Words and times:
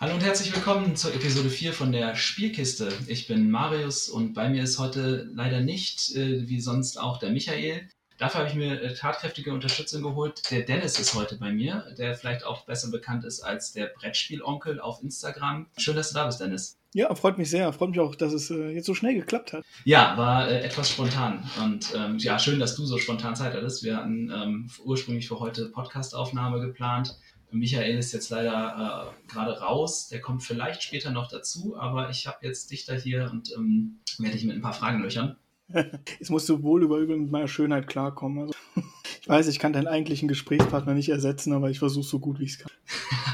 Hallo 0.00 0.14
und 0.14 0.22
herzlich 0.22 0.54
willkommen 0.54 0.94
zur 0.94 1.12
Episode 1.12 1.50
4 1.50 1.72
von 1.72 1.90
der 1.90 2.14
Spielkiste. 2.14 2.92
Ich 3.08 3.26
bin 3.26 3.50
Marius 3.50 4.08
und 4.08 4.32
bei 4.32 4.48
mir 4.48 4.62
ist 4.62 4.78
heute 4.78 5.28
leider 5.34 5.58
nicht, 5.60 6.14
äh, 6.14 6.48
wie 6.48 6.60
sonst 6.60 7.00
auch, 7.00 7.18
der 7.18 7.30
Michael. 7.30 7.88
Dafür 8.16 8.42
habe 8.42 8.48
ich 8.48 8.54
mir 8.54 8.80
äh, 8.80 8.94
tatkräftige 8.94 9.52
Unterstützung 9.52 10.04
geholt. 10.04 10.52
Der 10.52 10.62
Dennis 10.62 11.00
ist 11.00 11.14
heute 11.14 11.36
bei 11.36 11.50
mir, 11.50 11.84
der 11.98 12.14
vielleicht 12.14 12.44
auch 12.44 12.64
besser 12.64 12.92
bekannt 12.92 13.24
ist 13.24 13.40
als 13.40 13.72
der 13.72 13.86
Brettspielonkel 13.86 14.78
auf 14.78 15.02
Instagram. 15.02 15.66
Schön, 15.78 15.96
dass 15.96 16.10
du 16.10 16.14
da 16.14 16.26
bist, 16.26 16.40
Dennis. 16.40 16.78
Ja, 16.94 17.12
freut 17.16 17.36
mich 17.36 17.50
sehr. 17.50 17.72
Freut 17.72 17.90
mich 17.90 17.98
auch, 17.98 18.14
dass 18.14 18.32
es 18.32 18.50
äh, 18.50 18.70
jetzt 18.70 18.86
so 18.86 18.94
schnell 18.94 19.14
geklappt 19.14 19.52
hat. 19.52 19.64
Ja, 19.84 20.16
war 20.16 20.48
äh, 20.48 20.60
etwas 20.60 20.90
spontan. 20.90 21.50
Und 21.60 21.92
ähm, 21.96 22.18
ja, 22.18 22.38
schön, 22.38 22.60
dass 22.60 22.76
du 22.76 22.86
so 22.86 22.98
spontan 22.98 23.34
Zeit 23.34 23.52
hattest. 23.52 23.82
Wir 23.82 23.96
hatten 23.96 24.30
ähm, 24.30 24.70
ursprünglich 24.84 25.26
für 25.26 25.40
heute 25.40 25.66
Podcastaufnahme 25.70 26.60
geplant. 26.60 27.18
Michael 27.50 27.98
ist 27.98 28.12
jetzt 28.12 28.30
leider 28.30 29.12
äh, 29.14 29.30
gerade 29.30 29.60
raus. 29.60 30.08
Der 30.08 30.20
kommt 30.20 30.42
vielleicht 30.42 30.82
später 30.82 31.10
noch 31.10 31.28
dazu, 31.28 31.76
aber 31.78 32.10
ich 32.10 32.26
habe 32.26 32.46
jetzt 32.46 32.70
dich 32.70 32.84
da 32.84 32.94
hier 32.94 33.30
und 33.30 33.52
ähm, 33.56 34.00
werde 34.18 34.36
dich 34.36 34.44
mit 34.44 34.56
ein 34.56 34.62
paar 34.62 34.74
Fragen 34.74 35.02
löchern. 35.02 35.36
Jetzt 35.68 36.30
musst 36.30 36.48
du 36.48 36.62
wohl 36.62 36.82
über 36.82 36.98
mit 36.98 37.30
meiner 37.30 37.48
Schönheit 37.48 37.86
klarkommen. 37.86 38.40
Also, 38.40 38.54
ich 39.20 39.28
weiß, 39.28 39.48
ich 39.48 39.58
kann 39.58 39.72
deinen 39.72 39.86
eigentlichen 39.86 40.28
Gesprächspartner 40.28 40.94
nicht 40.94 41.10
ersetzen, 41.10 41.52
aber 41.52 41.70
ich 41.70 41.78
versuche 41.78 42.06
so 42.06 42.18
gut 42.18 42.38
wie 42.38 42.44
ich 42.44 42.52
es 42.52 42.58
kann. 42.58 42.72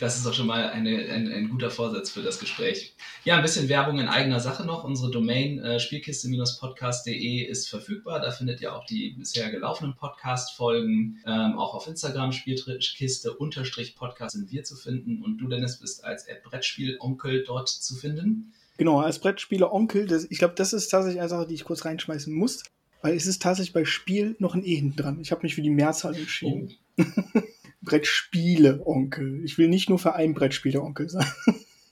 Das 0.00 0.16
ist 0.16 0.26
doch 0.26 0.34
schon 0.34 0.46
mal 0.46 0.70
eine, 0.70 1.10
ein, 1.10 1.32
ein, 1.32 1.48
guter 1.48 1.70
Vorsatz 1.70 2.10
für 2.10 2.22
das 2.22 2.38
Gespräch. 2.38 2.94
Ja, 3.24 3.36
ein 3.36 3.42
bisschen 3.42 3.68
Werbung 3.68 3.98
in 3.98 4.08
eigener 4.08 4.40
Sache 4.40 4.64
noch. 4.64 4.84
Unsere 4.84 5.10
Domain 5.10 5.58
äh, 5.58 5.80
spielkiste-podcast.de 5.80 7.42
ist 7.42 7.68
verfügbar. 7.68 8.20
Da 8.20 8.30
findet 8.30 8.60
ihr 8.60 8.74
auch 8.74 8.86
die 8.86 9.10
bisher 9.10 9.50
gelaufenen 9.50 9.96
Podcast-Folgen. 9.96 11.20
Ähm, 11.26 11.58
auch 11.58 11.74
auf 11.74 11.86
Instagram 11.86 12.32
Spielkiste-Podcast 12.32 14.36
sind 14.36 14.50
wir 14.50 14.64
zu 14.64 14.76
finden. 14.76 15.22
Und 15.22 15.38
du, 15.38 15.48
Dennis, 15.48 15.78
bist 15.78 16.04
als 16.04 16.26
Brettspiel-Onkel 16.44 17.44
dort 17.44 17.68
zu 17.68 17.94
finden. 17.94 18.52
Genau, 18.76 19.00
als 19.00 19.20
Brettspieler-Onkel. 19.20 20.26
Ich 20.30 20.38
glaube, 20.38 20.54
das 20.56 20.72
ist 20.72 20.88
tatsächlich 20.88 21.20
eine 21.20 21.28
Sache, 21.28 21.46
die 21.46 21.54
ich 21.54 21.64
kurz 21.64 21.84
reinschmeißen 21.84 22.34
muss. 22.34 22.64
Weil 23.02 23.16
es 23.16 23.26
ist 23.26 23.42
tatsächlich 23.42 23.74
bei 23.74 23.84
Spiel 23.84 24.34
noch 24.38 24.54
ein 24.54 24.64
E 24.64 24.76
hinten 24.76 24.96
dran. 24.96 25.20
Ich 25.20 25.30
habe 25.30 25.42
mich 25.42 25.54
für 25.54 25.60
die 25.60 25.68
Mehrzahl 25.68 26.16
entschieden. 26.16 26.72
Oh. 26.98 27.02
Brettspiele-Onkel. 27.84 29.44
Ich 29.44 29.58
will 29.58 29.68
nicht 29.68 29.88
nur 29.88 29.98
für 29.98 30.14
einen 30.14 30.34
Brettspiele-Onkel 30.34 31.08
sein. 31.08 31.26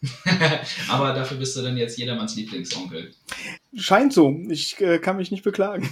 Aber 0.88 1.12
dafür 1.12 1.36
bist 1.36 1.56
du 1.56 1.62
dann 1.62 1.76
jetzt 1.76 1.98
jedermanns 1.98 2.34
Lieblingsonkel. 2.34 3.12
Scheint 3.74 4.12
so. 4.12 4.36
Ich 4.48 4.80
äh, 4.80 4.98
kann 4.98 5.16
mich 5.16 5.30
nicht 5.30 5.44
beklagen. 5.44 5.88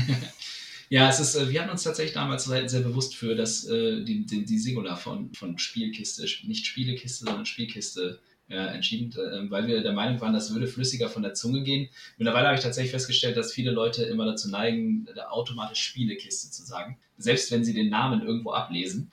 ja, 0.90 1.08
es 1.08 1.20
ist, 1.20 1.36
äh, 1.36 1.48
wir 1.50 1.62
hatten 1.62 1.70
uns 1.70 1.82
tatsächlich 1.82 2.14
damals 2.14 2.44
sehr, 2.44 2.68
sehr 2.68 2.80
bewusst 2.80 3.16
für 3.16 3.34
das, 3.34 3.64
äh, 3.64 4.04
die, 4.04 4.26
die, 4.26 4.44
die 4.44 4.58
Singular 4.58 4.96
von, 4.96 5.32
von 5.34 5.58
Spielkiste, 5.58 6.26
nicht 6.46 6.66
Spielekiste, 6.66 7.24
sondern 7.24 7.46
Spielkiste 7.46 8.20
entschieden, 8.48 9.12
äh, 9.12 9.50
weil 9.50 9.66
wir 9.66 9.82
der 9.82 9.92
Meinung 9.92 10.20
waren, 10.20 10.32
das 10.32 10.52
würde 10.52 10.66
flüssiger 10.66 11.08
von 11.08 11.22
der 11.22 11.34
Zunge 11.34 11.62
gehen. 11.62 11.88
Mittlerweile 12.18 12.48
habe 12.48 12.56
ich 12.56 12.62
tatsächlich 12.62 12.92
festgestellt, 12.92 13.36
dass 13.36 13.52
viele 13.52 13.70
Leute 13.70 14.04
immer 14.04 14.24
dazu 14.24 14.50
neigen, 14.50 15.06
automatisch 15.30 15.82
Spielekiste 15.82 16.50
zu 16.50 16.64
sagen, 16.64 16.98
selbst 17.16 17.50
wenn 17.50 17.64
sie 17.64 17.74
den 17.74 17.88
Namen 17.88 18.22
irgendwo 18.22 18.52
ablesen. 18.52 19.10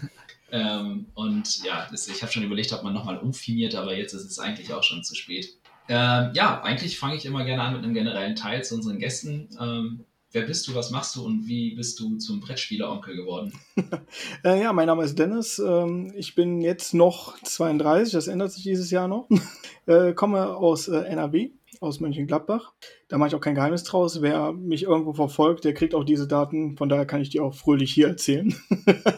ähm, 0.52 1.06
und 1.14 1.64
ja, 1.64 1.88
ich 1.92 2.22
habe 2.22 2.32
schon 2.32 2.42
überlegt, 2.42 2.72
ob 2.72 2.82
man 2.82 2.94
nochmal 2.94 3.18
umfirmiert, 3.18 3.74
aber 3.74 3.96
jetzt 3.96 4.12
ist 4.12 4.24
es 4.24 4.38
eigentlich 4.38 4.72
auch 4.72 4.82
schon 4.82 5.04
zu 5.04 5.14
spät. 5.14 5.56
Ähm, 5.88 6.30
ja, 6.34 6.62
eigentlich 6.62 6.98
fange 6.98 7.16
ich 7.16 7.26
immer 7.26 7.44
gerne 7.44 7.62
an 7.62 7.74
mit 7.74 7.82
einem 7.82 7.94
generellen 7.94 8.36
Teil 8.36 8.64
zu 8.64 8.74
unseren 8.76 8.98
Gästen. 8.98 9.48
Wer 10.34 10.42
bist 10.46 10.66
du, 10.66 10.74
was 10.74 10.90
machst 10.90 11.14
du 11.14 11.26
und 11.26 11.46
wie 11.46 11.74
bist 11.74 12.00
du 12.00 12.16
zum 12.16 12.40
Brettspieler-Onkel 12.40 13.16
geworden? 13.16 13.52
äh, 14.44 14.62
ja, 14.62 14.72
mein 14.72 14.86
Name 14.86 15.04
ist 15.04 15.18
Dennis. 15.18 15.58
Ähm, 15.58 16.10
ich 16.16 16.34
bin 16.34 16.62
jetzt 16.62 16.94
noch 16.94 17.38
32, 17.42 18.14
das 18.14 18.28
ändert 18.28 18.50
sich 18.50 18.62
dieses 18.62 18.90
Jahr 18.90 19.08
noch. 19.08 19.28
äh, 19.86 20.14
komme 20.14 20.56
aus 20.56 20.88
äh, 20.88 20.96
NRW, 20.96 21.50
aus 21.80 22.00
Mönchengladbach. 22.00 22.72
Da 23.08 23.18
mache 23.18 23.28
ich 23.28 23.34
auch 23.34 23.42
kein 23.42 23.54
Geheimnis 23.54 23.84
draus. 23.84 24.22
Wer 24.22 24.54
mich 24.54 24.84
irgendwo 24.84 25.12
verfolgt, 25.12 25.64
der 25.64 25.74
kriegt 25.74 25.94
auch 25.94 26.04
diese 26.04 26.26
Daten. 26.26 26.78
Von 26.78 26.88
daher 26.88 27.04
kann 27.04 27.20
ich 27.20 27.28
die 27.28 27.40
auch 27.40 27.54
fröhlich 27.54 27.92
hier 27.92 28.08
erzählen. 28.08 28.54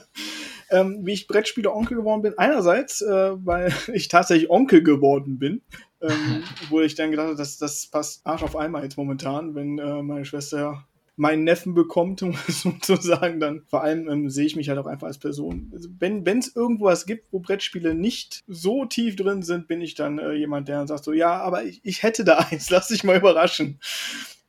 ähm, 0.70 1.02
wie 1.04 1.12
ich 1.12 1.28
Brettspieler-Onkel 1.28 1.96
geworden 1.96 2.22
bin. 2.22 2.36
Einerseits, 2.38 3.00
weil 3.00 3.72
ich 3.92 4.08
tatsächlich 4.08 4.50
Onkel 4.50 4.82
geworden 4.82 5.38
bin. 5.38 5.62
Ähm, 6.00 6.42
wo 6.70 6.80
ich 6.80 6.96
dann 6.96 7.12
gedacht 7.12 7.28
habe, 7.28 7.36
das, 7.36 7.56
das 7.56 7.86
passt 7.86 8.26
Arsch 8.26 8.42
auf 8.42 8.56
einmal 8.56 8.82
jetzt 8.82 8.98
momentan, 8.98 9.54
wenn 9.54 9.78
äh, 9.78 10.02
meine 10.02 10.24
Schwester 10.24 10.84
meinen 11.16 11.44
Neffen 11.44 11.74
bekommt, 11.74 12.22
um 12.24 12.36
es 12.48 12.62
so 12.62 12.72
zu 12.72 12.96
sagen, 12.96 13.40
dann 13.40 13.62
vor 13.68 13.82
allem 13.82 14.08
ähm, 14.08 14.30
sehe 14.30 14.46
ich 14.46 14.56
mich 14.56 14.68
halt 14.68 14.78
auch 14.78 14.86
einfach 14.86 15.06
als 15.06 15.18
Person. 15.18 15.70
Also 15.72 15.88
wenn 15.98 16.26
es 16.38 16.54
irgendwo 16.54 16.86
was 16.86 17.06
gibt, 17.06 17.32
wo 17.32 17.40
Brettspiele 17.40 17.94
nicht 17.94 18.42
so 18.46 18.84
tief 18.84 19.16
drin 19.16 19.42
sind, 19.42 19.68
bin 19.68 19.80
ich 19.80 19.94
dann 19.94 20.18
äh, 20.18 20.32
jemand, 20.32 20.68
der 20.68 20.78
dann 20.78 20.86
sagt 20.86 21.04
so, 21.04 21.12
ja, 21.12 21.40
aber 21.40 21.64
ich, 21.64 21.80
ich 21.84 22.02
hätte 22.02 22.24
da 22.24 22.38
eins, 22.50 22.70
lass 22.70 22.88
dich 22.88 23.04
mal 23.04 23.16
überraschen. 23.16 23.78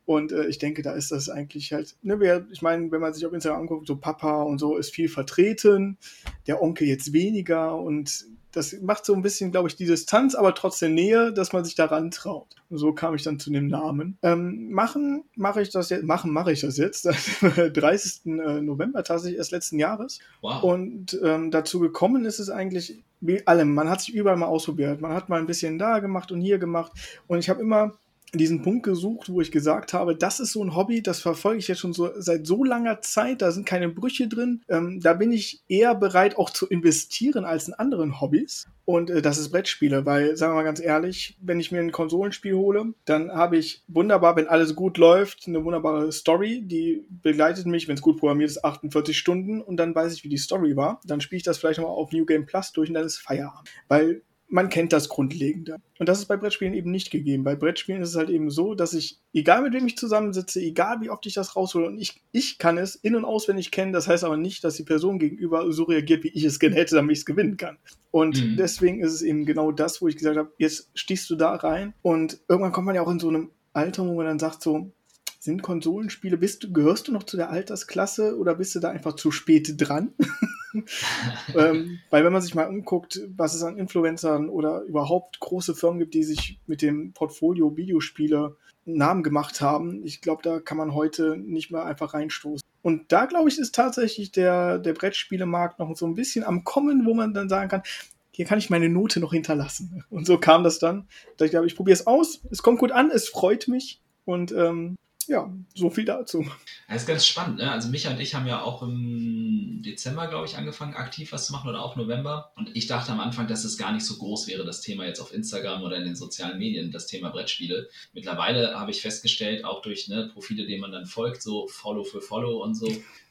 Und 0.06 0.32
äh, 0.32 0.46
ich 0.46 0.58
denke, 0.58 0.82
da 0.82 0.92
ist 0.92 1.10
das 1.10 1.28
eigentlich 1.28 1.72
halt, 1.72 1.96
ne, 2.02 2.46
ich 2.50 2.62
meine, 2.62 2.90
wenn 2.92 3.00
man 3.00 3.12
sich 3.12 3.26
auf 3.26 3.32
Instagram 3.32 3.62
anguckt, 3.62 3.88
so 3.88 3.96
Papa 3.96 4.42
und 4.42 4.58
so 4.58 4.76
ist 4.76 4.94
viel 4.94 5.08
vertreten, 5.08 5.98
der 6.46 6.62
Onkel 6.62 6.86
jetzt 6.86 7.12
weniger 7.12 7.76
und 7.76 8.26
das 8.56 8.72
macht 8.80 9.04
so 9.04 9.14
ein 9.14 9.20
bisschen, 9.20 9.50
glaube 9.50 9.68
ich, 9.68 9.76
die 9.76 9.84
Distanz, 9.84 10.34
aber 10.34 10.54
trotzdem 10.54 10.94
Nähe, 10.94 11.30
dass 11.30 11.52
man 11.52 11.62
sich 11.62 11.74
daran 11.74 12.10
traut. 12.10 12.54
Und 12.70 12.78
so 12.78 12.94
kam 12.94 13.14
ich 13.14 13.22
dann 13.22 13.38
zu 13.38 13.50
dem 13.50 13.66
Namen. 13.66 14.16
Ähm, 14.22 14.70
machen 14.70 15.24
mache 15.34 15.60
ich 15.60 15.68
das 15.68 15.90
jetzt, 15.90 16.04
machen 16.04 16.32
mache 16.32 16.52
ich 16.52 16.62
das 16.62 16.78
jetzt, 16.78 17.04
30. 17.42 18.24
Äh, 18.24 18.62
November 18.62 19.04
tatsächlich 19.04 19.36
erst 19.36 19.50
letzten 19.50 19.78
Jahres. 19.78 20.20
Wow. 20.40 20.62
Und 20.62 21.20
ähm, 21.22 21.50
dazu 21.50 21.80
gekommen 21.80 22.24
ist 22.24 22.38
es 22.38 22.48
eigentlich 22.48 23.02
wie 23.20 23.46
allem. 23.46 23.74
Man 23.74 23.90
hat 23.90 24.00
sich 24.00 24.14
überall 24.14 24.36
mal 24.36 24.46
ausprobiert. 24.46 25.02
Man 25.02 25.12
hat 25.12 25.28
mal 25.28 25.38
ein 25.38 25.46
bisschen 25.46 25.78
da 25.78 25.98
gemacht 25.98 26.32
und 26.32 26.40
hier 26.40 26.58
gemacht. 26.58 26.92
Und 27.26 27.38
ich 27.38 27.50
habe 27.50 27.60
immer 27.60 27.92
diesen 28.34 28.62
Punkt 28.62 28.82
gesucht, 28.84 29.28
wo 29.28 29.40
ich 29.40 29.52
gesagt 29.52 29.92
habe, 29.92 30.16
das 30.16 30.40
ist 30.40 30.52
so 30.52 30.62
ein 30.62 30.74
Hobby, 30.74 31.02
das 31.02 31.20
verfolge 31.20 31.58
ich 31.58 31.68
jetzt 31.68 31.80
schon 31.80 31.92
so 31.92 32.10
seit 32.16 32.46
so 32.46 32.64
langer 32.64 33.00
Zeit, 33.00 33.42
da 33.42 33.50
sind 33.50 33.66
keine 33.66 33.88
Brüche 33.88 34.28
drin. 34.28 34.62
Ähm, 34.68 35.00
da 35.00 35.14
bin 35.14 35.32
ich 35.32 35.62
eher 35.68 35.94
bereit, 35.94 36.36
auch 36.36 36.50
zu 36.50 36.66
investieren 36.66 37.44
als 37.44 37.68
in 37.68 37.74
anderen 37.74 38.20
Hobbys. 38.20 38.66
Und 38.84 39.10
äh, 39.10 39.20
das 39.20 39.38
ist 39.38 39.50
Brettspiele, 39.50 40.06
weil, 40.06 40.36
sagen 40.36 40.52
wir 40.52 40.56
mal 40.56 40.62
ganz 40.62 40.80
ehrlich, 40.80 41.36
wenn 41.40 41.60
ich 41.60 41.72
mir 41.72 41.80
ein 41.80 41.92
Konsolenspiel 41.92 42.54
hole, 42.54 42.94
dann 43.04 43.32
habe 43.32 43.56
ich 43.56 43.82
wunderbar, 43.88 44.36
wenn 44.36 44.46
alles 44.46 44.74
gut 44.74 44.96
läuft, 44.96 45.46
eine 45.46 45.64
wunderbare 45.64 46.10
Story, 46.12 46.62
die 46.64 47.04
begleitet 47.22 47.66
mich, 47.66 47.88
wenn 47.88 47.96
es 47.96 48.02
gut 48.02 48.18
programmiert 48.18 48.50
ist, 48.50 48.64
48 48.64 49.18
Stunden 49.18 49.60
und 49.60 49.76
dann 49.76 49.94
weiß 49.94 50.12
ich, 50.14 50.24
wie 50.24 50.28
die 50.28 50.36
Story 50.36 50.76
war. 50.76 51.00
Dann 51.04 51.20
spiele 51.20 51.38
ich 51.38 51.42
das 51.42 51.58
vielleicht 51.58 51.80
nochmal 51.80 51.96
auf 51.96 52.12
New 52.12 52.24
Game 52.24 52.46
Plus 52.46 52.72
durch 52.72 52.88
und 52.88 52.94
dann 52.94 53.04
ist 53.04 53.18
Feierabend. 53.18 53.68
Weil 53.88 54.22
man 54.48 54.68
kennt 54.68 54.92
das 54.92 55.08
Grundlegende. 55.08 55.76
Und 55.98 56.08
das 56.08 56.18
ist 56.20 56.26
bei 56.26 56.36
Brettspielen 56.36 56.74
eben 56.74 56.90
nicht 56.90 57.10
gegeben. 57.10 57.42
Bei 57.42 57.56
Brettspielen 57.56 58.02
ist 58.02 58.10
es 58.10 58.16
halt 58.16 58.30
eben 58.30 58.50
so, 58.50 58.74
dass 58.74 58.94
ich, 58.94 59.18
egal 59.32 59.62
mit 59.62 59.72
wem 59.72 59.86
ich 59.86 59.96
zusammensitze, 59.96 60.60
egal 60.60 61.00
wie 61.00 61.10
oft 61.10 61.26
ich 61.26 61.34
das 61.34 61.56
raushole, 61.56 61.86
und 61.88 61.98
ich, 61.98 62.22
ich 62.32 62.58
kann 62.58 62.78
es 62.78 62.94
in- 62.94 63.16
und 63.16 63.24
auswendig 63.24 63.70
kennen, 63.70 63.92
das 63.92 64.06
heißt 64.06 64.24
aber 64.24 64.36
nicht, 64.36 64.62
dass 64.62 64.76
die 64.76 64.84
Person 64.84 65.18
gegenüber 65.18 65.70
so 65.72 65.84
reagiert, 65.84 66.22
wie 66.24 66.28
ich 66.28 66.44
es 66.44 66.60
gerne 66.60 66.76
hätte, 66.76 66.94
damit 66.94 67.12
ich 67.12 67.20
es 67.20 67.26
gewinnen 67.26 67.56
kann. 67.56 67.78
Und 68.10 68.42
mhm. 68.42 68.56
deswegen 68.56 69.00
ist 69.00 69.12
es 69.12 69.22
eben 69.22 69.46
genau 69.46 69.72
das, 69.72 70.00
wo 70.00 70.08
ich 70.08 70.16
gesagt 70.16 70.36
habe, 70.36 70.52
jetzt 70.58 70.90
stichst 70.94 71.28
du 71.28 71.34
da 71.34 71.54
rein 71.54 71.94
und 72.02 72.38
irgendwann 72.48 72.72
kommt 72.72 72.86
man 72.86 72.94
ja 72.94 73.02
auch 73.02 73.10
in 73.10 73.18
so 73.18 73.28
einem 73.28 73.50
Alter, 73.72 74.06
wo 74.06 74.14
man 74.14 74.26
dann 74.26 74.38
sagt 74.38 74.62
so, 74.62 74.92
sind 75.40 75.62
Konsolenspiele, 75.62 76.36
bist 76.36 76.64
du, 76.64 76.72
gehörst 76.72 77.08
du 77.08 77.12
noch 77.12 77.22
zu 77.22 77.36
der 77.36 77.50
Altersklasse 77.50 78.36
oder 78.36 78.54
bist 78.54 78.74
du 78.74 78.80
da 78.80 78.90
einfach 78.90 79.14
zu 79.16 79.30
spät 79.30 79.74
dran? 79.76 80.12
ähm, 81.54 81.98
weil 82.10 82.24
wenn 82.24 82.32
man 82.32 82.42
sich 82.42 82.54
mal 82.54 82.68
umguckt, 82.68 83.20
was 83.36 83.54
es 83.54 83.62
an 83.62 83.78
Influencern 83.78 84.48
oder 84.48 84.82
überhaupt 84.82 85.40
große 85.40 85.74
Firmen 85.74 85.98
gibt, 85.98 86.14
die 86.14 86.24
sich 86.24 86.58
mit 86.66 86.82
dem 86.82 87.12
Portfolio 87.12 87.76
Videospiele 87.76 88.56
Namen 88.84 89.22
gemacht 89.22 89.60
haben, 89.60 90.04
ich 90.04 90.20
glaube, 90.20 90.42
da 90.42 90.60
kann 90.60 90.78
man 90.78 90.94
heute 90.94 91.36
nicht 91.36 91.70
mehr 91.70 91.84
einfach 91.84 92.14
reinstoßen. 92.14 92.66
Und 92.82 93.10
da, 93.10 93.26
glaube 93.26 93.48
ich, 93.48 93.58
ist 93.58 93.74
tatsächlich 93.74 94.30
der, 94.30 94.78
der 94.78 94.92
Brettspielemarkt 94.92 95.80
noch 95.80 95.96
so 95.96 96.06
ein 96.06 96.14
bisschen 96.14 96.44
am 96.44 96.62
Kommen, 96.62 97.04
wo 97.04 97.14
man 97.14 97.34
dann 97.34 97.48
sagen 97.48 97.68
kann, 97.68 97.82
hier 98.30 98.44
kann 98.44 98.58
ich 98.58 98.70
meine 98.70 98.88
Note 98.88 99.18
noch 99.18 99.32
hinterlassen. 99.32 100.04
Und 100.10 100.26
so 100.26 100.38
kam 100.38 100.62
das 100.62 100.78
dann. 100.78 101.08
Da 101.36 101.46
ich 101.46 101.50
glaube, 101.50 101.66
ich 101.66 101.74
probiere 101.74 101.94
es 101.94 102.06
aus, 102.06 102.42
es 102.50 102.62
kommt 102.62 102.78
gut 102.78 102.92
an, 102.92 103.10
es 103.10 103.28
freut 103.28 103.66
mich. 103.66 104.02
Und 104.24 104.52
ähm, 104.52 104.96
ja, 105.26 105.52
so 105.74 105.90
viel 105.90 106.04
dazu. 106.04 106.46
Das 106.88 107.02
ist 107.02 107.08
ganz 107.08 107.26
spannend. 107.26 107.58
Ne? 107.58 107.70
Also 107.70 107.88
Micha 107.88 108.10
und 108.10 108.20
ich 108.20 108.34
haben 108.34 108.46
ja 108.46 108.62
auch 108.62 108.82
im 108.82 109.82
Dezember, 109.84 110.26
glaube 110.28 110.46
ich, 110.46 110.56
angefangen, 110.56 110.94
aktiv 110.94 111.32
was 111.32 111.46
zu 111.46 111.52
machen 111.52 111.68
oder 111.68 111.82
auch 111.82 111.96
November. 111.96 112.52
Und 112.56 112.74
ich 112.74 112.86
dachte 112.86 113.12
am 113.12 113.20
Anfang, 113.20 113.46
dass 113.48 113.64
es 113.64 113.78
gar 113.78 113.92
nicht 113.92 114.04
so 114.04 114.16
groß 114.16 114.46
wäre, 114.46 114.64
das 114.64 114.80
Thema 114.80 115.04
jetzt 115.04 115.20
auf 115.20 115.32
Instagram 115.32 115.82
oder 115.82 115.96
in 115.96 116.04
den 116.04 116.16
sozialen 116.16 116.58
Medien, 116.58 116.92
das 116.92 117.06
Thema 117.06 117.30
Brettspiele. 117.30 117.88
Mittlerweile 118.12 118.78
habe 118.78 118.90
ich 118.90 119.00
festgestellt, 119.00 119.64
auch 119.64 119.82
durch 119.82 120.08
ne, 120.08 120.30
Profile, 120.32 120.66
denen 120.66 120.80
man 120.80 120.92
dann 120.92 121.06
folgt, 121.06 121.42
so 121.42 121.66
Follow 121.68 122.04
für 122.04 122.20
Follow 122.20 122.62
und 122.62 122.74
so, 122.74 122.88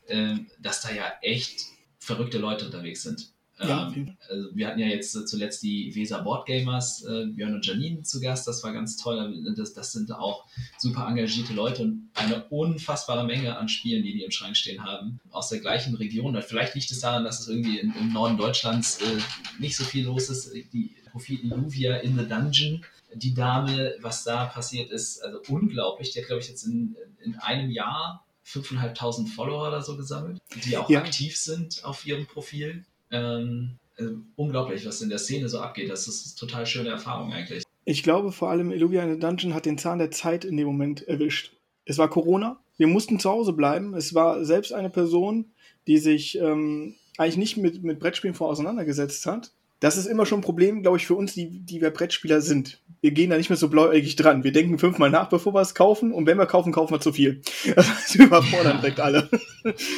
äh, 0.07 0.35
dass 0.59 0.81
da 0.81 0.91
ja 0.91 1.13
echt 1.21 1.65
verrückte 1.99 2.37
Leute 2.37 2.65
unterwegs 2.65 3.03
sind. 3.03 3.34
Ja, 3.59 3.91
ähm, 3.95 4.17
also 4.29 4.49
wir 4.53 4.67
hatten 4.67 4.79
ja 4.79 4.87
jetzt 4.87 5.27
zuletzt 5.27 5.63
die 5.63 5.93
Weser 5.95 6.21
Board 6.21 6.45
Gamers, 6.45 7.03
äh, 7.03 7.27
Björn 7.27 7.53
und 7.53 7.65
Janine 7.65 8.01
zu 8.03 8.19
Gast, 8.19 8.47
das 8.47 8.63
war 8.63 8.73
ganz 8.73 8.97
toll. 8.97 9.43
Das, 9.55 9.73
das 9.73 9.93
sind 9.93 10.11
auch 10.11 10.45
super 10.77 11.07
engagierte 11.07 11.53
Leute 11.53 11.83
und 11.83 12.09
eine 12.15 12.43
unfassbare 12.49 13.25
Menge 13.25 13.57
an 13.57 13.69
Spielen, 13.69 14.03
die 14.03 14.13
die 14.13 14.23
im 14.23 14.31
Schrank 14.31 14.57
stehen 14.57 14.83
haben, 14.83 15.19
aus 15.31 15.49
der 15.49 15.59
gleichen 15.59 15.95
Region. 15.95 16.39
Vielleicht 16.41 16.75
liegt 16.75 16.91
es 16.91 16.99
daran, 16.99 17.23
dass 17.23 17.39
es 17.39 17.47
irgendwie 17.47 17.79
in, 17.79 17.93
im 17.95 18.11
Norden 18.11 18.37
Deutschlands 18.37 19.01
äh, 19.01 19.21
nicht 19.59 19.77
so 19.77 19.85
viel 19.85 20.05
los 20.05 20.29
ist. 20.29 20.51
Die 20.73 20.95
Profil 21.11 21.39
Illuvia 21.45 21.97
in 21.97 22.17
the 22.19 22.27
Dungeon, 22.27 22.83
die 23.13 23.33
Dame, 23.33 23.93
was 24.01 24.25
da 24.25 24.45
passiert 24.45 24.91
ist, 24.91 25.23
also 25.23 25.39
unglaublich. 25.47 26.11
Die 26.11 26.19
hat, 26.19 26.27
glaube 26.27 26.41
ich, 26.41 26.49
jetzt 26.49 26.63
in, 26.63 26.97
in 27.23 27.35
einem 27.35 27.71
Jahr 27.71 28.25
5.500 28.45 29.27
Follower 29.27 29.67
oder 29.67 29.81
so 29.81 29.95
gesammelt, 29.95 30.39
die 30.65 30.77
auch 30.77 30.89
ja. 30.89 30.99
aktiv 30.99 31.37
sind 31.37 31.83
auf 31.85 32.05
ihrem 32.05 32.27
Profil. 32.27 32.85
Ähm, 33.11 33.77
also 33.97 34.17
unglaublich, 34.35 34.85
was 34.85 35.01
in 35.01 35.09
der 35.09 35.19
Szene 35.19 35.47
so 35.49 35.59
abgeht. 35.59 35.89
Das 35.89 36.07
ist 36.07 36.25
eine 36.25 36.49
total 36.49 36.65
schöne 36.65 36.89
Erfahrung 36.89 37.31
eigentlich. 37.31 37.63
Ich 37.85 38.03
glaube 38.03 38.31
vor 38.31 38.49
allem, 38.49 38.71
Illuvia 38.71 39.03
in 39.03 39.13
the 39.13 39.19
Dungeon 39.19 39.53
hat 39.53 39.65
den 39.65 39.77
Zahn 39.77 39.99
der 39.99 40.11
Zeit 40.11 40.43
in 40.43 40.57
dem 40.57 40.67
Moment 40.67 41.07
erwischt. 41.07 41.53
Es 41.85 41.97
war 41.97 42.09
Corona, 42.09 42.59
wir 42.77 42.87
mussten 42.87 43.19
zu 43.19 43.29
Hause 43.29 43.53
bleiben. 43.53 43.93
Es 43.93 44.13
war 44.13 44.43
selbst 44.43 44.73
eine 44.73 44.89
Person, 44.89 45.53
die 45.87 45.97
sich 45.97 46.37
ähm, 46.39 46.95
eigentlich 47.17 47.37
nicht 47.37 47.57
mit, 47.57 47.83
mit 47.83 47.99
Brettspielen 47.99 48.33
vor 48.33 48.49
auseinandergesetzt 48.49 49.25
hat, 49.27 49.53
das 49.81 49.97
ist 49.97 50.05
immer 50.05 50.25
schon 50.25 50.39
ein 50.39 50.43
Problem, 50.43 50.81
glaube 50.81 50.97
ich, 50.97 51.05
für 51.05 51.15
uns, 51.15 51.33
die, 51.33 51.59
die 51.59 51.81
wir 51.81 51.89
Brettspieler 51.89 52.39
sind. 52.39 52.81
Wir 53.01 53.11
gehen 53.11 53.29
da 53.29 53.37
nicht 53.37 53.49
mehr 53.49 53.57
so 53.57 53.69
blauäugig 53.69 54.15
dran. 54.15 54.43
Wir 54.43 54.53
denken 54.53 54.79
fünfmal 54.79 55.09
nach, 55.09 55.27
bevor 55.27 55.53
wir 55.53 55.61
es 55.61 55.75
kaufen. 55.75 56.13
Und 56.13 56.25
wenn 56.25 56.37
wir 56.37 56.45
kaufen, 56.45 56.71
kaufen 56.71 56.93
wir 56.93 57.01
zu 57.01 57.11
viel. 57.11 57.41
Das 57.75 58.15
überfordern 58.15 58.79
direkt 58.79 58.99
alle. 58.99 59.29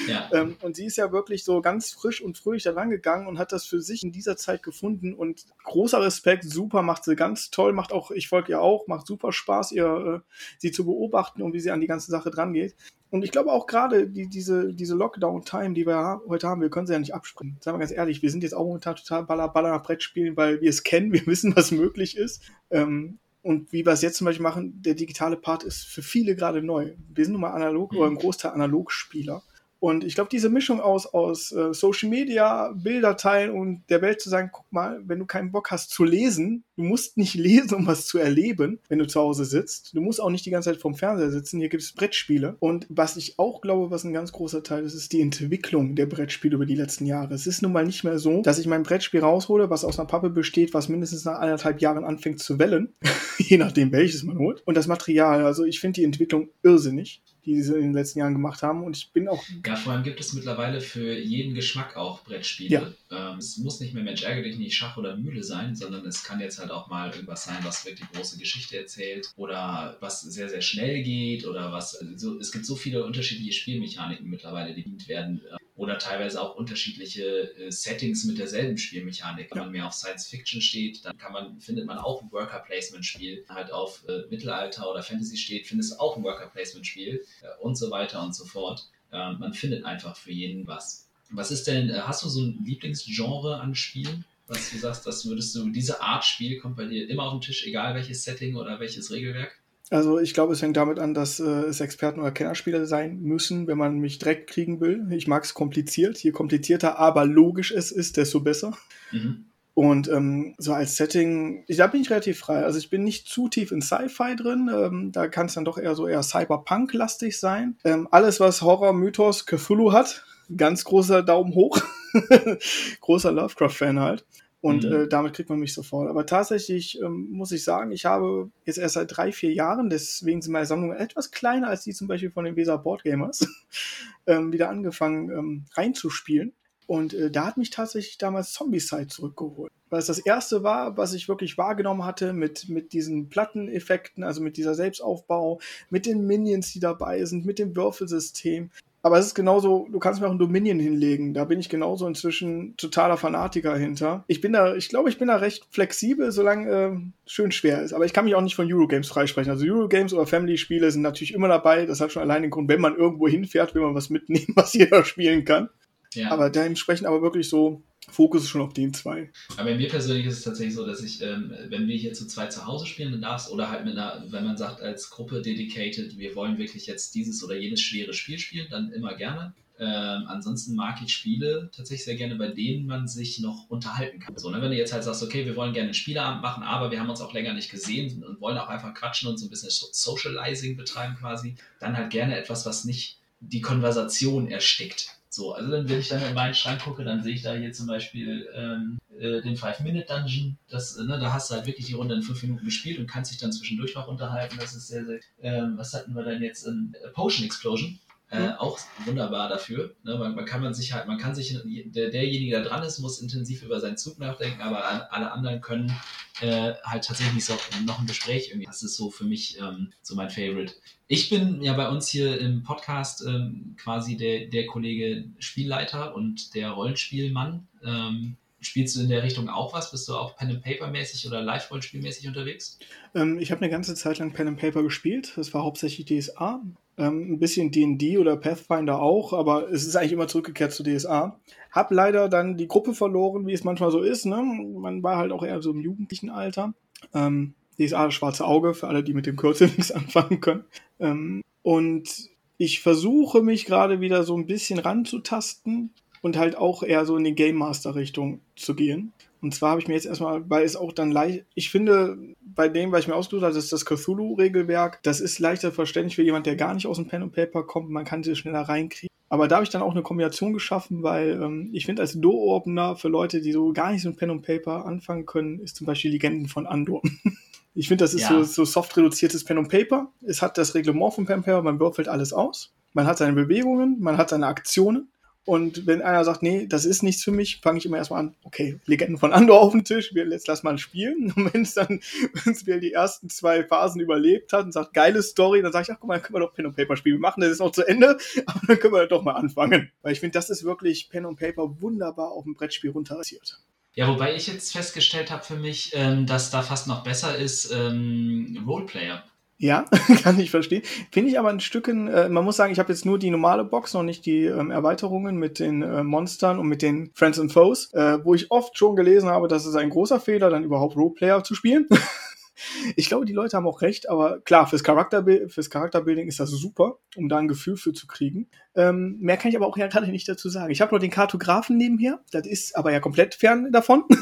Ja. 0.08 0.30
ähm, 0.34 0.58
und 0.62 0.76
sie 0.76 0.86
ist 0.86 0.98
ja 0.98 1.12
wirklich 1.12 1.44
so 1.44 1.62
ganz 1.62 1.92
frisch 1.92 2.22
und 2.22 2.38
fröhlich 2.38 2.64
da 2.64 2.72
rangegangen 2.72 3.28
und 3.28 3.38
hat 3.38 3.52
das 3.52 3.66
für 3.66 3.82
sich 3.82 4.04
in 4.04 4.12
dieser 4.12 4.36
Zeit 4.36 4.64
gefunden. 4.64 5.14
Und 5.14 5.46
großer 5.64 6.02
Respekt, 6.02 6.44
super, 6.44 6.82
macht 6.82 7.04
sie 7.04 7.16
ganz 7.16 7.52
toll, 7.52 7.72
macht 7.72 7.92
auch, 7.92 8.10
ich 8.12 8.28
folge 8.28 8.54
ihr 8.54 8.62
auch, 8.62 8.88
macht 8.88 9.06
super 9.06 9.32
Spaß, 9.32 9.72
ihr, 9.74 10.24
äh, 10.26 10.32
sie 10.58 10.72
zu 10.72 10.86
beobachten 10.86 11.42
und 11.42 11.54
wie 11.54 11.60
sie 11.60 11.72
an 11.72 11.82
die 11.82 11.88
ganze 11.88 12.10
Sache 12.12 12.32
dran 12.32 12.54
geht. 12.54 12.76
Und 13.09 13.24
ich 13.24 13.31
glaube 13.31 13.51
auch 13.51 13.68
gerade 13.68 14.07
die, 14.07 14.27
diese, 14.27 14.74
diese 14.74 14.95
Lockdown-Time, 14.95 15.74
die 15.74 15.88
wir 15.88 16.21
heute 16.27 16.48
haben, 16.48 16.62
wir 16.62 16.69
können 16.69 16.88
sie 16.88 16.94
ja 16.94 17.00
nicht 17.00 17.13
abspringen. 17.13 17.57
Sagen 17.62 17.77
wir 17.77 17.80
ganz 17.80 17.92
ehrlich, 17.92 18.21
wir 18.21 18.30
sind 18.30 18.44
jetzt 18.44 18.54
auch 18.54 18.65
momentan 18.65 18.95
total 18.95 19.24
baller, 19.24 19.48
baller 19.48 19.71
nach 19.71 19.83
Brettspielen, 19.83 20.36
weil 20.36 20.59
wir 20.62 20.69
es 20.69 20.83
kennen, 20.83 21.13
wir 21.13 21.25
wissen, 21.27 21.56
was 21.56 21.71
möglich 21.71 22.18
ist. 22.18 22.42
Ähm, 22.69 23.19
und 23.44 23.71
wie 23.71 23.86
wir 23.86 23.94
es 23.94 24.01
jetzt 24.01 24.18
zum 24.18 24.25
Beispiel 24.25 24.44
machen, 24.44 24.81
der 24.81 24.94
digitale 24.94 25.38
Part 25.38 25.63
ist 25.63 25.86
für 25.86 26.01
viele 26.01 26.36
gerade 26.36 26.62
neu. 26.62 26.95
Wir 27.13 27.24
sind 27.24 27.31
nun 27.31 27.42
mal 27.42 27.51
analog 27.51 27.94
mhm. 27.94 27.98
oder 27.98 28.07
im 28.07 28.18
Großteil 28.18 28.51
Analogspieler. 28.51 29.42
Und 29.80 30.04
ich 30.04 30.16
glaube, 30.16 30.30
diese 30.30 30.50
Mischung 30.50 30.80
aus, 30.80 31.06
aus 31.06 31.52
äh, 31.52 31.74
Social 31.74 32.10
Media, 32.10 32.72
Bilder 32.76 33.16
teilen 33.16 33.52
und 33.52 33.84
der 33.90 34.02
Welt 34.02 34.22
zu 34.22 34.30
sagen, 34.30 34.50
guck 34.52 34.72
mal, 34.72 35.02
wenn 35.06 35.20
du 35.20 35.26
keinen 35.26 35.52
Bock 35.52 35.72
hast 35.72 35.92
zu 35.92 36.04
lesen, 36.04 36.64
du 36.76 36.84
musst 36.84 37.18
nicht 37.18 37.34
lesen, 37.36 37.76
um 37.76 37.88
was 37.88 38.06
zu 38.06 38.18
erleben, 38.18 38.80
wenn 38.90 39.00
du 39.00 39.08
zu 39.08 39.20
Hause 39.20 39.46
sitzt. 39.46 39.96
Du 39.96 40.02
musst 40.02 40.22
auch 40.22 40.30
nicht 40.30 40.46
die 40.46 40.50
ganze 40.50 40.72
Zeit 40.72 40.82
vorm 40.82 40.96
Fernseher 40.96 41.32
sitzen. 41.32 41.60
Hier 41.60 41.70
gibt 41.70 41.84
es 41.84 41.94
Brettspiele. 41.94 42.56
Und 42.60 42.88
was 42.90 43.18
ich 43.18 43.38
auch 43.38 43.62
glaube, 43.62 43.92
was 43.92 44.04
ein 44.04 44.14
ganz 44.14 44.32
großer 44.32 44.64
Teil 44.64 44.84
ist, 44.84 44.94
ist 44.94 45.14
die 45.14 45.22
Entwicklung 45.22 45.96
der 45.96 46.06
Brettspiele 46.06 46.56
über 46.56 46.66
die 46.66 46.76
letzten 46.76 47.06
Jahre. 47.06 47.34
Es 47.34 47.48
ist 47.48 47.62
nun 47.62 47.72
mal 47.72 47.86
nicht 47.86 48.04
mehr 48.04 48.20
so, 48.20 48.42
dass 48.42 48.60
ich 48.60 48.68
mein 48.68 48.84
Brettspiel 48.84 49.20
raushole, 49.20 49.70
was 49.70 49.86
aus 49.86 50.00
einer 50.00 50.08
Pappe 50.08 50.30
besteht, 50.30 50.74
was 50.74 50.90
mindestens 50.90 51.26
nach 51.26 51.40
anderthalb 51.40 51.82
Jahren 51.82 52.04
anfängt 52.04 52.40
zu 52.40 52.60
wellen. 52.60 52.94
Je 53.38 53.58
nachdem, 53.58 53.92
welches 53.92 54.24
man 54.24 54.40
holt. 54.40 54.64
Und 54.66 54.76
das 54.76 54.88
Material. 54.88 55.46
Also 55.46 55.64
ich 55.64 55.80
finde 55.80 56.00
die 56.00 56.04
Entwicklung 56.04 56.50
irrsinnig 56.64 57.22
die 57.48 57.62
sie 57.62 57.76
in 57.76 57.82
den 57.82 57.94
letzten 57.94 58.20
Jahren 58.20 58.34
gemacht 58.34 58.62
haben. 58.62 58.84
Und 58.84 58.98
ich 58.98 59.12
bin 59.12 59.28
auch. 59.30 59.44
Ja, 59.66 59.76
vor 59.76 59.94
allem 59.94 60.04
gibt 60.04 60.20
es 60.20 60.34
mittlerweile 60.34 60.82
für 60.82 61.18
jeden 61.18 61.56
Geschmack 61.56 61.96
auch 61.96 62.24
Brettspiele. 62.24 62.94
Ja. 63.10 63.32
Ähm, 63.32 63.38
es 63.40 63.58
muss 63.58 63.80
nicht 63.80 63.94
mehr 63.94 64.04
Mensch 64.04 64.24
ärgere 64.24 64.44
dich 64.44 64.58
nicht 64.58 64.76
Schach 64.76 64.98
oder 64.98 65.16
Mühle 65.16 65.44
sein, 65.44 65.76
sondern 65.76 66.06
es 66.06 66.24
kann 66.24 66.42
jetzt 66.42 66.60
halt 66.60 66.72
auch 66.72 66.90
mal 66.90 67.10
irgendwas 67.10 67.46
sein, 67.46 67.58
was 67.64 67.86
wirklich 67.86 68.10
große 68.12 68.38
Geschichte 68.38 68.78
erzählt 68.78 69.32
oder 69.38 69.98
was 70.02 70.22
sehr, 70.22 70.50
sehr 70.50 70.62
schnell 70.62 71.02
geht 71.04 71.48
oder 71.48 71.72
was. 71.72 71.96
Also 71.96 72.38
es 72.38 72.52
gibt 72.52 72.66
so 72.66 72.76
viele 72.76 73.06
unterschiedliche 73.06 73.54
Spielmechaniken 73.54 74.30
mittlerweile, 74.30 74.74
die 74.74 74.82
bedient 74.82 75.08
werden. 75.08 75.42
Oder 75.78 76.00
teilweise 76.00 76.42
auch 76.42 76.56
unterschiedliche 76.56 77.56
äh, 77.56 77.72
Settings 77.72 78.26
mit 78.26 78.40
derselben 78.40 78.78
Spielmechanik. 78.78 79.52
Wenn 79.52 79.60
man 79.60 79.72
mehr 79.72 79.88
auf 79.88 79.94
Science 79.94 80.28
Fiction 80.28 80.60
steht, 80.60 81.06
dann 81.06 81.18
kann 81.18 81.32
man, 81.32 81.60
findet 81.62 81.86
man 81.86 82.00
auch 82.00 82.22
ein 82.22 82.32
Worker 82.32 82.60
Placement 82.60 83.06
Spiel. 83.06 83.46
Halt 83.48 83.72
auf 83.72 84.04
äh, 84.10 84.24
Mittelalter 84.30 84.90
oder 84.90 85.04
Fantasy 85.04 85.38
steht, 85.38 85.68
findest 85.68 85.94
du 85.94 86.00
auch 86.00 86.18
ein 86.18 86.24
Worker 86.24 86.48
Placement 86.48 86.86
Spiel 86.86 87.24
äh, 87.42 87.64
und 87.64 87.78
so 87.78 87.92
weiter 87.92 88.22
und 88.24 88.36
so 88.36 88.44
fort. 88.46 88.90
Ähm, 89.12 89.38
man 89.40 89.54
findet 89.54 89.86
einfach 89.86 90.18
für 90.18 90.32
jeden 90.32 90.68
was. 90.68 91.08
Was 91.30 91.52
ist 91.52 91.68
denn, 91.68 91.90
äh, 91.90 92.02
hast 92.02 92.24
du 92.24 92.30
so 92.30 92.42
ein 92.42 92.64
Lieblingsgenre 92.66 93.60
an 93.60 93.76
Spielen? 93.76 94.26
Was 94.48 94.72
du 94.72 94.78
sagst, 94.78 95.06
das 95.06 95.26
würdest 95.26 95.54
du, 95.56 95.70
diese 95.70 96.02
Art 96.02 96.24
Spiel 96.24 96.58
kommt 96.60 96.78
bei 96.78 96.86
dir 96.86 97.10
immer 97.10 97.24
auf 97.24 97.34
den 97.34 97.42
Tisch, 97.42 97.68
egal 97.68 97.96
welches 97.96 98.24
Setting 98.24 98.56
oder 98.56 98.80
welches 98.80 99.12
Regelwerk? 99.12 99.60
Also 99.89 100.19
ich 100.19 100.34
glaube, 100.34 100.54
es 100.54 100.60
fängt 100.60 100.75
damit 100.75 101.00
an, 101.00 101.13
dass 101.13 101.39
äh, 101.39 101.44
es 101.44 101.80
Experten 101.80 102.19
oder 102.19 102.31
Kennerspieler 102.31 102.86
sein 102.86 103.22
müssen, 103.22 103.68
wenn 103.68 103.78
man 103.78 104.00
mich 104.00 104.19
direkt 104.19 104.50
kriegen 104.50 104.81
will. 104.81 105.07
Ich 105.12 105.28
mag 105.28 105.44
es 105.45 105.54
kompliziert. 105.54 106.18
Je 106.18 106.31
komplizierter, 106.31 107.00
aber 107.00 107.25
logisch 107.25 107.72
es 107.72 107.92
ist, 107.92 108.18
desto 108.18 108.42
besser. 108.42 108.78
Mhm. 109.12 109.45
Und 109.74 110.10
ähm, 110.10 110.56
so 110.57 110.74
als 110.74 110.95
Setting, 110.95 111.63
da 111.68 111.86
bin 111.86 112.01
ich 112.01 112.10
relativ 112.10 112.39
frei. 112.39 112.63
Also 112.63 112.80
ich 112.80 112.89
bin 112.89 113.04
nicht 113.04 113.28
zu 113.28 113.48
tief 113.48 113.72
in 113.72 113.81
Sci-Fi 113.81 114.36
drin. 114.36 114.69
Ähm, 114.74 115.12
da 115.12 115.28
kann 115.28 115.45
es 115.45 115.54
dann 115.54 115.66
doch 115.66 115.78
eher 115.78 115.94
so 115.94 116.07
eher 116.07 116.24
Cyberpunk-lastig 116.24 117.40
sein. 117.40 117.78
Ähm, 117.86 118.07
alles, 118.10 118.40
was 118.40 118.63
Horror, 118.63 118.92
Mythos, 118.94 119.45
Cthulhu 119.45 119.94
hat, 119.94 120.25
ganz 120.57 120.83
großer 120.83 121.22
Daumen 121.22 121.54
hoch. 121.54 121.80
großer 123.01 123.31
Lovecraft-Fan 123.31 124.00
halt. 124.00 124.25
Und 124.68 124.84
mhm. 124.84 124.92
äh, 124.92 125.08
damit 125.08 125.31
kriegt 125.31 125.50
man 125.50 125.60
mich 125.60 125.74
sofort. 125.74 126.10
Aber 126.10 126.25
tatsächlich 126.25 127.02
ähm, 127.02 127.30
muss 127.31 127.54
ich 127.54 127.64
sagen, 127.64 127.94
ich 127.94 128.06
habe 128.06 128.52
jetzt 128.66 128.78
erst 128.78 128.96
seit 128.96 129.16
drei, 129.16 129.31
vier 129.31 129.54
Jahren, 129.54 129.90
deswegen 129.90 130.42
sind 130.42 130.52
meine 130.52 130.66
Sammlungen 130.66 130.98
etwas 130.98 131.31
kleiner 131.31 131.69
als 131.69 131.86
die 131.86 131.94
zum 131.94 132.10
Beispiel 132.10 132.31
von 132.31 132.44
den 132.44 132.58
Weser 132.58 132.78
Board 132.78 133.06
Gamers, 133.06 133.48
ähm, 134.28 134.52
wieder 134.52 134.68
angefangen 134.68 135.30
ähm, 135.30 135.66
reinzuspielen. 135.72 136.52
Und 136.86 137.14
äh, 137.14 137.31
da 137.31 137.46
hat 137.46 137.56
mich 137.56 137.69
tatsächlich 137.69 138.18
damals 138.18 138.52
Zombie-Side 138.52 139.08
zurückgeholt. 139.08 139.72
Weil 139.90 140.00
es 140.00 140.08
das 140.08 140.19
erste 140.19 140.64
war, 140.64 140.98
was 140.98 141.14
ich 141.14 141.30
wirklich 141.30 141.58
wahrgenommen 141.58 142.04
hatte 142.04 142.34
mit, 142.34 142.68
mit 142.68 142.92
diesen 142.92 143.30
Platteneffekten, 143.30 144.25
also 144.25 144.42
mit 144.42 144.58
dieser 144.58 144.75
Selbstaufbau, 144.75 145.62
mit 145.90 146.06
den 146.06 146.28
Minions, 146.28 146.74
die 146.74 146.81
dabei 146.81 147.24
sind, 147.24 147.46
mit 147.46 147.58
dem 147.58 147.74
Würfelsystem. 147.74 148.69
Aber 149.07 149.19
es 149.19 149.27
ist 149.27 149.36
genauso, 149.36 149.88
du 149.89 150.00
kannst 150.00 150.19
mir 150.19 150.27
auch 150.27 150.31
ein 150.31 150.38
Dominion 150.38 150.81
hinlegen. 150.81 151.33
Da 151.33 151.45
bin 151.45 151.62
ich 151.62 151.69
genauso 151.69 152.06
inzwischen 152.06 152.75
totaler 152.75 153.15
Fanatiker 153.15 153.74
hinter. 153.77 154.25
Ich 154.27 154.42
bin 154.42 154.51
da, 154.51 154.75
ich 154.75 154.89
glaube, 154.89 155.07
ich 155.07 155.18
bin 155.18 155.30
da 155.30 155.38
recht 155.38 155.65
flexibel, 155.71 156.30
solange 156.33 156.69
äh, 156.69 156.98
schön 157.25 157.54
schwer 157.54 157.81
ist. 157.81 157.94
Aber 157.94 158.04
ich 158.04 158.12
kann 158.12 158.25
mich 158.25 158.36
auch 158.36 158.42
nicht 158.42 158.57
von 158.57 158.69
Eurogames 158.69 159.07
freisprechen. 159.07 159.50
Also 159.50 159.65
Eurogames 159.65 160.13
oder 160.13 160.27
Family-Spiele 160.27 160.92
sind 160.92 161.04
natürlich 161.04 161.33
immer 161.33 161.48
dabei. 161.48 161.86
Das 161.86 162.01
hat 162.01 162.12
schon 162.12 162.21
allein 162.21 162.42
den 162.42 162.51
Grund, 162.51 162.68
wenn 162.68 162.81
man 162.81 162.97
irgendwo 162.97 163.30
hinfährt, 163.30 163.73
will 163.76 163.81
man 163.81 163.95
was 163.95 164.09
mitnehmen, 164.09 164.47
was 164.56 164.73
jeder 164.73 165.06
spielen 165.06 165.45
kann. 165.45 165.69
Ja. 166.11 166.31
Aber 166.31 166.49
dementsprechend 166.49 167.07
aber 167.07 167.21
wirklich 167.21 167.47
so 167.47 167.83
Fokus 168.09 168.44
ist 168.44 168.49
schon 168.49 168.61
auf 168.61 168.73
den 168.73 168.94
zwei. 168.94 169.30
Aber 169.57 169.66
bei 169.66 169.76
mir 169.76 169.90
persönlich 169.90 170.26
ist 170.26 170.37
es 170.37 170.44
tatsächlich 170.44 170.76
so, 170.76 170.85
dass 170.85 171.04
ich, 171.04 171.21
ähm, 171.21 171.54
wenn 171.69 171.87
wir 171.87 171.95
hier 171.95 172.14
zu 172.14 172.26
zweit 172.28 172.54
zu 172.54 172.66
Hause 172.66 172.85
spielen, 172.85 173.11
dann 173.11 173.21
darfst 173.21 173.52
oder 173.52 173.69
halt 173.69 173.85
mit 173.85 173.97
einer, 173.97 174.23
wenn 174.30 174.45
man 174.45 174.57
sagt 174.57 174.81
als 174.81 175.09
Gruppe 175.09 175.42
dedicated, 175.42 176.18
wir 176.18 176.35
wollen 176.35 176.57
wirklich 176.57 176.87
jetzt 176.87 177.16
dieses 177.16 177.44
oder 177.44 177.56
jenes 177.56 177.81
schwere 177.81 178.14
Spiel 178.14 178.40
spielen, 178.40 178.68
dann 178.69 178.92
immer 178.92 179.16
gerne. 179.16 179.54
Ähm, 179.80 180.23
ansonsten 180.28 180.73
mag 180.73 180.99
ich 181.04 181.14
Spiele 181.14 181.69
tatsächlich 181.76 182.06
sehr 182.06 182.16
gerne, 182.16 182.35
bei 182.35 182.47
denen 182.47 182.87
man 182.87 183.07
sich 183.07 183.40
noch 183.40 183.69
unterhalten 183.69 184.19
kann. 184.19 184.35
So, 184.35 184.49
ne? 184.49 184.59
Wenn 184.59 184.71
du 184.71 184.78
jetzt 184.78 184.92
halt 184.92 185.04
sagst, 185.04 185.21
okay, 185.21 185.45
wir 185.45 185.56
wollen 185.56 185.73
gerne 185.73 185.90
einen 185.90 185.94
Spieleabend 185.94 186.42
machen, 186.42 186.64
aber 186.64 186.90
wir 186.90 186.99
haben 186.99 187.09
uns 187.09 187.21
auch 187.21 187.33
länger 187.33 187.54
nicht 187.54 187.69
gesehen 187.69 188.23
und 188.23 188.42
wollen 188.42 188.57
auch 188.57 188.69
einfach 188.69 188.94
quatschen 188.95 189.30
und 189.30 189.37
so 189.37 189.45
ein 189.45 189.49
bisschen 189.49 189.69
Socializing 189.69 190.78
betreiben 190.78 191.16
quasi, 191.19 191.56
dann 191.80 191.95
halt 191.95 192.09
gerne 192.09 192.37
etwas, 192.37 192.66
was 192.66 192.85
nicht 192.85 193.19
die 193.40 193.61
Konversation 193.61 194.47
erstickt. 194.47 195.17
So, 195.38 195.54
also 195.54 195.70
dann, 195.70 195.88
wenn 195.88 196.00
ich 196.00 196.08
dann 196.08 196.24
in 196.24 196.34
meinen 196.34 196.56
Schrank 196.56 196.82
gucke, 196.82 197.04
dann 197.04 197.22
sehe 197.22 197.36
ich 197.36 197.44
da 197.44 197.54
hier 197.54 197.72
zum 197.72 197.86
Beispiel 197.86 198.50
ähm, 198.56 198.98
äh, 199.20 199.40
den 199.44 199.56
Five-Minute-Dungeon. 199.56 200.58
Ne, 201.06 201.20
da 201.20 201.32
hast 201.32 201.52
du 201.52 201.54
halt 201.54 201.68
wirklich 201.68 201.86
die 201.86 201.94
Runde 201.94 202.16
in 202.16 202.24
fünf 202.24 202.42
Minuten 202.42 202.66
gespielt 202.66 202.98
und 202.98 203.06
kannst 203.06 203.32
dich 203.32 203.40
dann 203.40 203.52
zwischendurch 203.52 203.94
noch 203.94 204.08
unterhalten. 204.08 204.58
Das 204.60 204.74
ist 204.74 204.88
sehr, 204.88 205.06
sehr. 205.06 205.20
Ähm, 205.40 205.78
was 205.78 205.94
hatten 205.94 206.16
wir 206.16 206.24
denn 206.24 206.42
jetzt? 206.42 206.66
in 206.66 206.96
Potion 207.14 207.46
Explosion. 207.46 208.00
Äh, 208.30 208.50
auch 208.57 208.78
wunderbar 209.06 209.48
dafür. 209.48 209.96
Ne? 210.04 210.18
Man, 210.18 210.36
man, 210.36 210.44
kann 210.44 210.62
man 210.62 210.74
sich 210.74 210.92
halt, 210.92 211.07
man 211.07 211.18
kann 211.18 211.34
sich, 211.34 211.57
der, 211.64 212.10
derjenige, 212.10 212.52
der 212.52 212.66
dran 212.66 212.84
ist, 212.84 213.00
muss 213.00 213.22
intensiv 213.22 213.64
über 213.64 213.80
seinen 213.80 213.96
Zug 213.96 214.19
nachdenken, 214.19 214.62
aber 214.62 215.14
alle 215.14 215.31
anderen 215.31 215.62
können 215.62 215.96
äh, 216.42 216.74
halt 216.84 217.06
tatsächlich 217.06 217.46
so, 217.46 217.57
noch 217.86 218.00
ein 218.00 218.06
Gespräch 218.06 218.50
irgendwie. 218.50 218.66
Das 218.66 218.84
ist 218.84 218.98
so 218.98 219.12
für 219.12 219.24
mich 219.24 219.57
ähm, 219.60 219.94
so 220.02 220.16
mein 220.16 220.30
Favorite. 220.30 220.74
Ich 221.07 221.30
bin 221.30 221.62
ja 221.62 221.72
bei 221.74 221.88
uns 221.88 222.10
hier 222.10 222.38
im 222.42 222.64
Podcast 222.64 223.24
ähm, 223.26 223.78
quasi 223.78 224.18
der, 224.18 224.48
der 224.48 224.66
Kollege 224.66 225.30
Spielleiter 225.40 226.14
und 226.14 226.54
der 226.54 226.72
Rollenspielmann. 226.72 227.66
Ähm, 227.81 228.36
Spielst 228.60 228.96
du 228.96 229.02
in 229.02 229.10
der 229.10 229.22
Richtung 229.22 229.50
auch 229.50 229.74
was? 229.74 229.92
Bist 229.92 230.10
du 230.10 230.16
auch 230.16 230.36
Pen 230.36 230.50
and 230.50 230.64
Paper 230.64 230.90
mäßig 230.90 231.28
oder 231.28 231.42
Live-Rollenspielmäßig 231.44 232.28
unterwegs? 232.28 232.80
Ähm, 233.14 233.38
ich 233.38 233.52
habe 233.52 233.62
eine 233.62 233.69
ganze 233.69 233.94
Zeit 233.94 234.18
lang 234.18 234.34
Pen 234.34 234.48
and 234.48 234.60
Paper 234.60 234.81
gespielt. 234.81 235.34
Das 235.36 235.54
war 235.54 235.64
hauptsächlich 235.64 236.07
DSA. 236.07 236.62
Ähm, 236.97 237.33
ein 237.33 237.39
bisschen 237.39 237.71
D&D 237.71 238.18
oder 238.18 238.37
Pathfinder 238.37 239.01
auch, 239.01 239.33
aber 239.33 239.69
es 239.69 239.85
ist 239.85 239.95
eigentlich 239.95 240.13
immer 240.13 240.27
zurückgekehrt 240.27 240.71
zu 240.71 240.83
DSA. 240.83 241.39
Hab 241.71 241.92
leider 241.92 242.27
dann 242.27 242.57
die 242.57 242.68
Gruppe 242.68 242.94
verloren, 242.94 243.45
wie 243.45 243.54
es 243.54 243.63
manchmal 243.63 243.92
so 243.92 244.01
ist. 244.01 244.25
Ne? 244.25 244.37
Man 244.37 245.04
war 245.04 245.18
halt 245.18 245.31
auch 245.31 245.44
eher 245.44 245.61
so 245.61 245.71
im 245.71 245.81
jugendlichen 245.81 246.30
Alter. 246.30 246.73
Ähm, 247.13 247.54
DSA 247.80 248.06
das 248.06 248.16
schwarze 248.16 248.45
Auge, 248.45 248.73
für 248.73 248.87
alle, 248.87 249.04
die 249.04 249.13
mit 249.13 249.27
dem 249.27 249.35
Kürzel 249.35 249.68
nichts 249.77 249.92
anfangen 249.92 250.42
können. 250.42 250.66
Ähm, 250.99 251.44
und 251.61 252.30
ich 252.57 252.80
versuche 252.80 253.44
mich 253.44 253.66
gerade 253.66 254.01
wieder 254.01 254.23
so 254.23 254.35
ein 254.35 254.47
bisschen 254.47 254.80
ranzutasten 254.80 255.92
und 256.21 256.37
halt 256.37 256.57
auch 256.57 256.81
eher 256.81 257.06
so 257.06 257.16
in 257.16 257.23
die 257.23 257.35
Game 257.35 257.57
Master 257.57 257.94
Richtung 257.94 258.42
zu 258.56 258.73
gehen. 258.73 259.13
Und 259.42 259.54
zwar 259.54 259.72
habe 259.72 259.82
ich 259.82 259.88
mir 259.88 259.94
jetzt 259.94 260.06
erstmal, 260.06 260.50
weil 260.50 260.64
es 260.64 260.76
auch 260.76 260.92
dann 260.92 261.12
leicht, 261.12 261.46
ich 261.54 261.70
finde, 261.70 262.18
bei 262.42 262.70
dem, 262.70 262.92
was 262.92 263.02
ich 263.02 263.08
mir 263.08 263.16
ausgesucht 263.16 263.44
habe, 263.44 263.54
das 263.54 263.66
ist 263.66 263.74
das 263.74 263.86
Cthulhu-Regelwerk, 263.86 265.02
das 265.04 265.20
ist 265.20 265.40
leichter 265.40 265.72
verständlich 265.72 266.16
für 266.16 266.24
jemand, 266.24 266.46
der 266.46 266.56
gar 266.56 266.74
nicht 266.74 266.88
aus 266.88 266.98
dem 266.98 267.08
Pen 267.08 267.24
und 267.24 267.34
Paper 267.34 267.64
kommt, 267.64 267.90
man 267.90 268.06
kann 268.06 268.24
sie 268.24 268.36
schneller 268.36 268.62
reinkriegen. 268.62 269.08
Aber 269.30 269.48
da 269.48 269.56
habe 269.56 269.64
ich 269.64 269.70
dann 269.70 269.82
auch 269.82 269.92
eine 269.92 270.04
Kombination 270.04 270.54
geschaffen, 270.54 271.04
weil 271.04 271.40
ähm, 271.42 271.70
ich 271.74 271.86
finde, 271.86 272.02
als 272.02 272.14
Do-Opener 272.14 272.96
für 272.96 273.10
Leute, 273.10 273.42
die 273.42 273.52
so 273.52 273.74
gar 273.74 273.92
nicht 273.92 274.02
so 274.02 274.10
ein 274.10 274.16
Pen 274.16 274.30
und 274.30 274.42
Paper 274.42 274.86
anfangen 274.86 275.26
können, 275.26 275.60
ist 275.60 275.76
zum 275.76 275.86
Beispiel 275.86 276.12
Legenden 276.12 276.48
von 276.48 276.66
Andor. 276.66 277.02
ich 277.76 277.90
finde, 277.90 278.06
das 278.06 278.14
ist 278.14 278.22
ja. 278.22 278.30
so, 278.30 278.44
so 278.44 278.66
soft 278.66 278.96
reduziertes 278.96 279.44
Pen 279.44 279.58
und 279.58 279.68
Paper. 279.68 280.12
Es 280.26 280.42
hat 280.42 280.58
das 280.58 280.76
Reglement 280.76 281.14
von 281.14 281.26
Pen 281.26 281.40
und 281.40 281.46
Paper, 281.46 281.62
man 281.62 281.80
würfelt 281.80 282.08
alles 282.08 282.32
aus. 282.32 282.74
Man 282.94 283.06
hat 283.06 283.18
seine 283.18 283.34
Bewegungen, 283.34 283.98
man 284.00 284.18
hat 284.18 284.30
seine 284.30 284.48
Aktionen 284.48 285.10
und 285.47 285.87
wenn 285.87 286.01
einer 286.01 286.25
sagt, 286.25 286.44
nee, 286.44 286.68
das 286.68 286.83
ist 286.83 287.04
nichts 287.04 287.23
für 287.23 287.31
mich, 287.31 287.61
fange 287.63 287.77
ich 287.77 287.85
immer 287.85 287.95
erstmal 287.95 288.19
an, 288.19 288.35
okay, 288.44 288.81
Legenden 288.85 289.18
von 289.18 289.31
Andor 289.31 289.61
auf 289.61 289.71
den 289.71 289.85
Tisch, 289.85 290.13
wir, 290.13 290.27
jetzt 290.27 290.45
lass 290.49 290.61
mal 290.61 290.77
spielen. 290.77 291.31
Und 291.37 291.54
wenn 291.54 291.61
es 291.61 291.73
dann, 291.73 292.01
wenn 292.44 292.51
es 292.51 292.66
die 292.66 292.92
ersten 292.92 293.30
zwei 293.30 293.63
Phasen 293.63 294.01
überlebt 294.01 294.51
hat 294.51 294.66
und 294.66 294.73
sagt, 294.73 294.94
geile 294.94 295.23
Story, 295.23 295.61
dann 295.61 295.71
sage 295.71 295.83
ich, 295.83 295.92
ach 295.92 295.97
guck 296.01 296.09
mal, 296.09 296.16
dann 296.16 296.23
können 296.23 296.35
wir 296.35 296.45
doch 296.45 296.54
Pen 296.54 296.66
und 296.66 296.75
Paper 296.75 296.97
spielen. 296.97 297.16
Wir 297.16 297.21
machen 297.21 297.39
das 297.39 297.51
jetzt 297.51 297.59
noch 297.59 297.71
zu 297.71 297.87
Ende, 297.87 298.18
aber 298.45 298.59
dann 298.68 298.77
können 298.77 298.94
wir 298.94 299.07
doch 299.07 299.23
mal 299.23 299.35
anfangen. 299.35 299.89
Weil 300.01 300.11
ich 300.11 300.19
finde, 300.19 300.33
das 300.33 300.49
ist 300.49 300.66
wirklich 300.66 301.09
Pen 301.09 301.25
und 301.25 301.39
Paper 301.39 301.80
wunderbar 301.80 302.31
auf 302.31 302.44
dem 302.44 302.54
Brettspiel 302.54 302.92
runterrasiert. 302.92 303.61
Ja, 303.94 304.09
wobei 304.09 304.35
ich 304.35 304.47
jetzt 304.47 304.73
festgestellt 304.73 305.31
habe 305.31 305.45
für 305.45 305.56
mich, 305.56 305.92
ähm, 305.94 306.25
dass 306.25 306.51
da 306.51 306.61
fast 306.61 306.87
noch 306.87 307.06
besser 307.06 307.37
ist 307.37 307.71
ähm, 307.71 308.66
Roleplayer. 308.68 309.23
Ja, 309.59 309.85
kann 310.23 310.40
ich 310.40 310.52
verstehen. 310.52 310.83
Finde 311.11 311.31
ich 311.31 311.40
aber 311.40 311.49
ein 311.49 311.59
Stückchen, 311.59 312.07
äh, 312.07 312.30
man 312.30 312.45
muss 312.45 312.57
sagen, 312.57 312.71
ich 312.71 312.80
habe 312.80 312.92
jetzt 312.92 313.06
nur 313.06 313.18
die 313.18 313.31
normale 313.31 313.64
Box, 313.64 313.94
noch 313.95 314.04
nicht 314.04 314.26
die 314.28 314.45
ähm, 314.45 314.69
Erweiterungen 314.69 315.37
mit 315.37 315.57
den 315.57 315.81
äh, 315.81 316.04
Monstern 316.04 316.59
und 316.59 316.68
mit 316.68 316.83
den 316.83 317.09
Friends 317.16 317.40
and 317.40 317.52
Foes, 317.52 317.92
äh, 317.94 318.23
wo 318.23 318.35
ich 318.35 318.52
oft 318.52 318.78
schon 318.78 318.95
gelesen 318.95 319.30
habe, 319.30 319.47
dass 319.47 319.66
es 319.66 319.76
ein 319.76 319.90
großer 319.90 320.19
Fehler, 320.19 320.52
dann 320.52 320.64
überhaupt 320.64 320.95
Roleplayer 320.95 321.44
zu 321.44 321.56
spielen. 321.56 321.87
ich 322.95 323.07
glaube, 323.07 323.26
die 323.26 323.33
Leute 323.33 323.57
haben 323.57 323.66
auch 323.66 323.81
recht, 323.81 324.09
aber 324.09 324.42
klar, 324.42 324.68
fürs, 324.68 324.83
Charakterbi 324.83 325.49
fürs 325.49 325.71
Charakterbuilding 325.71 326.28
ist 326.28 326.40
das 326.40 326.52
super, 326.52 326.99
um 327.16 327.28
da 327.28 327.37
ein 327.37 327.47
Gefühl 327.47 327.78
für 327.78 327.94
zu 327.94 328.06
kriegen. 328.06 328.47
Ähm, 328.76 329.18
mehr 329.19 329.37
kann 329.37 329.49
ich 329.49 329.57
aber 329.57 329.66
auch 329.66 329.78
ja 329.78 329.87
gerade 329.87 330.07
nicht 330.07 330.30
dazu 330.30 330.49
sagen. 330.49 330.71
Ich 330.71 330.81
habe 330.81 330.94
noch 330.94 331.02
den 331.02 331.09
Kartografen 331.09 331.78
nebenher, 331.78 332.19
das 332.31 332.45
ist 332.45 332.78
aber 332.78 332.92
ja 332.92 332.99
komplett 332.99 333.33
fern 333.33 333.71
davon. 333.71 334.04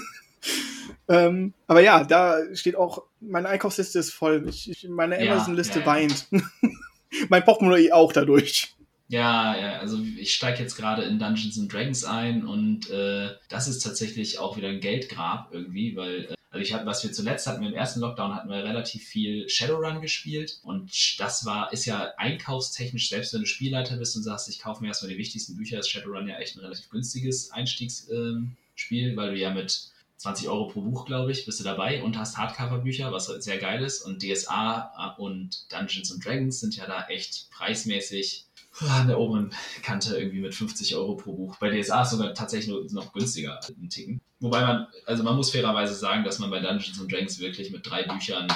Ähm, 1.07 1.53
aber 1.67 1.81
ja, 1.81 2.03
da 2.03 2.39
steht 2.53 2.75
auch, 2.75 3.03
meine 3.19 3.49
Einkaufsliste 3.49 3.99
ist 3.99 4.11
voll. 4.11 4.45
Ich, 4.49 4.69
ich, 4.69 4.87
meine 4.89 5.17
Amazon-Liste 5.17 5.79
ja, 5.79 5.85
ja, 5.85 5.85
weint. 5.85 6.27
mein 7.29 7.43
Portemonnaie 7.43 7.91
auch 7.91 8.11
dadurch. 8.11 8.75
Ja, 9.07 9.55
ja, 9.55 9.79
also 9.79 9.99
ich 10.17 10.33
steige 10.33 10.63
jetzt 10.63 10.75
gerade 10.75 11.03
in 11.03 11.19
Dungeons 11.19 11.59
and 11.59 11.71
Dragons 11.71 12.03
ein 12.05 12.43
und 12.43 12.89
äh, 12.89 13.29
das 13.49 13.67
ist 13.67 13.83
tatsächlich 13.83 14.39
auch 14.39 14.57
wieder 14.57 14.69
ein 14.69 14.79
Geldgrab 14.79 15.49
irgendwie, 15.53 15.95
weil 15.95 16.25
äh, 16.25 16.35
also 16.49 16.63
ich 16.63 16.73
habe, 16.73 16.87
was 16.87 17.03
wir 17.03 17.11
zuletzt 17.11 17.45
hatten, 17.45 17.61
wir 17.61 17.69
im 17.69 17.75
ersten 17.75 17.99
Lockdown 17.99 18.33
hatten 18.33 18.49
wir 18.49 18.63
relativ 18.63 19.03
viel 19.03 19.47
Shadowrun 19.47 20.01
gespielt 20.01 20.59
und 20.63 20.89
das 21.19 21.45
war, 21.45 21.71
ist 21.71 21.85
ja 21.85 22.13
einkaufstechnisch, 22.17 23.09
selbst 23.09 23.33
wenn 23.33 23.41
du 23.41 23.45
Spielleiter 23.45 23.97
bist 23.97 24.15
und 24.15 24.23
sagst, 24.23 24.49
ich 24.49 24.59
kaufe 24.59 24.81
mir 24.81 24.87
erstmal 24.87 25.11
die 25.11 25.19
wichtigsten 25.19 25.55
Bücher, 25.55 25.77
ist 25.77 25.89
Shadowrun 25.89 26.27
ja 26.27 26.39
echt 26.39 26.55
ein 26.55 26.61
relativ 26.61 26.89
günstiges 26.89 27.51
Einstiegsspiel, 27.51 29.11
äh, 29.11 29.15
weil 29.17 29.31
du 29.31 29.37
ja 29.37 29.53
mit 29.53 29.91
20 30.17 30.47
Euro 30.49 30.67
pro 30.67 30.81
Buch, 30.81 31.05
glaube 31.05 31.31
ich, 31.31 31.45
bist 31.45 31.59
du 31.59 31.63
dabei 31.63 32.01
und 32.03 32.17
hast 32.17 32.37
Hardcover-Bücher, 32.37 33.11
was 33.11 33.25
sehr 33.25 33.57
geil 33.57 33.83
ist. 33.83 34.01
Und 34.01 34.23
DSA 34.23 35.15
äh, 35.17 35.21
und 35.21 35.71
Dungeons 35.71 36.11
and 36.11 36.25
Dragons 36.25 36.59
sind 36.59 36.75
ja 36.75 36.85
da 36.85 37.05
echt 37.07 37.49
preismäßig 37.51 38.45
an 38.79 39.07
der 39.07 39.19
oberen 39.19 39.53
Kante 39.83 40.17
irgendwie 40.17 40.41
mit 40.41 40.53
50 40.53 40.95
Euro 40.95 41.15
pro 41.15 41.33
Buch. 41.33 41.57
Bei 41.57 41.69
DSA 41.69 42.01
ist 42.01 42.11
sogar 42.11 42.33
tatsächlich 42.33 42.69
nur 42.69 42.85
noch 42.91 43.13
günstiger 43.13 43.59
ein 43.67 43.89
Ticken. 43.89 44.21
Wobei 44.39 44.61
man, 44.61 44.87
also 45.05 45.23
man 45.23 45.35
muss 45.35 45.51
fairerweise 45.51 45.95
sagen, 45.95 46.23
dass 46.23 46.39
man 46.39 46.49
bei 46.49 46.59
Dungeons 46.59 46.99
and 46.99 47.11
Dragons 47.11 47.39
wirklich 47.39 47.71
mit 47.71 47.89
drei 47.89 48.03
Büchern 48.03 48.47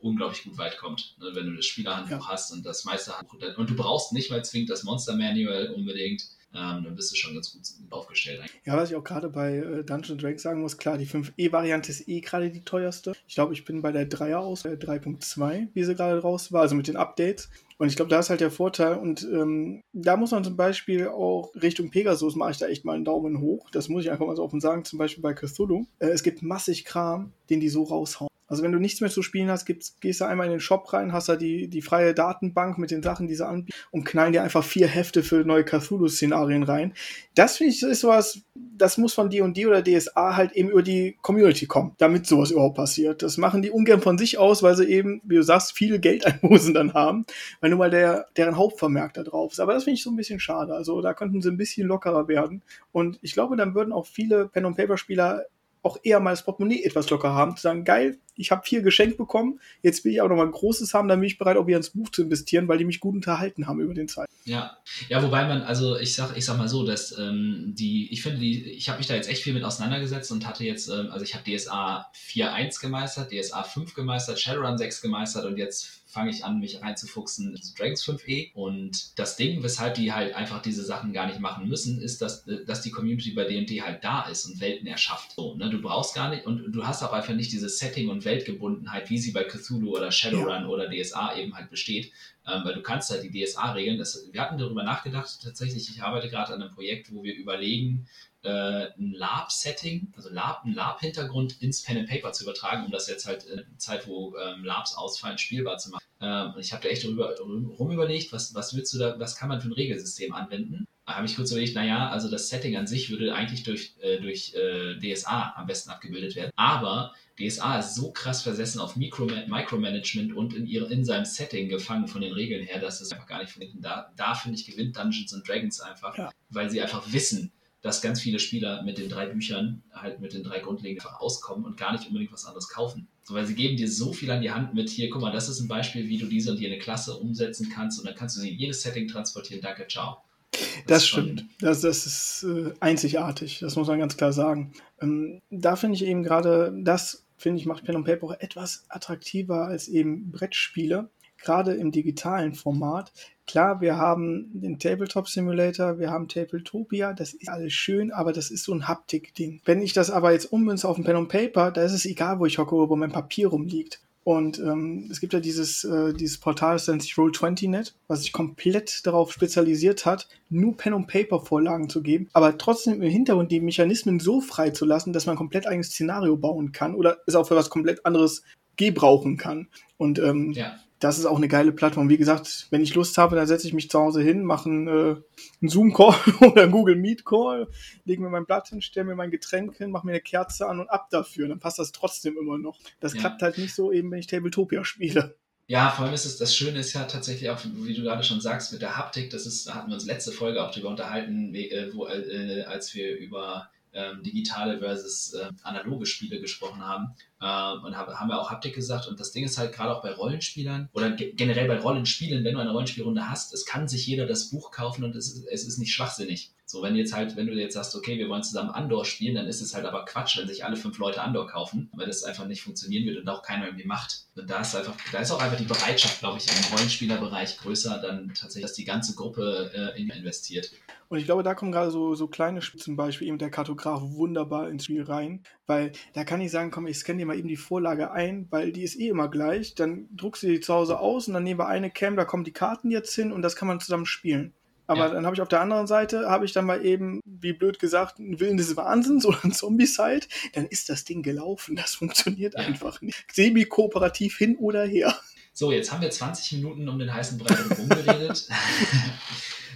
unglaublich 0.00 0.44
gut 0.44 0.58
weit 0.58 0.78
kommt. 0.78 1.16
Ne? 1.18 1.30
Wenn 1.32 1.46
du 1.46 1.56
das 1.56 1.66
Spielerhandbuch 1.66 2.26
ja. 2.26 2.28
hast 2.28 2.52
und 2.52 2.64
das 2.64 2.84
meiste 2.84 3.16
Handbuch. 3.16 3.38
Und 3.56 3.70
du 3.70 3.74
brauchst 3.74 4.12
nicht 4.12 4.30
mal 4.30 4.44
zwingend 4.44 4.70
das 4.70 4.84
Monster 4.84 5.16
Manual 5.16 5.70
unbedingt 5.70 6.22
ähm, 6.54 6.84
dann 6.84 6.94
bist 6.94 7.10
du 7.12 7.16
schon 7.16 7.34
ganz 7.34 7.52
gut 7.52 7.62
aufgestellt. 7.90 8.40
Eigentlich. 8.40 8.60
Ja, 8.64 8.76
was 8.76 8.90
ich 8.90 8.96
auch 8.96 9.04
gerade 9.04 9.28
bei 9.28 9.56
äh, 9.56 9.84
Dungeons 9.84 10.20
Dragons 10.22 10.42
sagen 10.42 10.60
muss, 10.60 10.78
klar, 10.78 10.98
die 10.98 11.06
5e-Variante 11.06 11.90
ist 11.90 12.08
eh 12.08 12.20
gerade 12.20 12.50
die 12.50 12.64
teuerste. 12.64 13.12
Ich 13.26 13.34
glaube, 13.34 13.54
ich 13.54 13.64
bin 13.64 13.82
bei 13.82 13.92
der 13.92 14.08
3er 14.08 14.36
aus, 14.36 14.64
äh, 14.64 14.76
3.2, 14.76 15.68
wie 15.74 15.84
sie 15.84 15.94
gerade 15.94 16.20
raus 16.20 16.52
war, 16.52 16.62
also 16.62 16.74
mit 16.74 16.86
den 16.86 16.96
Updates. 16.96 17.50
Und 17.76 17.88
ich 17.88 17.96
glaube, 17.96 18.10
da 18.10 18.20
ist 18.20 18.30
halt 18.30 18.40
der 18.40 18.52
Vorteil. 18.52 18.96
Und 18.96 19.24
ähm, 19.24 19.82
da 19.92 20.16
muss 20.16 20.30
man 20.30 20.44
zum 20.44 20.56
Beispiel 20.56 21.08
auch 21.08 21.50
Richtung 21.60 21.90
Pegasus 21.90 22.36
mache 22.36 22.52
ich 22.52 22.58
da 22.58 22.66
echt 22.66 22.84
mal 22.84 22.94
einen 22.94 23.04
Daumen 23.04 23.40
hoch. 23.40 23.68
Das 23.70 23.88
muss 23.88 24.04
ich 24.04 24.10
einfach 24.10 24.26
mal 24.26 24.36
so 24.36 24.44
offen 24.44 24.60
sagen. 24.60 24.84
Zum 24.84 24.98
Beispiel 24.98 25.22
bei 25.22 25.34
Cthulhu. 25.34 25.86
Äh, 25.98 26.08
es 26.08 26.22
gibt 26.22 26.42
massig 26.42 26.84
Kram, 26.84 27.32
den 27.50 27.60
die 27.60 27.68
so 27.68 27.82
raushauen. 27.82 28.28
Also 28.54 28.62
wenn 28.62 28.70
du 28.70 28.78
nichts 28.78 29.00
mehr 29.00 29.10
zu 29.10 29.20
spielen 29.20 29.50
hast, 29.50 29.66
gehst 29.66 30.20
du 30.20 30.24
einmal 30.24 30.46
in 30.46 30.52
den 30.52 30.60
Shop 30.60 30.92
rein, 30.92 31.12
hast 31.12 31.28
da 31.28 31.34
die, 31.34 31.66
die 31.66 31.82
freie 31.82 32.14
Datenbank 32.14 32.78
mit 32.78 32.92
den 32.92 33.02
Sachen, 33.02 33.26
die 33.26 33.34
sie 33.34 33.44
anbieten 33.44 33.76
und 33.90 34.04
knallen 34.04 34.32
dir 34.32 34.44
einfach 34.44 34.62
vier 34.62 34.86
Hefte 34.86 35.24
für 35.24 35.44
neue 35.44 35.64
Cthulhu-Szenarien 35.64 36.62
rein. 36.62 36.94
Das 37.34 37.56
finde 37.56 37.72
ich 37.72 37.82
ist 37.82 38.00
sowas, 38.00 38.42
das 38.54 38.96
muss 38.96 39.12
von 39.12 39.28
D&D 39.28 39.66
oder 39.66 39.82
DSA 39.82 40.36
halt 40.36 40.52
eben 40.52 40.70
über 40.70 40.84
die 40.84 41.16
Community 41.20 41.66
kommen, 41.66 41.96
damit 41.98 42.26
sowas 42.26 42.52
überhaupt 42.52 42.76
passiert. 42.76 43.24
Das 43.24 43.38
machen 43.38 43.60
die 43.60 43.72
ungern 43.72 44.00
von 44.00 44.18
sich 44.18 44.38
aus, 44.38 44.62
weil 44.62 44.76
sie 44.76 44.84
eben, 44.84 45.20
wie 45.24 45.34
du 45.34 45.42
sagst, 45.42 45.72
viele 45.72 45.98
Geldeinbußen 45.98 46.74
dann 46.74 46.94
haben, 46.94 47.26
weil 47.60 47.70
nun 47.70 47.80
mal 47.80 47.90
der, 47.90 48.28
deren 48.36 48.56
Hauptvermerk 48.56 49.14
da 49.14 49.24
drauf 49.24 49.50
ist. 49.50 49.58
Aber 49.58 49.74
das 49.74 49.82
finde 49.82 49.96
ich 49.96 50.04
so 50.04 50.10
ein 50.10 50.16
bisschen 50.16 50.38
schade. 50.38 50.74
Also 50.74 51.00
da 51.00 51.12
könnten 51.12 51.42
sie 51.42 51.50
ein 51.50 51.56
bisschen 51.56 51.88
lockerer 51.88 52.28
werden. 52.28 52.62
Und 52.92 53.18
ich 53.20 53.32
glaube, 53.32 53.56
dann 53.56 53.74
würden 53.74 53.92
auch 53.92 54.06
viele 54.06 54.46
Pen-and-Paper-Spieler 54.46 55.46
auch 55.84 55.98
eher 56.02 56.18
mal 56.20 56.30
das 56.30 56.44
Portemonnaie 56.44 56.82
etwas 56.82 57.10
locker 57.10 57.34
haben, 57.34 57.56
zu 57.56 57.62
sagen, 57.62 57.84
geil, 57.84 58.18
ich 58.36 58.50
habe 58.50 58.64
viel 58.64 58.82
geschenkt 58.82 59.16
bekommen, 59.16 59.60
jetzt 59.82 60.04
will 60.04 60.12
ich 60.12 60.20
aber 60.20 60.30
noch 60.30 60.36
mal 60.36 60.46
ein 60.46 60.52
großes 60.52 60.94
haben, 60.94 61.08
dann 61.08 61.20
bin 61.20 61.26
ich 61.26 61.38
bereit, 61.38 61.56
auch 61.56 61.66
wieder 61.66 61.76
ins 61.76 61.90
Buch 61.90 62.08
zu 62.10 62.22
investieren, 62.22 62.68
weil 62.68 62.78
die 62.78 62.84
mich 62.84 63.00
gut 63.00 63.14
unterhalten 63.14 63.66
haben 63.66 63.80
über 63.80 63.94
den 63.94 64.08
Zeit. 64.08 64.28
Ja, 64.44 64.76
ja, 65.08 65.22
wobei 65.22 65.46
man, 65.46 65.62
also 65.62 65.98
ich 65.98 66.14
sag, 66.14 66.36
ich 66.36 66.44
sag 66.44 66.58
mal 66.58 66.68
so, 66.68 66.84
dass 66.84 67.16
ähm, 67.18 67.72
die, 67.76 68.12
ich 68.12 68.22
finde, 68.22 68.40
die, 68.40 68.62
ich 68.72 68.88
habe 68.88 68.98
mich 68.98 69.06
da 69.06 69.14
jetzt 69.14 69.28
echt 69.28 69.42
viel 69.42 69.54
mit 69.54 69.64
auseinandergesetzt 69.64 70.30
und 70.32 70.46
hatte 70.46 70.64
jetzt, 70.64 70.88
ähm, 70.88 71.08
also 71.10 71.24
ich 71.24 71.34
habe 71.34 71.44
DSA 71.44 72.10
4.1 72.14 72.80
gemeistert, 72.80 73.32
DSA 73.32 73.62
5 73.62 73.94
gemeistert, 73.94 74.40
Shadowrun 74.40 74.76
6 74.76 75.00
gemeistert 75.00 75.46
und 75.46 75.56
jetzt 75.56 76.04
fange 76.14 76.30
ich 76.30 76.44
an, 76.44 76.60
mich 76.60 76.80
reinzufuchsen 76.80 77.56
in 77.56 77.60
Dragons 77.76 78.04
5e. 78.04 78.52
Und 78.54 79.18
das 79.18 79.36
Ding, 79.36 79.62
weshalb 79.62 79.94
die 79.94 80.12
halt 80.12 80.34
einfach 80.34 80.62
diese 80.62 80.84
Sachen 80.84 81.12
gar 81.12 81.26
nicht 81.26 81.40
machen 81.40 81.68
müssen, 81.68 82.00
ist, 82.00 82.22
dass, 82.22 82.44
dass 82.66 82.80
die 82.82 82.92
Community 82.92 83.32
bei 83.32 83.44
D&D 83.44 83.82
halt 83.82 84.02
da 84.04 84.22
ist 84.28 84.46
und 84.46 84.60
Welten 84.60 84.86
erschafft. 84.86 85.32
So, 85.32 85.56
ne? 85.56 85.68
Du 85.68 85.82
brauchst 85.82 86.14
gar 86.14 86.30
nicht, 86.30 86.46
und 86.46 86.72
du 86.72 86.86
hast 86.86 87.02
auch 87.02 87.12
einfach 87.12 87.34
nicht 87.34 87.52
diese 87.52 87.68
Setting- 87.68 88.08
und 88.08 88.23
Weltgebundenheit, 88.24 89.10
wie 89.10 89.18
sie 89.18 89.32
bei 89.32 89.44
Cthulhu 89.44 89.96
oder 89.96 90.10
Shadowrun 90.12 90.62
ja. 90.62 90.66
oder 90.66 90.88
DSA 90.88 91.36
eben 91.36 91.54
halt 91.54 91.70
besteht. 91.70 92.12
Ähm, 92.46 92.62
weil 92.64 92.74
du 92.74 92.82
kannst 92.82 93.10
halt 93.10 93.22
die 93.22 93.44
DSA-Regeln, 93.44 93.98
wir 93.98 94.40
hatten 94.40 94.58
darüber 94.58 94.82
nachgedacht, 94.82 95.40
tatsächlich, 95.42 95.88
ich 95.88 96.02
arbeite 96.02 96.28
gerade 96.28 96.52
an 96.52 96.62
einem 96.62 96.74
Projekt, 96.74 97.12
wo 97.12 97.22
wir 97.22 97.34
überlegen, 97.34 98.06
äh, 98.44 98.90
ein 98.98 99.12
Lab-Setting, 99.12 100.12
also 100.16 100.28
Lab, 100.30 100.64
ein 100.64 100.74
Lab-Hintergrund 100.74 101.60
ins 101.62 101.82
Pen 101.82 101.98
and 101.98 102.08
Paper 102.08 102.32
zu 102.32 102.44
übertragen, 102.44 102.84
um 102.84 102.92
das 102.92 103.08
jetzt 103.08 103.26
halt 103.26 103.44
in 103.44 103.64
Zeit, 103.78 104.06
wo 104.06 104.34
ähm, 104.36 104.64
Labs 104.64 104.94
ausfallen, 104.94 105.38
spielbar 105.38 105.78
zu 105.78 105.90
machen. 105.90 106.04
Ähm, 106.20 106.54
ich 106.58 106.72
habe 106.72 106.82
da 106.82 106.88
echt 106.90 107.04
darüber 107.04 107.34
rum 107.38 107.90
überlegt, 107.90 108.32
was, 108.32 108.54
was 108.54 108.74
willst 108.74 108.92
du 108.94 108.98
da, 108.98 109.18
was 109.18 109.36
kann 109.36 109.48
man 109.48 109.60
für 109.60 109.68
ein 109.68 109.72
Regelsystem 109.72 110.32
anwenden? 110.34 110.86
Da 111.06 111.16
habe 111.16 111.26
ich 111.26 111.36
kurz 111.36 111.50
überlegt, 111.50 111.74
naja, 111.74 112.08
also 112.08 112.30
das 112.30 112.48
Setting 112.48 112.76
an 112.76 112.86
sich 112.86 113.10
würde 113.10 113.34
eigentlich 113.34 113.62
durch, 113.62 113.94
äh, 114.00 114.20
durch 114.20 114.54
äh, 114.54 114.98
DSA 114.98 115.54
am 115.56 115.66
besten 115.66 115.90
abgebildet 115.90 116.34
werden. 116.34 116.50
Aber 116.56 117.12
DSA 117.38 117.78
ist 117.78 117.94
so 117.94 118.10
krass 118.12 118.42
versessen 118.42 118.80
auf 118.80 118.96
Micro 118.96 119.26
Micromanagement 119.26 120.34
und 120.34 120.54
in, 120.54 120.66
ihre, 120.66 120.90
in 120.92 121.04
seinem 121.04 121.26
Setting 121.26 121.68
gefangen 121.68 122.08
von 122.08 122.22
den 122.22 122.32
Regeln 122.32 122.64
her, 122.64 122.80
dass 122.80 123.00
es 123.00 123.12
einfach 123.12 123.26
gar 123.26 123.40
nicht 123.40 123.52
funktioniert. 123.52 123.84
Da, 123.84 124.12
da 124.16 124.34
finde 124.34 124.58
ich, 124.58 124.66
gewinnt 124.66 124.96
Dungeons 124.96 125.34
and 125.34 125.46
Dragons 125.46 125.80
einfach, 125.80 126.16
ja. 126.16 126.30
weil 126.48 126.70
sie 126.70 126.80
einfach 126.80 127.12
wissen, 127.12 127.52
dass 127.84 128.00
ganz 128.00 128.18
viele 128.18 128.38
Spieler 128.38 128.82
mit 128.82 128.96
den 128.96 129.10
drei 129.10 129.26
Büchern 129.26 129.82
halt 129.92 130.18
mit 130.18 130.32
den 130.32 130.42
drei 130.42 130.60
Grundlegenden 130.60 131.06
einfach 131.06 131.20
auskommen 131.20 131.66
und 131.66 131.76
gar 131.76 131.92
nicht 131.92 132.06
unbedingt 132.06 132.32
was 132.32 132.46
anderes 132.46 132.70
kaufen. 132.70 133.08
So, 133.24 133.34
weil 133.34 133.44
sie 133.44 133.54
geben 133.54 133.76
dir 133.76 133.90
so 133.90 134.14
viel 134.14 134.30
an 134.30 134.40
die 134.40 134.50
Hand 134.50 134.72
mit 134.72 134.88
hier, 134.88 135.10
guck 135.10 135.20
mal, 135.20 135.30
das 135.30 135.50
ist 135.50 135.60
ein 135.60 135.68
Beispiel, 135.68 136.08
wie 136.08 136.16
du 136.16 136.24
diese 136.24 136.52
und 136.52 136.58
jene 136.58 136.78
Klasse 136.78 137.14
umsetzen 137.14 137.70
kannst 137.74 137.98
und 137.98 138.06
dann 138.06 138.14
kannst 138.14 138.36
du 138.36 138.40
sie 138.40 138.52
in 138.52 138.58
jedes 138.58 138.80
Setting 138.80 139.06
transportieren. 139.06 139.60
Danke, 139.60 139.86
ciao. 139.86 140.16
Das, 140.50 140.62
das 140.86 141.06
stimmt. 141.06 141.44
Das, 141.60 141.82
das 141.82 142.06
ist 142.06 142.44
äh, 142.44 142.72
einzigartig, 142.80 143.58
das 143.60 143.76
muss 143.76 143.86
man 143.86 143.98
ganz 143.98 144.16
klar 144.16 144.32
sagen. 144.32 144.72
Ähm, 145.02 145.42
da 145.50 145.76
finde 145.76 145.96
ich 145.96 146.06
eben 146.06 146.22
gerade, 146.22 146.72
das 146.82 147.26
finde 147.36 147.60
ich 147.60 147.66
macht 147.66 147.84
Pen 147.84 147.96
und 147.96 148.04
Paper 148.04 148.28
auch 148.28 148.40
etwas 148.40 148.86
attraktiver 148.88 149.66
als 149.66 149.88
eben 149.88 150.30
Brettspiele 150.30 151.10
gerade 151.44 151.74
im 151.74 151.92
digitalen 151.92 152.54
Format. 152.54 153.12
Klar, 153.46 153.80
wir 153.80 153.96
haben 153.98 154.50
den 154.54 154.78
Tabletop 154.78 155.28
Simulator, 155.28 155.98
wir 155.98 156.10
haben 156.10 156.28
Tabletopia, 156.28 157.12
das 157.12 157.34
ist 157.34 157.48
alles 157.48 157.74
schön, 157.74 158.10
aber 158.10 158.32
das 158.32 158.50
ist 158.50 158.64
so 158.64 158.72
ein 158.72 158.88
Haptik-Ding. 158.88 159.60
Wenn 159.64 159.82
ich 159.82 159.92
das 159.92 160.10
aber 160.10 160.32
jetzt 160.32 160.46
ummünze 160.46 160.88
auf 160.88 160.96
ein 160.96 161.04
Pen 161.04 161.16
und 161.16 161.28
Paper, 161.28 161.70
da 161.70 161.82
ist 161.82 161.92
es 161.92 162.06
egal, 162.06 162.38
wo 162.38 162.46
ich 162.46 162.58
hocke 162.58 162.74
wo 162.74 162.96
mein 162.96 163.12
Papier 163.12 163.48
rumliegt. 163.48 164.00
Und 164.24 164.58
ähm, 164.58 165.06
es 165.10 165.20
gibt 165.20 165.34
ja 165.34 165.40
dieses, 165.40 165.84
äh, 165.84 166.14
dieses 166.14 166.38
Portal, 166.38 166.76
das 166.76 166.88
nennt 166.88 167.02
sich 167.02 167.12
Roll20net, 167.12 167.92
was 168.08 168.22
sich 168.22 168.32
komplett 168.32 169.06
darauf 169.06 169.30
spezialisiert 169.30 170.06
hat, 170.06 170.28
nur 170.48 170.74
Pen- 170.78 170.94
und 170.94 171.06
Paper-Vorlagen 171.08 171.90
zu 171.90 172.02
geben, 172.02 172.30
aber 172.32 172.56
trotzdem 172.56 173.02
im 173.02 173.10
Hintergrund 173.10 173.52
die 173.52 173.60
Mechanismen 173.60 174.20
so 174.20 174.40
frei 174.40 174.70
zu 174.70 174.86
lassen, 174.86 175.12
dass 175.12 175.26
man 175.26 175.36
komplett 175.36 175.66
eigenes 175.66 175.88
Szenario 175.88 176.38
bauen 176.38 176.72
kann 176.72 176.94
oder 176.94 177.18
es 177.26 177.34
auch 177.34 177.46
für 177.46 177.56
was 177.56 177.68
komplett 177.68 178.06
anderes 178.06 178.42
gebrauchen 178.76 179.36
kann. 179.36 179.68
Und 179.98 180.18
ähm, 180.18 180.52
ja 180.52 180.74
das 181.04 181.18
ist 181.18 181.26
auch 181.26 181.36
eine 181.36 181.48
geile 181.48 181.70
Plattform. 181.70 182.08
Wie 182.08 182.16
gesagt, 182.16 182.66
wenn 182.70 182.82
ich 182.82 182.94
Lust 182.94 183.18
habe, 183.18 183.36
dann 183.36 183.46
setze 183.46 183.66
ich 183.66 183.74
mich 183.74 183.90
zu 183.90 184.00
Hause 184.00 184.22
hin, 184.22 184.42
mache 184.42 184.70
einen, 184.70 184.88
äh, 184.88 185.16
einen 185.60 185.68
Zoom-Call 185.68 186.14
oder 186.40 186.62
einen 186.62 186.72
Google 186.72 186.96
Meet-Call, 186.96 187.68
lege 188.06 188.22
mir 188.22 188.30
mein 188.30 188.46
Blatt 188.46 188.68
hin, 188.68 188.80
stelle 188.80 189.04
mir 189.04 189.14
mein 189.14 189.30
Getränk 189.30 189.76
hin, 189.76 189.90
mache 189.90 190.06
mir 190.06 190.12
eine 190.12 190.22
Kerze 190.22 190.66
an 190.66 190.80
und 190.80 190.88
ab 190.88 191.10
dafür. 191.10 191.46
Dann 191.46 191.60
passt 191.60 191.78
das 191.78 191.92
trotzdem 191.92 192.38
immer 192.38 192.56
noch. 192.56 192.78
Das 193.00 193.12
ja. 193.12 193.20
klappt 193.20 193.42
halt 193.42 193.58
nicht 193.58 193.74
so 193.74 193.92
eben, 193.92 194.10
wenn 194.10 194.18
ich 194.18 194.28
Tabletopia 194.28 194.82
spiele. 194.82 195.36
Ja, 195.66 195.90
vor 195.90 196.06
allem 196.06 196.14
ist 196.14 196.24
es, 196.24 196.38
das 196.38 196.56
Schöne 196.56 196.78
ist 196.78 196.94
ja 196.94 197.04
tatsächlich 197.04 197.50
auch, 197.50 197.60
wie 197.62 197.94
du 197.94 198.02
gerade 198.02 198.22
schon 198.22 198.40
sagst, 198.40 198.72
mit 198.72 198.80
der 198.80 198.96
Haptik, 198.96 199.28
das 199.28 199.44
ist, 199.44 199.68
da 199.68 199.74
hatten 199.74 199.88
wir 199.88 199.94
uns 199.94 200.06
letzte 200.06 200.32
Folge 200.32 200.62
auch 200.62 200.70
drüber 200.70 200.88
unterhalten, 200.88 201.54
äh, 201.54 201.90
wo, 201.92 202.06
äh, 202.06 202.62
als 202.62 202.94
wir 202.94 203.14
über 203.18 203.68
ähm, 203.94 204.22
digitale 204.22 204.78
versus 204.78 205.32
äh, 205.34 205.50
analoge 205.62 206.06
Spiele 206.06 206.40
gesprochen 206.40 206.82
haben. 206.82 207.14
Äh, 207.40 207.86
und 207.86 207.96
hab, 207.96 208.08
haben 208.08 208.28
wir 208.28 208.40
auch 208.40 208.50
Haptik 208.50 208.74
gesagt. 208.74 209.06
Und 209.06 209.20
das 209.20 209.32
Ding 209.32 209.44
ist 209.44 209.58
halt 209.58 209.72
gerade 209.72 209.94
auch 209.94 210.02
bei 210.02 210.12
Rollenspielern 210.12 210.88
oder 210.92 211.10
ge 211.12 211.32
generell 211.34 211.68
bei 211.68 211.78
Rollenspielen, 211.78 212.44
wenn 212.44 212.54
du 212.54 212.60
eine 212.60 212.72
Rollenspielrunde 212.72 213.28
hast, 213.28 213.54
es 213.54 213.64
kann 213.66 213.88
sich 213.88 214.06
jeder 214.06 214.26
das 214.26 214.50
Buch 214.50 214.70
kaufen 214.70 215.04
und 215.04 215.14
es 215.16 215.44
es 215.50 215.64
ist 215.64 215.78
nicht 215.78 215.92
schwachsinnig. 215.92 216.53
So, 216.66 216.82
wenn 216.82 216.96
jetzt 216.96 217.12
halt, 217.12 217.36
wenn 217.36 217.46
du 217.46 217.52
jetzt 217.52 217.74
sagst, 217.74 217.94
okay, 217.94 218.18
wir 218.18 218.28
wollen 218.28 218.42
zusammen 218.42 218.70
Andor 218.70 219.04
spielen, 219.04 219.34
dann 219.34 219.46
ist 219.46 219.60
es 219.60 219.74
halt 219.74 219.84
aber 219.84 220.04
Quatsch, 220.06 220.38
wenn 220.38 220.48
sich 220.48 220.64
alle 220.64 220.76
fünf 220.76 220.96
Leute 220.98 221.20
Andor 221.20 221.46
kaufen, 221.46 221.90
weil 221.94 222.06
das 222.06 222.24
einfach 222.24 222.46
nicht 222.46 222.62
funktionieren 222.62 223.04
wird 223.04 223.18
und 223.18 223.28
auch 223.28 223.42
keiner 223.42 223.66
irgendwie 223.66 223.86
macht. 223.86 224.26
Und 224.34 224.48
da 224.48 224.62
ist 224.62 224.74
einfach, 224.74 224.96
da 225.12 225.18
ist 225.18 225.30
auch 225.30 225.40
einfach 225.40 225.58
die 225.58 225.64
Bereitschaft, 225.64 226.20
glaube 226.20 226.38
ich, 226.38 226.46
im 226.48 226.74
Rollenspielerbereich 226.74 227.58
größer, 227.58 228.00
dann 228.00 228.28
tatsächlich, 228.28 228.62
dass 228.62 228.72
die 228.72 228.84
ganze 228.84 229.14
Gruppe 229.14 229.70
äh, 229.74 230.00
investiert. 230.00 230.72
Und 231.08 231.18
ich 231.18 231.26
glaube, 231.26 231.42
da 231.42 231.54
kommen 231.54 231.70
gerade 231.70 231.90
so, 231.90 232.14
so 232.14 232.28
kleine 232.28 232.62
Spiele, 232.62 232.82
zum 232.82 232.96
Beispiel 232.96 233.28
eben 233.28 233.38
der 233.38 233.50
Kartograf 233.50 234.00
wunderbar 234.02 234.70
ins 234.70 234.84
Spiel 234.84 235.02
rein, 235.02 235.44
weil 235.66 235.92
da 236.14 236.24
kann 236.24 236.40
ich 236.40 236.50
sagen, 236.50 236.70
komm, 236.70 236.86
ich 236.86 236.98
scanne 236.98 237.18
dir 237.18 237.26
mal 237.26 237.38
eben 237.38 237.46
die 237.46 237.56
Vorlage 237.56 238.10
ein, 238.10 238.48
weil 238.50 238.72
die 238.72 238.82
ist 238.82 238.98
eh 238.98 239.08
immer 239.08 239.28
gleich. 239.28 239.74
Dann 239.74 240.08
druckst 240.16 240.42
du 240.42 240.46
die 240.46 240.60
zu 240.60 240.72
Hause 240.72 240.98
aus 240.98 241.28
und 241.28 241.34
dann 241.34 241.44
nehmen 241.44 241.60
wir 241.60 241.68
eine 241.68 241.90
Cam, 241.90 242.16
da 242.16 242.24
kommen 242.24 242.44
die 242.44 242.52
Karten 242.52 242.90
jetzt 242.90 243.14
hin 243.14 243.32
und 243.32 243.42
das 243.42 243.54
kann 243.54 243.68
man 243.68 243.80
zusammen 243.80 244.06
spielen. 244.06 244.54
Aber 244.86 245.06
ja. 245.06 245.14
dann 245.14 245.24
habe 245.24 245.34
ich 245.34 245.40
auf 245.40 245.48
der 245.48 245.60
anderen 245.60 245.86
Seite, 245.86 246.28
habe 246.28 246.44
ich 246.44 246.52
dann 246.52 246.66
mal 246.66 246.84
eben, 246.84 247.20
wie 247.24 247.52
blöd 247.52 247.78
gesagt, 247.78 248.18
einen 248.18 248.40
Willen 248.40 248.56
des 248.56 248.76
Wahnsinns 248.76 249.24
oder 249.26 249.44
ein 249.44 249.52
Zombie-Side, 249.52 250.26
dann 250.52 250.66
ist 250.66 250.88
das 250.88 251.04
Ding 251.04 251.22
gelaufen. 251.22 251.76
Das 251.76 251.94
funktioniert 251.94 252.54
ja. 252.54 252.60
einfach 252.60 253.00
nicht. 253.00 253.24
Semi-kooperativ 253.32 254.36
hin 254.36 254.56
oder 254.56 254.84
her. 254.84 255.14
So, 255.52 255.70
jetzt 255.70 255.92
haben 255.92 256.02
wir 256.02 256.10
20 256.10 256.52
Minuten 256.58 256.88
um 256.88 256.98
den 256.98 257.12
heißen 257.12 257.38
Brei 257.38 257.54
rumgeredet. 257.76 258.48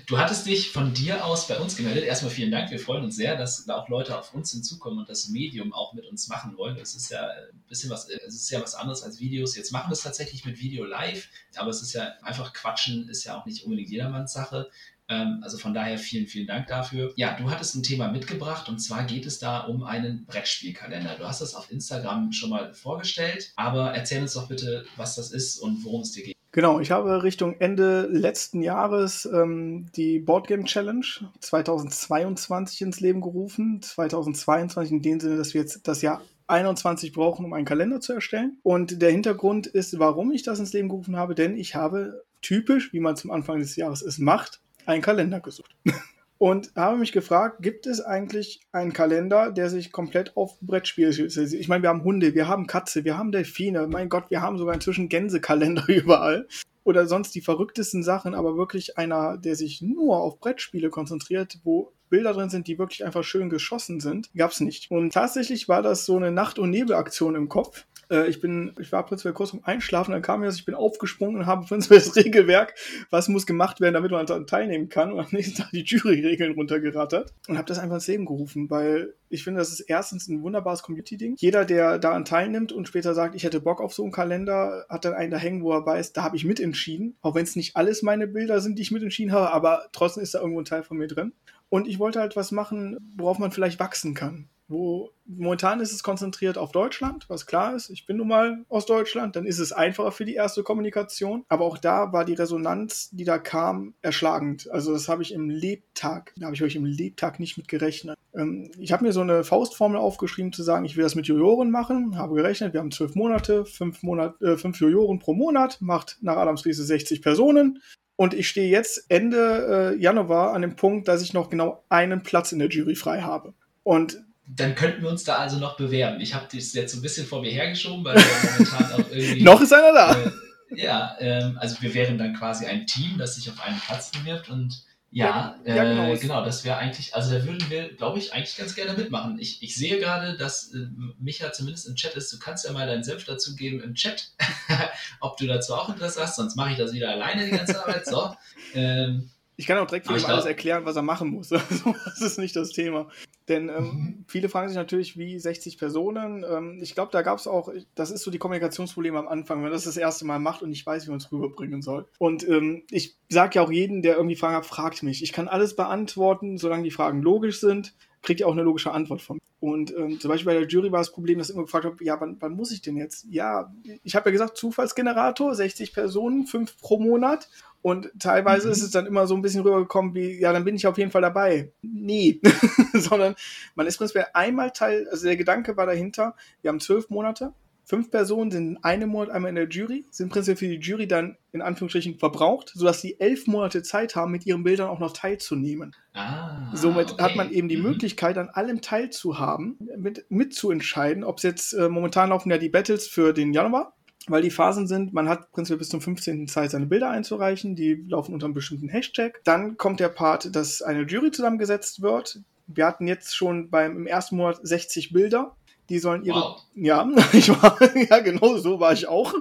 Du 0.09 0.17
hattest 0.17 0.47
dich 0.47 0.71
von 0.71 0.95
dir 0.95 1.23
aus 1.27 1.49
bei 1.49 1.59
uns 1.59 1.77
gemeldet. 1.77 2.05
Erstmal 2.05 2.31
vielen 2.31 2.51
Dank. 2.51 2.71
Wir 2.71 2.79
freuen 2.79 3.05
uns 3.05 3.17
sehr, 3.17 3.37
dass 3.37 3.67
da 3.67 3.77
auch 3.77 3.91
Leute 3.91 4.19
auf 4.19 4.33
uns 4.33 4.53
hinzukommen 4.53 5.01
und 5.01 5.09
das 5.11 5.29
Medium 5.29 5.75
auch 5.75 5.93
mit 5.93 6.07
uns 6.07 6.29
machen 6.29 6.57
wollen. 6.57 6.79
Das 6.79 6.95
ist 6.95 7.11
ja 7.11 7.29
ein 7.29 7.63
bisschen 7.69 7.91
was, 7.91 8.09
es 8.09 8.35
ist 8.35 8.51
ja 8.51 8.63
was 8.63 8.75
anderes 8.75 9.03
als 9.03 9.21
Videos. 9.21 9.55
Jetzt 9.55 9.71
machen 9.71 9.91
wir 9.91 9.93
es 9.93 10.01
tatsächlich 10.01 10.47
mit 10.47 10.61
Video 10.61 10.87
live, 10.87 11.29
aber 11.57 11.69
es 11.69 11.83
ist 11.83 11.93
ja 11.93 12.15
einfach 12.23 12.55
Quatschen, 12.55 13.11
ist 13.11 13.25
ja 13.25 13.39
auch 13.39 13.45
nicht 13.45 13.65
unbedingt 13.65 13.91
jedermanns 13.91 14.33
Sache. 14.33 14.71
Ähm, 15.09 15.41
also 15.43 15.59
von 15.59 15.75
daher 15.75 15.99
vielen, 15.99 16.27
vielen 16.27 16.47
Dank 16.47 16.67
dafür. 16.67 17.13
Ja, 17.17 17.37
du 17.37 17.51
hattest 17.51 17.75
ein 17.75 17.83
Thema 17.83 18.09
mitgebracht 18.09 18.69
und 18.69 18.79
zwar 18.79 19.05
geht 19.05 19.27
es 19.27 19.39
da 19.39 19.61
um 19.61 19.83
einen 19.83 20.27
Brettspielkalender. 20.27 21.17
Du 21.19 21.25
hast 21.25 21.41
das 21.41 21.55
auf 21.55 21.71
Instagram 21.71 22.33
schon 22.33 22.51
mal 22.51 22.73
vorgestellt, 22.75 23.53
aber 23.57 23.93
erzähl 23.93 24.23
uns 24.23 24.35
doch 24.35 24.49
bitte, 24.49 24.85
was 24.97 25.17
das 25.17 25.31
ist 25.31 25.59
und 25.59 25.85
worum 25.85 26.03
es 26.03 26.13
dir 26.13 26.25
geht. 26.25 26.35
Genau, 26.51 26.81
ich 26.81 26.91
habe 26.91 27.23
Richtung 27.23 27.61
Ende 27.61 28.09
letzten 28.11 28.63
Jahres 28.63 29.27
ähm, 29.27 29.87
die 29.95 30.19
Boardgame 30.19 30.65
Challenge 30.65 31.05
2022 31.41 32.83
ins 32.83 33.01
Leben 33.01 33.21
gerufen. 33.21 33.81
2022 33.83 34.93
in 34.93 35.03
dem 35.03 35.21
Sinne, 35.21 35.37
dass 35.37 35.53
wir 35.53 35.61
jetzt 35.61 35.87
das 35.87 36.01
Jahr 36.01 36.23
21 36.47 37.13
brauchen, 37.13 37.45
um 37.45 37.53
einen 37.53 37.67
Kalender 37.67 38.01
zu 38.01 38.15
erstellen. 38.15 38.59
Und 38.63 39.03
der 39.03 39.11
Hintergrund 39.11 39.67
ist, 39.67 39.99
warum 39.99 40.33
ich 40.33 40.43
das 40.43 40.59
ins 40.59 40.73
Leben 40.73 40.89
gerufen 40.89 41.17
habe, 41.17 41.35
denn 41.35 41.57
ich 41.57 41.75
habe 41.75 42.25
typisch, 42.41 42.93
wie 42.93 43.01
man 43.01 43.17
zum 43.17 43.31
Anfang 43.31 43.59
des 43.59 43.77
Jahres 43.77 44.01
es 44.01 44.19
macht, 44.19 44.61
einen 44.89 45.03
Kalender 45.03 45.41
gesucht. 45.41 45.75
und 46.39 46.73
habe 46.77 46.97
mich 46.97 47.13
gefragt, 47.13 47.63
gibt 47.63 47.87
es 47.87 48.01
eigentlich 48.01 48.61
einen 48.73 48.93
Kalender, 48.93 49.51
der 49.51 49.69
sich 49.69 49.93
komplett 49.93 50.37
auf 50.37 50.59
Brettspiele 50.61 51.11
Ich 51.11 51.69
meine, 51.69 51.83
wir 51.83 51.91
haben 51.91 52.05
Hunde, 52.05 52.35
wir 52.35 52.49
haben 52.49 52.67
Katze, 52.67 53.05
wir 53.05 53.19
haben 53.19 53.33
Delfine, 53.33 53.89
mein 53.89 54.09
Gott, 54.09 54.31
wir 54.31 54.41
haben 54.41 54.57
sogar 54.57 54.75
inzwischen 54.75 55.09
Gänsekalender 55.09 55.85
überall. 55.89 56.49
Oder 56.85 57.07
sonst 57.07 57.35
die 57.35 57.43
verrücktesten 57.43 58.03
Sachen, 58.03 58.35
aber 58.35 58.57
wirklich 58.57 58.97
einer, 58.97 59.37
der 59.37 59.57
sich 59.57 59.83
nur 59.83 60.21
auf 60.23 60.41
Brettspiele 60.41 60.89
konzentriert, 60.89 61.59
wo 61.63 61.93
Bilder 62.09 62.33
drin 62.33 62.49
sind, 62.49 62.67
die 62.67 62.79
wirklich 62.79 63.05
einfach 63.05 63.25
schön 63.25 63.51
geschossen 63.51 64.01
sind, 64.01 64.31
gab 64.35 64.53
es 64.53 64.61
nicht. 64.61 64.91
Und 64.91 65.13
tatsächlich 65.13 65.69
war 65.69 65.83
das 65.83 66.07
so 66.07 66.17
eine 66.17 66.31
Nacht- 66.31 66.59
und 66.59 66.71
Nebelaktion 66.71 67.35
im 67.35 67.51
Kopf. 67.51 67.85
Äh, 68.11 68.29
ich 68.29 68.41
bin, 68.41 68.73
ich 68.79 68.93
war 68.93 69.05
plötzlich 69.05 69.35
kurz 69.35 69.51
zum 69.51 69.65
Einschlafen, 69.65 70.13
dann 70.13 70.23
kam 70.23 70.41
mir 70.41 70.47
das, 70.47 70.57
ich 70.57 70.65
bin 70.65 70.75
aufgesprungen 70.75 71.41
und 71.41 71.47
habe 71.47 71.65
prinzipiell 71.69 72.01
das 72.01 72.17
Regelwerk, 72.17 72.75
was 73.11 73.29
muss 73.29 73.47
gemacht 73.47 73.81
werden, 73.81 73.95
damit 73.95 74.11
man 74.11 74.27
daran 74.27 74.47
teilnehmen 74.47 74.89
kann 74.89 75.13
und 75.13 75.21
am 75.21 75.27
nächsten 75.31 75.57
Tag 75.57 75.71
die 75.73 75.85
Jury-Regeln 75.85 76.53
runtergerattert 76.55 77.33
und 77.49 77.57
habe 77.59 77.69
das 77.69 77.79
einfach 77.79 77.97
ins 77.97 78.07
Leben 78.07 78.27
gerufen, 78.27 78.71
weil 78.71 79.15
ich 79.29 79.45
finde, 79.45 79.59
das 79.59 79.71
ist 79.71 79.81
erstens 79.81 80.29
ein 80.29 80.43
wunderbares 80.43 80.83
Community-Ding. 80.83 81.37
Jeder, 81.39 81.65
der 81.65 81.99
daran 81.99 82.25
teilnimmt 82.25 82.73
und 82.73 82.89
später 82.89 83.15
sagt, 83.15 83.35
ich 83.35 83.45
hätte 83.45 83.61
Bock 83.61 83.81
auf 83.81 83.93
so 83.93 84.03
einen 84.03 84.13
Kalender, 84.13 84.87
hat 84.89 85.05
dann 85.05 85.15
einen 85.15 85.31
da 85.31 85.37
hängen, 85.37 85.63
wo 85.63 85.73
er 85.73 85.85
weiß, 85.85 86.13
da 86.15 86.23
habe 86.23 86.37
ich 86.37 86.45
mitentschieden. 86.45 87.17
Auch 87.21 87.35
wenn 87.35 87.45
es 87.45 87.57
nicht 87.57 87.77
alles 87.77 88.03
meine 88.03 88.27
Bilder 88.27 88.61
sind, 88.61 88.79
die 88.79 88.83
ich 88.83 88.91
mitentschieden 88.91 89.33
habe, 89.33 89.53
aber 89.53 89.89
trotzdem 89.93 90.23
ist 90.23 90.35
da 90.35 90.41
irgendwo 90.41 90.61
ein 90.61 90.65
Teil 90.65 90.83
von 90.83 90.97
mir 90.97 91.09
drin. 91.09 91.33
Und 91.69 91.87
ich 91.87 91.99
wollte 91.99 92.21
halt 92.21 92.37
was 92.37 92.53
machen, 92.53 92.97
worauf 93.17 93.39
man 93.39 93.51
vielleicht 93.51 93.79
wachsen 93.79 94.15
kann 94.15 94.49
wo 94.69 95.11
momentan 95.27 95.81
ist 95.81 95.93
es 95.93 96.03
konzentriert 96.03 96.59
auf 96.59 96.73
Deutschland, 96.73 97.25
was 97.29 97.47
klar 97.47 97.75
ist. 97.75 97.91
Ich 97.91 98.07
bin 98.07 98.19
nun 98.19 98.29
mal 98.29 98.65
aus 98.69 98.87
Deutschland, 98.87 99.37
dann 99.37 99.47
ist 99.47 99.59
es 99.59 99.73
einfacher 99.73 100.13
für 100.13 100.25
die 100.25 100.35
erste 100.35 100.63
Kommunikation. 100.63 101.45
Aber 101.49 101.65
auch 101.65 101.79
da 101.79 102.13
war 102.13 102.25
die 102.25 102.35
Resonanz, 102.35 103.11
die 103.11 103.25
da 103.25 103.39
kam, 103.39 103.95
erschlagend. 104.03 104.71
Also 104.71 104.93
das 104.93 105.09
habe 105.09 105.23
ich 105.23 105.33
im 105.33 105.51
Lebtag, 105.51 106.33
da 106.37 106.47
habe 106.47 106.55
ich 106.55 106.63
euch 106.63 106.77
im 106.77 106.85
Lebtag 106.85 107.41
nicht 107.41 107.57
mit 107.57 107.69
gerechnet. 107.69 108.17
Ähm, 108.35 108.71
ich 108.79 108.93
habe 108.93 109.05
mir 109.05 109.13
so 109.13 109.21
eine 109.21 109.45
Faustformel 109.45 109.99
aufgeschrieben, 109.99 110.53
zu 110.53 110.63
sagen, 110.63 110.85
ich 110.85 110.97
will 110.97 111.05
das 111.05 111.15
mit 111.15 111.27
Jojoren 111.27 111.71
machen, 111.71 112.17
habe 112.17 112.35
gerechnet, 112.35 112.73
wir 112.73 112.81
haben 112.81 112.91
zwölf 112.91 113.15
Monate, 113.15 113.65
fünf, 113.65 114.03
Monat, 114.03 114.41
äh, 114.43 114.57
fünf 114.57 114.81
Jojoren 114.81 115.19
pro 115.19 115.35
Monat, 115.35 115.79
macht 115.81 116.19
nach 116.21 116.37
Adams 116.37 116.65
Riese 116.65 116.85
60 116.85 117.23
Personen. 117.23 117.83
Und 118.17 118.35
ich 118.35 118.49
stehe 118.49 118.69
jetzt 118.69 119.05
Ende 119.09 119.95
äh, 119.95 120.03
Januar 120.03 120.53
an 120.53 120.63
dem 120.63 120.75
Punkt, 120.75 121.07
dass 121.07 121.23
ich 121.23 121.35
noch 121.35 121.51
genau 121.51 121.85
einen 121.89 122.25
Platz 122.25 122.51
in 122.51 122.59
der 122.59 122.69
Jury 122.69 122.97
frei 122.97 123.21
habe. 123.21 123.55
Und 123.85 124.25
dann 124.49 124.75
könnten 124.75 125.03
wir 125.03 125.11
uns 125.11 125.25
da 125.25 125.37
also 125.37 125.59
noch 125.59 125.77
bewerben. 125.77 126.21
Ich 126.21 126.35
habe 126.35 126.47
das 126.53 126.73
jetzt 126.73 126.93
so 126.93 126.99
ein 126.99 127.03
bisschen 127.03 127.27
vor 127.27 127.43
mir 127.43 127.51
hergeschoben, 127.51 128.05
weil 128.05 128.17
wir 128.17 128.51
momentan 128.51 128.93
auch 128.93 129.11
irgendwie. 129.11 129.43
noch 129.43 129.61
ist 129.61 129.73
einer 129.73 129.93
da. 129.93 130.17
Äh, 130.17 130.31
ja, 130.75 131.17
ähm, 131.21 131.59
also 131.61 131.81
wir 131.81 131.95
wären 131.95 132.19
dann 132.19 132.35
quasi 132.35 132.67
ein 132.67 132.87
Team, 132.87 133.19
das 133.19 133.37
sich 133.37 133.51
auf 133.51 133.61
einen 133.61 133.79
Platz 133.81 134.11
bewirbt 134.11 134.49
und 134.49 134.85
ja, 135.11 135.57
ja, 135.65 135.77
ja 135.77 135.85
genau. 135.85 136.13
Äh, 136.13 136.19
genau, 136.19 136.45
das 136.45 136.65
wäre 136.65 136.77
eigentlich, 136.77 137.15
also 137.15 137.33
da 137.33 137.45
würden 137.45 137.71
wir, 137.71 137.95
glaube 137.95 138.19
ich, 138.19 138.35
eigentlich 138.35 138.57
ganz 138.57 138.75
gerne 138.75 138.93
mitmachen. 138.93 139.39
Ich, 139.39 139.63
ich 139.63 139.75
sehe 139.75 139.99
gerade, 139.99 140.37
dass 140.37 140.73
äh, 140.75 140.87
Micha 141.19 141.51
zumindest 141.51 141.89
im 141.89 141.95
Chat 141.95 142.15
ist. 142.15 142.31
Du 142.33 142.39
kannst 142.39 142.67
ja 142.67 142.73
mal 142.73 142.87
deinen 142.87 143.05
Selbst 143.05 143.27
dazugeben 143.27 143.81
im 143.83 143.95
Chat, 143.95 144.33
ob 145.21 145.39
du 145.39 145.47
dazu 145.47 145.75
auch 145.75 145.89
Interesse 145.89 146.23
hast, 146.23 146.37
sonst 146.37 146.57
mache 146.57 146.73
ich 146.73 146.79
das 146.79 146.93
wieder 146.93 147.11
alleine 147.11 147.47
die 147.47 147.57
ganze 147.57 147.81
Arbeit. 147.81 148.07
So. 148.07 148.35
Ähm, 148.75 149.31
ich 149.59 149.67
kann 149.67 149.77
auch 149.79 149.89
direkt 149.89 150.07
für 150.07 150.13
alles 150.13 150.45
erklären, 150.45 150.85
was 150.85 150.95
er 150.95 151.03
machen 151.03 151.31
muss. 151.31 151.51
Also, 151.71 151.95
das 152.05 152.21
ist 152.21 152.39
nicht 152.39 152.55
das 152.55 152.71
Thema. 152.71 153.09
Denn 153.49 153.69
ähm, 153.69 153.85
mhm. 153.85 154.25
viele 154.29 154.49
fragen 154.49 154.69
sich 154.69 154.77
natürlich, 154.77 155.19
wie 155.19 155.39
60 155.39 155.79
Personen. 155.79 156.45
Ähm, 156.49 156.79
ich 156.81 156.95
glaube, 156.95 157.11
da 157.11 157.23
gab 157.23 157.39
es 157.39 157.49
auch, 157.49 157.69
das 157.97 158.13
ist 158.13 158.23
so 158.23 158.31
die 158.31 158.39
Kommunikationsprobleme 158.39 159.19
am 159.19 159.27
Anfang, 159.27 159.59
wenn 159.59 159.65
man 159.65 159.73
das 159.73 159.83
das 159.83 159.97
erste 159.97 160.25
Mal 160.27 160.39
macht 160.39 160.63
und 160.63 160.71
nicht 160.71 160.87
weiß, 160.87 161.07
wie 161.07 161.11
man 161.11 161.19
es 161.19 161.33
rüberbringen 161.33 161.83
soll. 161.83 162.07
Und 162.19 162.49
ähm, 162.49 162.85
ich 162.91 163.17
sage 163.29 163.57
ja 163.57 163.63
auch 163.63 163.73
jeden, 163.73 164.01
der 164.01 164.17
irgendwie 164.17 164.37
Fragen 164.37 164.55
hat, 164.55 164.65
fragt 164.65 165.03
mich. 165.03 165.25
Ich 165.25 165.33
kann 165.33 165.49
alles 165.49 165.75
beantworten, 165.75 166.57
solange 166.57 166.85
die 166.85 166.93
Fragen 166.93 167.21
logisch 167.21 167.59
sind, 167.59 167.95
kriegt 168.23 168.39
ihr 168.39 168.47
auch 168.47 168.53
eine 168.53 168.63
logische 168.63 168.93
Antwort 168.93 169.23
von 169.23 169.37
mir. 169.37 169.43
Und 169.61 169.93
ähm, 169.97 170.21
zum 170.21 170.29
Beispiel 170.29 170.47
bei 170.47 170.59
der 170.59 170.69
Jury 170.69 170.93
war 170.93 171.01
das 171.01 171.11
Problem, 171.11 171.39
dass 171.39 171.49
ich 171.49 171.55
immer 171.55 171.65
gefragt 171.65 171.85
habe, 171.85 172.05
ja, 172.05 172.21
wann, 172.21 172.37
wann 172.39 172.53
muss 172.53 172.71
ich 172.71 172.81
denn 172.81 172.97
jetzt? 172.97 173.27
Ja, 173.29 173.73
ich 174.05 174.15
habe 174.15 174.29
ja 174.29 174.33
gesagt, 174.33 174.57
Zufallsgenerator, 174.57 175.53
60 175.53 175.93
Personen, 175.93 176.47
5 176.47 176.79
pro 176.79 176.99
Monat. 176.99 177.49
Und 177.81 178.11
teilweise 178.19 178.67
mhm. 178.67 178.73
ist 178.73 178.83
es 178.83 178.91
dann 178.91 179.07
immer 179.07 179.27
so 179.27 179.35
ein 179.35 179.43
bisschen 179.43 179.63
rübergekommen 179.63 180.15
wie, 180.15 180.41
ja, 180.41 180.53
dann 180.53 180.65
bin 180.65 180.77
ich 180.77 180.87
auf 180.87 180.99
jeden 180.99 181.11
Fall 181.11 181.23
dabei. 181.23 181.73
Nee, 181.83 182.41
sondern 182.93 183.35
man 183.75 183.87
ist 183.87 183.99
prinzipiell 183.99 184.27
einmal 184.35 184.73
Teil, 184.73 185.09
also 185.11 185.27
der 185.27 185.37
Gedanke 185.37 185.77
war 185.77 185.87
dahinter, 185.87 186.35
wir 186.63 186.71
haben 186.71 186.81
zwölf 186.81 187.09
Monate 187.09 187.53
Fünf 187.89 188.11
Personen 188.11 188.51
sind 188.51 188.69
in 188.69 188.85
einem 188.85 189.09
Monat 189.09 189.31
einmal 189.31 189.49
in 189.49 189.55
der 189.55 189.67
Jury, 189.67 190.05
sind 190.11 190.29
prinzipiell 190.29 190.57
für 190.59 190.77
die 190.77 190.87
Jury 190.87 191.09
dann 191.09 191.39
in 191.53 191.63
Anführungsstrichen 191.63 192.19
verbraucht, 192.19 192.71
sodass 192.75 193.01
sie 193.01 193.19
elf 193.19 193.47
Monate 193.47 193.83
Zeit 193.83 194.15
haben, 194.15 194.31
mit 194.31 194.45
ihren 194.45 194.63
Bildern 194.63 194.91
auch 194.91 194.99
noch 194.99 195.15
teilzunehmen. 195.15 195.97
Ah, 196.13 196.71
Somit 196.75 197.13
okay. 197.13 197.23
hat 197.23 197.37
man 197.37 197.51
eben 197.51 197.71
die 197.71 197.79
mhm. 197.79 197.85
Möglichkeit, 197.85 198.37
an 198.37 198.51
allem 198.51 198.83
teilzuhaben, 198.83 199.79
mit, 199.97 200.27
mitzuentscheiden, 200.29 201.25
ob 201.25 201.39
es 201.39 201.45
jetzt 201.45 201.73
äh, 201.73 201.89
momentan 201.89 202.29
laufen 202.29 202.51
ja 202.51 202.59
die 202.59 202.69
Battles 202.69 203.09
für 203.09 203.33
den 203.33 203.55
Januar, 203.55 203.95
weil 204.27 204.43
die 204.43 204.51
Phasen 204.51 204.87
sind, 204.87 205.13
man 205.13 205.29
hat 205.29 205.53
prinzipiell 205.53 205.79
bis 205.79 205.89
zum 205.89 206.01
15. 206.01 206.49
Zeit 206.49 206.71
seine 206.71 206.87
Bilder 206.87 207.11
einzureichen, 207.11 207.77
die 207.77 208.05
laufen 208.09 208.35
unter 208.35 208.47
einem 208.47 208.55
bestimmten 208.55 208.89
Hashtag. 208.89 209.41
Dann 209.45 209.77
kommt 209.77 210.01
der 210.01 210.09
Part, 210.09 210.55
dass 210.55 210.83
eine 210.83 211.03
Jury 211.03 211.31
zusammengesetzt 211.31 212.03
wird. 212.03 212.41
Wir 212.67 212.87
hatten 212.87 213.07
jetzt 213.07 213.35
schon 213.35 213.71
beim 213.71 213.97
im 213.97 214.07
ersten 214.07 214.37
Monat 214.37 214.59
60 214.63 215.13
Bilder 215.13 215.57
die 215.89 215.99
sollen 215.99 216.25
ihre. 216.25 216.37
Wow. 216.37 216.63
Ja, 216.75 217.09
ich 217.33 217.49
war, 217.51 217.79
ja, 217.97 218.21
genau 218.21 218.59
so 218.59 218.81
war 218.81 218.93
ich 218.93 219.09
auch. 219.09 219.35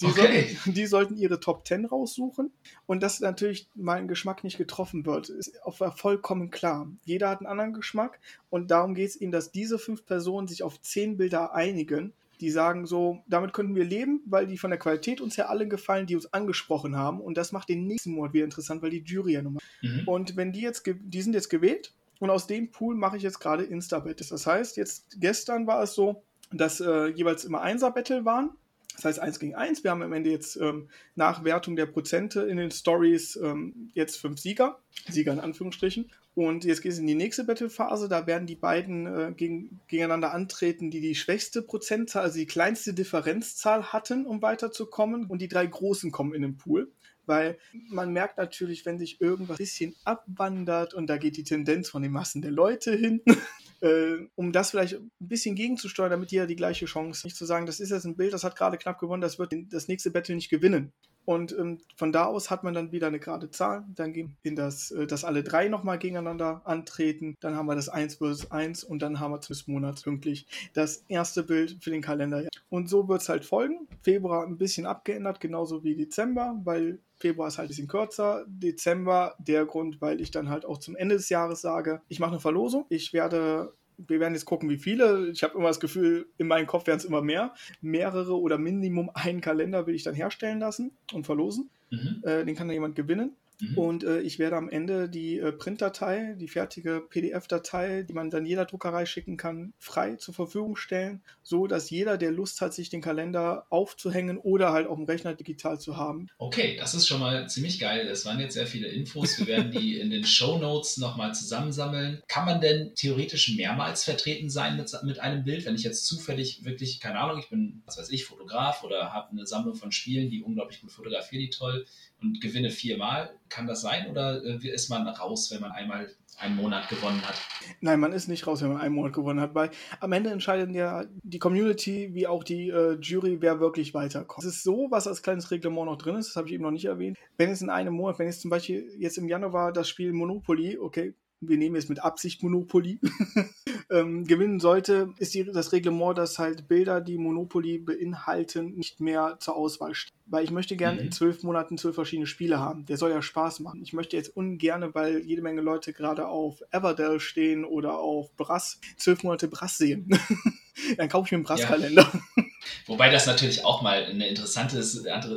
Die, 0.00 0.06
okay. 0.06 0.54
sollten, 0.54 0.74
die 0.74 0.86
sollten 0.86 1.16
ihre 1.16 1.40
Top 1.40 1.66
10 1.66 1.86
raussuchen. 1.86 2.52
Und 2.86 3.02
dass 3.02 3.20
natürlich 3.20 3.68
mein 3.74 4.08
Geschmack 4.08 4.44
nicht 4.44 4.58
getroffen 4.58 5.04
wird, 5.06 5.28
ist 5.28 5.58
vollkommen 5.96 6.50
klar. 6.50 6.90
Jeder 7.04 7.30
hat 7.30 7.40
einen 7.40 7.46
anderen 7.46 7.72
Geschmack 7.72 8.20
und 8.50 8.70
darum 8.70 8.94
geht 8.94 9.10
es 9.10 9.20
ihm, 9.20 9.30
dass 9.30 9.52
diese 9.52 9.78
fünf 9.78 10.06
Personen 10.06 10.48
sich 10.48 10.62
auf 10.62 10.80
zehn 10.80 11.16
Bilder 11.16 11.54
einigen, 11.54 12.12
die 12.40 12.50
sagen 12.50 12.86
so, 12.86 13.22
damit 13.26 13.52
könnten 13.52 13.74
wir 13.74 13.84
leben, 13.84 14.22
weil 14.26 14.46
die 14.46 14.58
von 14.58 14.70
der 14.70 14.78
Qualität 14.78 15.20
uns 15.20 15.36
ja 15.36 15.46
alle 15.46 15.68
gefallen, 15.68 16.06
die 16.06 16.16
uns 16.16 16.32
angesprochen 16.32 16.96
haben. 16.96 17.20
Und 17.20 17.36
das 17.36 17.52
macht 17.52 17.68
den 17.68 17.86
nächsten 17.86 18.12
Monat 18.12 18.32
wieder 18.32 18.44
interessant, 18.44 18.82
weil 18.82 18.90
die 18.90 19.02
Jury 19.04 19.34
ja 19.34 19.42
nochmal. 19.42 19.62
Mhm. 19.82 20.02
Und 20.06 20.36
wenn 20.36 20.52
die 20.52 20.60
jetzt, 20.60 20.84
die 20.86 21.22
sind 21.22 21.34
jetzt 21.34 21.50
gewählt 21.50 21.92
und 22.18 22.30
aus 22.30 22.46
dem 22.46 22.70
Pool 22.70 22.94
mache 22.94 23.16
ich 23.16 23.22
jetzt 23.22 23.38
gerade 23.38 23.64
Insta-Battles. 23.64 24.28
Das 24.28 24.46
heißt, 24.46 24.76
jetzt 24.76 25.20
gestern 25.20 25.66
war 25.66 25.82
es 25.82 25.94
so, 25.94 26.22
dass 26.52 26.80
äh, 26.80 27.06
jeweils 27.06 27.44
immer 27.44 27.62
Einser-Battle 27.62 28.24
waren. 28.24 28.50
Das 28.94 29.04
heißt 29.06 29.20
1 29.20 29.38
gegen 29.38 29.54
1. 29.54 29.84
Wir 29.84 29.90
haben 29.90 30.02
am 30.02 30.12
Ende 30.12 30.30
jetzt 30.30 30.56
ähm, 30.56 30.88
nach 31.14 31.44
Wertung 31.44 31.76
der 31.76 31.86
Prozente 31.86 32.42
in 32.42 32.58
den 32.58 32.70
Stories 32.70 33.36
ähm, 33.36 33.90
jetzt 33.94 34.16
fünf 34.16 34.38
Sieger. 34.38 34.78
Sieger 35.08 35.32
in 35.32 35.40
Anführungsstrichen. 35.40 36.10
Und 36.34 36.64
jetzt 36.64 36.80
geht 36.80 36.92
es 36.92 36.98
in 36.98 37.06
die 37.06 37.14
nächste 37.14 37.44
Battle-Phase. 37.44 38.08
Da 38.08 38.26
werden 38.26 38.46
die 38.46 38.56
beiden 38.56 39.06
äh, 39.06 39.32
gegen, 39.36 39.80
gegeneinander 39.88 40.32
antreten, 40.32 40.90
die 40.90 41.00
die 41.00 41.14
schwächste 41.14 41.60
Prozentzahl, 41.60 42.22
also 42.22 42.38
die 42.38 42.46
kleinste 42.46 42.94
Differenzzahl 42.94 43.92
hatten, 43.92 44.24
um 44.24 44.40
weiterzukommen. 44.40 45.26
Und 45.26 45.42
die 45.42 45.48
drei 45.48 45.66
Großen 45.66 46.10
kommen 46.10 46.34
in 46.34 46.42
den 46.42 46.56
Pool 46.56 46.90
weil 47.26 47.58
man 47.88 48.12
merkt 48.12 48.38
natürlich, 48.38 48.84
wenn 48.84 48.98
sich 48.98 49.20
irgendwas 49.20 49.56
ein 49.56 49.64
bisschen 49.64 49.94
abwandert 50.04 50.94
und 50.94 51.06
da 51.06 51.16
geht 51.16 51.36
die 51.36 51.44
Tendenz 51.44 51.88
von 51.88 52.02
den 52.02 52.12
Massen 52.12 52.42
der 52.42 52.50
Leute 52.50 52.94
hin, 52.94 53.22
äh, 53.80 54.26
um 54.34 54.52
das 54.52 54.70
vielleicht 54.70 54.94
ein 54.94 55.10
bisschen 55.20 55.54
gegenzusteuern, 55.54 56.10
damit 56.10 56.32
jeder 56.32 56.46
die 56.46 56.56
gleiche 56.56 56.86
Chance, 56.86 57.26
nicht 57.26 57.36
zu 57.36 57.44
sagen, 57.44 57.66
das 57.66 57.80
ist 57.80 57.90
jetzt 57.90 58.04
ein 58.04 58.16
Bild, 58.16 58.32
das 58.32 58.44
hat 58.44 58.56
gerade 58.56 58.78
knapp 58.78 58.98
gewonnen, 58.98 59.22
das 59.22 59.38
wird 59.38 59.54
das 59.70 59.88
nächste 59.88 60.10
Battle 60.10 60.34
nicht 60.34 60.50
gewinnen. 60.50 60.92
Und 61.24 61.52
ähm, 61.58 61.78
von 61.96 62.12
da 62.12 62.24
aus 62.24 62.50
hat 62.50 62.64
man 62.64 62.74
dann 62.74 62.92
wieder 62.92 63.06
eine 63.06 63.20
gerade 63.20 63.50
Zahl. 63.50 63.84
Dann 63.94 64.12
gehen 64.12 64.36
in 64.42 64.56
das, 64.56 64.90
äh, 64.90 65.06
dass 65.06 65.24
alle 65.24 65.42
drei 65.42 65.68
nochmal 65.68 65.98
gegeneinander 65.98 66.62
antreten. 66.64 67.36
Dann 67.40 67.56
haben 67.56 67.66
wir 67.66 67.76
das 67.76 67.88
1 67.88 68.16
versus 68.16 68.50
1 68.50 68.84
und 68.84 69.00
dann 69.02 69.20
haben 69.20 69.32
wir 69.32 69.40
zwölf 69.40 69.66
Monats 69.68 70.02
pünktlich 70.02 70.46
das 70.74 71.04
erste 71.08 71.42
Bild 71.42 71.78
für 71.80 71.90
den 71.90 72.02
Kalender. 72.02 72.48
Und 72.70 72.88
so 72.88 73.08
wird 73.08 73.22
es 73.22 73.28
halt 73.28 73.44
folgen. 73.44 73.86
Februar 74.02 74.46
ein 74.46 74.58
bisschen 74.58 74.86
abgeändert, 74.86 75.40
genauso 75.40 75.84
wie 75.84 75.94
Dezember, 75.94 76.60
weil 76.64 76.98
Februar 77.16 77.48
ist 77.48 77.58
halt 77.58 77.66
ein 77.66 77.68
bisschen 77.68 77.88
kürzer. 77.88 78.44
Dezember 78.48 79.36
der 79.38 79.64
Grund, 79.64 80.00
weil 80.00 80.20
ich 80.20 80.32
dann 80.32 80.48
halt 80.48 80.64
auch 80.64 80.78
zum 80.78 80.96
Ende 80.96 81.14
des 81.14 81.28
Jahres 81.28 81.60
sage, 81.60 82.02
ich 82.08 82.18
mache 82.18 82.32
eine 82.32 82.40
Verlosung. 82.40 82.86
Ich 82.88 83.12
werde 83.12 83.74
wir 84.08 84.20
werden 84.20 84.34
jetzt 84.34 84.44
gucken, 84.44 84.68
wie 84.68 84.78
viele. 84.78 85.30
Ich 85.30 85.42
habe 85.42 85.56
immer 85.58 85.68
das 85.68 85.80
Gefühl, 85.80 86.26
in 86.38 86.46
meinem 86.46 86.66
Kopf 86.66 86.86
werden 86.86 86.98
es 86.98 87.04
immer 87.04 87.22
mehr. 87.22 87.54
Mehrere 87.80 88.38
oder 88.38 88.58
Minimum 88.58 89.10
einen 89.14 89.40
Kalender 89.40 89.86
will 89.86 89.94
ich 89.94 90.02
dann 90.02 90.14
herstellen 90.14 90.60
lassen 90.60 90.92
und 91.12 91.24
verlosen. 91.24 91.70
Mhm. 91.90 92.22
Äh, 92.22 92.44
den 92.44 92.54
kann 92.54 92.68
dann 92.68 92.74
jemand 92.74 92.96
gewinnen. 92.96 93.36
Mhm. 93.62 93.78
Und 93.78 94.04
äh, 94.04 94.20
ich 94.20 94.38
werde 94.38 94.56
am 94.56 94.68
Ende 94.68 95.08
die 95.08 95.38
äh, 95.38 95.52
Printdatei, 95.52 96.34
die 96.38 96.48
fertige 96.48 97.00
PDF-Datei, 97.00 98.02
die 98.02 98.12
man 98.12 98.28
dann 98.28 98.44
jeder 98.44 98.64
Druckerei 98.64 99.06
schicken 99.06 99.36
kann, 99.36 99.72
frei 99.78 100.16
zur 100.16 100.34
Verfügung 100.34 100.74
stellen, 100.74 101.22
so 101.42 101.68
dass 101.68 101.88
jeder, 101.88 102.18
der 102.18 102.32
Lust 102.32 102.60
hat, 102.60 102.74
sich 102.74 102.90
den 102.90 103.00
Kalender 103.00 103.66
aufzuhängen 103.70 104.38
oder 104.38 104.72
halt 104.72 104.88
auf 104.88 104.96
dem 104.96 105.06
Rechner 105.06 105.34
digital 105.34 105.78
zu 105.78 105.96
haben. 105.96 106.26
Okay, 106.38 106.76
das 106.76 106.94
ist 106.94 107.06
schon 107.06 107.20
mal 107.20 107.48
ziemlich 107.48 107.78
geil. 107.78 108.08
Es 108.08 108.26
waren 108.26 108.40
jetzt 108.40 108.54
sehr 108.54 108.66
viele 108.66 108.88
Infos. 108.88 109.38
Wir 109.38 109.46
werden 109.46 109.70
die 109.70 109.98
in 110.00 110.10
den 110.10 110.24
Show 110.24 110.58
Notes 110.58 110.96
nochmal 110.96 111.32
zusammensammeln. 111.34 112.20
Kann 112.26 112.44
man 112.44 112.60
denn 112.60 112.92
theoretisch 112.96 113.54
mehrmals 113.56 114.02
vertreten 114.02 114.50
sein 114.50 114.76
mit, 114.76 114.90
mit 115.04 115.20
einem 115.20 115.44
Bild, 115.44 115.64
wenn 115.66 115.76
ich 115.76 115.84
jetzt 115.84 116.06
zufällig 116.06 116.64
wirklich, 116.64 116.98
keine 116.98 117.20
Ahnung, 117.20 117.38
ich 117.38 117.48
bin, 117.48 117.82
was 117.86 117.96
weiß 117.96 118.10
ich, 118.10 118.24
Fotograf 118.24 118.82
oder 118.82 119.12
habe 119.12 119.30
eine 119.30 119.46
Sammlung 119.46 119.76
von 119.76 119.92
Spielen, 119.92 120.30
die 120.30 120.42
unglaublich 120.42 120.80
gut 120.80 120.90
fotografiere, 120.90 121.42
die 121.42 121.50
toll 121.50 121.86
und 122.20 122.40
gewinne 122.40 122.70
viermal. 122.70 123.30
Kann 123.52 123.66
das 123.66 123.82
sein 123.82 124.10
oder 124.10 124.42
äh, 124.44 124.68
ist 124.68 124.88
man 124.88 125.06
raus, 125.06 125.50
wenn 125.52 125.60
man 125.60 125.72
einmal 125.72 126.08
einen 126.38 126.56
Monat 126.56 126.88
gewonnen 126.88 127.20
hat? 127.22 127.34
Nein, 127.80 128.00
man 128.00 128.12
ist 128.12 128.28
nicht 128.28 128.46
raus, 128.46 128.62
wenn 128.62 128.72
man 128.72 128.80
einen 128.80 128.94
Monat 128.94 129.12
gewonnen 129.12 129.40
hat, 129.40 129.54
weil 129.54 129.70
am 130.00 130.12
Ende 130.12 130.30
entscheidet 130.30 130.74
ja 130.74 131.04
die 131.22 131.38
Community 131.38 132.14
wie 132.14 132.26
auch 132.26 132.44
die 132.44 132.70
äh, 132.70 132.98
Jury, 133.00 133.42
wer 133.42 133.60
wirklich 133.60 133.92
weiterkommt. 133.92 134.46
Es 134.46 134.56
ist 134.56 134.62
so, 134.62 134.88
was 134.90 135.06
als 135.06 135.22
kleines 135.22 135.50
Reglement 135.50 135.86
noch 135.86 135.98
drin 135.98 136.16
ist, 136.16 136.28
das 136.28 136.36
habe 136.36 136.48
ich 136.48 136.54
eben 136.54 136.62
noch 136.62 136.70
nicht 136.70 136.86
erwähnt. 136.86 137.18
Wenn 137.36 137.50
es 137.50 137.60
in 137.60 137.68
einem 137.68 137.94
Monat, 137.94 138.18
wenn 138.18 138.28
es 138.28 138.40
zum 138.40 138.50
Beispiel 138.50 138.90
jetzt 138.98 139.18
im 139.18 139.28
Januar 139.28 139.72
das 139.72 139.88
Spiel 139.88 140.14
Monopoly, 140.14 140.78
okay, 140.78 141.14
wir 141.42 141.58
nehmen 141.58 141.76
jetzt 141.76 141.88
mit 141.88 142.02
Absicht 142.02 142.42
Monopoly, 142.42 143.00
ähm, 143.90 144.24
gewinnen 144.24 144.60
sollte, 144.60 145.12
ist 145.18 145.34
die, 145.34 145.44
das 145.44 145.72
Reglement, 145.72 146.16
dass 146.16 146.38
halt 146.38 146.68
Bilder, 146.68 147.00
die 147.00 147.18
Monopoly 147.18 147.78
beinhalten, 147.78 148.74
nicht 148.76 149.00
mehr 149.00 149.36
zur 149.40 149.56
Auswahl 149.56 149.94
stehen. 149.94 150.16
Weil 150.26 150.44
ich 150.44 150.50
möchte 150.50 150.76
gerne 150.76 151.00
mhm. 151.00 151.06
in 151.06 151.12
zwölf 151.12 151.42
Monaten 151.42 151.76
zwölf 151.76 151.94
verschiedene 151.94 152.26
Spiele 152.26 152.58
haben. 152.58 152.86
Der 152.86 152.96
soll 152.96 153.10
ja 153.10 153.20
Spaß 153.20 153.60
machen. 153.60 153.82
Ich 153.82 153.92
möchte 153.92 154.16
jetzt 154.16 154.34
ungerne, 154.36 154.94
weil 154.94 155.18
jede 155.20 155.42
Menge 155.42 155.60
Leute 155.60 155.92
gerade 155.92 156.28
auf 156.28 156.62
Everdell 156.70 157.20
stehen 157.20 157.64
oder 157.64 157.98
auf 157.98 158.34
Brass, 158.36 158.80
zwölf 158.96 159.22
Monate 159.22 159.48
Brass 159.48 159.78
sehen. 159.78 160.08
Dann 160.96 161.08
kaufe 161.08 161.26
ich 161.26 161.32
mir 161.32 161.36
einen 161.36 161.44
Brasskalender. 161.44 162.10
Ja. 162.36 162.44
Wobei 162.86 163.10
das 163.10 163.26
natürlich 163.26 163.64
auch 163.64 163.82
mal 163.82 164.04
eine 164.04 164.28
interessante, 164.28 164.78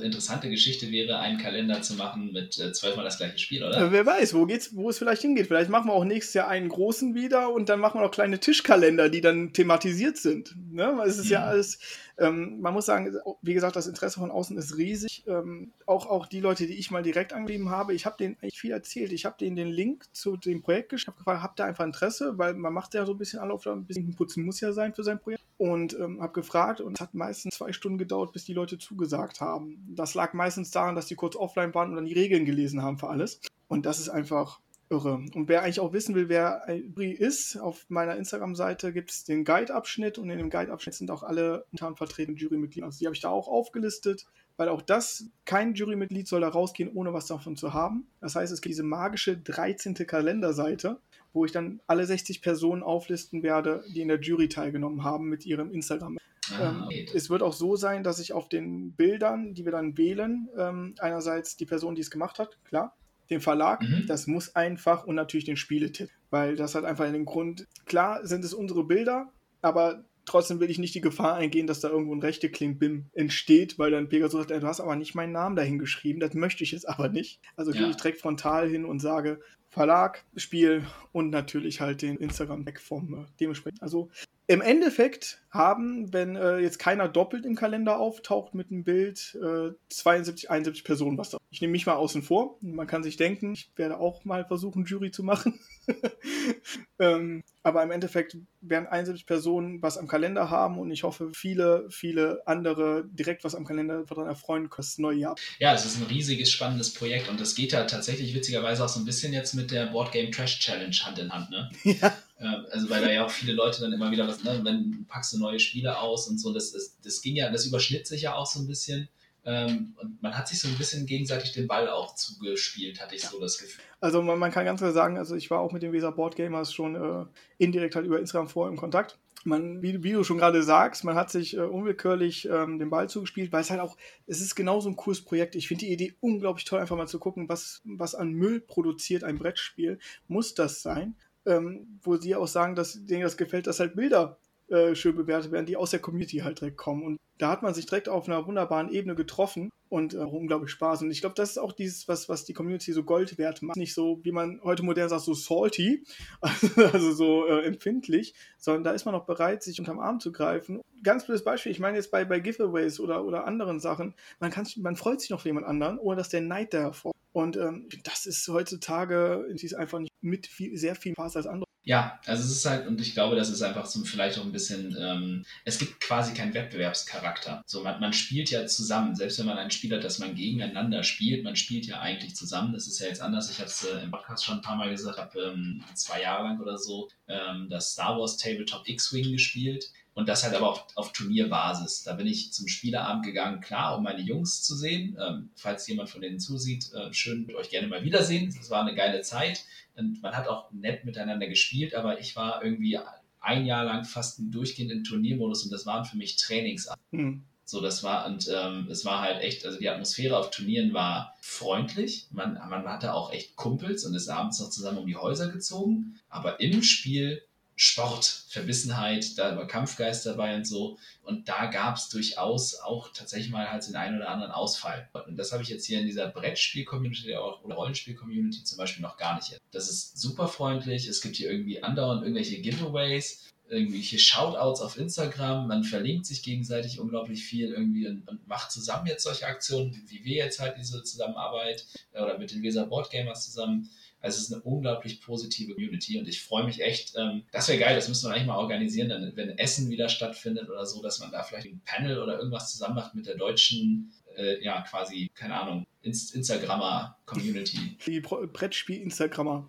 interessante 0.01 0.49
Geschichte 0.49 0.91
wäre, 0.91 1.19
einen 1.19 1.37
Kalender 1.37 1.81
zu 1.81 1.95
machen 1.95 2.31
mit 2.31 2.59
äh, 2.59 2.71
zwölfmal 2.73 3.05
das 3.05 3.17
gleiche 3.17 3.37
Spiel, 3.37 3.63
oder? 3.63 3.77
Äh, 3.77 3.91
wer 3.91 4.05
weiß, 4.05 4.33
wo, 4.33 4.45
geht's, 4.45 4.75
wo 4.75 4.89
es 4.89 4.97
vielleicht 4.97 5.21
hingeht. 5.21 5.47
Vielleicht 5.47 5.69
machen 5.69 5.87
wir 5.87 5.93
auch 5.93 6.05
nächstes 6.05 6.33
Jahr 6.33 6.47
einen 6.47 6.69
großen 6.69 7.15
wieder 7.15 7.51
und 7.51 7.69
dann 7.69 7.79
machen 7.79 7.99
wir 7.99 8.05
noch 8.05 8.11
kleine 8.11 8.39
Tischkalender, 8.39 9.09
die 9.09 9.21
dann 9.21 9.53
thematisiert 9.53 10.17
sind. 10.17 10.55
Ne? 10.71 10.99
Es 11.05 11.17
ist 11.17 11.29
ja, 11.29 11.41
ja 11.41 11.45
alles 11.47 11.79
ähm, 12.17 12.61
man 12.61 12.73
muss 12.73 12.85
sagen, 12.85 13.17
wie 13.41 13.53
gesagt, 13.53 13.75
das 13.75 13.87
Interesse 13.87 14.19
von 14.19 14.31
außen 14.31 14.57
ist 14.57 14.77
riesig. 14.77 15.23
Ähm, 15.27 15.73
auch, 15.85 16.05
auch 16.05 16.27
die 16.27 16.39
Leute, 16.39 16.65
die 16.65 16.75
ich 16.75 16.91
mal 16.91 17.03
direkt 17.03 17.33
angeschrieben 17.33 17.69
habe, 17.69 17.93
ich 17.93 18.05
habe 18.05 18.15
denen 18.17 18.37
eigentlich 18.41 18.59
viel 18.59 18.71
erzählt. 18.71 19.11
Ich 19.11 19.25
habe 19.25 19.35
denen 19.37 19.55
den 19.55 19.67
Link 19.67 20.05
zu 20.13 20.37
dem 20.37 20.61
Projekt 20.61 20.89
geschickt, 20.89 21.07
habe 21.07 21.17
gefragt, 21.17 21.43
habt 21.43 21.59
ihr 21.59 21.65
einfach 21.65 21.83
Interesse? 21.83 22.37
Weil 22.37 22.53
man 22.53 22.73
macht 22.73 22.93
ja 22.93 23.05
so 23.05 23.13
ein 23.13 23.17
bisschen 23.17 23.39
Anlauf, 23.39 23.65
ein 23.67 23.85
bisschen 23.85 24.15
putzen 24.15 24.45
muss 24.45 24.61
ja 24.61 24.71
sein 24.71 24.93
für 24.93 25.03
sein 25.03 25.19
Projekt. 25.19 25.43
Und 25.57 25.97
ähm, 25.97 26.21
habe 26.21 26.33
gefragt 26.33 26.81
und 26.81 26.95
es 26.95 27.01
hat 27.01 27.13
meistens 27.13 27.55
zwei 27.55 27.71
Stunden 27.71 27.97
gedauert, 27.97 28.33
bis 28.33 28.43
die 28.43 28.53
Leute 28.53 28.77
zugesagt 28.77 29.39
haben. 29.39 29.85
Das 29.95 30.13
lag 30.13 30.33
meistens 30.33 30.69
daran, 30.71 30.95
dass 30.95 31.05
die 31.05 31.15
kurz 31.15 31.37
offline 31.37 31.73
waren 31.73 31.91
und 31.91 31.95
dann 31.95 32.05
die 32.05 32.13
Regeln 32.13 32.43
gelesen 32.43 32.81
haben 32.81 32.97
für 32.97 33.07
alles. 33.07 33.39
Und 33.69 33.85
das 33.85 33.99
ist 33.99 34.09
einfach 34.09 34.59
irre. 34.89 35.13
Und 35.33 35.47
wer 35.47 35.63
eigentlich 35.63 35.79
auch 35.79 35.93
wissen 35.93 36.15
will, 36.15 36.29
wer 36.29 36.67
Ibri 36.67 37.11
ist, 37.11 37.57
auf 37.57 37.85
meiner 37.89 38.15
Instagram-Seite 38.15 38.93
gibt 38.93 39.11
es 39.11 39.23
den 39.23 39.43
Guide-Abschnitt 39.43 40.17
und 40.17 40.29
in 40.29 40.37
dem 40.37 40.49
Guide-Abschnitt 40.49 40.95
sind 40.95 41.11
auch 41.11 41.23
alle 41.23 41.65
momentan 41.71 41.95
vertretenen 41.95 42.37
Jurymitglieder. 42.37 42.85
Also 42.85 42.99
die 42.99 43.05
habe 43.05 43.15
ich 43.15 43.21
da 43.21 43.29
auch 43.29 43.47
aufgelistet, 43.47 44.25
weil 44.57 44.69
auch 44.69 44.81
das, 44.81 45.25
kein 45.45 45.73
Jurymitglied 45.73 46.27
soll 46.27 46.41
da 46.41 46.49
rausgehen, 46.49 46.91
ohne 46.93 47.13
was 47.13 47.27
davon 47.27 47.55
zu 47.55 47.73
haben. 47.73 48.07
Das 48.21 48.35
heißt, 48.35 48.53
es 48.53 48.61
gibt 48.61 48.71
diese 48.71 48.83
magische 48.83 49.37
13. 49.37 49.95
Kalenderseite, 49.95 50.99
wo 51.35 51.45
ich 51.45 51.51
dann 51.51 51.81
alle 51.85 52.05
60 52.05 52.41
Personen 52.41 52.81
auflisten 52.81 53.43
werde, 53.43 53.83
die 53.93 54.01
in 54.01 54.07
der 54.07 54.21
Jury 54.21 54.47
teilgenommen 54.47 55.03
haben 55.03 55.27
mit 55.27 55.45
ihrem 55.45 55.69
Instagram. 55.69 56.17
Ah, 56.57 56.87
ähm, 56.89 57.07
es 57.13 57.29
wird 57.29 57.43
auch 57.43 57.53
so 57.53 57.75
sein, 57.75 58.03
dass 58.03 58.19
ich 58.19 58.31
auf 58.31 58.47
den 58.47 58.93
Bildern, 58.93 59.53
die 59.53 59.65
wir 59.65 59.71
dann 59.73 59.97
wählen, 59.97 60.47
ähm, 60.57 60.95
einerseits 60.99 61.57
die 61.57 61.65
Person, 61.65 61.93
die 61.93 62.01
es 62.01 62.09
gemacht 62.09 62.39
hat, 62.39 62.57
klar, 62.63 62.95
den 63.29 63.41
Verlag, 63.41 63.81
mhm. 63.81 64.05
das 64.07 64.27
muss 64.27 64.55
einfach 64.55 65.05
und 65.05 65.15
natürlich 65.15 65.45
den 65.45 65.57
Spieletipp, 65.57 66.09
weil 66.29 66.55
das 66.55 66.73
hat 66.73 66.85
einfach 66.85 67.11
den 67.11 67.25
Grund, 67.25 67.67
klar 67.85 68.25
sind 68.25 68.45
es 68.45 68.53
unsere 68.53 68.85
Bilder, 68.85 69.31
aber 69.61 70.05
trotzdem 70.25 70.59
will 70.59 70.69
ich 70.69 70.79
nicht 70.79 70.95
die 70.95 71.01
Gefahr 71.01 71.35
eingehen, 71.35 71.67
dass 71.67 71.79
da 71.79 71.89
irgendwo 71.89 72.13
ein 72.13 72.21
rechte 72.21 72.49
Klimbim 72.49 73.05
entsteht, 73.13 73.77
weil 73.79 73.91
dann 73.91 74.09
Pegasus 74.09 74.47
sagt, 74.47 74.51
du 74.51 74.67
hast 74.67 74.81
aber 74.81 74.95
nicht 74.95 75.15
meinen 75.15 75.31
Namen 75.31 75.55
dahin 75.55 75.79
geschrieben, 75.79 76.19
das 76.19 76.33
möchte 76.33 76.63
ich 76.63 76.71
jetzt 76.71 76.87
aber 76.87 77.09
nicht. 77.09 77.39
Also 77.55 77.71
ja. 77.71 77.79
gehe 77.79 77.89
ich 77.89 77.95
direkt 77.95 78.21
frontal 78.21 78.69
hin 78.69 78.85
und 78.85 78.99
sage 78.99 79.39
Verlag, 79.69 80.23
Spiel 80.37 80.85
und 81.11 81.31
natürlich 81.31 81.81
halt 81.81 82.01
den 82.01 82.17
Instagram-Tag 82.17 82.79
vom 82.79 83.13
äh, 83.13 83.25
dementsprechend. 83.39 83.81
Also 83.81 84.09
Im 84.47 84.61
Endeffekt 84.61 85.41
haben, 85.49 86.13
wenn 86.13 86.35
äh, 86.35 86.59
jetzt 86.59 86.77
keiner 86.77 87.07
doppelt 87.07 87.45
im 87.45 87.55
Kalender 87.55 87.99
auftaucht 87.99 88.53
mit 88.53 88.69
einem 88.69 88.83
Bild, 88.83 89.35
äh, 89.41 89.71
72, 89.89 90.51
71 90.51 90.83
Personen 90.83 91.17
was 91.17 91.31
da. 91.31 91.37
Ich 91.49 91.61
nehme 91.61 91.71
mich 91.71 91.85
mal 91.85 91.95
außen 91.95 92.21
vor. 92.21 92.57
Man 92.61 92.85
kann 92.85 93.01
sich 93.01 93.17
denken, 93.17 93.53
ich 93.53 93.71
werde 93.75 93.97
auch 93.97 94.23
mal 94.25 94.45
versuchen, 94.45 94.85
Jury 94.85 95.09
zu 95.09 95.23
machen. 95.23 95.59
ähm, 96.99 97.43
aber 97.63 97.81
im 97.81 97.89
Endeffekt 97.89 98.37
werden 98.61 98.87
71 98.87 99.25
Personen 99.25 99.81
was 99.81 99.97
am 99.97 100.07
Kalender 100.07 100.51
haben 100.51 100.77
und 100.77 100.91
ich 100.91 101.03
hoffe, 101.03 101.31
viele, 101.33 101.87
viele 101.89 102.43
andere 102.45 103.05
direkt 103.07 103.43
was 103.43 103.55
am 103.55 103.65
Kalender 103.65 104.03
daran 104.03 104.27
erfreuen 104.27 104.69
können, 104.69 104.85
das 104.85 104.99
neue 104.99 105.17
Jahr. 105.17 105.35
Ja, 105.57 105.73
es 105.73 105.85
ist 105.85 105.97
ein 105.97 106.05
riesiges, 106.05 106.51
spannendes 106.51 106.93
Projekt 106.93 107.29
und 107.29 107.39
das 107.39 107.55
geht 107.55 107.71
ja 107.71 107.85
tatsächlich 107.85 108.35
witzigerweise 108.35 108.83
auch 108.85 108.89
so 108.89 108.99
ein 108.99 109.05
bisschen 109.05 109.33
jetzt 109.33 109.55
mit 109.55 109.71
der 109.71 109.87
Board 109.87 110.11
Game 110.11 110.31
Trash 110.31 110.59
Challenge 110.59 110.95
Hand 111.03 111.17
in 111.17 111.31
Hand, 111.31 111.49
ne? 111.49 111.71
Ja. 111.83 112.13
Also 112.37 112.89
weil 112.89 113.01
da 113.01 113.11
ja 113.11 113.25
auch 113.25 113.31
viele 113.31 113.53
Leute 113.53 113.81
dann 113.81 113.93
immer 113.93 114.11
wieder 114.11 114.27
was, 114.27 114.43
ne, 114.43 114.59
wenn 114.63 115.05
packst 115.07 115.33
du 115.33 115.39
neue 115.39 115.59
Spiele 115.59 115.97
aus 115.99 116.27
und 116.27 116.37
so, 116.37 116.53
das, 116.53 116.73
das, 116.73 116.97
das 117.01 117.21
ging 117.21 117.35
ja, 117.35 117.49
das 117.49 117.65
überschnitt 117.65 118.07
sich 118.07 118.23
ja 118.23 118.35
auch 118.35 118.45
so 118.45 118.59
ein 118.59 118.67
bisschen. 118.67 119.07
Ähm, 119.45 119.95
und 120.01 120.21
man 120.23 120.35
hat 120.35 120.47
sich 120.47 120.59
so 120.59 120.67
ein 120.67 120.77
bisschen 120.77 121.05
gegenseitig 121.05 121.51
den 121.51 121.67
Ball 121.67 121.87
auch 121.87 122.15
zugespielt, 122.15 122.99
hatte 122.99 123.15
ich 123.15 123.21
so 123.21 123.39
das 123.39 123.59
Gefühl. 123.59 123.83
Also 124.01 124.21
man, 124.21 124.39
man 124.39 124.51
kann 124.51 124.65
ganz 124.65 124.79
klar 124.79 124.91
sagen, 124.91 125.17
also 125.17 125.35
ich 125.35 125.51
war 125.51 125.59
auch 125.59 125.71
mit 125.71 125.83
den 125.83 125.93
Weser 125.93 126.11
Board 126.11 126.35
Gamers 126.35 126.73
schon 126.73 126.95
äh, 126.95 127.25
indirekt 127.59 127.95
halt 127.95 128.07
über 128.07 128.19
Instagram 128.19 128.49
vorher 128.49 128.71
im 128.71 128.79
Kontakt. 128.79 129.19
Man, 129.43 129.83
wie, 129.83 130.03
wie, 130.03 130.13
du 130.13 130.23
schon 130.23 130.39
gerade 130.39 130.63
sagst, 130.63 131.03
man 131.03 131.15
hat 131.15 131.29
sich 131.29 131.55
äh, 131.55 131.59
unwillkürlich 131.59 132.49
ähm, 132.49 132.79
den 132.79 132.89
Ball 132.89 133.07
zugespielt, 133.07 133.51
weil 133.51 133.61
es 133.61 133.69
halt 133.69 133.79
auch, 133.79 133.95
es 134.25 134.41
ist 134.41 134.55
genauso 134.55 134.89
ein 134.89 134.95
cooles 134.95 135.23
Projekt. 135.23 135.53
Ich 135.53 135.67
finde 135.67 135.85
die 135.85 135.93
Idee 135.93 136.15
unglaublich 136.19 136.65
toll, 136.65 136.79
einfach 136.79 136.97
mal 136.97 137.07
zu 137.07 137.19
gucken, 137.19 137.47
was, 137.47 137.81
was 137.83 138.15
an 138.15 138.31
Müll 138.31 138.59
produziert 138.59 139.23
ein 139.23 139.37
Brettspiel. 139.37 139.99
Muss 140.27 140.55
das 140.55 140.81
sein? 140.81 141.15
Ähm, 141.45 141.99
wo 142.01 142.17
sie 142.17 142.35
auch 142.35 142.47
sagen, 142.47 142.75
dass 142.75 143.05
denen 143.05 143.21
das 143.21 143.37
gefällt, 143.37 143.67
dass 143.67 143.79
halt 143.79 143.95
Bilder 143.95 144.39
äh, 144.67 144.95
schön 144.95 145.15
bewertet 145.15 145.51
werden, 145.51 145.67
die 145.67 145.77
aus 145.77 145.91
der 145.91 145.99
Community 145.99 146.37
halt 146.37 146.59
direkt 146.59 146.77
kommen. 146.77 147.03
Und 147.03 147.19
da 147.37 147.49
hat 147.49 147.61
man 147.61 147.73
sich 147.73 147.85
direkt 147.85 148.09
auf 148.09 148.27
einer 148.27 148.47
wunderbaren 148.47 148.89
Ebene 148.89 149.13
getroffen 149.13 149.69
und 149.89 150.13
äh, 150.13 150.17
unglaublich 150.17 150.71
Spaß. 150.71 151.03
Und 151.03 151.11
ich 151.11 151.21
glaube, 151.21 151.35
das 151.35 151.51
ist 151.51 151.57
auch 151.57 151.73
dieses, 151.73 152.07
was, 152.07 152.29
was 152.29 152.45
die 152.45 152.53
Community 152.53 152.91
so 152.93 153.03
Gold 153.03 153.37
wert 153.37 153.61
macht. 153.61 153.77
Nicht 153.77 153.93
so, 153.93 154.19
wie 154.23 154.31
man 154.31 154.59
heute 154.63 154.83
modern 154.83 155.09
sagt, 155.09 155.21
so 155.21 155.33
salty, 155.33 156.03
also 156.41 157.11
so 157.11 157.45
äh, 157.45 157.65
empfindlich, 157.65 158.33
sondern 158.57 158.83
da 158.83 158.91
ist 158.91 159.05
man 159.05 159.13
auch 159.13 159.25
bereit, 159.25 159.63
sich 159.63 159.79
unterm 159.79 159.99
Arm 159.99 160.19
zu 160.19 160.31
greifen. 160.31 160.81
Ganz 161.03 161.25
blödes 161.25 161.43
Beispiel, 161.43 161.71
ich 161.71 161.79
meine 161.79 161.97
jetzt 161.97 162.09
bei, 162.09 162.25
bei 162.25 162.39
Giveaways 162.39 162.99
oder, 162.99 163.23
oder 163.23 163.45
anderen 163.45 163.79
Sachen, 163.79 164.15
man, 164.39 164.51
man 164.77 164.95
freut 164.95 165.21
sich 165.21 165.29
noch 165.29 165.41
für 165.41 165.49
jemand 165.49 165.67
anderen, 165.67 165.99
ohne 165.99 166.17
dass 166.17 166.29
der 166.29 166.41
Neid 166.41 166.73
da 166.73 166.79
hervor. 166.79 167.14
Und 167.35 167.57
ähm, 167.57 167.89
das 168.05 168.25
ist 168.25 168.47
heutzutage, 168.47 169.45
ist 169.49 169.73
einfach 169.73 169.99
nicht 169.99 170.13
mit 170.21 170.47
viel, 170.47 170.77
sehr 170.77 170.95
viel 170.95 171.11
Spaß 171.11 171.35
als 171.35 171.47
andere. 171.47 171.65
Ja, 171.83 172.17
also 172.25 172.43
es 172.43 172.51
ist 172.51 172.65
halt, 172.65 172.87
und 172.87 173.01
ich 173.01 173.13
glaube, 173.13 173.35
das 173.35 173.49
ist 173.49 173.61
einfach 173.61 173.85
so 173.85 174.01
vielleicht 174.05 174.39
auch 174.39 174.45
ein 174.45 174.53
bisschen, 174.53 174.95
ähm, 174.97 175.45
es 175.65 175.77
gibt 175.77 175.99
quasi 175.99 176.33
keinen 176.33 176.53
Wettbewerbscharakter. 176.53 177.61
So, 177.67 177.83
man, 177.83 177.99
man 177.99 178.13
spielt 178.13 178.51
ja 178.51 178.65
zusammen, 178.67 179.15
selbst 179.15 179.37
wenn 179.37 179.47
man 179.47 179.57
ein 179.57 179.69
Spiel 179.69 179.93
hat, 179.93 180.05
das 180.05 180.17
man 180.17 180.33
gegeneinander 180.33 181.03
spielt, 181.03 181.43
man 181.43 181.57
spielt 181.57 181.85
ja 181.87 181.99
eigentlich 181.99 182.37
zusammen. 182.37 182.71
Das 182.71 182.87
ist 182.87 182.99
ja 182.99 183.07
jetzt 183.07 183.21
anders. 183.21 183.51
Ich 183.51 183.59
habe 183.59 183.67
es 183.67 183.83
äh, 183.83 184.01
im 184.01 184.11
Podcast 184.11 184.45
schon 184.45 184.55
ein 184.55 184.61
paar 184.61 184.77
Mal 184.77 184.89
gesagt, 184.89 185.17
habe 185.17 185.37
ähm, 185.41 185.83
zwei 185.93 186.21
Jahre 186.21 186.45
lang 186.45 186.61
oder 186.61 186.77
so 186.77 187.09
ähm, 187.27 187.67
das 187.69 187.91
Star 187.91 188.17
Wars 188.17 188.37
Tabletop 188.37 188.87
X-Wing 188.87 189.33
gespielt. 189.33 189.91
Und 190.15 190.29
das 190.29 190.45
halt 190.45 190.55
aber 190.55 190.69
auch 190.69 190.87
auf 190.95 191.11
Turnierbasis. 191.11 192.03
Da 192.03 192.13
bin 192.13 192.25
ich 192.25 192.53
zum 192.53 192.69
Spieleabend 192.69 193.25
gegangen, 193.25 193.59
klar, 193.59 193.97
um 193.97 194.03
meine 194.03 194.21
Jungs 194.21 194.63
zu 194.63 194.73
sehen. 194.73 195.17
Ähm, 195.21 195.49
falls 195.55 195.85
jemand 195.87 196.09
von 196.09 196.21
denen 196.21 196.39
zusieht, 196.39 196.91
äh, 196.93 197.13
schön 197.13 197.53
euch 197.53 197.69
gerne 197.69 197.87
mal 197.87 198.03
wiedersehen. 198.03 198.55
Es 198.59 198.69
war 198.69 198.81
eine 198.81 198.95
geile 198.95 199.21
Zeit. 199.21 199.65
Und 199.97 200.23
man 200.23 200.35
hat 200.35 200.47
auch 200.47 200.71
nett 200.71 201.03
miteinander 201.03 201.47
gespielt, 201.47 201.93
aber 201.93 202.19
ich 202.19 202.35
war 202.37 202.63
irgendwie 202.63 202.97
ein 203.41 203.65
Jahr 203.65 203.83
lang 203.83 204.05
fast 204.05 204.39
durchgehend 204.39 204.91
im 204.91 205.03
Turniermodus 205.03 205.63
und 205.63 205.71
das 205.71 205.85
waren 205.85 206.05
für 206.05 206.17
mich 206.17 206.37
Trainings. 206.37 206.89
Mhm. 207.11 207.43
So, 207.67 207.81
das 207.81 208.03
war, 208.03 208.27
und 208.27 208.47
ähm, 208.53 208.87
es 208.91 209.05
war 209.05 209.21
halt 209.21 209.41
echt, 209.41 209.65
also 209.65 209.79
die 209.79 209.89
Atmosphäre 209.89 210.37
auf 210.37 210.51
Turnieren 210.51 210.93
war 210.93 211.35
freundlich. 211.41 212.27
Man, 212.31 212.53
man 212.53 212.87
hatte 212.87 213.13
auch 213.13 213.33
echt 213.33 213.55
Kumpels 213.55 214.05
und 214.05 214.13
ist 214.13 214.29
abends 214.29 214.59
noch 214.59 214.69
zusammen 214.69 214.99
um 214.99 215.07
die 215.07 215.15
Häuser 215.15 215.51
gezogen. 215.51 216.19
Aber 216.29 216.59
im 216.59 216.83
Spiel 216.83 217.41
Sport, 217.77 218.45
Verbissenheit, 218.47 219.37
da 219.37 219.57
war 219.57 219.67
Kampfgeist 219.67 220.25
dabei 220.25 220.55
und 220.55 220.65
so. 220.65 220.97
Und 221.23 221.49
da 221.49 221.65
gab 221.65 221.97
es 221.97 222.07
durchaus 222.07 222.75
auch 222.75 223.11
tatsächlich 223.11 223.51
mal 223.51 223.69
halt 223.69 223.85
den 223.85 223.97
einen 223.97 224.17
oder 224.17 224.29
anderen 224.29 224.53
Ausfall. 224.53 225.09
Und 225.27 225.35
das 225.35 225.51
habe 225.51 225.61
ich 225.61 225.69
jetzt 225.69 225.85
hier 225.85 225.99
in 225.99 226.05
dieser 226.05 226.27
Brettspiel-Community 226.27 227.35
oder 227.35 227.75
Rollenspiel-Community 227.75 228.63
zum 228.63 228.77
Beispiel 228.77 229.01
noch 229.01 229.17
gar 229.17 229.35
nicht. 229.35 229.59
Das 229.71 229.89
ist 229.89 230.17
super 230.17 230.47
freundlich. 230.47 231.07
Es 231.07 231.21
gibt 231.21 231.35
hier 231.35 231.51
irgendwie 231.51 231.83
andauernd 231.83 232.21
irgendwelche 232.21 232.61
Giveaways, 232.61 233.45
irgendwelche 233.67 234.19
Shoutouts 234.19 234.79
auf 234.79 234.97
Instagram. 234.97 235.67
Man 235.67 235.83
verlinkt 235.83 236.25
sich 236.27 236.43
gegenseitig 236.43 236.99
unglaublich 236.99 237.43
viel 237.43 237.71
irgendwie 237.71 238.07
und, 238.07 238.27
und 238.27 238.47
macht 238.47 238.71
zusammen 238.71 239.07
jetzt 239.07 239.23
solche 239.23 239.47
Aktionen, 239.47 240.01
wie, 240.07 240.23
wir 240.23 240.35
jetzt 240.35 240.59
halt 240.59 240.77
diese 240.77 241.03
Zusammenarbeit 241.03 241.85
äh, 242.13 242.21
oder 242.21 242.37
mit 242.37 242.51
den 242.51 242.61
Weser 242.63 242.85
Board 242.85 243.09
Gamers 243.09 243.45
zusammen 243.45 243.89
also 244.25 244.37
es 244.37 244.49
ist 244.49 244.53
eine 244.53 244.63
unglaublich 244.63 245.21
positive 245.21 245.73
Community 245.73 246.17
und 246.17 246.27
ich 246.27 246.41
freue 246.41 246.65
mich 246.65 246.81
echt. 246.81 247.13
Ähm, 247.15 247.43
das 247.51 247.67
wäre 247.67 247.77
geil, 247.77 247.95
das 247.95 248.09
müssen 248.09 248.27
wir 248.27 248.33
eigentlich 248.33 248.47
mal 248.47 248.57
organisieren, 248.57 249.09
dann, 249.09 249.31
wenn 249.35 249.57
Essen 249.59 249.89
wieder 249.91 250.09
stattfindet 250.09 250.67
oder 250.67 250.85
so, 250.85 251.01
dass 251.01 251.19
man 251.19 251.31
da 251.31 251.43
vielleicht 251.43 251.67
ein 251.67 251.81
Panel 251.85 252.17
oder 252.17 252.39
irgendwas 252.39 252.71
zusammen 252.71 252.95
macht 252.95 253.13
mit 253.13 253.27
der 253.27 253.35
deutschen, 253.35 254.11
äh, 254.35 254.63
ja, 254.63 254.81
quasi, 254.81 255.29
keine 255.35 255.53
Ahnung, 255.61 255.85
Inst 256.01 256.33
Instagrammer-Community. 256.33 257.97
Die 258.07 258.19
Brettspiel-Instagrammer. 258.19 259.67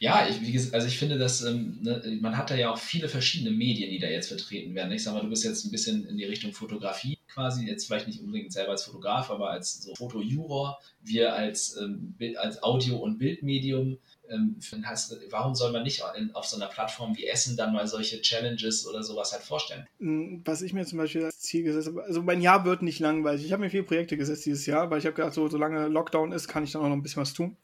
Ja, 0.00 0.26
ich, 0.28 0.74
also 0.74 0.88
ich 0.88 0.98
finde, 0.98 1.18
dass 1.18 1.42
ähm, 1.42 1.78
ne, 1.80 2.18
man 2.20 2.36
hat 2.36 2.50
da 2.50 2.56
ja 2.56 2.72
auch 2.72 2.78
viele 2.78 3.08
verschiedene 3.08 3.50
Medien, 3.50 3.90
die 3.90 3.98
da 4.00 4.08
jetzt 4.08 4.28
vertreten 4.28 4.74
werden. 4.74 4.90
Ich 4.92 5.04
sag 5.04 5.14
mal, 5.14 5.20
du 5.20 5.28
bist 5.28 5.44
jetzt 5.44 5.64
ein 5.64 5.70
bisschen 5.70 6.08
in 6.08 6.16
die 6.16 6.24
Richtung 6.24 6.52
Fotografie 6.52 7.19
quasi, 7.32 7.66
jetzt 7.66 7.86
vielleicht 7.86 8.06
nicht 8.06 8.20
unbedingt 8.20 8.52
selber 8.52 8.72
als 8.72 8.84
Fotograf, 8.84 9.30
aber 9.30 9.50
als 9.50 9.82
so 9.82 9.94
Fotojuror, 9.94 10.78
wir 11.02 11.34
als, 11.34 11.76
ähm, 11.76 12.14
als 12.36 12.62
Audio- 12.62 12.98
und 12.98 13.18
Bildmedium. 13.18 13.98
Ähm, 14.28 14.56
hast, 14.84 15.16
warum 15.30 15.56
soll 15.56 15.72
man 15.72 15.82
nicht 15.82 16.04
auf 16.34 16.44
so 16.46 16.56
einer 16.56 16.68
Plattform 16.68 17.16
wie 17.16 17.26
Essen 17.26 17.56
dann 17.56 17.72
mal 17.72 17.88
solche 17.88 18.20
Challenges 18.20 18.86
oder 18.86 19.02
sowas 19.02 19.32
halt 19.32 19.42
vorstellen? 19.42 19.86
Hm, 19.98 20.42
was 20.44 20.62
ich 20.62 20.72
mir 20.72 20.86
zum 20.86 20.98
Beispiel 20.98 21.24
als 21.24 21.40
Ziel 21.40 21.64
gesetzt 21.64 21.88
habe, 21.88 22.04
also 22.04 22.22
mein 22.22 22.40
Jahr 22.40 22.64
wird 22.64 22.82
nicht 22.82 23.00
langweilig. 23.00 23.44
Ich 23.44 23.52
habe 23.52 23.62
mir 23.62 23.70
viele 23.70 23.82
Projekte 23.82 24.16
gesetzt 24.16 24.46
dieses 24.46 24.66
Jahr, 24.66 24.90
weil 24.90 25.00
ich 25.00 25.06
habe 25.06 25.16
gedacht, 25.16 25.34
so, 25.34 25.48
solange 25.48 25.88
Lockdown 25.88 26.30
ist, 26.32 26.46
kann 26.46 26.62
ich 26.62 26.72
dann 26.72 26.82
auch 26.82 26.88
noch 26.88 26.96
ein 26.96 27.02
bisschen 27.02 27.22
was 27.22 27.32
tun. 27.32 27.56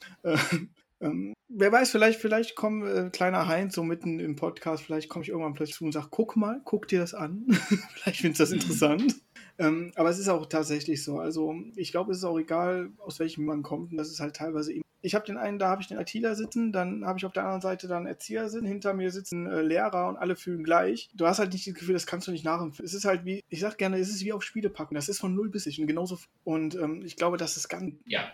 Äh, 1.01 1.07
ähm, 1.07 1.35
wer 1.49 1.73
weiß, 1.73 1.91
vielleicht, 1.91 2.21
vielleicht 2.21 2.55
kommt 2.57 2.85
äh, 2.87 3.11
kleiner 3.11 3.49
Heinz 3.49 3.75
so 3.75 3.85
mitten 3.85 4.21
im 4.21 4.37
Podcast, 4.37 4.83
vielleicht 4.83 5.09
komme 5.09 5.23
ich 5.23 5.31
irgendwann 5.31 5.55
plötzlich 5.55 5.77
zu 5.77 5.85
und 5.85 5.93
sage, 5.93 6.09
guck 6.11 6.37
mal, 6.37 6.61
guck 6.65 6.89
dir 6.89 7.01
das 7.01 7.15
an. 7.15 7.47
vielleicht 7.95 8.21
findest 8.21 8.41
du 8.41 8.45
das 8.45 8.53
interessant. 8.53 9.17
Ähm, 9.59 9.93
aber 9.95 10.11
es 10.11 10.19
ist 10.19 10.29
auch 10.29 10.47
tatsächlich 10.47 11.03
so. 11.03 11.19
Also 11.19 11.55
ich 11.77 11.91
glaube, 11.91 12.13
es 12.13 12.19
ist 12.19 12.25
auch 12.25 12.39
egal, 12.39 12.91
aus 12.99 13.19
welchem 13.19 13.45
man 13.45 13.63
kommt. 13.63 13.93
Und 13.93 13.97
das 13.97 14.11
ist 14.11 14.21
halt 14.21 14.37
teilweise 14.37 14.73
eben. 14.73 14.83
Ich 15.03 15.15
habe 15.15 15.25
den 15.25 15.37
einen, 15.37 15.59
da 15.59 15.69
habe 15.69 15.83
ich 15.83 15.89
den 15.89 16.01
ITler 16.01 16.35
sitzen, 16.35 16.73
dann 16.73 17.07
habe 17.07 17.19
ich 17.19 17.25
auf 17.27 17.33
der 17.33 17.45
anderen 17.45 17.61
Seite 17.61 17.87
dann 17.87 18.07
Erzieher 18.07 18.49
sitzen, 18.49 18.67
hinter 18.67 18.93
mir 18.93 19.13
sitzen 19.13 19.47
äh, 19.47 19.63
Lehrer 19.63 20.09
und 20.09 20.17
alle 20.17 20.35
fühlen 20.35 20.65
gleich. 20.65 21.11
Du 21.15 21.27
hast 21.27 21.39
halt 21.39 21.53
nicht 21.53 21.67
das 21.67 21.75
Gefühl, 21.75 21.95
das 21.95 22.07
kannst 22.07 22.27
du 22.27 22.33
nicht 22.33 22.45
nachempfinden. 22.45 22.87
Es 22.87 22.95
ist 22.95 23.05
halt 23.05 23.25
wie, 23.25 23.45
ich 23.49 23.61
sag 23.61 23.79
gerne, 23.79 23.99
es 23.99 24.09
ist 24.09 24.25
wie 24.25 24.33
auf 24.33 24.43
Spiele 24.43 24.69
packen. 24.69 24.95
Das 24.97 25.09
ist 25.09 25.21
von 25.21 25.35
null 25.35 25.49
bis 25.49 25.67
ich 25.67 25.81
und 25.81 25.87
genauso. 25.87 26.19
Und 26.45 26.75
ähm, 26.75 27.03
ich 27.05 27.17
glaube, 27.17 27.37
das 27.37 27.57
ist 27.57 27.69
ganz. 27.69 27.95
Ja, 28.07 28.25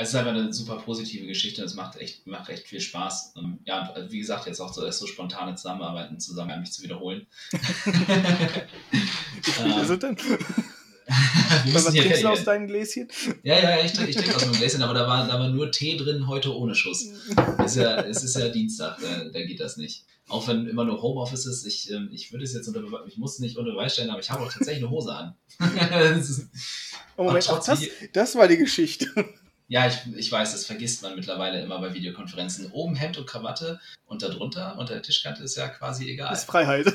es 0.00 0.10
ist 0.10 0.14
einfach 0.14 0.30
eine 0.30 0.52
super 0.52 0.76
positive 0.76 1.26
Geschichte. 1.26 1.64
Es 1.64 1.74
macht 1.74 1.96
echt, 1.96 2.24
macht 2.24 2.48
echt 2.50 2.68
viel 2.68 2.80
Spaß. 2.80 3.32
Ähm, 3.36 3.58
ja, 3.64 3.90
und 3.90 4.12
wie 4.12 4.20
gesagt, 4.20 4.46
jetzt 4.46 4.60
auch 4.60 4.72
so, 4.72 4.88
so 4.88 5.08
spontane 5.08 5.56
Zusammenarbeiten 5.56 6.20
zusammen, 6.20 6.60
mich 6.60 6.70
zu 6.70 6.84
wiederholen. 6.84 7.26
Wie 7.50 7.58
viele 9.50 9.84
sind 9.84 10.04
denn? 10.04 10.16
Was 11.72 11.86
trinkst 11.86 12.22
du 12.22 12.28
aus 12.28 12.44
deinem 12.44 12.68
Gläschen? 12.68 13.08
Ja, 13.42 13.58
ja, 13.58 13.84
ich 13.84 13.92
trinke 13.92 14.12
trink 14.12 14.36
aus 14.36 14.46
meinem 14.46 14.54
Gläschen, 14.54 14.82
aber 14.82 14.94
da 14.94 15.08
war, 15.08 15.26
da 15.26 15.40
war 15.40 15.48
nur 15.48 15.72
Tee 15.72 15.96
drin, 15.96 16.28
heute 16.28 16.54
ohne 16.54 16.76
Schuss. 16.76 17.04
Es 17.58 17.72
ist 17.72 17.82
ja, 17.82 18.00
es 18.02 18.22
ist 18.22 18.36
ja 18.36 18.50
Dienstag, 18.50 19.00
da, 19.00 19.24
da 19.24 19.42
geht 19.42 19.58
das 19.58 19.78
nicht. 19.78 20.04
Auch 20.28 20.46
wenn 20.46 20.68
immer 20.68 20.84
nur 20.84 21.02
Homeoffice 21.02 21.46
ist, 21.46 21.66
ich, 21.66 21.90
ähm, 21.90 22.08
ich 22.12 22.30
würde 22.30 22.44
es 22.44 22.54
jetzt 22.54 22.68
unter 22.68 22.84
ich 23.08 23.16
muss 23.16 23.40
nicht 23.40 23.56
unter 23.56 23.72
Beweis 23.72 23.94
stellen, 23.94 24.10
aber 24.10 24.20
ich 24.20 24.30
habe 24.30 24.44
auch 24.44 24.52
tatsächlich 24.52 24.84
eine 24.84 24.90
Hose 24.90 25.12
an. 25.12 25.34
oh 27.16 27.24
Moment, 27.24 27.48
das, 27.48 27.80
das 28.12 28.36
war 28.36 28.46
die 28.46 28.58
Geschichte. 28.58 29.08
Ja, 29.68 29.86
ich, 29.86 29.98
ich 30.16 30.32
weiß, 30.32 30.52
das 30.52 30.64
vergisst 30.64 31.02
man 31.02 31.14
mittlerweile 31.14 31.60
immer 31.60 31.78
bei 31.78 31.92
Videokonferenzen. 31.92 32.70
Oben 32.72 32.96
Hemd 32.96 33.18
und 33.18 33.26
Krawatte 33.26 33.80
und 34.06 34.22
darunter, 34.22 34.78
unter 34.78 34.94
der 34.94 35.02
Tischkante 35.02 35.42
ist 35.42 35.56
ja 35.56 35.68
quasi 35.68 36.10
egal. 36.10 36.32
Ist 36.32 36.46
Freiheit. 36.46 36.86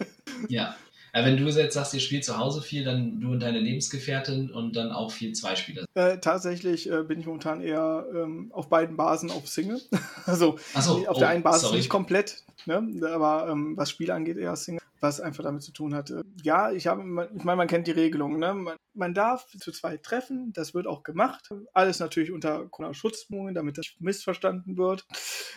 ja. 0.48 0.76
ja. 1.14 1.24
Wenn 1.24 1.38
du 1.38 1.48
jetzt 1.48 1.72
sagst, 1.72 1.94
ihr 1.94 2.00
spielt 2.00 2.26
zu 2.26 2.36
Hause 2.36 2.60
viel, 2.60 2.84
dann 2.84 3.18
du 3.18 3.32
und 3.32 3.40
deine 3.40 3.58
Lebensgefährtin 3.58 4.50
und 4.50 4.76
dann 4.76 4.92
auch 4.92 5.10
viel 5.10 5.32
Zweispieler. 5.32 5.86
Äh, 5.94 6.18
tatsächlich 6.18 6.90
äh, 6.90 7.02
bin 7.02 7.18
ich 7.18 7.26
momentan 7.26 7.62
eher 7.62 8.06
ähm, 8.14 8.52
auf 8.52 8.68
beiden 8.68 8.98
Basen 8.98 9.30
auf 9.30 9.48
Single. 9.48 9.80
also 10.26 10.58
so, 10.78 11.08
auf 11.08 11.16
oh, 11.16 11.18
der 11.18 11.30
einen 11.30 11.42
Basis 11.42 11.62
sorry. 11.62 11.76
nicht 11.78 11.88
komplett, 11.88 12.42
ne? 12.66 12.86
aber 13.10 13.48
ähm, 13.50 13.74
was 13.74 13.88
Spiele 13.88 14.12
angeht, 14.12 14.36
eher 14.36 14.54
Single. 14.54 14.82
Was 15.00 15.20
einfach 15.20 15.44
damit 15.44 15.62
zu 15.62 15.72
tun 15.72 15.94
hatte. 15.94 16.24
Ja, 16.42 16.70
ich 16.72 16.86
habe, 16.86 17.02
ich 17.34 17.44
meine, 17.44 17.56
man 17.56 17.68
kennt 17.68 17.86
die 17.86 17.92
Regelung, 17.92 18.38
ne? 18.38 18.54
Man, 18.54 18.76
man 18.94 19.14
darf 19.14 19.46
zu 19.46 19.72
zweit 19.72 20.02
treffen, 20.02 20.52
das 20.52 20.74
wird 20.74 20.86
auch 20.86 21.02
gemacht. 21.02 21.50
Alles 21.72 22.00
natürlich 22.00 22.32
unter 22.32 22.66
Corona-Schutzbedingungen, 22.66 23.54
damit 23.54 23.78
das 23.78 23.86
missverstanden 24.00 24.76
wird. 24.76 25.06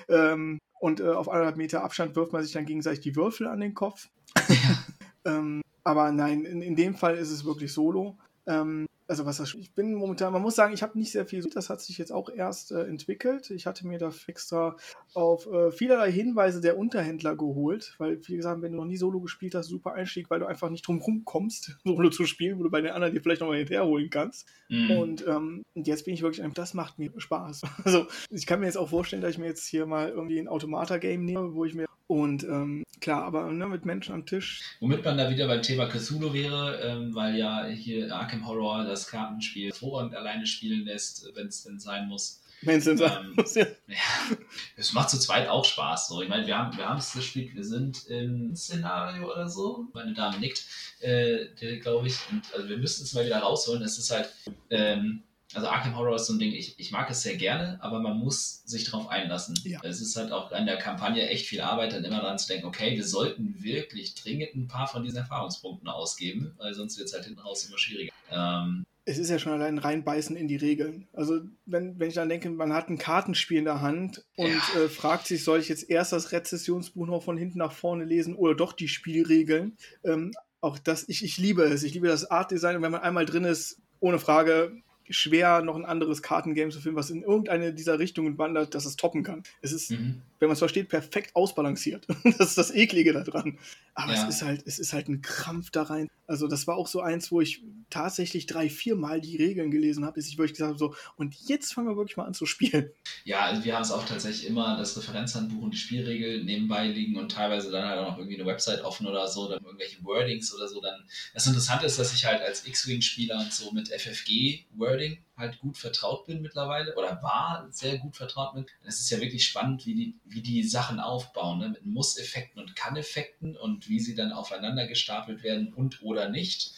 Ähm, 0.09 0.59
und 0.79 0.99
äh, 0.99 1.09
auf 1.09 1.29
anderthalb 1.29 1.57
Meter 1.57 1.83
Abstand 1.83 2.15
wirft 2.15 2.33
man 2.33 2.43
sich 2.43 2.53
dann 2.53 2.65
gegenseitig 2.65 3.01
die 3.01 3.15
Würfel 3.15 3.47
an 3.47 3.59
den 3.59 3.73
Kopf. 3.73 4.09
ähm, 5.25 5.61
aber 5.83 6.11
nein, 6.11 6.45
in, 6.45 6.61
in 6.61 6.75
dem 6.75 6.95
Fall 6.95 7.15
ist 7.15 7.31
es 7.31 7.45
wirklich 7.45 7.73
solo. 7.73 8.17
Ähm, 8.47 8.87
also 9.11 9.25
was 9.25 9.37
das, 9.37 9.53
ich 9.55 9.73
bin 9.73 9.93
momentan, 9.93 10.31
man 10.31 10.41
muss 10.41 10.55
sagen, 10.55 10.73
ich 10.73 10.81
habe 10.81 10.97
nicht 10.97 11.11
sehr 11.11 11.25
viel, 11.25 11.41
das 11.53 11.69
hat 11.69 11.81
sich 11.81 11.97
jetzt 11.97 12.13
auch 12.13 12.29
erst 12.29 12.71
äh, 12.71 12.83
entwickelt. 12.83 13.51
Ich 13.51 13.67
hatte 13.67 13.85
mir 13.85 13.99
da 13.99 14.09
extra 14.27 14.77
auf 15.13 15.51
äh, 15.51 15.69
vielerlei 15.71 16.09
Hinweise 16.09 16.61
der 16.61 16.77
Unterhändler 16.77 17.35
geholt, 17.35 17.93
weil 17.97 18.25
wie 18.25 18.37
gesagt, 18.37 18.61
wenn 18.61 18.71
du 18.71 18.77
noch 18.77 18.85
nie 18.85 18.95
Solo 18.95 19.19
gespielt 19.19 19.53
hast, 19.53 19.67
super 19.67 19.95
Einstieg, 19.95 20.29
weil 20.29 20.39
du 20.39 20.45
einfach 20.45 20.69
nicht 20.69 20.87
drum 20.87 21.25
kommst, 21.25 21.77
Solo 21.83 22.09
zu 22.09 22.25
spielen, 22.25 22.57
wo 22.57 22.63
du 22.63 22.69
bei 22.69 22.79
den 22.79 22.91
anderen 22.91 23.13
dir 23.13 23.21
vielleicht 23.21 23.41
nochmal 23.41 23.57
hinterherholen 23.57 24.09
kannst. 24.09 24.47
Mhm. 24.69 24.91
Und 24.91 25.27
ähm, 25.27 25.63
jetzt 25.75 26.05
bin 26.05 26.13
ich 26.13 26.21
wirklich, 26.21 26.45
das 26.53 26.73
macht 26.73 26.97
mir 26.97 27.11
Spaß. 27.15 27.63
Also 27.83 28.07
ich 28.29 28.45
kann 28.45 28.59
mir 28.59 28.67
jetzt 28.67 28.77
auch 28.77 28.89
vorstellen, 28.89 29.21
dass 29.21 29.31
ich 29.31 29.37
mir 29.37 29.47
jetzt 29.47 29.65
hier 29.65 29.85
mal 29.85 30.09
irgendwie 30.09 30.39
ein 30.39 30.47
Automata-Game 30.47 31.25
nehme, 31.25 31.53
wo 31.53 31.65
ich 31.65 31.73
mir 31.73 31.87
und 32.11 32.43
ähm, 32.43 32.83
klar, 32.99 33.23
aber 33.23 33.49
ne, 33.53 33.65
mit 33.67 33.85
Menschen 33.85 34.13
am 34.13 34.25
Tisch. 34.25 34.61
Womit 34.81 35.05
man 35.05 35.17
da 35.17 35.29
wieder 35.29 35.47
beim 35.47 35.61
Thema 35.61 35.87
Cthulhu 35.87 36.33
wäre, 36.33 36.81
ähm, 36.81 37.15
weil 37.15 37.37
ja 37.37 37.65
hier 37.67 38.13
Arkham 38.13 38.45
Horror 38.45 38.83
das 38.83 39.07
Kartenspiel 39.07 39.69
hervorragend 39.69 40.13
alleine 40.13 40.45
spielen 40.45 40.83
lässt, 40.83 41.25
wenn 41.35 41.47
es 41.47 41.63
denn 41.63 41.79
sein 41.79 42.09
muss. 42.09 42.43
Wenn 42.63 42.79
es 42.79 42.83
denn 42.83 42.97
sein 42.97 43.27
ähm, 43.27 43.33
muss, 43.37 43.55
ja. 43.55 43.65
ja. 43.87 44.35
Es 44.75 44.91
macht 44.91 45.09
zu 45.09 45.19
zweit 45.19 45.47
auch 45.47 45.63
Spaß. 45.63 46.09
So. 46.09 46.21
Ich 46.21 46.27
meine, 46.27 46.45
wir 46.45 46.57
haben 46.57 46.77
wir 46.77 46.93
es 46.97 47.13
gespielt, 47.13 47.55
wir 47.55 47.63
sind 47.63 48.05
im 48.07 48.57
Szenario 48.57 49.31
oder 49.31 49.47
so. 49.47 49.87
Meine 49.93 50.13
Dame 50.13 50.37
nickt, 50.37 50.65
äh, 50.99 51.45
glaube 51.79 52.07
ich. 52.07 52.17
Und, 52.29 52.43
also 52.53 52.67
wir 52.67 52.77
müssen 52.77 53.05
es 53.05 53.13
mal 53.13 53.25
wieder 53.25 53.39
rausholen. 53.39 53.83
Es 53.83 53.97
ist 53.97 54.11
halt. 54.11 54.29
Ähm, 54.69 55.23
also 55.53 55.67
Arkham 55.67 55.95
Horror 55.95 56.15
ist 56.15 56.27
so 56.27 56.33
ein 56.33 56.39
Ding, 56.39 56.51
ich, 56.51 56.79
ich 56.79 56.91
mag 56.91 57.09
es 57.09 57.21
sehr 57.21 57.35
gerne, 57.35 57.77
aber 57.81 57.99
man 57.99 58.17
muss 58.17 58.63
sich 58.65 58.85
darauf 58.85 59.09
einlassen. 59.09 59.57
Ja. 59.63 59.79
Es 59.83 60.01
ist 60.01 60.15
halt 60.15 60.31
auch 60.31 60.51
an 60.51 60.65
der 60.65 60.77
Kampagne 60.77 61.27
echt 61.27 61.47
viel 61.47 61.61
Arbeit, 61.61 61.93
dann 61.93 62.03
immer 62.03 62.21
dran 62.21 62.37
zu 62.37 62.47
denken, 62.47 62.67
okay, 62.67 62.95
wir 62.95 63.05
sollten 63.05 63.61
wirklich 63.61 64.15
dringend 64.15 64.55
ein 64.55 64.67
paar 64.67 64.87
von 64.87 65.03
diesen 65.03 65.17
Erfahrungspunkten 65.17 65.89
ausgeben, 65.89 66.53
weil 66.57 66.73
sonst 66.73 66.97
wird 66.97 67.07
es 67.07 67.13
halt 67.13 67.25
hinten 67.25 67.39
raus 67.39 67.65
immer 67.65 67.77
schwieriger. 67.77 68.11
Ähm, 68.31 68.85
es 69.03 69.17
ist 69.17 69.29
ja 69.29 69.39
schon 69.39 69.53
allein 69.53 69.77
reinbeißen 69.77 70.35
in 70.35 70.47
die 70.47 70.57
Regeln. 70.57 71.07
Also 71.13 71.41
wenn, 71.65 71.99
wenn 71.99 72.09
ich 72.09 72.13
dann 72.15 72.29
denke, 72.29 72.49
man 72.49 72.73
hat 72.73 72.89
ein 72.89 72.97
Kartenspiel 72.97 73.57
in 73.57 73.65
der 73.65 73.81
Hand 73.81 74.23
und 74.35 74.47
ja. 74.47 74.81
äh, 74.81 74.89
fragt 74.89 75.27
sich, 75.27 75.43
soll 75.43 75.59
ich 75.59 75.69
jetzt 75.69 75.89
erst 75.89 76.13
das 76.13 76.31
Rezessionsbuch 76.31 77.07
noch 77.07 77.23
von 77.23 77.37
hinten 77.37 77.57
nach 77.57 77.71
vorne 77.71 78.05
lesen 78.05 78.35
oder 78.35 78.53
doch 78.53 78.73
die 78.73 78.87
Spielregeln? 78.87 79.75
Ähm, 80.03 80.31
auch 80.61 80.77
das, 80.77 81.09
ich, 81.09 81.23
ich 81.23 81.37
liebe 81.37 81.63
es. 81.63 81.81
Ich 81.81 81.93
liebe 81.93 82.07
das 82.07 82.29
Artdesign 82.29 82.75
und 82.75 82.83
wenn 82.83 82.91
man 82.91 83.01
einmal 83.01 83.25
drin 83.25 83.43
ist, 83.43 83.81
ohne 83.99 84.19
Frage, 84.19 84.71
schwer, 85.09 85.61
noch 85.61 85.75
ein 85.75 85.85
anderes 85.85 86.21
Kartengame 86.21 86.71
zu 86.71 86.79
finden, 86.79 86.97
was 86.97 87.09
in 87.09 87.23
irgendeine 87.23 87.73
dieser 87.73 87.99
Richtungen 87.99 88.37
wandert, 88.37 88.75
dass 88.75 88.85
es 88.85 88.95
toppen 88.95 89.23
kann. 89.23 89.43
Es 89.61 89.71
ist, 89.71 89.91
mhm. 89.91 90.21
Wenn 90.41 90.47
man 90.47 90.53
es 90.53 90.59
versteht, 90.59 90.89
perfekt 90.89 91.35
ausbalanciert. 91.35 92.07
das 92.23 92.49
ist 92.49 92.57
das 92.57 92.71
Eklige 92.71 93.13
daran. 93.13 93.59
Aber 93.93 94.13
ja. 94.13 94.27
es 94.27 94.35
ist 94.35 94.41
halt, 94.41 94.63
es 94.65 94.79
ist 94.79 94.91
halt 94.91 95.07
ein 95.07 95.21
Krampf 95.21 95.69
da 95.69 95.83
rein. 95.83 96.09
Also 96.25 96.47
das 96.47 96.65
war 96.65 96.77
auch 96.77 96.87
so 96.87 96.99
eins, 96.99 97.31
wo 97.31 97.41
ich 97.41 97.61
tatsächlich 97.91 98.47
drei, 98.47 98.67
vier 98.67 98.95
Mal 98.95 99.21
die 99.21 99.37
Regeln 99.37 99.69
gelesen 99.69 100.03
habe, 100.03 100.15
bis 100.15 100.29
ich 100.29 100.39
wirklich 100.39 100.53
gesagt 100.53 100.69
habe, 100.69 100.79
so, 100.79 100.95
und 101.15 101.35
jetzt 101.47 101.73
fangen 101.73 101.89
wir 101.89 101.95
wirklich 101.95 102.17
mal 102.17 102.25
an 102.25 102.33
zu 102.33 102.45
spielen. 102.45 102.89
Ja, 103.23 103.41
also 103.41 103.63
wir 103.63 103.75
haben 103.75 103.83
es 103.83 103.91
auch 103.91 104.03
tatsächlich 104.05 104.47
immer, 104.47 104.77
das 104.77 104.97
Referenzhandbuch 104.97 105.61
und 105.61 105.71
die 105.71 105.77
Spielregeln 105.77 106.43
nebenbei 106.43 106.87
liegen 106.87 107.17
und 107.17 107.31
teilweise 107.31 107.69
dann 107.69 107.85
halt 107.85 107.99
auch 107.99 108.11
noch 108.11 108.17
irgendwie 108.17 108.35
eine 108.35 108.47
Website 108.47 108.83
offen 108.83 109.05
oder 109.05 109.27
so, 109.27 109.47
dann 109.47 109.63
irgendwelche 109.63 110.03
Wordings 110.03 110.53
oder 110.55 110.67
so. 110.67 110.81
Dann 110.81 111.03
das 111.33 111.45
Interessante 111.45 111.85
ist, 111.85 111.99
dass 111.99 112.13
ich 112.13 112.25
halt 112.25 112.41
als 112.41 112.65
X-Wing-Spieler 112.65 113.37
und 113.37 113.53
so 113.53 113.71
mit 113.71 113.89
FFG-Wording 113.89 115.19
halt 115.41 115.59
gut 115.59 115.77
vertraut 115.77 116.25
bin 116.25 116.41
mittlerweile 116.41 116.95
oder 116.95 117.21
war 117.21 117.67
sehr 117.71 117.97
gut 117.97 118.15
vertraut 118.15 118.55
mit. 118.55 118.69
Es 118.85 118.99
ist 118.99 119.09
ja 119.09 119.19
wirklich 119.19 119.45
spannend, 119.45 119.85
wie 119.85 119.93
die, 119.93 120.15
wie 120.31 120.41
die 120.41 120.63
Sachen 120.63 120.99
aufbauen, 120.99 121.59
ne? 121.59 121.69
mit 121.69 121.85
Muss-Effekten 121.85 122.61
und 122.61 122.75
Kann-Effekten 122.75 123.55
und 123.57 123.89
wie 123.89 123.99
sie 123.99 124.15
dann 124.15 124.31
aufeinander 124.31 124.87
gestapelt 124.87 125.43
werden 125.43 125.73
und 125.73 126.01
oder 126.01 126.29
nicht. 126.29 126.73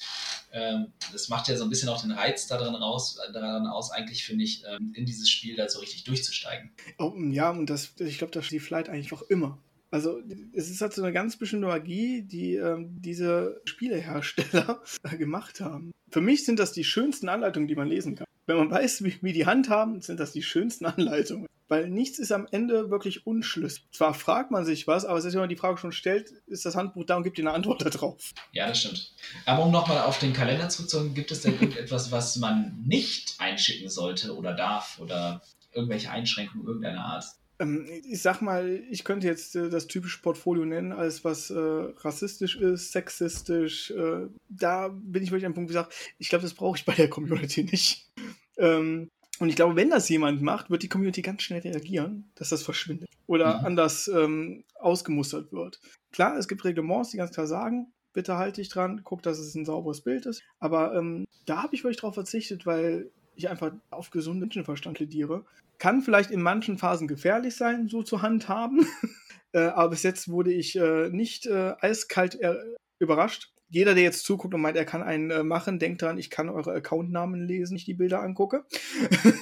Ähm, 0.52 0.94
das 1.12 1.30
macht 1.30 1.48
ja 1.48 1.58
so 1.58 1.64
ein 1.64 1.70
bisschen 1.70 1.90
auch 1.90 2.02
den 2.02 2.12
Reiz 2.12 2.48
daran, 2.48 2.76
raus, 2.76 3.20
daran 3.34 3.68
aus, 3.68 3.92
eigentlich 3.92 4.24
finde 4.24 4.44
ich, 4.44 4.64
ähm, 4.66 4.94
in 4.96 5.06
dieses 5.06 5.30
Spiel 5.30 5.56
da 5.56 5.68
so 5.68 5.80
richtig 5.80 6.04
durchzusteigen. 6.04 6.72
Oh, 7.00 7.14
ja, 7.32 7.50
und 7.50 7.70
das, 7.70 7.94
ich 8.00 8.18
glaube, 8.18 8.32
das 8.32 8.50
die 8.50 8.60
Flight 8.60 8.90
eigentlich 8.90 9.14
auch 9.14 9.24
immer. 9.24 9.58
Also 9.90 10.20
es 10.54 10.72
ist 10.72 10.82
halt 10.82 10.94
so 10.94 11.04
eine 11.04 11.14
ganz 11.14 11.38
bestimmte 11.38 11.68
Magie, 11.68 12.24
die 12.24 12.56
ähm, 12.56 13.00
diese 13.00 13.62
Spielehersteller 13.66 14.82
gemacht 15.18 15.60
haben. 15.60 15.92
Für 16.10 16.22
mich 16.22 16.46
sind 16.46 16.58
das 16.58 16.72
die 16.72 16.84
schönsten 16.84 17.30
Anleitungen, 17.30 17.68
die 17.68 17.76
man 17.76 17.88
lesen 17.88 18.16
kann. 18.16 18.26
Wenn 18.48 18.58
man 18.58 18.72
weiß, 18.72 19.04
wie, 19.04 19.16
wie 19.22 19.34
die 19.34 19.46
handhaben, 19.46 20.02
sind 20.02 20.20
das 20.20 20.32
die 20.32 20.44
schönsten 20.44 20.86
Anleitungen. 20.88 21.48
Weil 21.68 21.90
nichts 21.90 22.20
ist 22.20 22.32
am 22.32 22.48
Ende 22.52 22.90
wirklich 22.90 23.26
unschlüssig. 23.26 23.88
Zwar 23.92 24.14
fragt 24.14 24.52
man 24.52 24.66
sich 24.66 24.88
was, 24.88 25.06
aber 25.06 25.24
wenn 25.24 25.40
man 25.40 25.50
die 25.50 25.56
Frage 25.56 25.78
schon 25.78 25.92
stellt, 25.92 26.32
ist 26.48 26.66
das 26.66 26.76
Handbuch 26.76 27.06
da 27.06 27.18
und 27.18 27.24
gibt 27.24 27.38
dir 27.38 27.44
eine 27.44 27.54
Antwort 27.54 27.84
darauf. 27.86 28.32
Ja, 28.52 28.68
das 28.68 28.80
stimmt. 28.80 29.14
Aber 29.46 29.66
um 29.66 29.72
nochmal 29.72 30.00
auf 30.00 30.20
den 30.20 30.34
Kalender 30.34 30.70
zurückzukommen, 30.70 31.14
gibt 31.14 31.32
es 31.32 31.42
denn 31.42 31.54
irgendetwas, 31.54 32.12
was 32.12 32.36
man 32.38 32.84
nicht 32.86 33.36
einschicken 33.40 33.90
sollte 33.90 34.36
oder 34.36 34.54
darf 34.54 35.00
oder 35.00 35.42
irgendwelche 35.72 36.12
Einschränkungen 36.12 36.68
irgendeiner 36.68 37.06
Art? 37.06 37.26
Ähm, 37.60 37.88
ich 38.04 38.22
sag 38.22 38.42
mal, 38.42 38.84
ich 38.90 39.04
könnte 39.04 39.28
jetzt 39.28 39.56
äh, 39.56 39.70
das 39.70 39.88
typische 39.88 40.22
Portfolio 40.22 40.66
nennen, 40.66 40.92
alles 40.92 41.24
was 41.24 41.50
äh, 41.50 41.58
rassistisch 41.58 42.56
ist, 42.56 42.92
sexistisch. 42.92 43.92
Äh, 43.92 44.28
da 44.50 44.90
bin 44.90 45.24
ich 45.24 45.32
wirklich 45.32 45.46
am 45.46 45.54
Punkt 45.54 45.70
gesagt, 45.70 45.94
ich 46.18 46.30
glaube, 46.30 46.44
das 46.44 46.54
brauche 46.54 46.78
ich 46.78 46.86
bei 46.86 46.94
der 46.94 47.10
Community 47.10 47.64
nicht. 47.64 48.10
Ähm, 48.56 49.10
und 49.40 49.50
ich 49.50 49.56
glaube, 49.56 49.76
wenn 49.76 49.90
das 49.90 50.10
jemand 50.10 50.42
macht, 50.42 50.70
wird 50.70 50.84
die 50.84 50.90
Community 50.90 51.22
ganz 51.22 51.42
schnell 51.42 51.62
reagieren, 51.62 52.32
dass 52.36 52.50
das 52.50 52.64
verschwindet 52.64 53.10
oder 53.26 53.60
mhm. 53.60 53.66
anders 53.66 54.08
ähm, 54.08 54.64
ausgemustert 54.80 55.52
wird. 55.52 55.80
Klar, 56.12 56.38
es 56.38 56.48
gibt 56.48 56.64
Reglements, 56.64 57.10
die 57.10 57.18
ganz 57.18 57.32
klar 57.32 57.48
sagen, 57.48 57.92
bitte 58.14 58.38
halt 58.38 58.58
dich 58.58 58.70
dran, 58.70 59.02
guck, 59.04 59.24
dass 59.24 59.40
es 59.40 59.56
ein 59.56 59.66
sauberes 59.66 60.02
Bild 60.02 60.26
ist. 60.26 60.44
Aber 60.60 60.96
ähm, 60.96 61.26
da 61.46 61.64
habe 61.64 61.76
ich 61.76 61.84
wirklich 61.84 61.98
drauf 61.98 62.14
verzichtet, 62.14 62.66
weil 62.66 63.12
ich 63.36 63.50
einfach 63.50 63.74
auf 63.90 64.12
gesunden 64.12 64.42
Menschenverstand 64.42 64.98
plädiere. 64.98 65.46
Kann 65.80 66.02
vielleicht 66.02 66.30
in 66.30 66.42
manchen 66.42 66.78
Phasen 66.78 67.08
gefährlich 67.08 67.56
sein, 67.56 67.88
so 67.88 68.04
zu 68.04 68.22
handhaben. 68.22 68.86
äh, 69.54 69.62
aber 69.62 69.90
bis 69.90 70.04
jetzt 70.04 70.30
wurde 70.30 70.54
ich 70.54 70.76
äh, 70.76 71.10
nicht 71.10 71.48
äh, 71.48 71.74
eiskalt 71.82 72.40
äh, 72.40 72.56
überrascht. 73.00 73.53
Jeder, 73.74 73.96
der 73.96 74.04
jetzt 74.04 74.24
zuguckt 74.24 74.54
und 74.54 74.62
meint, 74.62 74.78
er 74.78 74.86
kann 74.86 75.02
einen 75.02 75.32
äh, 75.32 75.44
machen, 75.44 75.80
denkt 75.80 76.04
dran, 76.04 76.20
ich 76.20 76.30
kann 76.30 76.48
eure 76.48 76.74
Accountnamen 76.74 77.42
lesen, 77.42 77.76
ich 77.76 77.86
die 77.86 77.96
Bilder 77.96 78.22
angucke. 78.22 78.66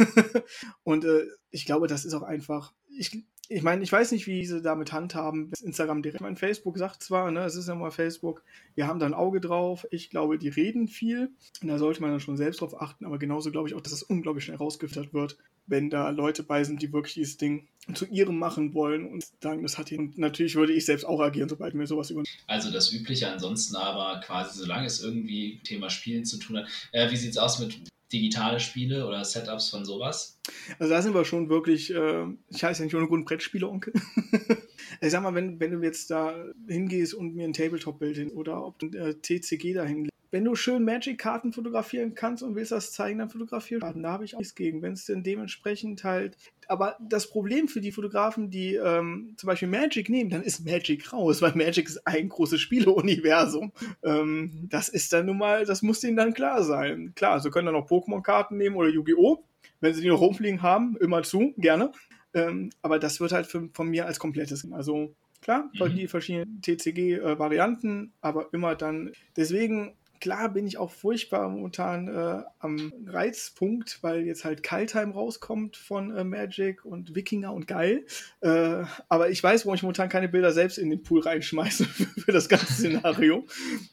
und 0.84 1.04
äh, 1.04 1.26
ich 1.50 1.65
glaube, 1.65 1.88
das 1.88 2.06
ist 2.06 2.13
auch 2.13 2.24
einfach. 2.24 2.72
Ich, 2.98 3.26
ich 3.52 3.64
meine, 3.64 3.84
ich 3.84 3.92
weiß 3.92 4.12
nicht, 4.14 4.28
wie 4.28 4.46
sie 4.46 4.62
damit 4.62 4.94
handhaben. 4.94 5.52
Instagram 5.62 6.02
direkt. 6.02 6.22
Mein 6.22 6.38
Facebook 6.38 6.78
sagt 6.78 7.04
zwar, 7.04 7.32
ne, 7.32 7.44
es 7.44 7.56
ist 7.56 7.68
ja 7.68 7.76
mal 7.76 7.92
Facebook, 7.92 8.44
wir 8.76 8.88
haben 8.88 9.00
da 9.00 9.06
ein 9.06 9.14
Auge 9.14 9.42
drauf. 9.42 9.86
Ich 9.92 10.10
glaube, 10.10 10.38
die 10.38 10.50
reden 10.50 10.88
viel. 10.88 11.32
Und 11.62 11.68
da 11.68 11.78
sollte 11.78 12.02
man 12.02 12.12
dann 12.12 12.20
schon 12.20 12.38
selbst 12.38 12.62
drauf 12.62 12.82
achten. 12.82 13.06
Aber 13.06 13.20
genauso 13.20 13.52
glaube 13.52 13.68
ich 13.68 13.76
auch, 13.76 13.82
dass 13.82 13.92
es 13.92 14.04
unglaublich 14.04 14.46
schnell 14.46 14.58
rausgefüttert 14.58 15.14
wird, 15.14 15.38
wenn 15.68 15.90
da 15.90 16.10
Leute 16.10 16.44
bei 16.44 16.64
sind, 16.64 16.82
die 16.82 16.94
wirklich 16.94 17.16
dieses 17.16 17.38
Ding 17.38 17.68
zu 17.94 18.06
ihrem 18.06 18.40
machen 18.40 18.74
wollen 18.74 19.06
und 19.06 19.26
sagen, 19.42 19.64
das 19.64 19.78
hat 19.78 19.92
ihn. 19.92 20.14
Natürlich 20.16 20.56
würde 20.56 20.74
ich 20.74 20.86
selbst 20.86 21.04
auch 21.04 21.20
agieren, 21.20 21.50
sobald 21.50 21.74
mir 21.74 21.88
sowas 21.88 22.10
über. 22.10 22.24
Also 22.48 22.72
das 22.72 22.94
Übliche 22.94 23.30
ansonsten 23.30 23.76
aber 23.76 24.22
quasi, 24.22 24.60
solange 24.60 24.88
es 24.88 25.04
irgendwie 25.04 25.60
Thema 25.64 25.90
Spielen 25.90 26.24
zu 26.24 26.38
tun 26.38 26.58
hat. 26.58 26.68
Äh, 26.92 27.12
wie 27.12 27.18
sieht 27.18 27.32
es 27.32 27.38
aus 27.38 27.60
mit 27.60 27.80
digitale 28.12 28.60
Spiele 28.60 29.08
oder 29.08 29.24
Setups 29.24 29.69
von 29.69 29.86
sowas? 29.86 30.39
Also 30.80 30.93
da 30.93 31.02
sind 31.02 31.13
wir 31.13 31.26
schon 31.26 31.50
wirklich, 31.50 31.93
äh, 31.93 32.26
ich 32.50 32.63
heiße 32.63 32.82
ja 32.82 32.86
nicht 32.86 32.95
ohne 32.95 33.08
Grund 33.08 33.26
Brettspiele-Onkel. 33.26 33.93
ich 35.02 35.12
sag 35.12 35.24
mal, 35.24 35.36
wenn, 35.36 35.60
wenn 35.60 35.71
du 35.71 35.82
jetzt 35.82 36.12
da 36.12 36.36
hingehst 36.67 37.13
und 37.13 37.36
mir 37.36 37.45
ein 37.45 37.54
Tabletop-Bild 37.54 38.17
hin 38.17 38.32
oder 38.32 38.65
ob 38.65 38.80
du 38.80 38.88
äh, 38.88 39.15
TCG 39.15 39.74
da 39.74 39.86
hinlegst, 39.86 40.11
wenn 40.32 40.46
du 40.46 40.56
schön 40.56 40.86
Magic-Karten 40.86 41.52
fotografieren 41.52 42.15
kannst 42.15 42.41
und 42.41 42.56
willst 42.56 42.72
das 42.72 42.94
zeigen, 42.94 43.20
dann 43.20 43.30
fotografier 43.30 43.80
Karten. 43.80 44.02
Da 44.02 44.13
habe 44.13 44.24
ich 44.24 44.34
auch 44.36 44.39
nichts 44.39 44.56
gegen. 44.56 44.82
Wenn 44.82 44.94
es 44.94 45.06
denn 45.06 45.24
dementsprechend 45.24 46.06
halt. 46.06 46.38
Aber 46.67 46.96
das 47.02 47.30
Problem 47.30 47.67
für 47.67 47.82
die 47.82 47.91
Fotografen, 47.91 48.50
die 48.50 48.76
ähm, 48.76 49.34
zum 49.36 49.48
Beispiel 49.48 49.67
Magic 49.67 50.10
nehmen, 50.10 50.30
dann 50.30 50.41
ist 50.41 50.65
Magic 50.65 51.12
raus, 51.12 51.41
weil 51.41 51.54
Magic 51.56 51.88
ist 51.88 52.08
ein 52.08 52.30
großes 52.30 52.62
Spieleuniversum. 52.62 53.74
Ähm, 54.04 54.67
das 54.70 54.88
ist 54.88 55.12
dann 55.12 55.26
nun 55.26 55.38
mal, 55.38 55.65
das 55.65 55.82
muss 55.82 56.00
denen 56.00 56.15
dann 56.15 56.34
klar 56.34 56.63
sein. 56.63 57.12
Klar, 57.15 57.41
sie 57.41 57.50
können 57.50 57.65
dann 57.65 57.76
noch 57.76 57.89
Pokémon-Karten 57.89 58.56
nehmen 58.56 58.78
oder 58.78 58.88
Yu-Gi-Oh! 58.88 59.44
Wenn 59.82 59.94
sie 59.94 60.02
die 60.02 60.08
noch 60.08 60.22
rumfliegen 60.22 60.62
haben, 60.62 60.96
immer 60.98 61.24
zu, 61.24 61.54
gerne. 61.58 61.91
Ähm, 62.34 62.70
aber 62.82 63.00
das 63.00 63.20
wird 63.20 63.34
halt 63.34 63.48
für, 63.48 63.70
von 63.74 63.89
mir 63.89 64.06
als 64.06 64.20
komplettes. 64.20 64.65
Also 64.72 65.13
klar, 65.41 65.70
mhm. 65.74 65.96
die 65.96 66.08
verschiedenen 66.08 66.62
TCG-Varianten, 66.62 68.13
aber 68.22 68.48
immer 68.54 68.76
dann. 68.76 69.12
Deswegen 69.36 69.96
klar 70.21 70.49
bin 70.49 70.65
ich 70.67 70.77
auch 70.77 70.91
furchtbar 70.91 71.49
momentan 71.49 72.07
äh, 72.07 72.43
am 72.60 72.93
Reizpunkt, 73.07 73.99
weil 74.01 74.21
jetzt 74.21 74.45
halt 74.45 74.63
Kaltheim 74.63 75.12
rauskommt 75.12 75.75
von 75.75 76.15
äh, 76.15 76.23
Magic 76.23 76.86
und 76.86 77.15
Wikinger 77.15 77.53
und 77.53 77.67
geil. 77.67 78.05
Äh, 78.39 78.84
aber 79.10 79.29
ich 79.29 79.43
weiß, 79.43 79.65
warum 79.65 79.75
ich 79.75 79.84
momentan 79.84 80.07
keine 80.07 80.29
Bilder 80.29 80.51
selbst 80.51 80.77
in 80.77 80.89
den 80.89 81.03
Pool 81.03 81.21
reinschmeiße 81.21 81.86
für 81.86 82.31
das 82.31 82.47
ganze 82.47 82.71
Szenario. 82.71 83.45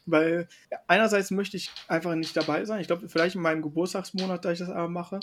weil 0.05 0.47
einerseits 0.87 1.31
möchte 1.31 1.57
ich 1.57 1.71
einfach 1.87 2.15
nicht 2.15 2.37
dabei 2.37 2.63
sein. 2.65 2.79
Ich 2.79 2.87
glaube, 2.87 3.09
vielleicht 3.09 3.35
in 3.35 3.41
meinem 3.41 3.61
Geburtstagsmonat, 3.61 4.45
da 4.45 4.51
ich 4.51 4.59
das 4.59 4.69
aber 4.69 4.87
mache 4.87 5.19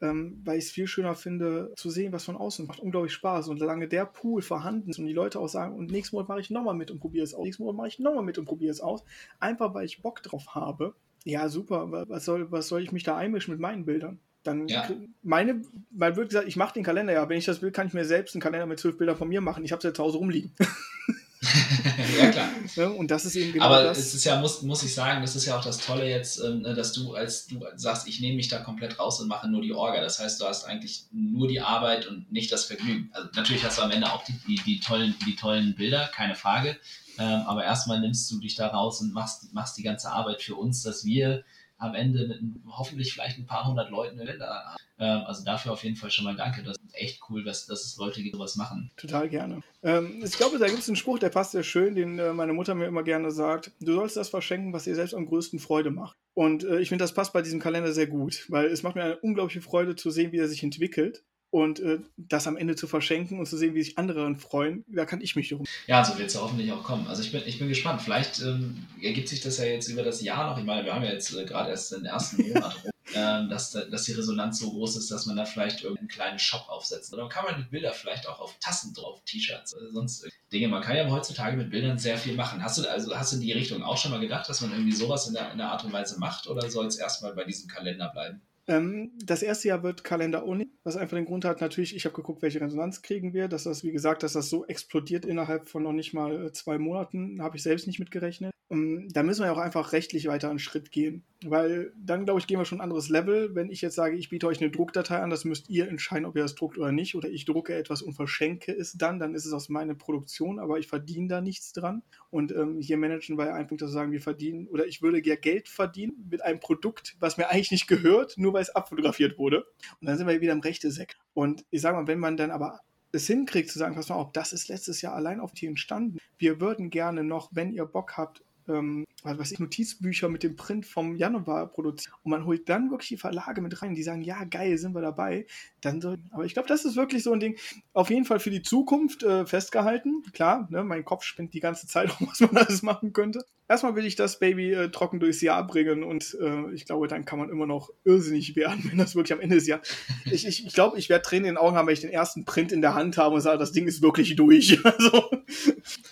ähm, 0.00 0.40
weil 0.44 0.58
ich 0.58 0.66
es 0.66 0.70
viel 0.70 0.86
schöner 0.86 1.14
finde, 1.14 1.72
zu 1.76 1.90
sehen, 1.90 2.12
was 2.12 2.24
von 2.24 2.36
außen 2.36 2.66
macht. 2.66 2.80
Unglaublich 2.80 3.12
Spaß. 3.12 3.48
Und 3.48 3.58
solange 3.58 3.88
der 3.88 4.06
Pool 4.06 4.42
vorhanden 4.42 4.90
ist 4.90 4.98
und 4.98 5.06
die 5.06 5.12
Leute 5.12 5.38
auch 5.38 5.48
sagen, 5.48 5.76
und 5.76 5.90
nächsten 5.90 6.16
Monat 6.16 6.28
mache 6.28 6.40
ich 6.40 6.50
nochmal 6.50 6.74
mit 6.74 6.90
und 6.90 7.00
probiere 7.00 7.24
es 7.24 7.34
aus, 7.34 7.44
nächsten 7.44 7.64
Monat 7.64 7.76
mache 7.76 7.88
ich 7.88 7.98
nochmal 7.98 8.24
mit 8.24 8.38
und 8.38 8.46
probiere 8.46 8.70
es 8.70 8.80
aus, 8.80 9.04
einfach 9.38 9.74
weil 9.74 9.84
ich 9.84 10.02
Bock 10.02 10.22
drauf 10.22 10.54
habe, 10.54 10.94
ja, 11.24 11.48
super, 11.48 12.08
was 12.08 12.24
soll, 12.24 12.50
was 12.50 12.68
soll 12.68 12.82
ich 12.82 12.92
mich 12.92 13.04
da 13.04 13.16
einmischen 13.16 13.52
mit 13.52 13.60
meinen 13.60 13.84
Bildern? 13.84 14.18
Dann 14.42 14.68
ja. 14.68 14.88
meine, 15.22 15.60
man 15.90 16.16
wird 16.16 16.30
gesagt, 16.30 16.48
ich 16.48 16.56
mache 16.56 16.72
den 16.72 16.84
Kalender, 16.84 17.12
ja, 17.12 17.28
wenn 17.28 17.36
ich 17.36 17.44
das 17.44 17.60
will, 17.60 17.72
kann 17.72 17.88
ich 17.88 17.92
mir 17.92 18.06
selbst 18.06 18.34
einen 18.34 18.40
Kalender 18.40 18.66
mit 18.66 18.78
zwölf 18.78 18.96
Bildern 18.96 19.16
von 19.16 19.28
mir 19.28 19.42
machen. 19.42 19.64
Ich 19.64 19.72
habe 19.72 19.80
es 19.80 19.84
ja 19.84 19.92
zu 19.92 20.02
Hause 20.02 20.16
rumliegen. 20.16 20.52
ja, 22.18 22.30
klar. 22.30 22.48
Ja, 22.76 22.88
und 22.88 23.10
das 23.10 23.24
ist 23.24 23.34
eben 23.34 23.52
genau 23.54 23.64
Aber 23.64 23.82
das. 23.82 23.98
es 23.98 24.14
ist 24.14 24.24
ja, 24.24 24.38
muss, 24.38 24.60
muss 24.60 24.82
ich 24.82 24.94
sagen, 24.94 25.22
das 25.22 25.34
ist 25.34 25.46
ja 25.46 25.58
auch 25.58 25.64
das 25.64 25.78
Tolle 25.78 26.06
jetzt, 26.06 26.38
ähm, 26.38 26.60
ne, 26.60 26.74
dass 26.74 26.92
du, 26.92 27.14
als 27.14 27.46
du 27.46 27.60
sagst, 27.76 28.06
ich 28.06 28.20
nehme 28.20 28.36
mich 28.36 28.48
da 28.48 28.58
komplett 28.58 28.98
raus 28.98 29.20
und 29.20 29.28
mache 29.28 29.48
nur 29.48 29.62
die 29.62 29.72
Orga. 29.72 30.02
Das 30.02 30.18
heißt, 30.18 30.40
du 30.40 30.44
hast 30.44 30.64
eigentlich 30.64 31.06
nur 31.12 31.48
die 31.48 31.60
Arbeit 31.60 32.06
und 32.06 32.30
nicht 32.30 32.52
das 32.52 32.66
Vergnügen. 32.66 33.08
Also 33.12 33.28
natürlich 33.34 33.64
hast 33.64 33.78
du 33.78 33.82
am 33.82 33.90
Ende 33.90 34.12
auch 34.12 34.22
die, 34.24 34.34
die, 34.46 34.62
die 34.64 34.80
tollen, 34.80 35.14
die 35.26 35.34
tollen 35.34 35.74
Bilder, 35.74 36.10
keine 36.14 36.34
Frage. 36.34 36.76
Ähm, 37.18 37.42
aber 37.46 37.64
erstmal 37.64 38.00
nimmst 38.00 38.30
du 38.30 38.38
dich 38.38 38.54
da 38.54 38.68
raus 38.68 39.00
und 39.00 39.14
machst, 39.14 39.54
machst 39.54 39.78
die 39.78 39.82
ganze 39.82 40.10
Arbeit 40.10 40.42
für 40.42 40.56
uns, 40.56 40.82
dass 40.82 41.06
wir 41.06 41.42
am 41.80 41.94
Ende 41.94 42.28
mit 42.28 42.40
hoffentlich 42.68 43.12
vielleicht 43.12 43.38
ein 43.38 43.46
paar 43.46 43.66
hundert 43.66 43.90
Leuten 43.90 44.18
in 44.18 44.26
Länder. 44.26 44.76
Ähm, 44.98 45.22
also 45.26 45.44
dafür 45.44 45.72
auf 45.72 45.82
jeden 45.82 45.96
Fall 45.96 46.10
schon 46.10 46.26
mal 46.26 46.36
danke. 46.36 46.62
Das 46.62 46.76
ist 46.76 46.94
echt 46.94 47.22
cool, 47.28 47.42
dass, 47.42 47.66
dass 47.66 47.84
es 47.84 47.96
Leute 47.96 48.22
gibt, 48.22 48.34
die 48.34 48.38
sowas 48.38 48.56
machen. 48.56 48.90
Total 48.96 49.28
gerne. 49.28 49.62
Ähm, 49.82 50.22
ich 50.22 50.32
glaube, 50.32 50.58
da 50.58 50.66
gibt 50.66 50.80
es 50.80 50.88
einen 50.88 50.96
Spruch, 50.96 51.18
der 51.18 51.30
passt 51.30 51.52
sehr 51.52 51.62
schön, 51.62 51.94
den 51.94 52.18
äh, 52.18 52.32
meine 52.34 52.52
Mutter 52.52 52.74
mir 52.74 52.86
immer 52.86 53.02
gerne 53.02 53.30
sagt. 53.30 53.72
Du 53.80 53.94
sollst 53.94 54.16
das 54.16 54.28
verschenken, 54.28 54.72
was 54.72 54.84
dir 54.84 54.94
selbst 54.94 55.14
am 55.14 55.26
größten 55.26 55.58
Freude 55.58 55.90
macht. 55.90 56.16
Und 56.34 56.64
äh, 56.64 56.80
ich 56.80 56.90
finde, 56.90 57.02
das 57.02 57.14
passt 57.14 57.32
bei 57.32 57.42
diesem 57.42 57.60
Kalender 57.60 57.92
sehr 57.92 58.06
gut, 58.06 58.44
weil 58.48 58.66
es 58.66 58.82
macht 58.82 58.94
mir 58.94 59.02
eine 59.02 59.16
unglaubliche 59.16 59.62
Freude 59.62 59.96
zu 59.96 60.10
sehen, 60.10 60.32
wie 60.32 60.38
er 60.38 60.48
sich 60.48 60.62
entwickelt 60.62 61.24
und 61.50 61.80
äh, 61.80 61.98
das 62.16 62.46
am 62.46 62.56
Ende 62.56 62.76
zu 62.76 62.86
verschenken 62.86 63.38
und 63.38 63.46
zu 63.46 63.56
sehen, 63.56 63.74
wie 63.74 63.82
sich 63.82 63.98
andere 63.98 64.34
freuen, 64.36 64.84
da 64.88 65.04
kann 65.04 65.20
ich 65.20 65.34
mich 65.34 65.48
darum. 65.48 65.66
Ja, 65.86 66.04
so 66.04 66.16
wird 66.16 66.28
es 66.28 66.34
ja 66.34 66.40
hoffentlich 66.40 66.70
auch 66.72 66.84
kommen. 66.84 67.06
Also 67.08 67.22
ich 67.22 67.32
bin, 67.32 67.42
ich 67.44 67.58
bin 67.58 67.68
gespannt. 67.68 68.02
Vielleicht 68.02 68.40
ähm, 68.40 68.86
ergibt 69.02 69.28
sich 69.28 69.40
das 69.40 69.58
ja 69.58 69.64
jetzt 69.64 69.88
über 69.88 70.02
das 70.02 70.22
Jahr 70.22 70.48
noch. 70.48 70.58
Ich 70.58 70.64
meine, 70.64 70.84
wir 70.84 70.94
haben 70.94 71.02
ja 71.02 71.12
jetzt 71.12 71.34
äh, 71.34 71.44
gerade 71.44 71.70
erst 71.70 71.92
den 71.92 72.04
ersten 72.04 72.46
Monat 72.46 72.76
rum, 72.84 72.90
äh, 73.14 73.48
dass, 73.48 73.72
dass 73.72 74.04
die 74.04 74.12
Resonanz 74.12 74.60
so 74.60 74.70
groß 74.70 74.96
ist, 74.96 75.10
dass 75.10 75.26
man 75.26 75.36
da 75.36 75.44
vielleicht 75.44 75.82
irgendeinen 75.82 76.08
kleinen 76.08 76.38
Shop 76.38 76.66
aufsetzt. 76.68 77.12
Oder 77.12 77.28
kann 77.28 77.44
man 77.44 77.56
die 77.56 77.68
Bilder 77.68 77.92
vielleicht 77.92 78.28
auch 78.28 78.38
auf 78.38 78.56
Tassen 78.60 78.94
drauf, 78.94 79.20
T-Shirts 79.24 79.76
oder 79.76 79.90
sonst 79.90 80.28
Dinge. 80.52 80.68
Man 80.68 80.82
kann 80.82 80.96
ja 80.96 81.08
heutzutage 81.10 81.56
mit 81.56 81.70
Bildern 81.70 81.98
sehr 81.98 82.16
viel 82.16 82.34
machen. 82.34 82.62
Hast 82.62 82.78
du 82.78 82.88
also 82.88 83.16
hast 83.16 83.32
du 83.32 83.36
in 83.36 83.42
die 83.42 83.52
Richtung 83.52 83.82
auch 83.82 83.96
schon 83.96 84.12
mal 84.12 84.20
gedacht, 84.20 84.48
dass 84.48 84.60
man 84.60 84.70
irgendwie 84.70 84.92
sowas 84.92 85.26
in 85.26 85.34
der, 85.34 85.50
in 85.50 85.58
der 85.58 85.72
Art 85.72 85.84
und 85.84 85.92
Weise 85.92 86.20
macht 86.20 86.46
oder 86.46 86.70
soll 86.70 86.86
es 86.86 86.96
erstmal 86.96 87.34
bei 87.34 87.42
diesem 87.42 87.68
Kalender 87.68 88.08
bleiben? 88.08 88.40
Ähm, 88.70 89.10
das 89.24 89.42
erste 89.42 89.66
Jahr 89.66 89.82
wird 89.82 90.04
Kalender 90.04 90.46
Uni, 90.46 90.70
was 90.84 90.96
einfach 90.96 91.16
den 91.16 91.24
Grund 91.24 91.44
hat, 91.44 91.60
natürlich, 91.60 91.96
ich 91.96 92.04
habe 92.04 92.14
geguckt, 92.14 92.40
welche 92.40 92.60
Resonanz 92.60 93.02
kriegen 93.02 93.34
wir, 93.34 93.48
dass 93.48 93.64
das, 93.64 93.82
wie 93.82 93.90
gesagt, 93.90 94.22
dass 94.22 94.34
das 94.34 94.48
so 94.48 94.64
explodiert 94.64 95.24
innerhalb 95.24 95.68
von 95.68 95.82
noch 95.82 95.92
nicht 95.92 96.14
mal 96.14 96.46
äh, 96.46 96.52
zwei 96.52 96.78
Monaten, 96.78 97.42
habe 97.42 97.56
ich 97.56 97.64
selbst 97.64 97.88
nicht 97.88 97.98
mitgerechnet. 97.98 98.52
Ähm, 98.70 99.08
da 99.10 99.24
müssen 99.24 99.40
wir 99.40 99.46
ja 99.46 99.52
auch 99.54 99.58
einfach 99.58 99.92
rechtlich 99.92 100.28
weiter 100.28 100.50
einen 100.50 100.60
Schritt 100.60 100.92
gehen, 100.92 101.24
weil 101.44 101.92
dann, 101.96 102.24
glaube 102.24 102.40
ich, 102.40 102.46
gehen 102.46 102.58
wir 102.58 102.64
schon 102.64 102.78
ein 102.78 102.84
anderes 102.84 103.08
Level. 103.08 103.54
Wenn 103.54 103.70
ich 103.70 103.80
jetzt 103.80 103.94
sage, 103.94 104.16
ich 104.16 104.28
biete 104.28 104.46
euch 104.46 104.60
eine 104.60 104.70
Druckdatei 104.70 105.18
an, 105.20 105.30
das 105.30 105.44
müsst 105.44 105.70
ihr 105.70 105.88
entscheiden, 105.88 106.26
ob 106.26 106.36
ihr 106.36 106.42
das 106.42 106.54
druckt 106.54 106.78
oder 106.78 106.92
nicht, 106.92 107.14
oder 107.14 107.28
ich 107.28 107.44
drucke 107.44 107.74
etwas 107.74 108.02
und 108.02 108.12
verschenke 108.12 108.72
es 108.72 108.92
dann, 108.92 109.18
dann 109.18 109.34
ist 109.34 109.46
es 109.46 109.52
aus 109.52 109.68
meiner 109.68 109.94
Produktion, 109.94 110.58
aber 110.58 110.78
ich 110.78 110.86
verdiene 110.86 111.28
da 111.28 111.40
nichts 111.40 111.72
dran. 111.72 112.02
Und 112.30 112.52
ähm, 112.52 112.80
hier 112.80 112.98
managen 112.98 113.38
wir 113.38 113.54
einfach, 113.54 113.76
dass 113.76 113.90
wir 113.90 113.94
sagen, 113.94 114.12
wir 114.12 114.20
verdienen, 114.20 114.66
oder 114.68 114.86
ich 114.86 115.02
würde 115.02 115.26
ja 115.26 115.36
Geld 115.36 115.68
verdienen 115.68 116.26
mit 116.30 116.42
einem 116.42 116.60
Produkt, 116.60 117.16
was 117.20 117.36
mir 117.36 117.48
eigentlich 117.48 117.70
nicht 117.70 117.86
gehört, 117.86 118.36
nur 118.36 118.52
weil 118.52 118.62
es 118.62 118.70
abfotografiert 118.70 119.38
wurde. 119.38 119.64
Und 120.00 120.08
dann 120.08 120.18
sind 120.18 120.26
wir 120.26 120.40
wieder 120.40 120.52
im 120.52 120.60
rechte 120.60 120.90
Sekt. 120.90 121.18
Und 121.34 121.64
ich 121.70 121.80
sage 121.80 121.96
mal, 121.96 122.06
wenn 122.06 122.18
man 122.18 122.36
dann 122.36 122.50
aber 122.50 122.80
es 123.12 123.26
hinkriegt 123.26 123.70
zu 123.70 123.78
sagen, 123.78 123.94
pass 123.94 124.08
mal 124.08 124.16
auf, 124.16 124.32
das 124.32 124.52
ist 124.52 124.68
letztes 124.68 125.02
Jahr 125.02 125.14
allein 125.14 125.40
auf 125.40 125.52
die 125.52 125.66
entstanden. 125.66 126.18
Wir 126.38 126.60
würden 126.60 126.90
gerne 126.90 127.24
noch, 127.24 127.50
wenn 127.52 127.72
ihr 127.72 127.84
Bock 127.84 128.16
habt, 128.16 128.42
ähm, 128.68 129.04
was 129.22 129.38
weiß 129.38 129.52
ich, 129.52 129.58
Notizbücher 129.58 130.28
mit 130.28 130.42
dem 130.42 130.56
Print 130.56 130.86
vom 130.86 131.16
Januar 131.16 131.68
produzieren. 131.68 132.14
Und 132.22 132.30
man 132.30 132.44
holt 132.44 132.68
dann 132.68 132.90
wirklich 132.90 133.08
die 133.08 133.16
Verlage 133.16 133.60
mit 133.60 133.82
rein, 133.82 133.94
die 133.94 134.02
sagen, 134.02 134.22
ja, 134.22 134.44
geil, 134.44 134.78
sind 134.78 134.94
wir 134.94 135.02
dabei. 135.02 135.46
Dann 135.80 136.00
so, 136.00 136.16
aber 136.30 136.44
ich 136.44 136.54
glaube, 136.54 136.68
das 136.68 136.84
ist 136.84 136.96
wirklich 136.96 137.22
so 137.22 137.32
ein 137.32 137.40
Ding, 137.40 137.58
auf 137.92 138.10
jeden 138.10 138.24
Fall 138.24 138.40
für 138.40 138.50
die 138.50 138.62
Zukunft 138.62 139.22
äh, 139.22 139.46
festgehalten. 139.46 140.22
Klar, 140.32 140.68
ne, 140.70 140.84
mein 140.84 141.04
Kopf 141.04 141.24
spinnt 141.24 141.54
die 141.54 141.60
ganze 141.60 141.86
Zeit, 141.86 142.10
was 142.20 142.40
man 142.40 142.56
alles 142.56 142.82
machen 142.82 143.12
könnte. 143.12 143.44
Erstmal 143.70 143.94
will 143.94 144.04
ich 144.04 144.16
das 144.16 144.40
Baby 144.40 144.72
äh, 144.72 144.90
trocken 144.90 145.20
durchs 145.20 145.40
Jahr 145.42 145.64
bringen 145.64 146.02
und 146.02 146.36
äh, 146.40 146.74
ich 146.74 146.86
glaube, 146.86 147.06
dann 147.06 147.24
kann 147.24 147.38
man 147.38 147.50
immer 147.50 147.66
noch 147.66 147.90
irrsinnig 148.02 148.56
werden, 148.56 148.82
wenn 148.90 148.98
das 148.98 149.14
wirklich 149.14 149.32
am 149.32 149.40
Ende 149.40 149.54
des 149.54 149.68
Jahres. 149.68 149.88
Ich, 150.24 150.44
ich, 150.44 150.66
ich 150.66 150.74
glaube, 150.74 150.98
ich 150.98 151.08
werde 151.08 151.22
Tränen 151.22 151.44
in 151.44 151.54
den 151.54 151.56
Augen 151.56 151.76
haben, 151.76 151.86
wenn 151.86 151.94
ich 151.94 152.00
den 152.00 152.10
ersten 152.10 152.44
Print 152.44 152.72
in 152.72 152.80
der 152.80 152.94
Hand 152.94 153.16
habe 153.16 153.36
und 153.36 153.40
sage, 153.40 153.58
das 153.58 153.70
Ding 153.70 153.86
ist 153.86 154.02
wirklich 154.02 154.34
durch. 154.34 154.78
also, 154.84 155.30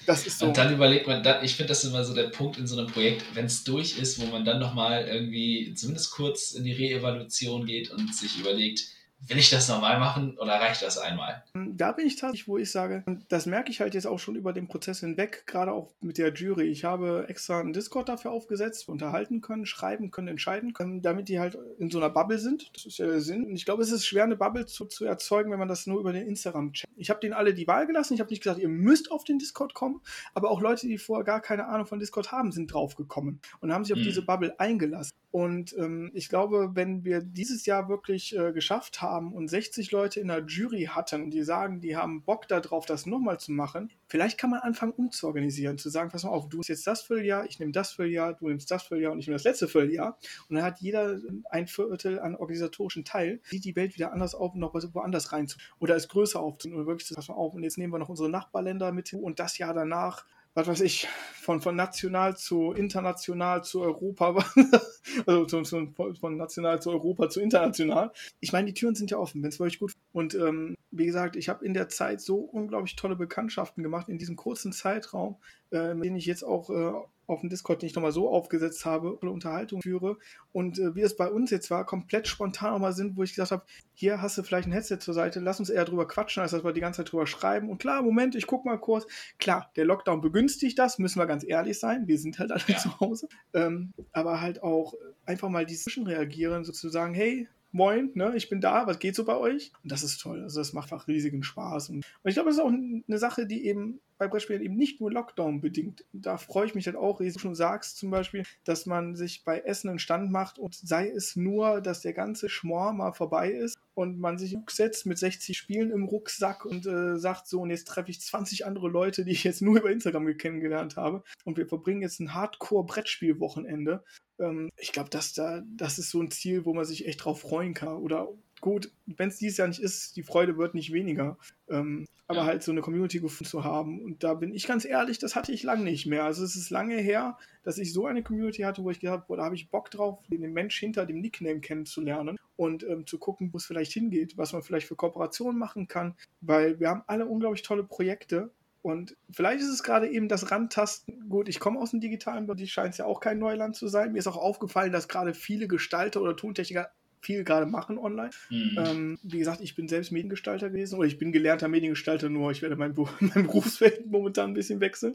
das 0.06 0.24
ist 0.24 0.38
so. 0.38 0.46
Und 0.46 0.56
dann 0.56 0.72
überlegt 0.72 1.08
man, 1.08 1.24
dann, 1.24 1.44
ich 1.44 1.56
finde 1.56 1.70
das 1.70 1.82
immer 1.82 2.04
so 2.04 2.14
der 2.14 2.28
Punkt 2.28 2.58
in 2.58 2.68
so 2.68 2.78
einem 2.78 2.86
Projekt, 2.98 3.22
wenn 3.34 3.44
es 3.44 3.62
durch 3.62 3.96
ist, 3.96 4.18
wo 4.18 4.26
man 4.26 4.44
dann 4.44 4.58
nochmal 4.58 5.06
irgendwie 5.06 5.72
zumindest 5.74 6.10
kurz 6.10 6.50
in 6.50 6.64
die 6.64 6.72
Reevaluation 6.72 7.64
geht 7.64 7.92
und 7.92 8.12
sich 8.12 8.40
überlegt, 8.40 8.88
Will 9.26 9.38
ich 9.38 9.50
das 9.50 9.68
nochmal 9.68 9.98
machen 9.98 10.38
oder 10.38 10.52
reicht 10.54 10.82
das 10.82 10.96
einmal? 10.96 11.42
Da 11.52 11.90
bin 11.90 12.06
ich 12.06 12.16
tatsächlich, 12.16 12.46
wo 12.46 12.56
ich 12.56 12.70
sage, 12.70 13.02
das 13.28 13.46
merke 13.46 13.70
ich 13.70 13.80
halt 13.80 13.94
jetzt 13.94 14.06
auch 14.06 14.18
schon 14.18 14.36
über 14.36 14.52
den 14.52 14.68
Prozess 14.68 15.00
hinweg, 15.00 15.44
gerade 15.46 15.72
auch 15.72 15.90
mit 16.00 16.18
der 16.18 16.32
Jury. 16.32 16.68
Ich 16.68 16.84
habe 16.84 17.26
extra 17.28 17.58
einen 17.58 17.72
Discord 17.72 18.08
dafür 18.08 18.30
aufgesetzt, 18.30 18.88
unterhalten 18.88 19.40
können, 19.40 19.66
schreiben 19.66 20.12
können, 20.12 20.28
entscheiden 20.28 20.72
können, 20.72 21.02
damit 21.02 21.28
die 21.28 21.40
halt 21.40 21.58
in 21.78 21.90
so 21.90 21.98
einer 21.98 22.10
Bubble 22.10 22.38
sind. 22.38 22.70
Das 22.74 22.86
ist 22.86 22.98
ja 22.98 23.06
der 23.06 23.20
Sinn. 23.20 23.44
Und 23.44 23.56
ich 23.56 23.64
glaube, 23.64 23.82
es 23.82 23.90
ist 23.90 24.06
schwer, 24.06 24.22
eine 24.22 24.36
Bubble 24.36 24.66
zu, 24.66 24.84
zu 24.84 25.04
erzeugen, 25.04 25.50
wenn 25.50 25.58
man 25.58 25.68
das 25.68 25.86
nur 25.88 25.98
über 25.98 26.12
den 26.12 26.26
Instagram-Chat. 26.26 26.88
Ich 26.96 27.10
habe 27.10 27.18
denen 27.18 27.34
alle 27.34 27.54
die 27.54 27.66
Wahl 27.66 27.88
gelassen. 27.88 28.14
Ich 28.14 28.20
habe 28.20 28.30
nicht 28.30 28.42
gesagt, 28.42 28.60
ihr 28.60 28.68
müsst 28.68 29.10
auf 29.10 29.24
den 29.24 29.40
Discord 29.40 29.74
kommen, 29.74 30.00
aber 30.32 30.50
auch 30.50 30.60
Leute, 30.60 30.86
die 30.86 30.96
vorher 30.96 31.24
gar 31.24 31.40
keine 31.40 31.66
Ahnung 31.66 31.86
von 31.86 31.98
Discord 31.98 32.30
haben, 32.30 32.52
sind 32.52 32.72
draufgekommen 32.72 33.40
und 33.60 33.72
haben 33.72 33.84
sich 33.84 33.94
auf 33.94 33.98
hm. 33.98 34.04
diese 34.04 34.22
Bubble 34.22 34.58
eingelassen. 34.60 35.12
Und 35.30 35.76
ähm, 35.76 36.10
ich 36.14 36.30
glaube, 36.30 36.70
wenn 36.72 37.04
wir 37.04 37.20
dieses 37.20 37.66
Jahr 37.66 37.88
wirklich 37.90 38.34
äh, 38.34 38.52
geschafft 38.52 39.02
haben 39.02 39.07
und 39.16 39.48
60 39.48 39.90
Leute 39.90 40.20
in 40.20 40.28
der 40.28 40.44
Jury 40.44 40.84
hatten, 40.90 41.30
die 41.30 41.42
sagen, 41.42 41.80
die 41.80 41.96
haben 41.96 42.22
Bock 42.22 42.48
darauf, 42.48 42.86
das 42.86 43.06
nochmal 43.06 43.40
zu 43.40 43.52
machen, 43.52 43.90
vielleicht 44.06 44.38
kann 44.38 44.50
man 44.50 44.60
anfangen 44.60 44.92
umzuorganisieren, 44.92 45.78
zu 45.78 45.90
sagen, 45.90 46.10
pass 46.10 46.24
mal 46.24 46.30
auf, 46.30 46.48
du 46.48 46.58
hast 46.58 46.68
jetzt 46.68 46.86
das 46.86 47.02
Vierteljahr, 47.02 47.46
ich 47.46 47.58
nehme 47.58 47.72
das 47.72 47.92
Vierteljahr, 47.92 48.34
du 48.34 48.48
nimmst 48.48 48.70
das 48.70 48.82
Vierteljahr 48.84 49.12
und 49.12 49.18
ich 49.18 49.26
nehme 49.26 49.36
das 49.36 49.44
letzte 49.44 49.68
Vierteljahr. 49.68 50.18
Und 50.48 50.56
dann 50.56 50.64
hat 50.64 50.80
jeder 50.80 51.18
ein 51.50 51.66
Viertel 51.66 52.20
an 52.20 52.36
organisatorischen 52.36 53.04
Teil, 53.04 53.40
sieht 53.44 53.64
die 53.64 53.76
Welt 53.76 53.94
wieder 53.94 54.12
anders 54.12 54.34
auf 54.34 54.54
und 54.54 54.60
noch 54.60 54.74
woanders 54.74 55.32
rein 55.32 55.48
oder 55.78 55.96
es 55.96 56.08
größer 56.08 56.40
aufzunehmen. 56.40 56.80
Oder 56.80 56.88
wirklich 56.88 57.14
pass 57.14 57.28
mal 57.28 57.34
auf, 57.34 57.54
und 57.54 57.62
jetzt 57.62 57.78
nehmen 57.78 57.92
wir 57.92 57.98
noch 57.98 58.08
unsere 58.08 58.28
Nachbarländer 58.28 58.92
mit 58.92 59.12
und 59.12 59.38
das 59.38 59.58
Jahr 59.58 59.74
danach 59.74 60.26
was 60.58 60.66
weiß 60.66 60.80
ich, 60.80 61.06
von, 61.40 61.60
von 61.60 61.76
national 61.76 62.36
zu 62.36 62.72
international 62.72 63.62
zu 63.62 63.80
Europa, 63.80 64.44
also 65.26 65.62
zu, 65.62 65.94
von 65.94 66.36
national 66.36 66.82
zu 66.82 66.90
Europa 66.90 67.30
zu 67.30 67.40
international. 67.40 68.10
Ich 68.40 68.52
meine, 68.52 68.66
die 68.66 68.74
Türen 68.74 68.96
sind 68.96 69.12
ja 69.12 69.18
offen, 69.18 69.40
wenn 69.40 69.50
es 69.50 69.60
wirklich 69.60 69.78
gut. 69.78 69.92
Und 70.12 70.34
ähm, 70.34 70.74
wie 70.90 71.06
gesagt, 71.06 71.36
ich 71.36 71.48
habe 71.48 71.64
in 71.64 71.74
der 71.74 71.88
Zeit 71.88 72.20
so 72.20 72.36
unglaublich 72.36 72.96
tolle 72.96 73.16
Bekanntschaften 73.16 73.82
gemacht 73.82 74.08
in 74.08 74.18
diesem 74.18 74.36
kurzen 74.36 74.72
Zeitraum, 74.72 75.36
äh, 75.70 75.94
denen 75.94 76.16
ich 76.16 76.26
jetzt 76.26 76.42
auch 76.42 76.70
äh, 76.70 76.92
auf 77.28 77.40
dem 77.40 77.50
Discord, 77.50 77.82
den 77.82 77.88
ich 77.88 77.94
nochmal 77.94 78.12
so 78.12 78.30
aufgesetzt 78.30 78.86
habe, 78.86 79.18
eine 79.20 79.30
Unterhaltung 79.30 79.82
führe. 79.82 80.16
Und 80.50 80.78
äh, 80.78 80.94
wie 80.94 81.02
es 81.02 81.14
bei 81.14 81.28
uns 81.28 81.50
jetzt 81.50 81.70
war, 81.70 81.84
komplett 81.84 82.26
spontan 82.26 82.72
nochmal 82.72 82.94
sind, 82.94 83.16
wo 83.16 83.22
ich 83.22 83.34
gesagt 83.34 83.52
habe, 83.52 83.64
hier 83.92 84.22
hast 84.22 84.38
du 84.38 84.42
vielleicht 84.42 84.66
ein 84.66 84.72
Headset 84.72 84.98
zur 85.00 85.12
Seite, 85.12 85.38
lass 85.40 85.60
uns 85.60 85.68
eher 85.68 85.84
drüber 85.84 86.08
quatschen, 86.08 86.42
als 86.42 86.52
dass 86.52 86.64
wir 86.64 86.72
die 86.72 86.80
ganze 86.80 86.98
Zeit 86.98 87.12
drüber 87.12 87.26
schreiben. 87.26 87.68
Und 87.68 87.78
klar, 87.78 88.02
Moment, 88.02 88.34
ich 88.34 88.46
guck 88.46 88.64
mal 88.64 88.78
kurz. 88.78 89.06
Klar, 89.38 89.70
der 89.76 89.84
Lockdown 89.84 90.22
begünstigt 90.22 90.78
das, 90.78 90.98
müssen 90.98 91.20
wir 91.20 91.26
ganz 91.26 91.44
ehrlich 91.46 91.78
sein. 91.78 92.08
Wir 92.08 92.18
sind 92.18 92.38
halt 92.38 92.50
alle 92.50 92.62
ja. 92.66 92.78
zu 92.78 92.98
Hause. 92.98 93.28
Ähm, 93.52 93.92
aber 94.12 94.40
halt 94.40 94.62
auch 94.62 94.94
einfach 95.26 95.50
mal 95.50 95.66
die 95.66 95.78
reagieren, 96.06 96.64
sozusagen, 96.64 97.12
hey, 97.12 97.46
moin, 97.72 98.10
ne, 98.14 98.32
ich 98.36 98.48
bin 98.48 98.60
da, 98.60 98.86
was 98.86 98.98
geht 98.98 99.14
so 99.14 99.24
bei 99.24 99.36
euch? 99.36 99.72
Und 99.82 99.92
das 99.92 100.02
ist 100.02 100.20
toll. 100.20 100.42
Also 100.42 100.60
das 100.60 100.72
macht 100.72 100.92
einfach 100.92 101.08
riesigen 101.08 101.42
Spaß. 101.42 101.90
Und, 101.90 101.96
und 101.96 102.28
ich 102.28 102.34
glaube, 102.34 102.48
das 102.48 102.56
ist 102.56 102.62
auch 102.62 102.68
eine 102.68 103.18
Sache, 103.18 103.46
die 103.46 103.66
eben 103.66 104.00
bei 104.18 104.28
Brettspielen 104.28 104.62
eben 104.62 104.76
nicht 104.76 105.00
nur 105.00 105.12
Lockdown 105.12 105.60
bedingt. 105.60 106.04
Da 106.12 106.36
freue 106.36 106.66
ich 106.66 106.74
mich 106.74 106.86
halt 106.86 106.96
auch, 106.96 107.20
wie 107.20 107.30
du 107.30 107.38
schon 107.38 107.54
sagst, 107.54 107.96
zum 107.96 108.10
Beispiel, 108.10 108.42
dass 108.64 108.86
man 108.86 109.16
sich 109.16 109.44
bei 109.44 109.60
Essen 109.60 109.88
einen 109.88 109.98
Stand 109.98 110.30
macht 110.30 110.58
und 110.58 110.74
sei 110.74 111.08
es 111.08 111.36
nur, 111.36 111.80
dass 111.80 112.00
der 112.00 112.12
ganze 112.12 112.48
Schmor 112.48 112.92
mal 112.92 113.12
vorbei 113.12 113.50
ist 113.50 113.76
und 113.94 114.18
man 114.18 114.38
sich 114.38 114.56
setzt 114.70 115.06
mit 115.06 115.18
60 115.18 115.56
Spielen 115.56 115.90
im 115.90 116.04
Rucksack 116.04 116.64
und 116.64 116.86
äh, 116.86 117.16
sagt 117.18 117.46
so, 117.46 117.60
und 117.60 117.70
jetzt 117.70 117.88
treffe 117.88 118.10
ich 118.10 118.20
20 118.20 118.66
andere 118.66 118.88
Leute, 118.88 119.24
die 119.24 119.32
ich 119.32 119.44
jetzt 119.44 119.62
nur 119.62 119.78
über 119.78 119.90
Instagram 119.90 120.36
kennengelernt 120.36 120.96
habe 120.96 121.22
und 121.44 121.56
wir 121.56 121.66
verbringen 121.66 122.02
jetzt 122.02 122.20
ein 122.20 122.34
Hardcore-Brettspiel-Wochenende. 122.34 124.04
Ähm, 124.38 124.70
ich 124.76 124.92
glaube, 124.92 125.10
dass 125.10 125.32
da, 125.32 125.62
das 125.66 125.98
ist 125.98 126.10
so 126.10 126.20
ein 126.20 126.30
Ziel, 126.30 126.64
wo 126.64 126.74
man 126.74 126.84
sich 126.84 127.06
echt 127.06 127.24
drauf 127.24 127.40
freuen 127.40 127.74
kann. 127.74 127.96
Oder 127.96 128.28
gut, 128.60 128.92
wenn 129.06 129.28
es 129.28 129.36
dieses 129.36 129.56
Jahr 129.58 129.68
nicht 129.68 129.80
ist, 129.80 130.16
die 130.16 130.22
Freude 130.22 130.56
wird 130.56 130.74
nicht 130.74 130.92
weniger. 130.92 131.38
Ähm, 131.68 132.06
aber 132.28 132.40
ja. 132.40 132.44
halt 132.44 132.62
so 132.62 132.70
eine 132.70 132.82
Community 132.82 133.20
gefunden 133.20 133.48
zu 133.48 133.64
haben. 133.64 134.00
Und 134.02 134.22
da 134.22 134.34
bin 134.34 134.54
ich 134.54 134.66
ganz 134.66 134.84
ehrlich, 134.84 135.18
das 135.18 135.34
hatte 135.34 135.50
ich 135.50 135.62
lange 135.62 135.84
nicht 135.84 136.06
mehr. 136.06 136.24
Also 136.24 136.44
es 136.44 136.56
ist 136.56 136.68
lange 136.68 136.96
her, 136.96 137.38
dass 137.62 137.78
ich 137.78 137.92
so 137.92 138.06
eine 138.06 138.22
Community 138.22 138.62
hatte, 138.62 138.84
wo 138.84 138.90
ich 138.90 139.00
gedacht 139.00 139.22
habe, 139.22 139.36
da 139.38 139.44
habe 139.44 139.54
ich 139.54 139.70
Bock 139.70 139.90
drauf, 139.90 140.18
den 140.28 140.52
Mensch 140.52 140.78
hinter 140.78 141.06
dem 141.06 141.20
Nickname 141.20 141.60
kennenzulernen 141.60 142.38
und 142.56 142.82
ähm, 142.84 143.06
zu 143.06 143.18
gucken, 143.18 143.50
wo 143.52 143.56
es 143.56 143.64
vielleicht 143.64 143.92
hingeht, 143.92 144.36
was 144.36 144.52
man 144.52 144.62
vielleicht 144.62 144.86
für 144.86 144.94
Kooperationen 144.94 145.58
machen 145.58 145.88
kann. 145.88 146.16
Weil 146.42 146.78
wir 146.80 146.90
haben 146.90 147.02
alle 147.06 147.26
unglaublich 147.26 147.62
tolle 147.62 147.82
Projekte. 147.82 148.50
Und 148.82 149.16
vielleicht 149.30 149.60
ist 149.60 149.70
es 149.70 149.82
gerade 149.82 150.08
eben 150.08 150.28
das 150.28 150.50
Randtasten. 150.50 151.28
Gut, 151.30 151.48
ich 151.48 151.60
komme 151.60 151.80
aus 151.80 151.92
dem 151.92 152.00
digitalen 152.00 152.46
Bereich, 152.46 152.70
scheint 152.70 152.92
es 152.92 152.98
ja 152.98 153.06
auch 153.06 153.20
kein 153.20 153.38
Neuland 153.38 153.74
zu 153.74 153.88
sein. 153.88 154.12
Mir 154.12 154.18
ist 154.18 154.26
auch 154.26 154.36
aufgefallen, 154.36 154.92
dass 154.92 155.08
gerade 155.08 155.32
viele 155.32 155.66
Gestalter 155.66 156.20
oder 156.20 156.36
Tontechniker 156.36 156.90
viel 157.20 157.44
gerade 157.44 157.66
machen 157.66 157.98
online. 157.98 158.30
Mhm. 158.50 158.78
Ähm, 158.78 159.18
wie 159.22 159.38
gesagt, 159.38 159.60
ich 159.60 159.74
bin 159.74 159.88
selbst 159.88 160.12
Mediengestalter 160.12 160.70
gewesen 160.70 160.98
oder 160.98 161.08
ich 161.08 161.18
bin 161.18 161.32
gelernter 161.32 161.68
Mediengestalter, 161.68 162.28
nur 162.28 162.50
ich 162.50 162.62
werde 162.62 162.76
mein, 162.76 162.94
mein 163.20 163.46
Berufsfeld 163.46 164.06
momentan 164.06 164.50
ein 164.50 164.54
bisschen 164.54 164.80
wechseln. 164.80 165.14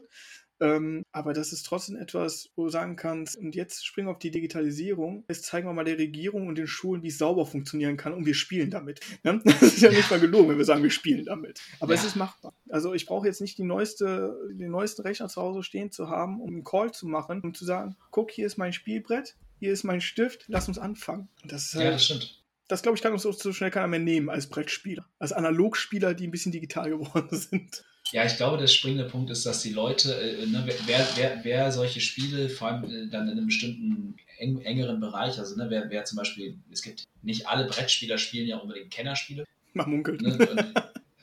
Ähm, 0.64 1.04
aber 1.12 1.34
das 1.34 1.52
ist 1.52 1.64
trotzdem 1.66 1.98
etwas, 1.98 2.50
wo 2.56 2.64
du 2.64 2.70
sagen 2.70 2.96
kannst, 2.96 3.36
und 3.36 3.54
jetzt 3.56 3.86
springen 3.86 4.08
wir 4.08 4.12
auf 4.12 4.20
die 4.20 4.32
Digitalisierung. 4.32 5.26
Jetzt 5.28 5.44
zeigen 5.44 5.68
wir 5.68 5.74
mal 5.74 5.84
der 5.84 5.98
Regierung 5.98 6.48
und 6.48 6.58
den 6.58 6.68
Schulen, 6.68 7.04
wie 7.04 7.08
es 7.08 7.18
sauber 7.18 7.46
funktionieren 7.46 7.98
kann 7.98 8.14
und 8.14 8.26
wir 8.26 8.34
spielen 8.34 8.70
damit. 8.70 9.02
Ne? 9.24 9.42
Das 9.44 9.62
ist 9.62 9.82
ja, 9.82 9.90
nicht 9.90 10.10
mal 10.10 10.20
gelogen, 10.20 10.50
wenn 10.50 10.58
wir 10.58 10.66
sagen, 10.66 10.84
wir 10.84 10.90
spielen 10.90 11.26
damit. 11.26 11.62
Aber 11.80 11.94
ja. 11.94 12.00
es 12.00 12.06
ist 12.06 12.16
machbar. 12.16 12.54
Also 12.70 12.94
ich 12.94 13.06
brauche 13.06 13.28
jetzt 13.28 13.42
nicht 13.42 13.58
die 13.58 13.64
neueste, 13.64 14.38
den 14.52 14.72
neuesten 14.72 15.02
Rechner 15.02 15.28
zu 15.28 15.42
Hause 15.42 15.64
stehen 15.64 15.92
zu 15.92 16.10
haben, 16.10 16.40
um 16.40 16.50
einen 16.50 16.64
Call 16.64 16.92
zu 16.92 17.08
machen, 17.08 17.42
um 17.42 17.54
zu 17.54 17.66
sagen, 17.66 17.96
guck, 18.12 18.32
hier 18.32 18.46
ist 18.46 18.58
mein 18.58 18.74
Spielbrett, 18.74 19.36
hier 19.64 19.72
ist 19.72 19.86
mein 19.86 20.02
Stift, 20.02 20.44
lass 20.48 20.68
uns 20.68 20.78
anfangen. 20.78 21.30
Das 21.46 21.74
halt, 21.74 21.86
ja, 21.86 21.92
das 21.92 22.04
stimmt. 22.04 22.38
Das 22.68 22.82
glaube 22.82 22.98
ich, 22.98 23.02
kann 23.02 23.14
uns 23.14 23.22
so, 23.22 23.32
so 23.32 23.54
schnell 23.54 23.72
keiner 23.72 23.88
mehr 23.88 24.00
nehmen 24.00 24.30
als 24.30 24.48
Brettspieler. 24.48 25.06
Als 25.20 25.32
Analogspieler, 25.32 26.14
die 26.14 26.28
ein 26.28 26.32
bisschen 26.32 26.52
digital 26.52 26.90
geworden 26.98 27.30
sind. 27.32 27.82
Ja, 28.12 28.26
ich 28.26 28.36
glaube, 28.36 28.58
der 28.58 28.68
springende 28.68 29.06
Punkt 29.06 29.32
ist, 29.32 29.46
dass 29.46 29.62
die 29.62 29.72
Leute, 29.72 30.20
äh, 30.20 30.46
ne, 30.48 30.68
wer, 30.86 31.08
wer, 31.16 31.40
wer 31.44 31.72
solche 31.72 32.02
Spiele, 32.02 32.50
vor 32.50 32.68
allem 32.68 32.84
äh, 32.84 33.08
dann 33.10 33.30
in 33.30 33.38
einem 33.38 33.46
bestimmten 33.46 34.18
eng, 34.38 34.60
engeren 34.60 35.00
Bereich, 35.00 35.40
also 35.40 35.56
ne, 35.56 35.70
wer, 35.70 35.90
wer 35.90 36.04
zum 36.04 36.18
Beispiel, 36.18 36.58
es 36.70 36.82
gibt 36.82 37.06
nicht 37.22 37.48
alle 37.48 37.66
Brettspieler 37.66 38.18
spielen 38.18 38.48
ja 38.48 38.58
unbedingt 38.58 38.92
Kennerspiele. 38.92 39.46
Man 39.72 39.90
munkelt. 39.90 40.22
Ne, 40.22 40.74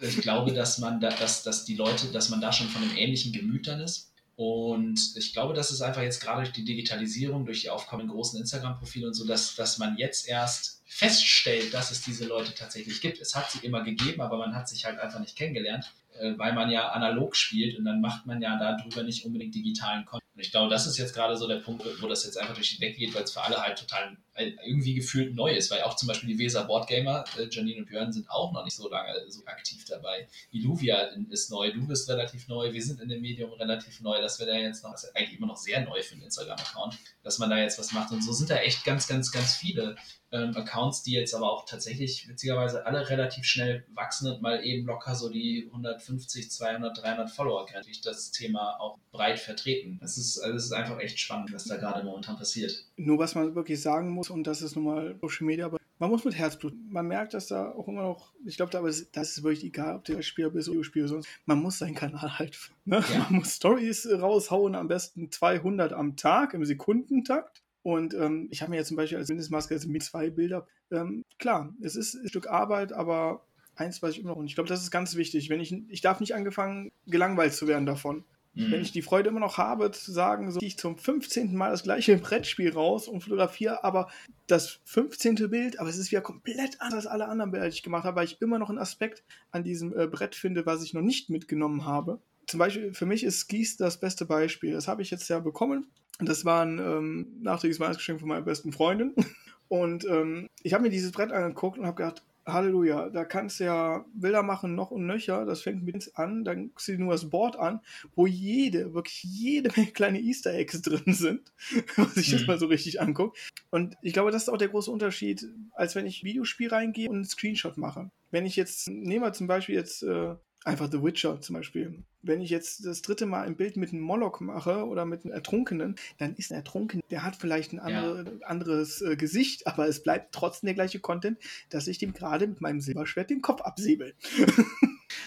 ich 0.01 0.17
glaube, 0.17 0.55
dass 0.55 0.79
man 0.79 0.99
da, 0.99 1.11
dass, 1.11 1.43
dass 1.43 1.67
die 1.67 1.77
Leute, 1.77 2.07
dass 2.07 2.31
man 2.31 2.41
da 2.41 2.55
schon 2.55 2.69
von 2.69 2.83
einem 2.83 2.97
ähnlichen 2.97 3.35
Gemüt 3.35 3.67
dann 3.67 3.81
ist. 3.81 4.15
Und 4.41 5.19
ich 5.19 5.35
glaube, 5.35 5.53
das 5.53 5.71
ist 5.71 5.83
einfach 5.83 6.01
jetzt 6.01 6.23
gerade 6.23 6.41
durch 6.41 6.53
die 6.53 6.65
Digitalisierung, 6.65 7.45
durch 7.45 7.61
die 7.61 7.69
aufkommenden 7.69 8.11
großen 8.15 8.41
Instagram-Profile 8.41 9.09
und 9.09 9.13
so, 9.13 9.27
dass, 9.27 9.55
dass 9.55 9.77
man 9.77 9.99
jetzt 9.99 10.27
erst 10.27 10.81
feststellt, 10.87 11.75
dass 11.75 11.91
es 11.91 12.01
diese 12.01 12.25
Leute 12.25 12.55
tatsächlich 12.55 13.03
gibt. 13.03 13.21
Es 13.21 13.35
hat 13.35 13.51
sie 13.51 13.59
immer 13.59 13.83
gegeben, 13.83 14.23
aber 14.23 14.39
man 14.39 14.55
hat 14.55 14.67
sich 14.67 14.87
halt 14.87 14.99
einfach 14.99 15.21
nicht 15.21 15.37
kennengelernt, 15.37 15.93
weil 16.37 16.53
man 16.53 16.71
ja 16.71 16.89
analog 16.91 17.37
spielt 17.37 17.79
und 17.79 17.85
dann 17.85 18.01
macht 18.01 18.27
man 18.27 18.41
ja 18.41 18.59
darüber 18.59 19.03
nicht 19.03 19.25
unbedingt 19.25 19.55
digitalen 19.55 20.05
Content. 20.05 20.29
Und 20.35 20.41
ich 20.41 20.51
glaube, 20.51 20.71
das 20.71 20.87
ist 20.87 20.97
jetzt 20.97 21.15
gerade 21.15 21.37
so 21.37 21.47
der 21.47 21.57
Punkt, 21.57 21.85
wo 22.01 22.07
das 22.07 22.25
jetzt 22.25 22.39
einfach 22.39 22.55
durch 22.55 22.71
die 22.71 22.79
Decke 22.79 22.99
geht, 22.99 23.15
weil 23.15 23.25
es 23.25 23.33
für 23.33 23.43
alle 23.43 23.57
halt 23.59 23.79
total 23.79 24.17
äh, 24.35 24.53
irgendwie 24.65 24.95
gefühlt 24.95 25.35
neu 25.35 25.53
ist, 25.53 25.71
weil 25.71 25.83
auch 25.83 25.97
zum 25.97 26.09
Beispiel 26.09 26.29
die 26.29 26.39
Weser 26.39 26.65
Boardgamer, 26.65 27.25
äh, 27.37 27.49
Janine 27.51 27.81
und 27.81 27.87
Björn, 27.87 28.13
sind 28.13 28.31
auch 28.31 28.53
noch 28.53 28.65
nicht 28.65 28.77
so 28.77 28.89
lange 28.89 29.13
so 29.29 29.45
aktiv 29.47 29.85
dabei. 29.87 30.29
Illuvia 30.51 31.11
ist 31.31 31.51
neu, 31.51 31.73
du 31.73 31.87
bist 31.87 32.09
relativ 32.09 32.49
neu, 32.49 32.73
wir 32.73 32.83
sind 32.83 33.01
in 33.01 33.09
dem 33.09 33.21
Medium 33.21 33.53
relativ 33.53 34.01
neu, 34.01 34.21
dass 34.21 34.39
wir 34.39 34.47
da 34.47 34.55
jetzt 34.55 34.85
noch, 34.85 34.95
ist 34.95 35.15
eigentlich 35.15 35.37
immer 35.37 35.49
noch 35.49 35.57
sehr 35.57 35.85
neu 35.85 36.01
für 36.03 36.15
einen 36.15 36.23
Instagram-Account, 36.23 36.97
dass 37.23 37.39
man 37.39 37.51
da 37.51 37.59
jetzt 37.59 37.79
was 37.79 37.93
macht 37.93 38.13
und 38.13 38.23
so 38.23 38.33
sind 38.33 38.51
da 38.51 38.57
echt 38.57 38.85
ganz, 38.85 39.09
ganz, 39.09 39.33
ganz 39.33 39.57
viele 39.57 39.97
ähm, 40.33 40.57
Accounts, 40.57 41.03
die 41.03 41.13
jetzt 41.13 41.35
aber 41.35 41.51
auch 41.51 41.65
tatsächlich 41.65 42.29
witzigerweise 42.29 42.87
alle 42.87 43.09
relativ 43.09 43.45
schnell 43.45 43.85
wachsen 43.95 44.31
und 44.31 44.43
mal 44.43 44.65
eben 44.65 44.87
locker 44.87 45.15
so 45.15 45.29
die 45.29 45.67
150, 45.67 46.51
200, 46.51 47.03
300 47.03 47.31
Follower 47.31 47.67
grenzt, 47.67 48.07
das 48.07 48.31
Thema 48.31 48.79
auch 48.81 48.99
breit 49.13 49.41
vertreten. 49.41 49.99
Das 50.01 50.19
ist, 50.19 50.39
also 50.39 50.55
das 50.55 50.65
ist 50.65 50.73
einfach 50.73 50.99
echt 50.99 51.19
spannend, 51.19 51.53
was 51.53 51.65
da 51.65 51.77
gerade 51.77 52.05
momentan 52.05 52.37
passiert. 52.37 52.85
Nur 52.97 53.19
was 53.19 53.35
man 53.35 53.55
wirklich 53.55 53.81
sagen 53.81 54.11
muss, 54.11 54.31
und 54.31 54.47
das 54.47 54.63
ist 54.63 54.77
nun 54.77 54.85
mal 54.85 55.19
Social 55.21 55.47
Media, 55.47 55.67
aber 55.67 55.81
man 56.01 56.09
muss 56.09 56.25
mit 56.25 56.35
Herzblut. 56.35 56.73
Man 56.89 57.07
merkt, 57.09 57.35
dass 57.35 57.49
da 57.49 57.73
auch 57.73 57.87
immer 57.87 58.01
noch, 58.01 58.33
ich 58.47 58.57
glaube, 58.57 58.73
da 58.73 58.85
ist, 58.87 59.15
das 59.15 59.37
ist 59.37 59.43
wirklich 59.43 59.65
egal, 59.65 59.97
ob 59.97 60.05
der 60.05 60.23
Spieler 60.23 60.49
bist 60.49 60.69
oder 60.69 60.77
Videospieler 60.77 61.09
sonst. 61.09 61.29
Man 61.45 61.61
muss 61.61 61.79
seinen 61.79 61.95
Kanal 61.95 62.39
halt, 62.39 62.57
ne? 62.87 63.05
ja. 63.13 63.19
man 63.19 63.41
muss 63.41 63.57
Stories 63.57 64.09
raushauen, 64.11 64.75
am 64.75 64.89
besten 64.89 65.31
200 65.31 65.93
am 65.93 66.17
Tag 66.17 66.55
im 66.55 66.65
Sekundentakt. 66.65 67.60
Und 67.83 68.15
ähm, 68.15 68.49
ich 68.51 68.61
habe 68.61 68.71
mir 68.71 68.77
jetzt 68.77 68.89
zum 68.89 68.97
Beispiel 68.97 69.19
als 69.19 69.29
Mindestmaske 69.29 69.75
also 69.75 69.89
mit 69.89 70.03
zwei 70.03 70.31
Bilder. 70.31 70.67
Ähm, 70.91 71.25
klar, 71.39 71.73
es 71.81 71.97
ist 71.97 72.15
ein 72.15 72.29
Stück 72.29 72.49
Arbeit, 72.49 72.93
aber 72.93 73.45
eins 73.75 74.03
weiß 74.03 74.13
ich 74.13 74.21
immer 74.21 74.31
noch. 74.31 74.37
Und 74.37 74.47
ich 74.47 74.55
glaube, 74.55 74.69
das 74.69 74.83
ist 74.83 74.91
ganz 74.91 75.17
wichtig. 75.17 75.49
Wenn 75.49 75.61
ich, 75.61 75.75
ich 75.89 76.01
darf 76.03 76.21
nicht 76.21 76.35
angefangen, 76.35 76.93
gelangweilt 77.07 77.55
zu 77.55 77.67
werden 77.67 77.87
davon. 77.87 78.25
Mhm. 78.53 78.73
Wenn 78.73 78.83
ich 78.83 78.93
die 78.93 79.03
Freude 79.03 79.31
immer 79.31 79.41
noch 79.41 79.59
habe, 79.59 79.93
zu 79.93 80.13
sagen, 80.13 80.51
so 80.51 80.61
ich 80.61 80.77
zum 80.77 80.99
15. 80.99 81.55
Mal 81.55 81.71
das 81.71 81.85
gleiche 81.85 82.19
Brettspiel 82.19 82.73
raus 82.73 83.09
und 83.09 83.23
fotografiere, 83.23 83.85
aber 83.85 84.11
das 84.47 84.81
15. 84.85 85.37
Bild, 85.49 85.79
aber 85.79 85.89
es 85.89 85.97
ist 85.97 86.11
wieder 86.11 86.21
komplett 86.21 86.81
anders 86.81 87.07
als 87.07 87.07
alle 87.07 87.29
anderen 87.29 87.53
Bilder, 87.53 87.69
die 87.69 87.75
ich 87.75 87.83
gemacht 87.83 88.05
habe, 88.05 88.17
weil 88.17 88.27
ich 88.27 88.43
immer 88.43 88.59
noch 88.59 88.69
einen 88.69 88.79
Aspekt 88.79 89.23
an 89.53 89.65
diesem 89.65 89.97
äh, 89.97 90.07
Brett 90.07 90.35
finde, 90.35 90.67
was 90.67 90.83
ich 90.83 90.95
noch 90.95 91.03
nicht 91.03 91.31
mitgenommen 91.31 91.87
habe. 91.87 92.21
Zum 92.47 92.59
Beispiel, 92.59 92.93
für 92.93 93.07
mich 93.07 93.23
ist 93.23 93.39
Skis 93.39 93.77
das 93.77 94.01
beste 94.01 94.27
Beispiel. 94.27 94.73
Das 94.73 94.89
habe 94.89 95.03
ich 95.03 95.11
jetzt 95.13 95.29
ja 95.29 95.39
bekommen 95.39 95.87
das 96.29 96.45
war 96.45 96.63
ein 96.63 96.79
ähm, 96.79 97.27
nachträgliches 97.41 97.81
Weihnachtsgeschenk 97.81 98.21
von 98.21 98.29
meiner 98.29 98.43
besten 98.43 98.73
Freundin. 98.73 99.15
Und 99.69 100.05
ähm, 100.07 100.49
ich 100.65 100.75
habe 100.75 100.83
mir 100.83 100.91
dieses 100.91 101.13
Brett 101.13 101.31
angeguckt 101.31 101.79
und 101.79 101.87
habe 101.87 101.95
gedacht, 101.95 102.25
Halleluja, 102.45 103.09
da 103.11 103.25
kannst 103.25 103.61
du 103.61 103.65
ja 103.65 104.05
Bilder 104.15 104.43
machen 104.43 104.75
noch 104.75 104.91
und 104.91 105.07
nöcher. 105.07 105.45
Das 105.45 105.63
fängt 105.63 105.85
mit 105.85 106.11
an, 106.15 106.45
dann 106.45 106.69
guckst 106.69 106.89
du 106.89 106.93
dir 106.93 106.99
nur 106.99 107.13
das 107.13 107.31
Board 107.31 107.57
an, 107.57 107.81
wo 108.15 108.27
jede, 108.27 108.95
wirklich 108.95 109.23
jede 109.23 109.71
Menge 109.77 109.93
kleine 109.93 110.21
Easter 110.21 110.53
Eggs 110.53 110.83
drin 110.83 111.15
sind, 111.15 111.53
was 111.97 112.17
ich 112.17 112.29
mhm. 112.29 112.39
das 112.39 112.47
mal 112.47 112.59
so 112.59 112.67
richtig 112.67 113.01
angucke. 113.01 113.39
Und 113.71 113.97
ich 114.03 114.13
glaube, 114.13 114.31
das 114.31 114.43
ist 114.43 114.49
auch 114.49 114.59
der 114.59 114.69
große 114.69 114.91
Unterschied, 114.91 115.47
als 115.73 115.95
wenn 115.95 116.07
ich 116.07 116.25
Videospiel 116.25 116.69
reingehe 116.69 117.09
und 117.09 117.17
einen 117.17 117.25
Screenshot 117.25 117.77
mache. 117.77 118.11
Wenn 118.31 118.47
ich 118.47 118.57
jetzt, 118.57 118.89
nehmen 118.89 119.25
wir 119.25 119.33
zum 119.33 119.47
Beispiel 119.47 119.75
jetzt 119.75 120.03
äh, 120.03 120.35
einfach 120.65 120.91
The 120.91 121.03
Witcher 121.03 121.41
zum 121.41 121.55
Beispiel 121.55 122.03
wenn 122.23 122.41
ich 122.41 122.51
jetzt 122.51 122.85
das 122.85 123.03
dritte 123.03 123.27
Mal 123.27 123.47
ein 123.47 123.57
Bild 123.57 123.77
mit 123.77 123.93
einem 123.93 124.03
Moloch 124.03 124.41
mache 124.41 124.87
oder 124.87 125.05
mit 125.05 125.25
einem 125.25 125.33
Ertrunkenen, 125.33 125.97
dann 126.19 126.35
ist 126.37 126.53
ein 126.53 126.57
Ertrunkenen, 126.57 127.03
der 127.11 127.23
hat 127.25 127.37
vielleicht 127.37 127.73
ein 127.73 127.81
andere, 127.81 128.25
ja. 128.25 128.47
anderes 128.47 129.01
äh, 129.03 129.17
Gesicht, 129.17 129.67
aber 129.67 129.89
es 129.89 130.03
bleibt 130.03 130.35
trotzdem 130.35 130.67
der 130.67 130.75
gleiche 130.75 131.01
Content, 131.01 131.39
dass 131.71 131.87
ich 131.87 131.99
dem 131.99 132.13
gerade 132.13 132.47
mit 132.47 132.61
meinem 132.61 132.81
Silberschwert 132.81 133.31
den 133.31 133.43
Kopf 133.43 133.63
absäbel. 133.63 134.15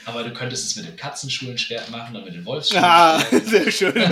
Aber 0.05 0.23
du 0.23 0.31
könntest 0.31 0.65
es 0.65 0.75
mit 0.77 0.87
dem 0.87 0.95
Katzenschulenschwert 0.95 1.91
machen 1.91 2.15
oder 2.15 2.23
mit 2.25 2.35
dem 2.35 2.45
Wolfsschwert. 2.45 2.83
Ah, 2.83 3.19
sehr 3.45 3.69
schön. 3.71 3.93
da 3.95 4.07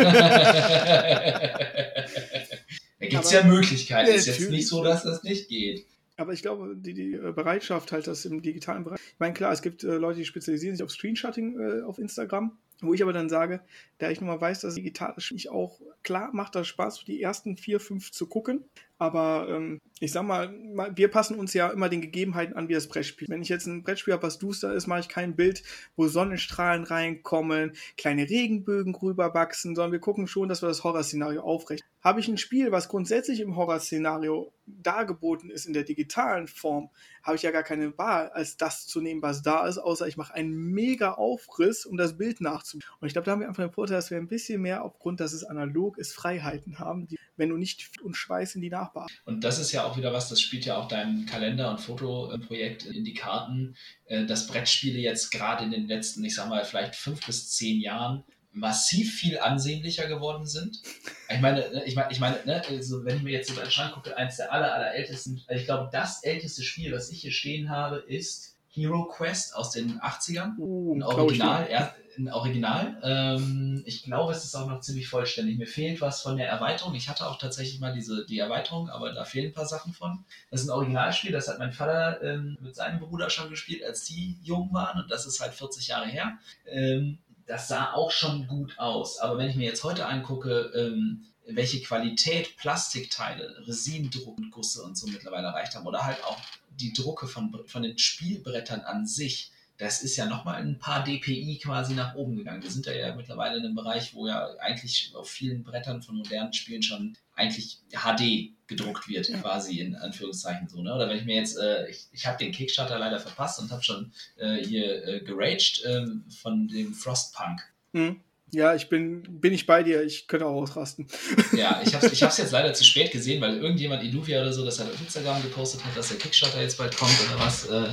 gibt 2.99 3.23
es 3.23 3.32
ja 3.32 3.43
Möglichkeiten. 3.43 4.11
Es 4.11 4.27
ist 4.27 4.39
jetzt 4.39 4.51
nicht 4.51 4.67
so, 4.67 4.84
dass 4.84 5.03
das 5.03 5.23
nicht 5.23 5.47
geht. 5.47 5.86
Aber 6.17 6.34
ich 6.34 6.41
glaube, 6.41 6.75
die, 6.75 6.93
die 6.93 7.13
äh, 7.13 7.32
Bereitschaft 7.32 7.91
halt, 7.91 8.07
das 8.07 8.25
im 8.25 8.41
digitalen 8.41 8.84
Bereich. 8.84 8.99
Ich 8.99 9.19
meine, 9.19 9.34
klar, 9.34 9.51
es 9.51 9.61
gibt 9.61 9.84
äh, 9.84 9.95
Leute, 9.95 10.19
die 10.19 10.25
spezialisieren 10.25 10.75
sich 10.75 10.84
auf 10.84 10.91
Screenshotting 10.91 11.59
äh, 11.59 11.82
auf 11.84 11.97
Instagram. 11.99 12.57
Wo 12.82 12.93
ich 12.93 13.03
aber 13.03 13.13
dann 13.13 13.29
sage, 13.29 13.61
da 13.99 14.09
ich 14.09 14.19
nun 14.19 14.27
mal 14.29 14.41
weiß, 14.41 14.61
dass 14.61 14.75
digital 14.75 15.13
ist, 15.15 15.32
ich 15.32 15.49
auch, 15.49 15.79
klar 16.03 16.32
macht 16.34 16.55
das 16.55 16.67
Spaß, 16.67 17.05
die 17.05 17.21
ersten 17.21 17.57
vier, 17.57 17.79
fünf 17.79 18.11
zu 18.11 18.27
gucken. 18.27 18.65
Aber 19.02 19.47
ähm, 19.49 19.82
ich 19.99 20.12
sag 20.12 20.22
mal, 20.22 20.54
wir 20.95 21.08
passen 21.08 21.36
uns 21.36 21.56
ja 21.56 21.70
immer 21.70 21.89
den 21.89 22.02
Gegebenheiten 22.02 22.56
an, 22.56 22.70
wie 22.70 22.76
das 22.76 22.88
Brettspiel. 22.88 23.28
Wenn 23.30 23.41
ich 23.41 23.49
jetzt 23.49 23.66
ein 23.66 23.82
Brettspiel 23.82 24.14
habe, 24.14 24.22
was 24.22 24.38
duster 24.38 24.76
ist, 24.76 24.86
mache 24.86 24.99
ich 24.99 25.10
kein 25.10 25.36
Bild, 25.36 25.64
wo 25.95 26.08
Sonnenstrahlen 26.08 26.84
reinkommen, 26.84 27.74
kleine 27.97 28.30
Regenbögen 28.30 28.93
rüberwachsen, 28.93 29.76
sondern 29.76 29.91
wir 29.91 29.99
gucken 29.99 30.28
schon, 30.28 30.49
dass 30.49 30.62
wir 30.62 30.68
das 30.68 30.84
Horrorszenario 30.84 31.41
aufrecht. 31.41 31.84
Habe 32.04 32.20
ich 32.20 32.28
ein 32.28 32.38
Spiel, 32.38 32.72
was 32.72 32.89
grundsätzlich 32.89 33.39
im 33.39 33.56
Horrorszenario 33.56 34.54
dargeboten 34.66 35.49
ist 35.49 35.66
in 35.66 35.74
der 35.74 35.84
digitalen 35.84 36.47
Form, 36.47 36.89
habe 37.24 37.36
ich 37.36 37.43
ja 37.43 37.52
gar 37.52 37.64
keine 37.64 37.95
Wahl, 37.97 38.30
als 38.30 38.58
das 38.58 38.88
zu 38.88 39.02
nehmen, 39.02 39.22
was 39.22 39.41
da 39.41 39.68
ist, 39.68 39.78
außer 39.78 40.08
ich 40.08 40.18
mache 40.18 40.34
einen 40.34 40.56
mega 40.56 41.14
Aufriss, 41.14 41.86
um 41.86 41.97
das 41.97 42.18
Bild 42.18 42.41
nachzubilden. 42.41 42.89
Und 42.99 43.08
ich 43.08 43.14
glaube, 43.14 43.26
da 43.26 43.32
haben 43.32 43.41
wir 43.41 43.47
einfach 43.47 43.64
den 43.64 43.72
Vorteil, 43.72 43.97
dass 43.97 44.10
wir 44.10 44.18
ein 44.18 44.28
bisschen 44.28 44.62
mehr 44.62 44.84
aufgrund, 44.84 45.20
dass 45.20 45.34
es 45.34 45.43
analog 45.43 45.97
ist, 45.97 46.14
Freiheiten 46.14 46.80
haben, 46.80 47.08
die, 47.08 47.20
wenn 47.38 47.49
du 47.49 47.58
nicht 47.58 48.02
und 48.02 48.16
Schweiß 48.16 48.56
in 48.56 48.62
die 48.62 48.70
Nachbearbeitung 48.70 48.91
abartig. 48.92 49.18
Und 49.26 49.44
das 49.44 49.60
ist 49.60 49.72
ja 49.72 49.84
auch 49.86 49.98
wieder 49.98 50.14
was, 50.14 50.30
das 50.30 50.42
spielt 50.42 50.66
ja 50.66 50.78
auch 50.78 50.88
dein 50.88 51.26
Kalender- 51.26 51.72
und 51.72 51.80
Fotoprojekt 51.80 52.86
in 52.86 53.04
die 53.04 53.14
Karten, 53.14 53.76
äh, 54.06 54.26
dass 54.26 54.48
Brettspiele 54.48 55.00
jetzt 55.00 55.32
gerade 55.32 55.64
in 55.64 55.72
den 55.72 55.88
letzten, 55.88 56.24
ich 56.24 56.36
sag 56.36 56.50
mal, 56.50 56.64
vielleicht 56.64 56.96
fünf 56.96 57.26
bis 57.26 57.52
zehn 57.52 57.82
Jahren 57.82 58.24
massiv 58.54 59.16
viel 59.16 59.39
ansehnlicher 59.39 60.08
geworden 60.08 60.46
sind. 60.46 60.82
Ich 61.30 61.39
meine, 61.39 61.62
ne, 61.72 61.84
ich 61.86 61.96
meine, 61.96 62.12
ich 62.12 62.20
meine 62.20 62.38
ne, 62.46 62.62
also 62.68 63.06
wenn 63.06 63.18
ich 63.18 63.24
mir 63.24 63.32
jetzt 63.32 63.50
so 63.50 63.56
deinen 63.56 63.72
Schrank 63.72 63.94
gucke, 63.94 64.16
eins 64.18 64.38
der 64.38 64.52
aller, 64.52 64.74
aller 64.74 64.94
ältesten, 64.94 65.42
also 65.48 65.60
ich 65.60 65.66
glaube, 65.66 65.89
das 65.92 66.24
älteste 66.24 66.64
Spiel, 66.64 66.92
was 66.92 67.10
ich 67.12 67.22
hier 67.22 67.32
stehen 67.32 67.70
habe, 67.70 67.98
ist 67.98 68.58
Hero 68.68 69.06
Quest 69.06 69.56
aus 69.56 69.72
den 69.72 70.00
80ern. 70.00 70.58
Uh, 70.58 70.96
ein 70.96 71.04
Original, 71.04 71.70
ja, 71.72 71.94
ein 72.18 72.30
Original. 72.30 72.97
Ähm, 73.03 73.84
ich 73.86 74.03
glaube, 74.03 74.32
es 74.32 74.43
ist 74.43 74.55
auch 74.55 74.68
noch 74.68 74.82
ziemlich 74.82 75.07
vollständig. 75.07 75.57
Mir 75.57 75.68
fehlt 75.68 76.01
was 76.01 76.22
von 76.22 76.38
der 76.38 76.49
Erweiterung. 76.49 76.95
Ich 76.95 77.09
hatte 77.09 77.28
auch 77.28 77.38
tatsächlich 77.38 77.80
mal 77.80 77.93
diese, 77.93 78.26
die 78.26 78.39
Erweiterung, 78.39 78.89
aber 78.89 79.14
da 79.14 79.26
fehlen 79.26 79.47
ein 79.47 79.53
paar 79.53 79.66
Sachen 79.66 79.93
von. 79.93 80.24
Das 80.49 80.62
ist 80.62 80.68
ein 80.68 80.74
Originalspiel, 80.74 81.32
das 81.32 81.47
hat 81.47 81.59
mein 81.59 81.72
Vater 81.72 82.22
ähm, 82.24 82.57
mit 82.62 82.76
seinem 82.76 82.99
Bruder 82.99 83.30
schon 83.30 83.49
gespielt, 83.49 83.84
als 83.84 84.05
die 84.05 84.38
jung 84.43 84.74
waren. 84.74 85.01
Und 85.01 85.12
das 85.12 85.26
ist 85.26 85.39
halt 85.39 85.53
40 85.53 85.88
Jahre 85.88 86.07
her. 86.07 86.38
Ähm, 86.66 87.18
das 87.45 87.68
sah 87.68 87.93
auch 87.93 88.12
schon 88.12 88.47
gut 88.47 88.78
aus. 88.80 89.20
Aber 89.20 89.38
wenn 89.38 89.49
ich 89.49 89.55
mir 89.55 89.66
jetzt 89.66 89.84
heute 89.84 90.05
angucke, 90.05 90.72
ähm, 90.76 91.26
welche 91.45 91.82
Qualität 91.82 92.55
Plastikteile, 92.57 93.64
Resinendruck 93.68 94.38
und 94.38 94.51
Gusse 94.51 94.84
und 94.84 94.97
so 94.97 95.07
mittlerweile 95.07 95.47
erreicht 95.47 95.76
haben 95.76 95.88
oder 95.88 96.05
halt 96.05 96.24
auch 96.24 96.39
die 96.70 96.93
Drucke 96.93 97.28
von, 97.28 97.64
von 97.66 97.84
den 97.84 97.97
Spielbrettern 97.97 98.82
an 98.82 99.05
sich, 99.05 99.51
das 99.82 100.03
ist 100.03 100.15
ja 100.15 100.27
nochmal 100.27 100.61
ein 100.61 100.77
paar 100.77 101.03
dpi 101.03 101.59
quasi 101.61 101.95
nach 101.95 102.13
oben 102.13 102.36
gegangen. 102.36 102.61
Wir 102.61 102.69
sind 102.69 102.86
ja, 102.86 102.93
ja 102.93 103.15
mittlerweile 103.15 103.57
in 103.57 103.65
einem 103.65 103.73
Bereich, 103.73 104.13
wo 104.13 104.27
ja 104.27 104.47
eigentlich 104.59 105.11
auf 105.15 105.27
vielen 105.27 105.63
Brettern 105.63 106.03
von 106.03 106.17
modernen 106.17 106.53
Spielen 106.53 106.84
schon 106.84 107.17
eigentlich 107.36 107.79
HD 107.89 108.51
gedruckt 108.67 109.09
wird, 109.09 109.29
ja. 109.29 109.39
quasi 109.39 109.79
in 109.79 109.95
Anführungszeichen 109.95 110.69
so. 110.69 110.84
Ne? 110.84 110.93
Oder 110.93 111.09
wenn 111.09 111.17
ich 111.17 111.25
mir 111.25 111.38
jetzt, 111.38 111.57
äh, 111.57 111.89
ich, 111.89 112.05
ich 112.11 112.27
habe 112.27 112.38
den 112.38 112.51
Kickstarter 112.51 112.99
leider 112.99 113.19
verpasst 113.19 113.59
und 113.59 113.71
habe 113.71 113.82
schon 113.82 114.11
äh, 114.38 114.63
hier 114.63 115.03
äh, 115.03 115.19
geraged 115.21 115.82
ähm, 115.84 116.25
von 116.29 116.67
dem 116.67 116.93
Frostpunk. 116.93 117.61
Mhm. 117.93 118.21
Ja, 118.53 118.75
ich 118.75 118.88
bin, 118.88 119.23
bin 119.39 119.53
ich 119.53 119.65
bei 119.65 119.82
dir, 119.82 120.03
ich 120.03 120.27
könnte 120.27 120.45
auch 120.45 120.61
ausrasten. 120.61 121.07
Ja, 121.57 121.82
ich 121.84 121.95
habe 121.95 122.05
es 122.05 122.13
ich 122.13 122.19
jetzt 122.19 122.51
leider 122.51 122.73
zu 122.73 122.84
spät 122.84 123.11
gesehen, 123.11 123.41
weil 123.41 123.57
irgendjemand, 123.57 124.03
Iluvia 124.03 124.41
oder 124.41 124.53
so, 124.53 124.63
das 124.63 124.79
hat 124.79 124.88
auf 124.88 125.01
Instagram 125.01 125.41
gepostet 125.41 125.84
hat, 125.84 125.97
dass 125.97 126.09
der 126.09 126.17
Kickstarter 126.17 126.61
jetzt 126.61 126.77
bald 126.77 126.95
kommt 126.95 127.17
oder 127.27 127.39
was. 127.43 127.65
Äh, 127.65 127.89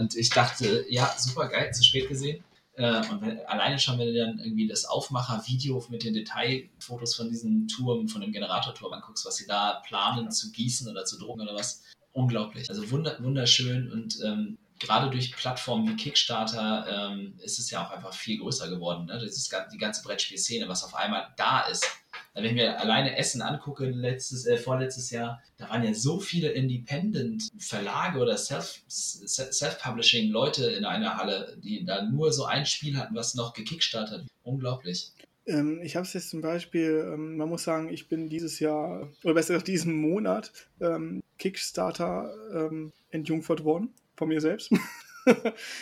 und 0.00 0.16
ich 0.16 0.30
dachte, 0.30 0.86
ja, 0.88 1.14
super 1.18 1.48
geil, 1.48 1.72
zu 1.74 1.84
spät 1.84 2.08
gesehen. 2.08 2.42
Äh, 2.76 3.06
und 3.10 3.20
wenn, 3.20 3.44
alleine 3.44 3.78
schon, 3.78 3.98
wenn 3.98 4.06
du 4.06 4.18
dann 4.18 4.38
irgendwie 4.38 4.66
das 4.66 4.86
Aufmacher-Video 4.86 5.84
mit 5.90 6.04
den 6.04 6.14
Detailfotos 6.14 7.14
von 7.14 7.28
diesem 7.28 7.68
Turm, 7.68 8.08
von 8.08 8.22
dem 8.22 8.32
Generatorturm 8.32 8.94
anguckst, 8.94 9.26
was 9.26 9.36
sie 9.36 9.46
da 9.46 9.82
planen 9.86 10.30
zu 10.30 10.50
gießen 10.52 10.88
oder 10.88 11.04
zu 11.04 11.18
drucken 11.18 11.42
oder 11.42 11.54
was, 11.54 11.82
unglaublich. 12.12 12.70
Also 12.70 12.90
wunderschön 12.90 13.92
und 13.92 14.18
ähm, 14.24 14.56
gerade 14.78 15.10
durch 15.10 15.36
Plattformen 15.36 15.86
wie 15.86 15.96
Kickstarter 15.96 16.86
ähm, 17.12 17.34
ist 17.42 17.58
es 17.58 17.70
ja 17.70 17.86
auch 17.86 17.90
einfach 17.90 18.14
viel 18.14 18.38
größer 18.38 18.70
geworden. 18.70 19.04
Ne? 19.04 19.20
Das 19.20 19.36
ist 19.36 19.54
die 19.70 19.78
ganze 19.78 20.02
Brettspielszene, 20.02 20.66
was 20.66 20.82
auf 20.82 20.94
einmal 20.94 21.28
da 21.36 21.60
ist. 21.66 21.86
Wenn 22.34 22.44
ich 22.44 22.52
mir 22.52 22.78
alleine 22.80 23.16
Essen 23.16 23.42
angucke, 23.42 23.86
letztes, 23.86 24.46
äh, 24.46 24.56
vorletztes 24.56 25.10
Jahr, 25.10 25.42
da 25.56 25.68
waren 25.68 25.82
ja 25.82 25.92
so 25.92 26.20
viele 26.20 26.50
Independent-Verlage 26.50 28.20
oder 28.20 28.36
Self-Publishing-Leute 28.36 30.70
in 30.70 30.84
einer 30.84 31.16
Halle, 31.16 31.58
die 31.62 31.84
da 31.84 32.02
nur 32.02 32.32
so 32.32 32.44
ein 32.44 32.66
Spiel 32.66 32.96
hatten, 32.96 33.16
was 33.16 33.34
noch 33.34 33.52
gekickstartet. 33.52 34.28
Unglaublich. 34.44 35.10
Ähm, 35.46 35.80
ich 35.82 35.96
habe 35.96 36.06
es 36.06 36.12
jetzt 36.12 36.30
zum 36.30 36.40
Beispiel, 36.40 37.10
ähm, 37.12 37.36
man 37.36 37.48
muss 37.48 37.64
sagen, 37.64 37.92
ich 37.92 38.08
bin 38.08 38.28
dieses 38.28 38.60
Jahr, 38.60 39.08
oder 39.24 39.34
besser 39.34 39.54
gesagt 39.54 39.68
diesen 39.68 39.94
Monat, 39.94 40.52
ähm, 40.80 41.22
Kickstarter 41.38 42.32
ähm, 42.54 42.92
entjungfert 43.10 43.64
worden 43.64 43.92
von 44.16 44.28
mir 44.28 44.40
selbst. 44.40 44.70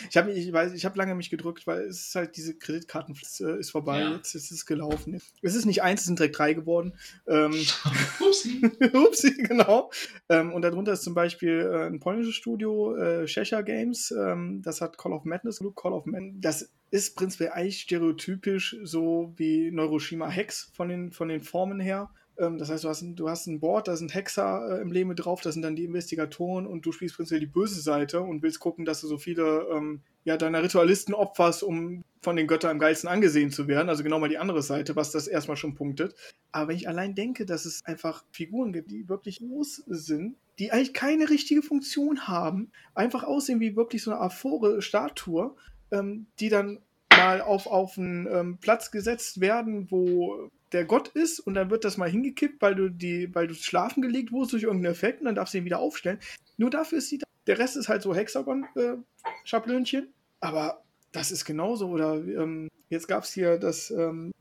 ich 0.09 0.17
habe 0.17 0.31
ich 0.31 0.51
weiß, 0.51 0.73
ich 0.73 0.85
habe 0.85 0.97
lange 0.97 1.15
mich 1.15 1.29
gedrückt, 1.29 1.67
weil 1.67 1.81
es 1.83 2.07
ist 2.07 2.15
halt 2.15 2.35
diese 2.37 2.57
Kreditkarten 2.57 3.15
äh, 3.41 3.59
ist 3.59 3.71
vorbei, 3.71 4.01
ja. 4.01 4.15
jetzt 4.15 4.35
ist 4.35 4.51
es 4.51 4.65
gelaufen. 4.65 5.21
Es 5.41 5.55
ist 5.55 5.65
nicht 5.65 5.81
eins, 5.81 6.01
es 6.01 6.05
sind 6.07 6.19
direkt 6.19 6.37
drei 6.37 6.53
geworden. 6.53 6.93
Ähm, 7.27 7.53
Upsi. 8.19 8.71
Upsi, 8.93 9.43
genau. 9.43 9.91
Ähm, 10.29 10.53
und 10.53 10.61
darunter 10.61 10.93
ist 10.93 11.03
zum 11.03 11.13
Beispiel 11.13 11.69
äh, 11.71 11.87
ein 11.87 11.99
polnisches 11.99 12.35
Studio, 12.35 12.95
äh, 12.95 13.25
Cheshire 13.25 13.63
Games, 13.63 14.11
ähm, 14.11 14.61
das 14.63 14.81
hat 14.81 14.97
Call 14.97 15.13
of 15.13 15.25
Madness, 15.25 15.63
Call 15.75 15.93
of 15.93 16.05
Madness. 16.05 16.35
Das 16.41 16.69
ist 16.91 17.15
prinzipiell 17.15 17.51
eigentlich 17.51 17.81
stereotypisch 17.81 18.77
so 18.83 19.33
wie 19.37 19.71
Neuroshima 19.71 20.29
Hex 20.29 20.71
von 20.73 20.89
den, 20.89 21.11
von 21.11 21.27
den 21.27 21.41
Formen 21.41 21.79
her. 21.79 22.09
Ähm, 22.39 22.57
das 22.57 22.69
heißt, 22.69 22.83
du 22.83 22.89
hast, 22.89 23.01
ein, 23.01 23.15
du 23.15 23.29
hast 23.29 23.47
ein 23.47 23.59
Board, 23.59 23.87
da 23.87 23.95
sind 23.95 24.13
Hexer 24.13 24.81
äh, 24.81 25.15
drauf, 25.15 25.41
da 25.41 25.51
sind 25.51 25.61
dann 25.61 25.75
die 25.75 25.83
Investigatoren 25.83 26.65
und 26.65 26.85
du 26.85 26.91
spielst 26.91 27.15
prinzipiell 27.15 27.41
die 27.41 27.45
böse 27.45 27.81
Seite 27.81 28.21
und 28.21 28.41
willst 28.41 28.59
gucken, 28.59 28.85
dass 28.85 29.01
du 29.01 29.07
so 29.07 29.17
viele 29.17 29.67
ähm, 29.71 30.01
ja, 30.23 30.37
deiner 30.37 30.63
Ritualisten 30.63 31.13
opferst, 31.13 31.63
um 31.63 32.03
von 32.21 32.35
den 32.35 32.47
Göttern 32.47 32.71
am 32.71 32.79
geilsten 32.79 33.09
angesehen 33.09 33.51
zu 33.51 33.67
werden. 33.67 33.89
Also 33.89 34.03
genau 34.03 34.19
mal 34.19 34.29
die 34.29 34.37
andere 34.37 34.61
Seite, 34.61 34.95
was 34.95 35.11
das 35.11 35.27
erstmal 35.27 35.57
schon 35.57 35.75
punktet. 35.75 36.15
Aber 36.51 36.69
wenn 36.69 36.77
ich 36.77 36.87
allein 36.87 37.15
denke, 37.15 37.45
dass 37.45 37.65
es 37.65 37.83
einfach 37.85 38.23
Figuren 38.31 38.73
gibt, 38.73 38.91
die 38.91 39.07
wirklich 39.07 39.39
groß 39.39 39.83
sind, 39.87 40.35
die 40.57 40.71
eigentlich 40.71 40.93
keine 40.93 41.29
richtige 41.29 41.61
Funktion 41.61 42.27
haben, 42.27 42.71
einfach 42.93 43.23
aussehen 43.23 43.59
wie 43.59 43.75
wirklich 43.75 44.03
so 44.03 44.11
eine 44.11 44.19
aphore 44.19 44.81
Statue, 44.81 45.55
ähm, 45.91 46.27
die 46.39 46.49
dann 46.49 46.79
mal 47.15 47.41
auf, 47.41 47.67
auf 47.67 47.97
einen 47.97 48.27
ähm, 48.27 48.57
Platz 48.59 48.91
gesetzt 48.91 49.41
werden, 49.41 49.89
wo 49.89 50.49
der 50.71 50.85
Gott 50.85 51.09
ist 51.09 51.39
und 51.39 51.53
dann 51.55 51.69
wird 51.69 51.83
das 51.83 51.97
mal 51.97 52.09
hingekippt, 52.09 52.61
weil 52.61 52.75
du 52.75 52.89
die, 52.89 53.33
weil 53.33 53.47
du 53.47 53.53
schlafen 53.55 54.01
gelegt 54.01 54.31
wurdest 54.31 54.53
durch 54.53 54.63
irgendeinen 54.63 54.93
Effekt 54.93 55.19
und 55.19 55.25
dann 55.25 55.35
darfst 55.35 55.53
du 55.53 55.57
ihn 55.57 55.65
wieder 55.65 55.79
aufstellen. 55.79 56.19
Nur 56.57 56.69
dafür 56.69 56.99
ist 56.99 57.09
sie 57.09 57.17
da. 57.17 57.25
Der 57.47 57.57
Rest 57.57 57.77
ist 57.77 57.89
halt 57.89 58.01
so 58.01 58.13
Hexagon-Schablönchen. 58.13 60.03
Äh, 60.03 60.09
aber 60.39 60.83
das 61.11 61.31
ist 61.31 61.45
genauso. 61.45 61.89
Oder 61.89 62.15
ähm, 62.15 62.69
jetzt 62.89 63.07
gab 63.07 63.23
es 63.23 63.33
hier 63.33 63.57
das, 63.57 63.91
ähm, 63.91 64.31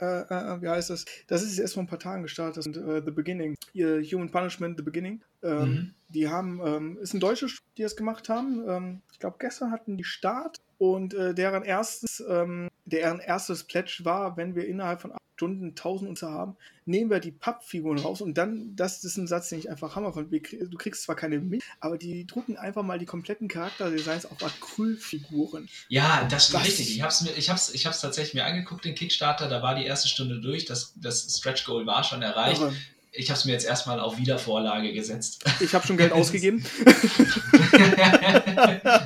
äh, 0.00 0.04
äh, 0.04 0.62
wie 0.62 0.68
heißt 0.68 0.90
das? 0.90 1.04
Das 1.26 1.42
ist 1.42 1.58
erst 1.58 1.74
vor 1.74 1.82
ein 1.82 1.88
paar 1.88 1.98
Tagen 1.98 2.22
gestartet. 2.22 2.66
Und, 2.66 2.76
äh, 2.76 3.02
The 3.04 3.10
Beginning. 3.10 3.56
Human 3.74 4.30
Punishment, 4.30 4.76
The 4.76 4.82
Beginning. 4.82 5.22
Ähm, 5.42 5.60
mhm. 5.60 5.94
Die 6.10 6.28
haben, 6.28 6.60
ähm, 6.64 6.98
ist 7.00 7.14
ein 7.14 7.20
deutsches, 7.20 7.58
die 7.76 7.82
das 7.82 7.96
gemacht 7.96 8.28
haben. 8.28 8.64
Ähm, 8.68 9.00
ich 9.12 9.18
glaube, 9.18 9.36
gestern 9.38 9.70
hatten 9.70 9.96
die 9.96 10.04
Start 10.04 10.58
und 10.78 11.14
äh, 11.14 11.34
deren 11.34 11.62
erstes, 11.62 12.22
ähm, 12.28 12.68
deren 12.84 13.20
erstes 13.20 13.64
Pledge 13.64 14.00
war, 14.02 14.36
wenn 14.36 14.54
wir 14.54 14.66
innerhalb 14.66 15.00
von 15.00 15.12
Stunden 15.38 15.68
1000 15.68 16.10
Unzer 16.10 16.32
haben, 16.32 16.56
nehmen 16.84 17.10
wir 17.10 17.20
die 17.20 17.30
Pappfiguren 17.30 18.00
raus 18.00 18.20
und 18.20 18.36
dann, 18.36 18.74
das 18.74 19.04
ist 19.04 19.16
ein 19.18 19.28
Satz, 19.28 19.50
den 19.50 19.60
ich 19.60 19.70
einfach 19.70 19.94
hammer 19.94 20.12
fand. 20.12 20.32
Du 20.32 20.76
kriegst 20.76 21.04
zwar 21.04 21.14
keine 21.14 21.38
mit, 21.38 21.62
aber 21.78 21.96
die 21.96 22.26
drucken 22.26 22.56
einfach 22.56 22.82
mal 22.82 22.98
die 22.98 23.06
kompletten 23.06 23.46
Charakterdesigns 23.46 24.26
auf 24.26 24.42
Acrylfiguren. 24.42 25.68
Ja, 25.88 26.26
das 26.28 26.48
ist 26.48 26.60
richtig. 26.60 26.96
Ich 26.96 27.02
habe 27.02 27.12
es 27.12 27.24
ich 27.36 27.50
hab's, 27.50 27.72
ich 27.72 27.86
hab's 27.86 28.00
tatsächlich 28.00 28.34
mir 28.34 28.46
angeguckt, 28.46 28.84
den 28.84 28.96
Kickstarter, 28.96 29.48
da 29.48 29.62
war 29.62 29.76
die 29.76 29.84
erste 29.84 30.08
Stunde 30.08 30.40
durch, 30.40 30.64
das, 30.64 30.92
das 30.96 31.38
Stretch 31.38 31.64
Goal 31.64 31.86
war 31.86 32.02
schon 32.02 32.20
erreicht. 32.20 32.60
Aber 32.60 32.72
ich 33.12 33.30
habe 33.30 33.38
es 33.38 33.44
mir 33.44 33.52
jetzt 33.52 33.64
erstmal 33.64 34.00
auf 34.00 34.18
Wiedervorlage 34.18 34.92
gesetzt. 34.92 35.44
Ich 35.60 35.72
habe 35.72 35.86
schon 35.86 35.98
Geld 35.98 36.10
ausgegeben. 36.18 36.64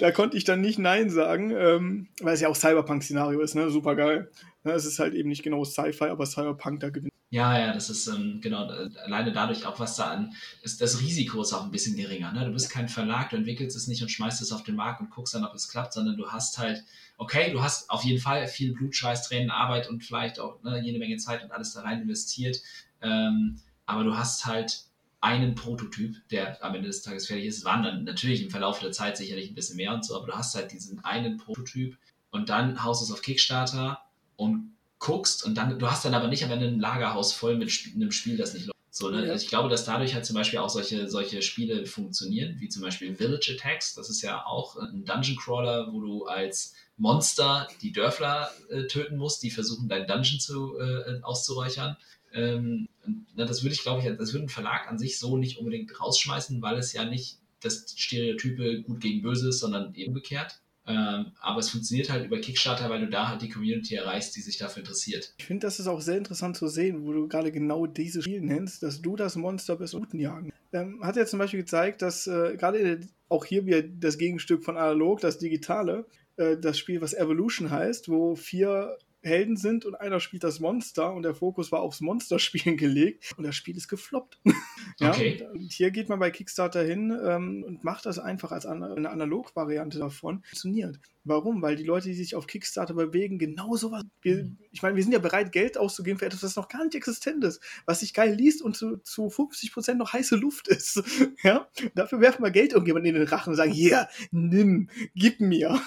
da 0.00 0.10
konnte 0.10 0.36
ich 0.36 0.42
dann 0.42 0.60
nicht 0.60 0.80
Nein 0.80 1.08
sagen, 1.08 1.52
ähm, 1.56 2.08
weil 2.20 2.34
es 2.34 2.40
ja 2.40 2.48
auch 2.48 2.56
Cyberpunk-Szenario 2.56 3.40
ist, 3.40 3.54
ne? 3.54 3.70
Super 3.70 3.94
geil. 3.94 4.28
Ne, 4.64 4.72
es 4.72 4.84
ist 4.84 4.98
halt 4.98 5.14
eben 5.14 5.28
nicht 5.28 5.42
genau 5.42 5.64
Sci-Fi, 5.64 6.04
aber 6.04 6.26
Cyberpunk 6.26 6.80
da 6.80 6.90
gewinnt. 6.90 7.12
Ja, 7.32 7.58
ja, 7.58 7.72
das 7.72 7.88
ist 7.88 8.08
ähm, 8.08 8.40
genau, 8.42 8.66
alleine 8.66 9.32
dadurch 9.32 9.64
auch, 9.64 9.80
was 9.80 9.96
da 9.96 10.10
an, 10.10 10.34
ist, 10.60 10.82
das 10.82 11.00
Risiko 11.00 11.40
ist 11.40 11.54
auch 11.54 11.64
ein 11.64 11.70
bisschen 11.70 11.96
geringer. 11.96 12.30
Ne? 12.30 12.44
Du 12.44 12.52
bist 12.52 12.68
kein 12.68 12.90
Verlag, 12.90 13.30
du 13.30 13.36
entwickelst 13.36 13.74
es 13.74 13.86
nicht 13.86 14.02
und 14.02 14.10
schmeißt 14.10 14.42
es 14.42 14.52
auf 14.52 14.64
den 14.64 14.76
Markt 14.76 15.00
und 15.00 15.08
guckst 15.08 15.34
dann, 15.34 15.46
ob 15.46 15.54
es 15.54 15.70
klappt, 15.70 15.94
sondern 15.94 16.18
du 16.18 16.30
hast 16.30 16.58
halt, 16.58 16.84
okay, 17.16 17.50
du 17.50 17.62
hast 17.62 17.88
auf 17.88 18.04
jeden 18.04 18.20
Fall 18.20 18.46
viel 18.48 18.74
Blut, 18.74 18.94
Schweiß, 18.94 19.26
Tränen, 19.26 19.50
Arbeit 19.50 19.88
und 19.88 20.04
vielleicht 20.04 20.38
auch 20.38 20.62
ne, 20.62 20.82
jede 20.84 20.98
Menge 20.98 21.16
Zeit 21.16 21.42
und 21.42 21.52
alles 21.52 21.72
da 21.72 21.80
rein 21.80 22.02
investiert, 22.02 22.60
ähm, 23.00 23.58
aber 23.86 24.04
du 24.04 24.14
hast 24.14 24.44
halt 24.44 24.84
einen 25.22 25.54
Prototyp, 25.54 26.16
der 26.30 26.62
am 26.62 26.74
Ende 26.74 26.88
des 26.88 27.00
Tages 27.00 27.28
fertig 27.28 27.46
ist. 27.46 27.58
Es 27.58 27.64
waren 27.64 27.82
dann 27.82 28.04
natürlich 28.04 28.42
im 28.42 28.50
Verlauf 28.50 28.78
der 28.80 28.92
Zeit 28.92 29.16
sicherlich 29.16 29.50
ein 29.50 29.54
bisschen 29.54 29.76
mehr 29.76 29.94
und 29.94 30.04
so, 30.04 30.16
aber 30.16 30.26
du 30.26 30.34
hast 30.34 30.54
halt 30.54 30.70
diesen 30.72 31.02
einen 31.02 31.38
Prototyp 31.38 31.96
und 32.30 32.50
dann 32.50 32.84
haust 32.84 33.00
du 33.00 33.06
es 33.06 33.12
auf 33.12 33.22
Kickstarter 33.22 34.01
und 34.36 34.72
guckst 34.98 35.44
und 35.44 35.56
dann, 35.56 35.78
du 35.78 35.90
hast 35.90 36.04
dann 36.04 36.14
aber 36.14 36.28
nicht 36.28 36.44
am 36.44 36.50
Ende 36.50 36.66
ein 36.66 36.80
Lagerhaus 36.80 37.32
voll 37.32 37.56
mit 37.56 37.68
Sp 37.74 37.94
einem 37.94 38.12
Spiel, 38.12 38.36
das 38.36 38.54
nicht 38.54 38.66
läuft. 38.66 38.72
So, 38.94 39.08
ne? 39.08 39.26
ja. 39.26 39.34
Ich 39.34 39.48
glaube, 39.48 39.70
dass 39.70 39.86
dadurch 39.86 40.14
halt 40.14 40.26
zum 40.26 40.34
Beispiel 40.34 40.58
auch 40.58 40.68
solche, 40.68 41.08
solche 41.08 41.40
Spiele 41.40 41.86
funktionieren, 41.86 42.56
wie 42.60 42.68
zum 42.68 42.82
Beispiel 42.82 43.16
Village 43.16 43.56
Attacks. 43.56 43.94
Das 43.94 44.10
ist 44.10 44.20
ja 44.20 44.44
auch 44.44 44.76
ein 44.76 45.04
Dungeon 45.06 45.36
Crawler, 45.38 45.90
wo 45.92 46.00
du 46.02 46.26
als 46.26 46.74
Monster 46.98 47.68
die 47.80 47.92
Dörfler 47.92 48.50
äh, 48.68 48.86
töten 48.86 49.16
musst, 49.16 49.42
die 49.42 49.50
versuchen, 49.50 49.88
dein 49.88 50.06
Dungeon 50.06 50.40
zu, 50.40 50.78
äh, 50.78 51.20
auszuräuchern. 51.22 51.96
Ähm, 52.34 52.88
na, 53.34 53.46
das 53.46 53.62
würde 53.62 53.74
ich, 53.74 53.82
glaube 53.82 54.02
ich, 54.02 54.16
das 54.16 54.32
würde 54.34 54.46
ein 54.46 54.50
Verlag 54.50 54.88
an 54.88 54.98
sich 54.98 55.18
so 55.18 55.36
nicht 55.38 55.58
unbedingt 55.58 55.98
rausschmeißen, 55.98 56.60
weil 56.60 56.76
es 56.76 56.92
ja 56.92 57.04
nicht 57.04 57.38
das 57.60 57.94
Stereotype 57.96 58.82
gut 58.82 59.00
gegen 59.00 59.22
böse 59.22 59.48
ist, 59.48 59.60
sondern 59.60 59.94
eben 59.94 60.10
umgekehrt. 60.10 60.60
Ähm, 60.86 61.32
aber 61.40 61.60
es 61.60 61.70
funktioniert 61.70 62.10
halt 62.10 62.26
über 62.26 62.40
Kickstarter, 62.40 62.90
weil 62.90 63.00
du 63.00 63.08
da 63.08 63.28
halt 63.28 63.42
die 63.42 63.48
Community 63.48 63.94
erreichst, 63.94 64.34
die 64.34 64.40
sich 64.40 64.58
dafür 64.58 64.80
interessiert. 64.80 65.32
Ich 65.38 65.44
finde, 65.44 65.66
das 65.66 65.78
ist 65.78 65.86
auch 65.86 66.00
sehr 66.00 66.18
interessant 66.18 66.56
zu 66.56 66.66
sehen, 66.66 67.04
wo 67.04 67.12
du 67.12 67.28
gerade 67.28 67.52
genau 67.52 67.86
dieses 67.86 68.24
Spiel 68.24 68.40
nennst, 68.40 68.82
dass 68.82 69.00
du 69.00 69.14
das 69.14 69.36
Monster 69.36 69.76
bist 69.76 69.94
und 69.94 70.12
jagen. 70.14 70.52
Ähm, 70.72 71.00
hat 71.04 71.16
ja 71.16 71.26
zum 71.26 71.38
Beispiel 71.38 71.60
gezeigt, 71.60 72.02
dass 72.02 72.26
äh, 72.26 72.56
gerade 72.56 73.00
auch 73.28 73.44
hier 73.44 73.64
wieder 73.66 73.82
das 73.82 74.18
Gegenstück 74.18 74.64
von 74.64 74.76
Analog, 74.76 75.20
das 75.20 75.38
Digitale, 75.38 76.06
äh, 76.36 76.56
das 76.56 76.78
Spiel, 76.78 77.00
was 77.00 77.14
Evolution 77.14 77.70
heißt, 77.70 78.08
wo 78.08 78.34
vier 78.34 78.96
Helden 79.22 79.56
sind 79.56 79.84
und 79.84 79.94
einer 79.94 80.20
spielt 80.20 80.44
das 80.44 80.60
Monster 80.60 81.12
und 81.12 81.22
der 81.22 81.34
Fokus 81.34 81.72
war 81.72 81.80
aufs 81.80 82.00
Monsterspielen 82.00 82.76
gelegt 82.76 83.32
und 83.36 83.44
das 83.44 83.56
Spiel 83.56 83.76
ist 83.76 83.88
gefloppt. 83.88 84.38
ja? 85.00 85.10
okay. 85.10 85.46
Und 85.52 85.72
hier 85.72 85.90
geht 85.90 86.08
man 86.08 86.18
bei 86.18 86.30
Kickstarter 86.30 86.82
hin 86.82 87.16
ähm, 87.24 87.64
und 87.66 87.84
macht 87.84 88.06
das 88.06 88.18
einfach 88.18 88.52
als 88.52 88.66
an 88.66 88.82
eine 88.82 89.10
Analog-Variante 89.10 89.98
davon. 89.98 90.42
Funktioniert. 90.42 90.98
Warum? 91.24 91.62
Weil 91.62 91.76
die 91.76 91.84
Leute, 91.84 92.08
die 92.08 92.14
sich 92.14 92.34
auf 92.34 92.48
Kickstarter 92.48 92.94
bewegen, 92.94 93.38
genau 93.38 93.76
sowas. 93.76 94.02
Wir, 94.22 94.44
mhm. 94.44 94.58
ich 94.72 94.82
meine, 94.82 94.96
wir 94.96 95.02
sind 95.04 95.12
ja 95.12 95.20
bereit, 95.20 95.52
Geld 95.52 95.78
auszugeben 95.78 96.18
für 96.18 96.26
etwas, 96.26 96.42
was 96.42 96.56
noch 96.56 96.68
gar 96.68 96.82
nicht 96.82 96.96
existent 96.96 97.44
ist, 97.44 97.62
was 97.86 98.00
sich 98.00 98.12
geil 98.12 98.34
liest 98.34 98.60
und 98.60 98.76
zu, 98.76 98.96
zu 98.98 99.28
50% 99.28 99.94
noch 99.94 100.12
heiße 100.12 100.34
Luft 100.34 100.66
ist. 100.66 101.02
ja? 101.44 101.68
Dafür 101.94 102.20
werfen 102.20 102.42
wir 102.42 102.50
Geld 102.50 102.72
irgendjemand 102.72 103.06
in 103.06 103.14
den 103.14 103.28
Rachen 103.28 103.50
und 103.50 103.56
sagen, 103.56 103.70
hier, 103.70 104.08
nimm, 104.32 104.90
gib 105.14 105.40
mir 105.40 105.80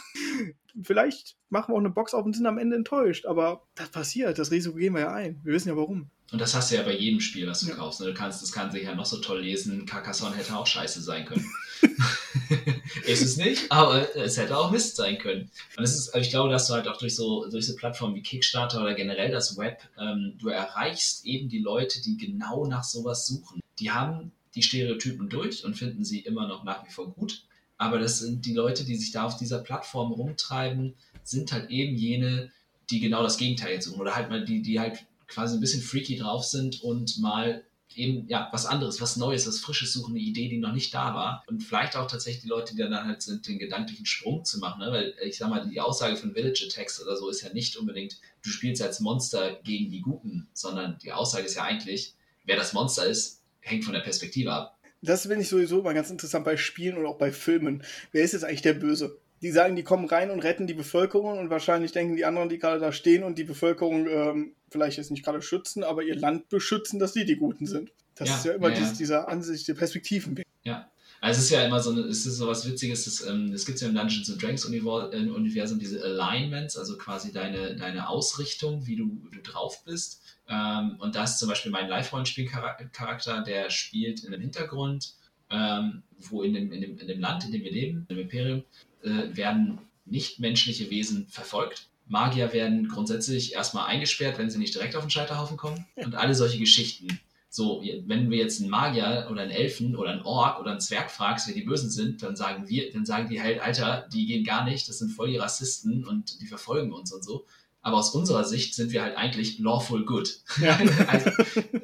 vielleicht 0.81 1.35
machen 1.49 1.71
wir 1.71 1.75
auch 1.75 1.79
eine 1.79 1.89
Box 1.89 2.13
auf 2.13 2.25
und 2.25 2.35
sind 2.35 2.45
am 2.45 2.57
Ende 2.57 2.75
enttäuscht. 2.75 3.25
Aber 3.25 3.67
das 3.75 3.89
passiert, 3.89 4.37
das 4.39 4.51
Risiko 4.51 4.75
gehen 4.75 4.93
wir 4.93 5.01
ja 5.01 5.13
ein. 5.13 5.39
Wir 5.43 5.53
wissen 5.53 5.69
ja 5.69 5.77
warum. 5.77 6.09
Und 6.31 6.41
das 6.41 6.55
hast 6.55 6.71
du 6.71 6.75
ja 6.75 6.81
bei 6.81 6.95
jedem 6.95 7.19
Spiel, 7.19 7.47
was 7.47 7.61
du 7.61 7.69
ja. 7.69 7.75
kaufst. 7.75 8.01
Ne? 8.01 8.07
Du 8.07 8.13
kannst, 8.13 8.41
das 8.41 8.51
kann 8.51 8.71
sich 8.71 8.83
ja 8.83 8.95
noch 8.95 9.05
so 9.05 9.17
toll 9.17 9.41
lesen. 9.41 9.85
Carcassonne 9.85 10.35
hätte 10.35 10.57
auch 10.57 10.65
scheiße 10.65 11.01
sein 11.01 11.25
können. 11.25 11.45
ist 13.05 13.21
es 13.21 13.37
nicht, 13.37 13.71
aber 13.71 14.15
es 14.15 14.37
hätte 14.37 14.57
auch 14.57 14.71
Mist 14.71 14.95
sein 14.95 15.19
können. 15.19 15.51
Und 15.77 15.83
das 15.83 15.95
ist, 15.95 16.15
ich 16.15 16.31
glaube, 16.31 16.49
dass 16.49 16.67
du 16.67 16.73
halt 16.73 16.87
auch 16.87 16.97
durch 16.97 17.15
so, 17.15 17.47
durch 17.49 17.67
so 17.67 17.75
Plattformen 17.75 18.15
wie 18.15 18.23
Kickstarter 18.23 18.81
oder 18.81 18.95
generell 18.95 19.31
das 19.31 19.55
Web, 19.57 19.81
ähm, 19.99 20.37
du 20.39 20.49
erreichst 20.49 21.25
eben 21.25 21.47
die 21.47 21.59
Leute, 21.59 22.01
die 22.01 22.17
genau 22.17 22.65
nach 22.65 22.83
sowas 22.83 23.27
suchen. 23.27 23.61
Die 23.79 23.91
haben 23.91 24.31
die 24.55 24.63
Stereotypen 24.63 25.29
durch 25.29 25.63
und 25.63 25.75
finden 25.75 26.03
sie 26.03 26.19
immer 26.19 26.47
noch 26.47 26.63
nach 26.63 26.85
wie 26.87 26.91
vor 26.91 27.11
gut. 27.11 27.43
Aber 27.77 27.99
das 27.99 28.19
sind 28.19 28.45
die 28.45 28.53
Leute, 28.53 28.85
die 28.85 28.95
sich 28.95 29.11
da 29.11 29.25
auf 29.25 29.37
dieser 29.37 29.59
Plattform 29.59 30.11
rumtreiben, 30.11 30.95
sind 31.23 31.51
halt 31.51 31.69
eben 31.69 31.95
jene, 31.95 32.51
die 32.89 32.99
genau 32.99 33.23
das 33.23 33.37
Gegenteil 33.37 33.73
jetzt 33.73 33.85
suchen. 33.85 33.99
Oder 33.99 34.15
halt 34.15 34.29
mal 34.29 34.45
die, 34.45 34.61
die 34.61 34.79
halt 34.79 35.05
quasi 35.27 35.57
ein 35.57 35.61
bisschen 35.61 35.81
freaky 35.81 36.17
drauf 36.17 36.45
sind 36.45 36.81
und 36.83 37.17
mal 37.17 37.63
eben 37.95 38.27
ja 38.27 38.49
was 38.51 38.65
anderes, 38.65 38.99
was 38.99 39.15
Neues, 39.15 39.47
was 39.47 39.59
Frisches 39.59 39.93
suchen, 39.93 40.15
eine 40.15 40.23
Idee, 40.23 40.49
die 40.49 40.57
noch 40.57 40.73
nicht 40.73 40.93
da 40.93 41.13
war. 41.13 41.43
Und 41.47 41.63
vielleicht 41.63 41.95
auch 41.95 42.07
tatsächlich 42.09 42.43
die 42.43 42.49
Leute, 42.49 42.75
die 42.75 42.81
dann 42.81 43.07
halt 43.07 43.21
sind, 43.21 43.47
den 43.47 43.59
gedanklichen 43.59 44.05
Sprung 44.05 44.43
zu 44.45 44.59
machen. 44.59 44.79
Ne? 44.79 44.91
Weil 44.91 45.15
ich 45.23 45.37
sag 45.37 45.49
mal, 45.49 45.67
die 45.67 45.79
Aussage 45.81 46.15
von 46.17 46.33
Village 46.33 46.65
Attacks 46.67 47.01
oder 47.01 47.15
so 47.15 47.29
ist 47.29 47.41
ja 47.41 47.53
nicht 47.53 47.77
unbedingt, 47.77 48.19
du 48.43 48.49
spielst 48.49 48.81
als 48.81 48.99
Monster 48.99 49.59
gegen 49.63 49.89
die 49.89 50.01
Guten, 50.01 50.47
sondern 50.53 50.97
die 50.99 51.11
Aussage 51.11 51.45
ist 51.45 51.55
ja 51.55 51.63
eigentlich, 51.63 52.13
wer 52.45 52.57
das 52.57 52.73
Monster 52.73 53.05
ist, 53.05 53.41
hängt 53.61 53.83
von 53.83 53.93
der 53.93 54.01
Perspektive 54.01 54.51
ab 54.51 54.74
das 55.05 55.23
finde 55.23 55.41
ich 55.41 55.49
sowieso 55.49 55.79
immer 55.79 55.93
ganz 55.93 56.09
interessant 56.09 56.45
bei 56.45 56.57
Spielen 56.57 56.97
und 56.97 57.05
auch 57.05 57.17
bei 57.17 57.31
Filmen. 57.31 57.83
Wer 58.11 58.23
ist 58.23 58.33
jetzt 58.33 58.43
eigentlich 58.43 58.61
der 58.61 58.73
Böse? 58.73 59.17
Die 59.41 59.51
sagen, 59.51 59.75
die 59.75 59.83
kommen 59.83 60.05
rein 60.05 60.31
und 60.31 60.39
retten 60.39 60.67
die 60.67 60.73
Bevölkerung 60.73 61.37
und 61.37 61.49
wahrscheinlich 61.49 61.91
denken 61.91 62.15
die 62.15 62.25
anderen, 62.25 62.49
die 62.49 62.57
gerade 62.57 62.79
da 62.79 62.91
stehen 62.91 63.23
und 63.23 63.37
die 63.37 63.43
Bevölkerung 63.43 64.07
ähm, 64.07 64.53
vielleicht 64.69 64.97
jetzt 64.97 65.11
nicht 65.11 65.23
gerade 65.23 65.41
schützen, 65.41 65.83
aber 65.83 66.03
ihr 66.03 66.15
Land 66.15 66.49
beschützen, 66.49 66.99
dass 66.99 67.13
die 67.13 67.25
die 67.25 67.35
Guten 67.35 67.67
sind. 67.67 67.91
Das 68.15 68.29
ja, 68.29 68.35
ist 68.35 68.45
ja 68.45 68.53
immer 68.53 68.69
ja, 68.69 68.75
ja. 68.75 68.79
Dies, 68.79 68.97
dieser 68.97 69.27
Ansicht, 69.27 69.67
der 69.67 69.75
Perspektiven. 69.75 70.41
Ja. 70.63 70.89
Also 71.21 71.39
es 71.39 71.45
ist 71.45 71.51
ja 71.51 71.65
immer 71.65 71.81
so, 71.81 71.99
es 72.01 72.25
ist 72.25 72.37
so 72.37 72.47
was 72.47 72.67
Witziges, 72.67 73.25
ähm, 73.25 73.51
das 73.51 73.65
gibt 73.65 73.77
es 73.77 73.81
ja 73.81 73.87
im 73.87 73.95
Dungeons 73.95 74.29
and 74.29 74.41
Dragons 74.41 74.65
äh, 74.65 75.29
Universum, 75.29 75.79
diese 75.79 76.03
Alignments, 76.03 76.77
also 76.77 76.97
quasi 76.97 77.31
deine, 77.31 77.75
deine 77.75 78.07
Ausrichtung, 78.07 78.85
wie 78.85 78.95
du, 78.95 79.05
wie 79.23 79.35
du 79.35 79.41
drauf 79.41 79.83
bist. 79.85 80.21
Ähm, 80.47 80.97
und 80.99 81.15
da 81.15 81.23
ist 81.23 81.39
zum 81.39 81.49
Beispiel 81.49 81.71
mein 81.71 81.89
Live-Rollenspiel-Charakter, 81.89 83.41
der 83.41 83.69
spielt 83.69 84.23
in 84.23 84.31
dem 84.31 84.41
Hintergrund, 84.41 85.13
ähm, 85.49 86.03
wo 86.17 86.43
in 86.43 86.53
dem, 86.53 86.71
in, 86.71 86.81
dem, 86.81 86.97
in 86.97 87.07
dem 87.07 87.19
Land, 87.19 87.45
in 87.45 87.51
dem 87.51 87.63
wir 87.63 87.71
leben, 87.71 88.05
im 88.09 88.19
Imperium, 88.19 88.63
äh, 89.03 89.35
werden 89.35 89.79
nichtmenschliche 90.05 90.89
Wesen 90.89 91.27
verfolgt. 91.27 91.87
Magier 92.07 92.53
werden 92.53 92.87
grundsätzlich 92.87 93.53
erstmal 93.53 93.87
eingesperrt, 93.87 94.37
wenn 94.37 94.49
sie 94.49 94.59
nicht 94.59 94.75
direkt 94.75 94.95
auf 94.95 95.03
den 95.03 95.09
Scheiterhaufen 95.09 95.57
kommen. 95.57 95.85
Und 95.95 96.15
alle 96.15 96.35
solche 96.35 96.59
Geschichten. 96.59 97.19
So, 97.49 97.81
wenn 98.05 98.29
wir 98.29 98.37
jetzt 98.37 98.59
einen 98.59 98.69
Magier 98.69 99.27
oder 99.31 99.41
einen 99.41 99.51
Elfen 99.51 99.95
oder 99.95 100.11
einen 100.11 100.23
Ork 100.23 100.59
oder 100.59 100.71
einen 100.71 100.81
Zwerg 100.81 101.09
fragst, 101.09 101.47
wer 101.47 101.55
die 101.55 101.61
Bösen 101.61 101.89
sind, 101.89 102.21
dann 102.21 102.35
sagen 102.35 102.67
wir, 102.67 102.91
dann 102.91 103.05
sagen 103.05 103.29
die 103.29 103.41
halt, 103.41 103.61
Alter, 103.61 104.09
die 104.13 104.25
gehen 104.25 104.43
gar 104.43 104.65
nicht, 104.65 104.89
das 104.89 104.99
sind 104.99 105.09
voll 105.09 105.29
die 105.29 105.37
Rassisten 105.37 106.05
und 106.05 106.41
die 106.41 106.47
verfolgen 106.47 106.91
uns 106.91 107.13
und 107.13 107.23
so. 107.23 107.45
Aber 107.85 107.97
aus 107.97 108.15
unserer 108.15 108.43
Sicht 108.43 108.73
sind 108.73 108.93
wir 108.93 109.03
halt 109.03 109.15
eigentlich 109.15 109.59
lawful 109.59 110.05
good. 110.05 110.39
Ja. 110.59 110.75
also, 111.07 111.29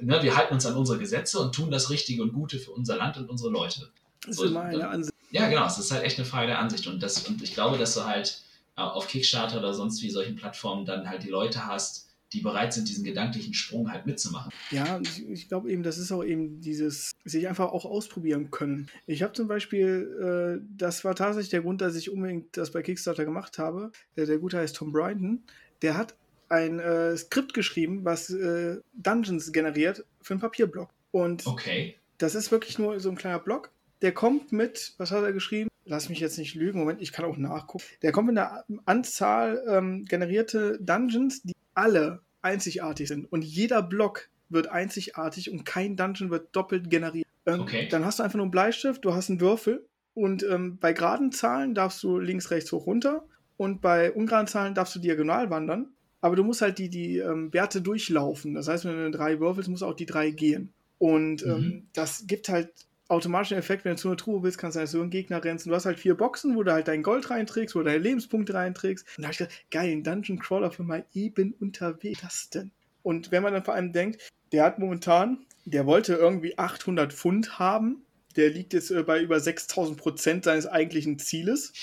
ne, 0.02 0.24
wir 0.24 0.36
halten 0.36 0.56
uns 0.56 0.66
an 0.66 0.76
unsere 0.76 0.98
Gesetze 0.98 1.38
und 1.40 1.54
tun 1.54 1.70
das 1.70 1.92
Richtige 1.92 2.24
und 2.24 2.34
Gute 2.34 2.58
für 2.58 2.72
unser 2.72 2.98
Land 2.98 3.18
und 3.18 3.30
unsere 3.30 3.52
Leute. 3.52 3.88
Das 4.26 4.38
ist 4.38 4.46
immer 4.46 4.62
eine 4.62 4.80
ne? 4.80 4.88
Ansicht. 4.90 5.16
Ja, 5.30 5.48
genau. 5.48 5.64
Es 5.68 5.78
ist 5.78 5.92
halt 5.92 6.04
echt 6.04 6.18
eine 6.18 6.26
Frage 6.26 6.48
der 6.48 6.58
Ansicht. 6.58 6.88
Und, 6.88 7.04
das, 7.04 7.28
und 7.28 7.44
ich 7.44 7.54
glaube, 7.54 7.78
dass 7.78 7.94
du 7.94 8.04
halt 8.04 8.42
äh, 8.78 8.82
auf 8.82 9.08
Kickstarter 9.08 9.60
oder 9.60 9.76
sonst 9.76 10.02
wie 10.02 10.10
solchen 10.10 10.36
Plattformen 10.36 10.88
dann 10.88 11.08
halt 11.08 11.22
die 11.22 11.30
Leute 11.30 11.68
hast, 11.68 12.08
die 12.34 12.42
bereit 12.42 12.74
sind, 12.74 12.90
diesen 12.90 13.04
gedanklichen 13.04 13.54
Sprung 13.54 13.92
halt 13.92 14.08
mitzumachen. 14.08 14.52
Ja, 14.72 15.00
ich, 15.04 15.30
ich 15.30 15.50
glaube 15.50 15.72
eben, 15.72 15.84
das 15.84 16.00
ist 16.00 16.12
auch 16.12 16.24
eben 16.24 16.62
dieses, 16.62 17.12
sich 17.26 17.48
einfach 17.48 17.72
auch 17.72 17.86
ausprobieren 17.86 18.50
können. 18.50 18.90
Ich 19.06 19.22
habe 19.22 19.34
zum 19.34 19.48
Beispiel, 19.48 20.58
äh, 20.60 20.66
das 20.76 21.04
war 21.04 21.14
tatsächlich 21.14 21.52
der 21.52 21.62
Grund, 21.62 21.80
dass 21.80 21.96
ich 21.96 22.10
unbedingt 22.10 22.58
das 22.58 22.72
bei 22.72 22.82
Kickstarter 22.82 23.24
gemacht 23.24 23.60
habe. 23.60 23.92
Der, 24.16 24.26
der 24.26 24.40
Gute 24.40 24.58
heißt 24.58 24.76
Tom 24.76 24.92
Bryden 24.92 25.44
der 25.82 25.98
hat 25.98 26.16
ein 26.50 26.80
äh, 26.80 27.16
Skript 27.16 27.54
geschrieben, 27.54 28.04
was 28.04 28.30
äh, 28.30 28.78
Dungeons 28.94 29.52
generiert 29.52 30.06
für 30.22 30.34
einen 30.34 30.42
Papierblock. 30.42 30.90
Und 31.12 31.48
okay. 31.48 31.96
das 32.18 32.36
ist 32.36 32.52
wirklich 32.52 32.78
nur 32.78 33.00
so 33.00 33.10
ein 33.10 33.16
kleiner 33.16 33.40
Block. 33.40 33.72
Der 34.02 34.14
kommt 34.14 34.52
mit, 34.52 34.94
was 34.98 35.12
hat 35.12 35.24
er 35.24 35.34
geschrieben? 35.34 35.70
Lass 35.86 36.10
mich 36.10 36.20
jetzt 36.20 36.38
nicht 36.38 36.56
lügen, 36.56 36.80
Moment, 36.80 37.02
ich 37.02 37.12
kann 37.12 37.26
auch 37.26 37.38
nachgucken. 37.38 37.86
Der 38.02 38.12
kommt 38.12 38.28
mit 38.28 38.38
einer 38.38 38.66
Anzahl 38.86 39.64
ähm, 39.68 40.06
generierte 40.06 40.78
Dungeons, 40.82 41.42
die 41.42 41.54
alle 41.74 42.22
einzigartig 42.42 43.08
sind. 43.08 43.32
Und 43.32 43.44
jeder 43.44 43.82
Block 43.82 44.30
wird 44.50 44.68
einzigartig 44.68 45.52
und 45.52 45.64
kein 45.64 45.96
Dungeon 45.96 46.30
wird 46.30 46.56
doppelt 46.56 46.90
generiert. 46.90 47.28
Ähm, 47.46 47.62
okay. 47.62 47.88
Dann 47.90 48.06
hast 48.06 48.20
du 48.20 48.24
einfach 48.24 48.36
nur 48.36 48.46
einen 48.46 48.52
Bleistift, 48.52 49.06
du 49.06 49.14
hast 49.14 49.30
einen 49.30 49.40
Würfel 49.40 49.86
und 50.14 50.44
ähm, 50.44 50.78
bei 50.78 50.94
geraden 50.94 51.32
Zahlen 51.32 51.74
darfst 51.74 52.04
du 52.04 52.20
links, 52.20 52.52
rechts, 52.52 52.72
hoch, 52.72 52.86
runter 52.86 53.24
und 53.62 53.80
bei 53.80 54.12
ungeraden 54.12 54.48
Zahlen 54.48 54.74
darfst 54.74 54.96
du 54.96 55.00
diagonal 55.00 55.52
wandern. 55.52 55.90
Aber 56.20 56.36
du 56.36 56.44
musst 56.44 56.64
halt 56.64 56.80
die, 56.80 56.90
die 56.90 57.20
ähm, 57.20 57.54
Werte 57.54 57.80
durchlaufen. 57.84 58.56
Das 58.56 58.68
heißt, 58.68 58.86
wenn 58.86 58.94
du 58.94 59.02
eine 59.02 59.12
3 59.12 59.40
würfelst, 59.40 59.70
muss 59.70 59.84
auch 59.84 59.94
die 59.94 60.08
3 60.08 60.32
gehen. 60.32 60.74
Und 60.98 61.44
ähm, 61.44 61.58
mhm. 61.58 61.88
das 61.94 62.26
gibt 62.26 62.50
halt 62.50 62.72
automatischen 63.08 63.60
Effekt, 63.60 63.86
wenn 63.86 63.92
du 63.92 64.02
zu 64.02 64.08
einer 64.08 64.18
Truhe 64.18 64.42
willst, 64.42 64.58
kannst 64.58 64.78
du 64.78 64.80
halt 64.80 64.90
so 64.90 65.00
einen 65.00 65.12
Gegner 65.12 65.44
rennen. 65.44 65.60
Du 65.64 65.76
hast 65.76 65.86
halt 65.86 66.00
vier 66.00 66.16
Boxen, 66.16 66.56
wo 66.56 66.64
du 66.64 66.74
halt 66.74 66.88
dein 66.88 67.04
Gold 67.04 67.30
reinträgst, 67.30 67.76
wo 67.76 67.80
du 67.82 67.86
deine 67.86 68.00
Lebenspunkte 68.00 68.56
reinträgst. 68.56 69.06
Und 69.16 69.22
da 69.22 69.28
habe 69.28 69.34
ich 69.34 69.38
gedacht, 69.38 69.66
geil, 69.70 69.92
ein 69.92 70.04
Dungeon 70.04 70.40
Crawler 70.40 70.72
für 70.72 70.82
mal 70.82 71.06
eben 71.14 71.54
unterwegs. 71.60 72.24
Was 72.24 72.50
denn? 72.50 72.72
Und 73.04 73.32
wenn 73.32 73.44
man 73.44 73.54
dann 73.54 73.64
vor 73.64 73.76
allem 73.76 73.94
denkt, 73.94 74.28
der 74.54 74.64
hat 74.64 74.80
momentan, 74.80 75.46
der 75.66 75.86
wollte 75.86 76.16
irgendwie 76.16 76.58
800 76.58 77.14
Pfund 77.14 77.60
haben. 77.60 78.02
Der 78.36 78.50
liegt 78.50 78.74
jetzt 78.74 78.90
äh, 78.90 79.04
bei 79.04 79.22
über 79.22 79.40
6000 79.40 80.00
Prozent 80.00 80.46
seines 80.46 80.66
eigentlichen 80.66 81.20
Zieles. 81.20 81.74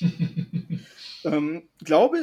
Ähm, 1.24 1.68
glaube, 1.82 2.18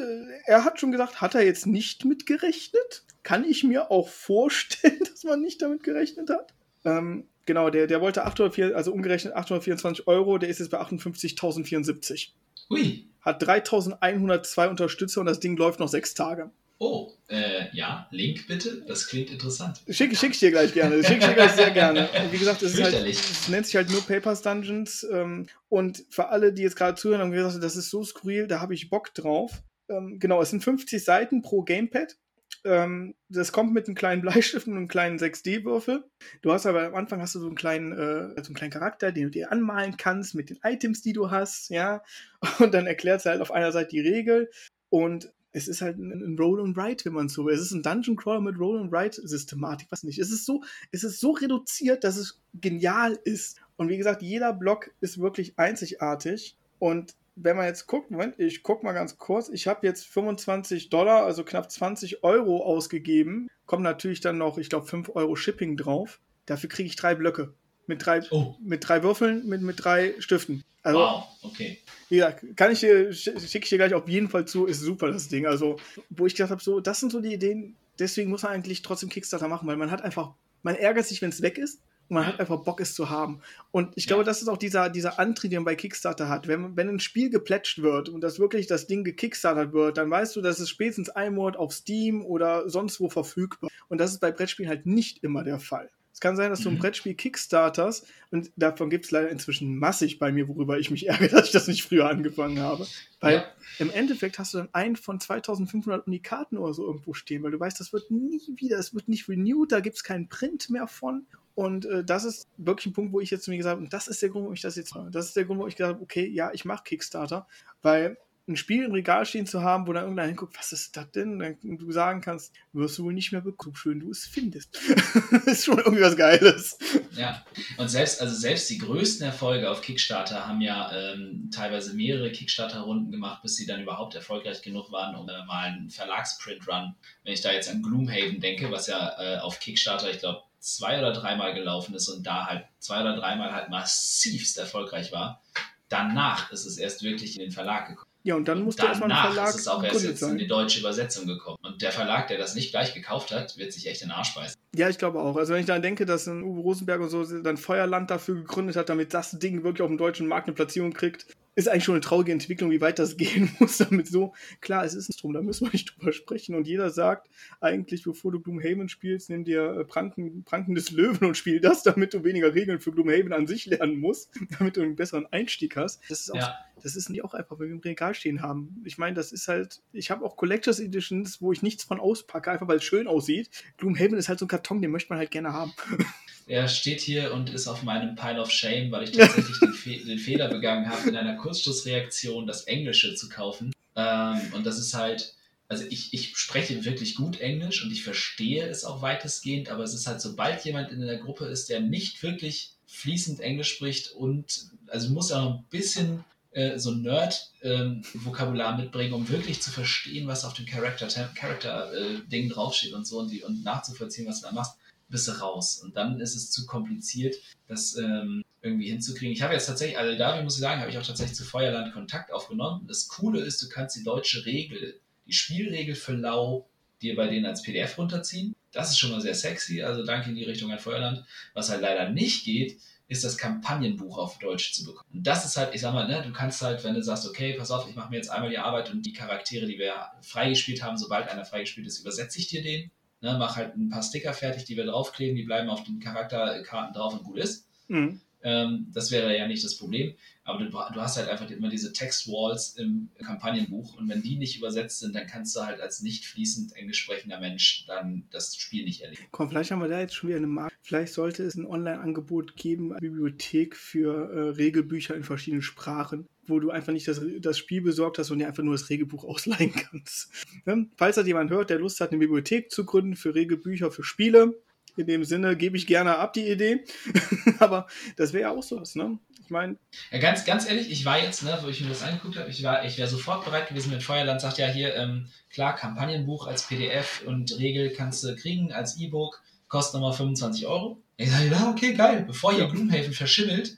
er 0.46 0.64
hat 0.64 0.80
schon 0.80 0.92
gesagt, 0.92 1.22
hat 1.22 1.36
er 1.36 1.44
jetzt 1.44 1.66
nicht 1.66 2.06
mit 2.06 2.26
gerechnet. 2.26 3.04
Kann 3.24 3.46
ich 3.46 3.64
mir 3.64 3.92
auch 3.92 4.10
vorstellen, 4.10 5.00
dass 5.12 5.24
man 5.24 5.42
nicht 5.42 5.62
damit 5.62 5.84
gerechnet 5.84 6.30
hat. 6.30 6.54
Ähm, 6.86 7.28
genau, 7.46 7.70
der, 7.70 7.88
der 7.88 8.02
wollte 8.02 8.26
804, 8.26 8.76
also 8.76 8.92
umgerechnet 8.92 9.36
824 9.36 10.08
Euro, 10.08 10.38
der 10.38 10.50
ist 10.50 10.60
jetzt 10.60 10.70
bei 10.70 10.80
58.074. 10.80 12.30
Ui. 12.70 13.08
Hat 13.22 13.46
3102 13.46 14.70
Unterstützer 14.70 15.20
und 15.20 15.28
das 15.28 15.40
Ding 15.40 15.56
läuft 15.58 15.80
noch 15.80 15.90
sechs 15.90 16.14
Tage. 16.14 16.50
Oh, 16.84 17.14
äh, 17.28 17.68
ja, 17.74 18.08
Link 18.10 18.48
bitte. 18.48 18.84
Das 18.88 19.08
klingt 19.08 19.30
interessant. 19.30 19.84
Schick, 19.88 20.18
schick 20.18 20.32
ich 20.32 20.40
dir 20.40 20.50
gleich 20.50 20.74
gerne. 20.74 21.04
Schick 21.04 21.20
ich 21.20 21.28
dir 21.28 21.36
gleich 21.36 21.52
sehr 21.52 21.70
gerne. 21.70 22.10
Und 22.10 22.32
wie 22.32 22.40
gesagt, 22.40 22.64
es, 22.64 22.82
halt, 22.82 22.96
es 23.06 23.48
nennt 23.50 23.68
sich 23.68 23.76
halt 23.76 23.92
nur 23.92 24.02
Papers 24.02 24.42
Dungeons. 24.42 25.06
Ähm, 25.12 25.46
und 25.70 26.04
für 26.10 26.30
alle, 26.30 26.52
die 26.52 26.64
jetzt 26.64 26.76
gerade 26.76 26.96
zuhören, 26.96 27.22
haben 27.22 27.32
gesagt, 27.32 27.64
das 27.64 27.76
ist 27.76 27.92
so 27.92 28.04
skurril, 28.04 28.48
da 28.48 28.62
habe 28.62 28.74
ich 28.74 28.90
Bock 28.90 29.14
drauf. 29.14 29.62
Ähm, 29.92 30.18
genau, 30.18 30.42
es 30.42 30.50
sind 30.50 30.64
50 30.64 31.04
Seiten 31.04 31.44
pro 31.44 31.62
Gamepad. 31.62 32.18
Ähm, 32.66 33.14
das 33.30 33.52
kommt 33.52 33.74
mit 33.74 33.86
einem 33.86 33.94
kleinen 33.94 34.24
Bleistift 34.24 34.66
und 34.66 34.76
einem 34.76 34.88
kleinen 34.88 35.20
6D-Würfel. 35.20 36.04
Du 36.42 36.52
hast 36.52 36.66
aber 36.66 36.88
am 36.88 36.96
Anfang 36.96 37.22
hast 37.22 37.36
du 37.36 37.40
so 37.42 37.46
einen 37.46 37.56
kleinen, 37.56 37.92
äh, 37.92 38.42
so 38.42 38.48
einen 38.48 38.56
kleinen 38.56 38.72
Charakter, 38.72 39.12
den 39.12 39.26
du 39.26 39.30
dir 39.30 39.52
anmalen 39.52 39.98
kannst 39.98 40.34
mit 40.34 40.50
den 40.50 40.58
Items, 40.64 41.04
die 41.04 41.14
du 41.14 41.30
hast, 41.30 41.70
ja. 41.70 42.02
Und 42.58 42.74
dann 42.74 42.88
erklärt 42.88 43.20
es 43.20 43.28
halt 43.28 43.40
auf 43.40 43.52
einer 43.52 43.72
Seite 43.72 43.90
die 43.92 44.00
Regel. 44.00 44.50
Und 44.90 45.32
es 45.54 45.68
ist 45.68 45.82
halt 45.82 45.98
ein, 45.98 46.38
Roll 46.40 46.62
and 46.62 46.78
Write, 46.78 47.06
wenn 47.06 47.14
man 47.14 47.30
so 47.30 47.46
will. 47.46 47.54
Es 47.54 47.62
ist 47.62 47.72
ein 47.72 47.84
Dungeon 47.84 48.16
Crawler 48.16 48.42
mit 48.42 48.60
Roll 48.60 48.80
and 48.80 48.92
Write 48.92 49.28
Systematik, 49.28 49.88
was 49.90 50.04
nicht. 50.04 50.20
Es 50.20 50.32
ist 50.32 50.46
so, 50.46 50.64
es 50.92 51.04
ist 51.04 51.20
so 51.20 51.32
reduziert, 51.32 52.04
dass 52.04 52.18
es 52.18 52.40
genial 52.54 53.20
ist. 53.24 53.60
Und 53.76 53.90
wie 53.90 53.98
gesagt, 53.98 54.22
jeder 54.22 54.54
Block 54.54 54.92
ist 55.02 55.20
wirklich 55.20 55.58
einzigartig. 55.58 56.58
Und 56.80 57.16
wenn 57.36 57.58
man 57.58 57.66
jetzt 57.66 57.88
guckt, 57.88 58.12
Moment, 58.12 58.40
ich 58.40 58.64
guck 58.64 58.84
mal 58.84 58.94
ganz 58.94 59.18
kurz, 59.18 59.50
ich 59.50 59.68
habe 59.68 59.86
jetzt 59.86 60.06
25 60.06 60.90
Dollar, 60.90 61.26
also 61.26 61.44
knapp 61.44 61.72
20 61.72 62.24
Euro 62.24 62.64
ausgegeben, 62.64 63.48
kommen 63.66 63.84
natürlich 63.84 64.22
dann 64.22 64.38
noch, 64.38 64.58
ich 64.58 64.70
glaube, 64.70 64.86
5 64.86 65.16
Euro 65.16 65.36
Shipping 65.36 65.78
drauf. 65.78 66.20
Dafür 66.46 66.70
kriege 66.70 66.88
ich 66.88 66.96
drei 66.96 67.16
Blöcke. 67.16 67.54
Mit 67.88 68.06
drei, 68.06 68.22
oh. 68.32 68.56
mit 68.62 68.88
drei 68.88 69.04
Würfeln, 69.04 69.48
mit, 69.48 69.62
mit 69.62 69.84
drei 69.84 70.16
Stiften. 70.20 70.64
Also, 70.84 71.00
wow, 71.00 71.28
okay. 71.44 71.80
Gesagt, 72.10 72.58
kann 72.58 72.72
ich 72.72 72.80
dir, 72.80 73.14
schicke 73.14 73.64
ich 73.64 73.70
dir 73.70 73.78
gleich 73.78 73.94
auf 73.94 74.08
jeden 74.08 74.30
Fall 74.30 74.46
zu, 74.46 74.66
ist 74.66 74.80
super 74.80 75.12
das 75.12 75.28
Ding. 75.28 75.46
Also, 75.46 75.78
wo 76.10 76.26
ich 76.26 76.36
gedacht 76.36 76.52
habe, 76.52 76.64
so, 76.64 76.80
das 76.80 77.00
sind 77.00 77.12
so 77.12 77.22
die 77.22 77.34
Ideen, 77.34 77.76
deswegen 78.00 78.30
muss 78.30 78.44
man 78.44 78.54
eigentlich 78.54 78.82
trotzdem 78.82 79.10
Kickstarter 79.10 79.48
machen, 79.48 79.68
weil 79.68 79.78
man 79.78 79.92
hat 79.92 80.02
einfach, 80.02 80.34
man 80.64 80.76
ärgert 80.76 81.06
sich, 81.06 81.22
wenn 81.22 81.30
es 81.30 81.42
weg 81.42 81.58
ist, 81.58 81.82
und 82.12 82.16
man 82.16 82.28
hat 82.28 82.42
einfach 82.42 82.64
Bock, 82.64 82.82
es 82.82 82.94
zu 82.94 83.10
haben. 83.10 83.40
Und 83.72 83.94
ich 83.96 84.06
glaube, 84.06 84.26
das 84.26 84.42
ist 84.42 84.50
auch 84.50 84.58
dieser, 84.58 84.90
dieser 84.90 85.18
Antrieb, 85.18 85.52
den 85.52 85.60
man 85.60 85.66
bei 85.66 85.76
Kickstarter 85.76 86.28
hat. 86.28 86.46
Wenn, 86.46 86.76
wenn 86.76 86.90
ein 86.90 87.00
Spiel 87.00 87.30
geplätscht 87.30 87.82
wird 87.82 88.10
und 88.10 88.20
das 88.20 88.38
wirklich 88.38 88.68
das 88.68 88.86
Ding 88.86 89.06
gekickstartert 89.06 89.72
wird, 89.72 89.98
dann 89.98 90.12
weißt 90.12 90.36
du, 90.36 90.42
dass 90.42 90.60
es 90.60 90.70
spätestens 90.70 91.10
ein 91.10 91.36
Monat 91.36 91.56
auf 91.56 91.72
Steam 91.72 92.26
oder 92.26 92.70
sonst 92.70 93.00
wo 93.00 93.08
verfügbar. 93.08 93.70
Und 93.88 94.00
das 94.00 94.12
ist 94.12 94.20
bei 94.20 94.32
Brettspielen 94.32 94.70
halt 94.70 94.86
nicht 94.86 95.24
immer 95.24 95.46
der 95.46 95.60
Fall. 95.60 95.90
Es 96.14 96.20
kann 96.20 96.36
sein, 96.36 96.50
dass 96.50 96.62
du 96.62 96.70
ein 96.70 96.76
mhm. 96.76 96.80
Brettspiel 96.80 97.14
Kickstarters, 97.14 98.06
und 98.32 98.52
davon 98.56 98.90
gibt 98.90 99.06
es 99.06 99.12
leider 99.12 99.30
inzwischen 99.30 99.78
massig 99.78 100.20
bei 100.20 100.32
mir, 100.32 100.48
worüber 100.48 100.80
ich 100.80 100.92
mich 100.92 101.08
ärgere, 101.10 101.30
dass 101.30 101.48
ich 101.48 101.52
das 101.52 101.68
nicht 101.68 101.84
früher 101.84 102.10
angefangen 102.10 102.60
habe. 102.60 102.88
Weil 103.20 103.36
ja. 103.36 103.46
im 103.80 103.92
Endeffekt 103.92 104.40
hast 104.40 104.54
du 104.54 104.60
dann 104.60 104.70
einen 104.74 104.96
von 104.96 105.20
2500 105.20 106.08
Unikaten 106.08 106.58
oder 106.58 106.74
so 106.74 106.86
irgendwo 106.86 107.14
stehen, 107.14 107.44
weil 107.44 107.52
du 107.52 107.60
weißt, 107.60 107.80
das 107.80 107.94
wird 107.94 108.12
nie 108.12 108.42
wieder, 108.56 108.78
es 108.78 108.94
wird 108.94 109.08
nicht 109.08 109.28
renewed, 109.30 109.72
da 109.72 109.80
gibt 109.80 109.98
es 109.98 110.04
keinen 110.04 110.28
Print 110.28 110.70
mehr 110.70 110.88
von. 110.88 111.26
Und 111.54 111.86
äh, 111.86 112.04
das 112.04 112.24
ist 112.24 112.48
wirklich 112.58 112.88
ein 112.88 112.94
Punkt, 112.94 113.14
wo 113.14 113.20
ich 113.20 113.30
jetzt 113.30 113.44
zu 113.44 113.52
mir 113.52 113.58
gesagt 113.58 113.74
habe, 113.74 113.84
und 113.84 113.94
das 113.94 114.08
ist 114.08 114.22
der 114.22 114.30
Grund, 114.30 114.44
warum 114.44 114.54
ich 114.54 114.62
das 114.62 114.76
jetzt 114.76 114.96
mache. 114.96 115.12
Das 115.12 115.28
ist 115.28 115.36
der 115.36 115.46
Grund, 115.46 115.60
wo 115.60 115.68
ich 115.68 115.76
gesagt 115.76 115.96
habe, 115.96 116.04
okay, 116.04 116.28
ja, 116.28 116.52
ich 116.54 116.66
mache 116.66 116.84
Kickstarter, 116.84 117.48
weil 117.82 118.18
ein 118.48 118.58
Spiel 118.58 118.86
im 118.86 118.92
Regal 118.92 119.26
stehen 119.26 119.46
zu 119.46 119.62
haben, 119.62 119.88
wo 119.88 119.94
dann 119.94 120.04
irgendeiner 120.04 120.28
hinguckt, 120.28 120.58
was 120.58 120.72
ist 120.72 120.98
das 120.98 121.12
denn? 121.12 121.42
Und 121.64 121.82
du 121.82 121.92
sagen 121.92 122.22
kannst, 122.22 122.54
wirst 122.74 122.98
du 122.98 123.04
wohl 123.04 123.14
nicht 123.14 123.32
mehr 123.32 123.42
bekommen, 123.42 123.76
schön 123.76 124.00
du 124.00 124.10
es 124.10 124.26
findest. 124.26 124.78
ist 125.46 125.66
schon 125.66 125.78
irgendwie 125.78 126.04
was 126.04 126.18
Geiles. 126.18 126.78
Ja, 127.16 127.46
und 127.78 127.90
selbst, 127.90 128.22
also 128.22 128.36
selbst 128.36 128.70
die 128.70 128.80
größten 128.80 129.26
Erfolge 129.26 129.70
auf 129.70 129.82
Kickstarter 129.82 130.48
haben 130.48 130.62
ja 130.62 130.92
ähm, 130.92 131.50
teilweise 131.54 131.94
mehrere 131.94 132.32
Kickstarter-Runden 132.32 133.12
gemacht, 133.12 133.42
bis 133.44 133.56
sie 133.56 133.66
dann 133.66 133.82
überhaupt 133.82 134.16
erfolgreich 134.16 134.62
genug 134.62 134.92
waren, 134.92 135.16
um 135.16 135.30
äh, 135.30 135.46
mal 135.46 135.66
einen 135.66 135.90
Verlagsprint-Run, 135.90 136.96
wenn 137.24 137.34
ich 137.34 137.42
da 137.42 137.52
jetzt 137.52 137.70
an 137.70 137.82
Gloomhaven 137.82 138.40
denke, 138.40 138.72
was 138.72 138.88
ja 138.88 139.16
äh, 139.20 139.38
auf 139.40 139.60
Kickstarter, 139.60 140.10
ich 140.10 140.20
glaube, 140.20 140.42
zwei 140.60 141.00
oder 141.00 141.12
dreimal 141.12 141.54
gelaufen 141.54 141.96
ist 141.96 142.08
und 142.08 142.26
da 142.26 142.46
halt 142.46 142.66
zwei 142.80 143.02
oder 143.02 143.16
dreimal 143.16 143.54
halt 143.54 143.70
massivst 143.70 144.58
erfolgreich 144.58 145.12
war. 145.12 145.42
Danach 145.90 146.52
ist 146.52 146.66
es 146.66 146.78
erst 146.78 147.04
wirklich 147.04 147.36
in 147.36 147.42
den 147.42 147.52
Verlag 147.52 147.90
gekommen. 147.90 148.11
Ja, 148.24 148.36
und 148.36 148.48
dann 148.48 148.64
musste 148.64 148.86
erstmal 148.86 149.12
ein 149.12 149.34
Verlag. 149.34 149.50
ist 149.50 149.62
es 149.62 149.68
auch 149.68 149.84
erst 149.84 150.04
jetzt 150.04 150.22
in 150.22 150.38
die 150.38 150.48
deutsche 150.48 150.80
Übersetzung 150.80 151.26
gekommen. 151.26 151.58
Und 151.64 151.82
der 151.82 151.92
Verlag, 151.92 152.28
der 152.28 152.38
das 152.38 152.54
nicht 152.56 152.72
gleich 152.72 152.94
gekauft 152.94 153.32
hat, 153.32 153.58
wird 153.58 153.74
sich 153.74 153.88
echt 153.88 154.02
in 154.02 154.10
den 154.10 154.16
Arsch 154.16 154.36
beißen. 154.36 154.60
Ja, 154.76 154.90
ich 154.90 154.98
glaube 154.98 155.20
auch. 155.20 155.36
Also 155.36 155.54
wenn 155.54 155.62
ich 155.62 155.66
daran 155.66 155.82
denke, 155.82 156.06
dass 156.06 156.28
ein 156.28 156.44
Uwe 156.44 156.62
Rosenberg 156.62 157.02
und 157.02 157.10
so 157.10 157.24
dann 157.42 157.58
Feuerland 157.58 158.12
dafür 158.12 158.36
gegründet 158.36 158.76
hat, 158.76 158.90
damit 158.90 159.14
das 159.14 159.32
Ding 159.32 159.64
wirklich 159.64 159.82
auf 159.82 159.90
dem 159.90 159.98
deutschen 159.98 160.28
Markt 160.28 160.48
eine 160.48 160.56
Platzierung 160.56 160.94
kriegt, 160.94 161.26
ist 161.56 161.68
eigentlich 161.68 161.84
schon 161.84 161.96
eine 161.96 162.02
traurige 162.02 162.32
Entwicklung, 162.32 162.72
wie 162.72 162.80
weit 162.82 163.00
das 163.00 163.18
gehen 163.18 163.52
muss, 163.60 163.78
damit 163.78 164.08
so, 164.08 164.34
klar, 164.62 164.86
es 164.86 164.94
ist 164.94 165.10
ein 165.10 165.14
Strom, 165.14 165.34
da 165.34 165.42
müssen 165.42 165.68
wir 165.68 165.72
nicht 165.72 165.96
drüber 165.98 166.14
sprechen. 166.14 166.56
Und 166.56 166.68
jeder 166.68 166.90
sagt 166.90 167.30
eigentlich, 167.60 168.04
bevor 168.04 168.32
du 168.32 168.40
Gloomhaven 168.40 168.90
spielst, 168.90 169.30
nimm 169.30 169.44
dir 169.44 169.80
äh, 169.80 169.84
Pranken, 169.84 170.44
Pranken 170.44 170.76
des 170.76 170.92
Löwen 170.92 171.28
und 171.28 171.36
spiel 171.36 171.60
das, 171.60 171.84
damit 171.84 172.14
du 172.14 172.24
weniger 172.24 172.54
Regeln 172.54 172.80
für 172.80 172.92
Gloomhaven 172.92 173.34
an 173.34 173.48
sich 173.48 173.66
lernen 173.66 174.00
musst, 174.00 174.32
damit 174.58 174.78
du 174.78 174.82
einen 174.82 174.96
besseren 174.96 175.26
Einstieg 175.32 175.76
hast. 175.76 176.02
Das 176.10 176.22
ist 176.22 176.32
auch, 176.32 176.38
ja. 176.38 176.56
Das 176.84 176.96
ist 176.96 177.10
nicht 177.10 177.24
auch 177.24 177.34
einfach, 177.34 177.60
weil 177.60 177.68
wir 177.68 177.76
im 177.76 177.80
Regal 177.80 178.14
stehen 178.14 178.42
haben. 178.42 178.82
Ich 178.86 178.98
meine, 178.98 179.16
das 179.16 179.32
ist 179.32 179.48
halt, 179.48 179.82
ich 179.94 180.12
habe 180.12 180.26
auch 180.26 180.36
Collectors 180.36 180.80
Editions, 180.80 181.42
wo 181.42 181.52
ich 181.52 181.62
nichts 181.62 181.84
von 181.84 182.00
auspacke, 182.00 182.52
einfach 182.52 182.68
weil 182.68 182.78
es 182.78 182.84
schön 182.84 183.08
aussieht. 183.08 183.50
Gloomhaven 183.78 184.18
ist 184.18 184.30
halt 184.30 184.40
so 184.40 184.46
ein 184.46 184.50
Karton, 184.50 184.82
den 184.82 184.92
möchte 184.92 185.10
man 185.10 185.20
halt 185.20 185.32
gerne 185.32 185.54
haben. 185.54 185.74
Er 186.48 186.68
steht 186.68 187.00
hier 187.00 187.34
und 187.34 187.50
ist 187.52 187.68
auf 187.68 187.84
meinem 187.84 188.16
Pile 188.16 188.42
of 188.42 188.52
Shame, 188.52 188.92
weil 188.92 189.04
ich 189.04 189.12
tatsächlich 189.12 189.60
den, 189.60 189.74
Fe 189.74 189.98
den, 190.00 190.18
Fehler 190.18 190.50
begangen 190.50 190.90
habe, 190.90 191.08
in 191.08 191.16
einer 191.16 191.38
Kurzschlussreaktion 191.38 192.46
das 192.46 192.64
Englische 192.64 193.16
zu 193.16 193.30
kaufen. 193.30 193.72
Ähm, 193.96 194.42
und 194.54 194.66
das 194.66 194.78
ist 194.78 194.94
halt, 194.94 195.36
also 195.70 195.86
ich, 195.90 196.14
ich 196.14 196.36
spreche 196.36 196.84
wirklich 196.84 197.16
gut 197.16 197.40
Englisch 197.40 197.86
und 197.86 197.92
ich 197.92 198.04
verstehe 198.04 198.68
es 198.68 198.84
auch 198.84 199.02
weitestgehend, 199.02 199.70
aber 199.70 199.84
es 199.84 199.94
ist 199.94 200.08
halt, 200.08 200.20
sobald 200.20 200.66
jemand 200.66 200.92
in 200.92 201.00
der 201.00 201.20
Gruppe 201.20 201.46
ist, 201.46 201.70
der 201.70 201.80
nicht 201.80 202.22
wirklich 202.24 202.74
fließend 202.88 203.40
Englisch 203.40 203.76
spricht 203.76 204.12
und 204.12 204.72
also 204.88 205.14
muss 205.14 205.32
auch 205.32 205.42
noch 205.42 205.58
ein 205.60 205.66
bisschen 205.70 206.26
äh, 206.52 206.78
so 206.78 206.92
Nerd-Vokabular 206.92 208.74
ähm, 208.74 208.86
mitbringen, 208.86 209.14
um 209.14 209.30
wirklich 209.30 209.62
zu 209.62 209.72
verstehen, 209.72 210.28
was 210.28 210.46
auf 210.46 210.54
dem 210.54 210.66
Character-Ding 210.66 211.34
Character, 211.34 211.92
äh, 211.94 212.48
draufsteht 212.50 212.94
und 212.94 213.08
so 213.08 213.20
und, 213.20 213.32
die, 213.32 213.44
und 213.44 213.64
nachzuvollziehen, 213.64 214.28
was 214.28 214.42
du 214.42 214.48
da 214.48 214.54
machst 214.54 214.78
bist 215.12 215.28
du 215.28 215.34
raus. 215.34 215.82
Und 215.84 215.96
dann 215.96 216.20
ist 216.20 216.36
es 216.36 216.50
zu 216.50 216.66
kompliziert, 216.66 217.36
das 217.68 217.96
ähm, 217.98 218.44
irgendwie 218.62 218.90
hinzukriegen. 218.90 219.34
Ich 219.34 219.42
habe 219.42 219.54
jetzt 219.54 219.68
tatsächlich, 219.68 220.00
also 220.00 220.18
da 220.18 220.42
muss 220.42 220.56
ich 220.56 220.62
sagen, 220.62 220.82
habe 220.82 220.90
ich 220.90 220.98
auch 220.98 221.06
tatsächlich 221.06 221.38
zu 221.38 221.44
Feuerland 221.44 221.94
Kontakt 221.94 222.32
aufgenommen. 222.32 222.88
Das 222.88 223.08
Coole 223.08 223.42
ist, 223.42 223.62
du 223.62 223.70
kannst 223.70 223.96
die 223.96 224.04
deutsche 224.04 224.46
Regel, 224.46 225.00
die 225.28 225.34
Spielregel 225.34 225.96
für 225.96 226.14
Lau, 226.14 226.68
dir 227.02 227.16
bei 227.16 227.28
denen 227.28 227.46
als 227.46 227.62
PDF 227.62 227.98
runterziehen. 227.98 228.56
Das 228.72 228.90
ist 228.90 229.00
schon 229.00 229.12
mal 229.12 229.22
sehr 229.22 229.36
sexy, 229.36 229.82
also 229.82 230.06
danke 230.06 230.30
in 230.30 230.36
die 230.36 230.46
Richtung 230.46 230.72
an 230.72 230.80
Feuerland. 230.80 231.26
Was 231.54 231.70
halt 231.70 231.82
leider 231.82 232.10
nicht 232.10 232.46
geht, 232.46 232.80
ist 233.12 233.24
das 233.24 233.38
Kampagnenbuch 233.38 234.18
auf 234.18 234.40
Deutsch 234.40 234.74
zu 234.74 234.86
bekommen. 234.86 235.10
Und 235.14 235.28
das 235.28 235.46
ist 235.46 235.58
halt, 235.58 235.76
ich 235.76 235.82
sag 235.82 235.94
mal, 235.94 236.08
ne, 236.08 236.24
du 236.26 236.32
kannst 236.32 236.62
halt, 236.62 236.84
wenn 236.84 236.96
du 236.96 237.04
sagst, 237.04 237.28
okay, 237.28 237.54
pass 237.58 237.70
auf, 237.70 237.88
ich 237.90 237.96
mache 237.96 238.10
mir 238.10 238.16
jetzt 238.16 238.30
einmal 238.30 238.50
die 238.50 238.58
Arbeit 238.58 238.90
und 238.90 239.06
die 239.06 239.14
Charaktere, 239.14 239.66
die 239.66 239.78
wir 239.78 239.94
freigespielt 240.22 240.82
haben, 240.82 240.98
sobald 240.98 241.28
einer 241.28 241.46
freigespielt 241.46 241.88
ist, 241.88 242.00
übersetze 242.00 242.40
ich 242.40 242.48
dir 242.48 242.64
den 242.64 242.90
Ne, 243.24 243.36
mach 243.38 243.56
halt 243.56 243.78
ein 243.78 243.90
paar 243.90 244.02
Sticker 244.02 244.34
fertig, 244.34 244.66
die 244.66 244.76
wir 244.76 244.86
draufkleben, 244.86 245.36
die 245.36 245.44
bleiben 245.44 245.70
auf 245.70 245.84
den 245.84 246.00
Charakterkarten 246.00 246.94
drauf 246.96 247.14
und 247.14 247.24
gut 247.24 247.38
ist. 247.38 247.68
Mhm. 247.88 248.20
Ähm, 248.44 248.88
das 248.92 249.12
wäre 249.12 249.36
ja 249.38 249.48
nicht 249.48 249.64
das 249.64 249.78
Problem. 249.78 250.14
Aber 250.44 250.64
du, 250.64 250.70
du, 250.70 251.02
hast 251.02 251.18
halt 251.18 251.30
einfach 251.30 251.50
immer 251.52 251.70
diese 251.70 251.94
Textwalls 251.94 252.76
im 252.76 253.10
Kampagnenbuch 253.24 253.96
und 253.98 254.10
wenn 254.10 254.24
die 254.24 254.38
nicht 254.38 254.58
übersetzt 254.58 255.00
sind, 255.00 255.16
dann 255.16 255.28
kannst 255.28 255.56
du 255.56 255.62
halt 255.62 255.80
als 255.80 256.02
nicht 256.02 256.26
fließend 256.26 256.76
englisch 256.76 257.00
sprechender 257.00 257.40
Mensch 257.40 257.86
dann 257.86 258.24
das 258.32 258.56
Spiel 258.56 258.84
nicht 258.84 259.02
erleben. 259.02 259.22
Komm, 259.32 259.50
vielleicht 259.50 259.72
haben 259.72 259.82
wir 259.82 259.88
da 259.88 260.00
jetzt 260.00 260.16
schon 260.16 260.30
wieder 260.30 260.38
eine 260.38 260.48
Marke. 260.48 260.76
Vielleicht 260.82 261.14
sollte 261.14 261.44
es 261.44 261.56
ein 261.56 261.68
Online-Angebot 261.68 262.56
geben, 262.56 262.92
eine 262.92 263.02
Bibliothek 263.02 263.76
für 263.76 264.32
äh, 264.32 264.50
Regelbücher 264.56 265.16
in 265.16 265.24
verschiedenen 265.24 265.62
Sprachen, 265.62 266.28
wo 266.48 266.60
du 266.60 266.72
einfach 266.72 266.92
nicht 266.92 267.08
das, 267.08 267.22
das 267.40 267.60
Spiel 267.60 267.82
besorgt 267.82 268.18
hast 268.18 268.32
und 268.32 268.40
dir 268.40 268.48
einfach 268.48 268.64
nur 268.64 268.74
das 268.74 268.90
Regelbuch 268.90 269.24
ausleihen 269.26 269.74
kannst. 269.74 270.32
Ne? 270.66 270.88
Falls 270.98 271.18
das 271.18 271.28
jemand 271.28 271.52
hört, 271.52 271.70
der 271.70 271.78
Lust 271.78 272.02
hat, 272.02 272.10
eine 272.10 272.20
Bibliothek 272.20 272.72
zu 272.72 272.84
gründen 272.84 273.16
für 273.16 273.36
Regelbücher 273.36 273.92
für 273.92 274.04
Spiele, 274.04 274.56
in 274.98 275.08
dem 275.08 275.24
Sinne 275.24 275.56
gebe 275.56 275.78
ich 275.78 275.88
gerne 275.88 276.18
ab 276.18 276.34
die 276.34 276.48
Idee. 276.48 276.84
Aber 277.60 277.88
das 278.18 278.34
wäre 278.34 278.44
ja 278.44 278.52
auch 278.52 278.64
sowas, 278.64 278.96
ne? 278.96 279.18
Ich 279.44 279.50
meine. 279.50 279.78
Ja, 280.12 280.20
ganz, 280.20 280.46
ganz 280.46 280.68
ehrlich, 280.68 280.92
ich 280.92 281.06
war 281.06 281.22
jetzt, 281.22 281.44
ne, 281.44 281.58
wo 281.62 281.68
ich 281.68 281.82
mir 281.82 281.90
das 281.90 282.04
angeguckt 282.04 282.38
habe, 282.38 282.50
ich, 282.50 282.60
ich 282.60 282.98
wäre 282.98 283.08
sofort 283.08 283.46
bereit 283.46 283.70
gewesen, 283.70 283.92
mit 283.92 284.04
Feuerland 284.04 284.42
sagt 284.42 284.58
ja 284.58 284.68
hier, 284.68 284.96
ähm, 284.96 285.28
klar, 285.50 285.76
Kampagnenbuch 285.76 286.48
als 286.48 286.68
PDF 286.68 287.24
und 287.26 287.58
Regel 287.58 287.92
kannst 287.92 288.24
du 288.24 288.36
kriegen 288.36 288.72
als 288.72 288.98
E-Book, 288.98 289.42
kostet 289.68 289.96
nochmal 289.96 290.14
25 290.16 290.68
Euro. 290.68 291.02
Ich 291.18 291.32
sage, 291.32 291.50
ja, 291.50 291.70
okay, 291.70 291.94
geil, 291.94 292.24
bevor 292.26 292.54
hier 292.54 292.68
Gloomhaven 292.68 293.14
verschimmelt, 293.14 293.78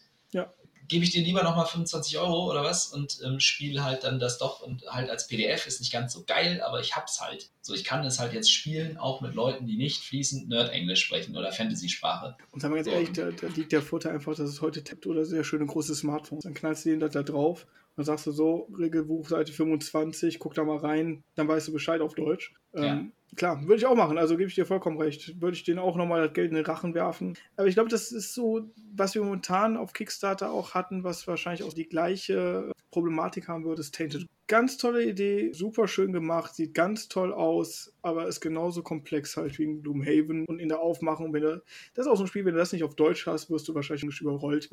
gebe 0.94 1.06
ich 1.06 1.12
dir 1.12 1.24
lieber 1.24 1.42
nochmal 1.42 1.66
25 1.66 2.20
Euro 2.20 2.52
oder 2.52 2.64
was 2.64 2.86
und 2.86 3.18
ähm, 3.26 3.40
spiele 3.40 3.84
halt 3.84 4.04
dann 4.04 4.20
das 4.20 4.38
doch 4.38 4.62
und 4.62 4.86
halt 4.86 5.10
als 5.10 5.26
PDF 5.28 5.66
ist 5.66 5.80
nicht 5.80 5.92
ganz 5.92 6.14
so 6.14 6.24
geil, 6.24 6.62
aber 6.62 6.82
ich 6.82 6.96
hab's 6.96 7.20
halt. 7.20 7.50
So, 7.62 7.74
ich 7.74 7.84
kann 7.84 8.06
es 8.06 8.20
halt 8.20 8.34
jetzt 8.34 8.52
spielen, 8.54 8.98
auch 8.98 9.22
mit 9.22 9.34
Leuten, 9.34 9.66
die 9.66 9.76
nicht 9.76 10.04
fließend 10.04 10.50
Nerd-Englisch 10.50 11.04
sprechen 11.04 11.36
oder 11.36 11.52
Fantasy-Sprache. 11.52 12.38
Und 12.52 12.62
sagen 12.62 12.76
wir 12.76 12.84
ganz 12.84 12.88
so. 12.88 12.94
ehrlich, 12.94 13.12
da, 13.12 13.32
da, 13.32 13.48
liegt 13.56 13.72
der 13.72 13.82
Vorteil 13.82 14.14
einfach, 14.14 14.36
dass 14.36 14.48
es 14.48 14.62
heute 14.62 14.84
tappt 14.84 15.08
oder 15.08 15.26
sehr 15.26 15.44
schöne 15.44 15.66
große 15.66 15.96
Smartphones. 15.96 16.44
Dann 16.44 16.54
knallst 16.54 16.86
du 16.86 16.90
den 16.90 17.00
da, 17.00 17.08
da 17.08 17.24
drauf 17.24 17.66
dann 17.96 18.06
sagst 18.06 18.26
du 18.26 18.32
so, 18.32 18.68
Regelbuch 18.78 19.28
Seite 19.28 19.52
25, 19.52 20.40
guck 20.40 20.54
da 20.54 20.64
mal 20.64 20.78
rein, 20.78 21.24
dann 21.36 21.48
weißt 21.48 21.68
du 21.68 21.74
Bescheid 21.74 22.02
auf 22.02 22.16
Deutsch. 22.16 22.54
Ja. 22.74 22.84
Ähm, 22.84 23.12
klar, 23.36 23.62
würde 23.64 23.76
ich 23.76 23.86
auch 23.86 23.96
machen, 23.96 24.18
also 24.18 24.36
gebe 24.36 24.50
ich 24.50 24.56
dir 24.56 24.66
vollkommen 24.66 25.00
recht. 25.00 25.40
Würde 25.42 25.56
ich 25.56 25.64
denen 25.64 25.80
auch 25.80 25.96
nochmal 25.96 26.26
das 26.26 26.34
Geld 26.34 26.50
in 26.50 26.56
den 26.56 26.66
Rachen 26.66 26.94
werfen. 26.96 27.38
Aber 27.56 27.68
ich 27.68 27.76
glaube, 27.76 27.90
das 27.90 28.12
ist 28.12 28.34
so, 28.34 28.72
was 28.96 29.16
wir 29.16 29.24
momentan 29.24 29.78
auf 29.78 29.94
Kickstarter 29.94 30.52
auch 30.52 30.74
hatten, 30.74 31.04
was 31.04 31.28
wahrscheinlich 31.28 31.64
auch 31.64 31.74
die 31.74 31.88
gleiche 31.88 32.73
Problematik 32.94 33.48
haben 33.48 33.66
würde, 33.66 33.82
ist 33.82 33.96
Tainted. 33.96 34.26
Ganz 34.48 34.78
tolle 34.78 35.04
Idee, 35.04 35.52
super 35.54 35.88
schön 35.88 36.14
gemacht, 36.14 36.54
sieht 36.54 36.74
ganz 36.74 37.08
toll 37.08 37.34
aus, 37.34 37.94
aber 38.02 38.28
ist 38.28 38.40
genauso 38.40 38.84
komplex 38.84 39.36
halt 39.36 39.58
wie 39.58 39.64
in 39.64 39.82
Gloomhaven 39.82 40.46
und 40.46 40.60
in 40.60 40.70
der 40.70 40.80
Aufmachung. 40.80 41.34
Wenn 41.34 41.42
du, 41.42 41.64
das 41.96 42.06
ist 42.06 42.12
auch 42.12 42.18
so 42.18 42.24
ein 42.24 42.28
Spiel, 42.28 42.46
wenn 42.46 42.54
du 42.54 42.60
das 42.60 42.72
nicht 42.72 42.84
auf 42.84 42.96
Deutsch 42.96 43.26
hast, 43.26 43.50
wirst 43.50 43.68
du 43.68 43.74
wahrscheinlich 43.74 44.04
nicht 44.04 44.22
überrollt. 44.22 44.70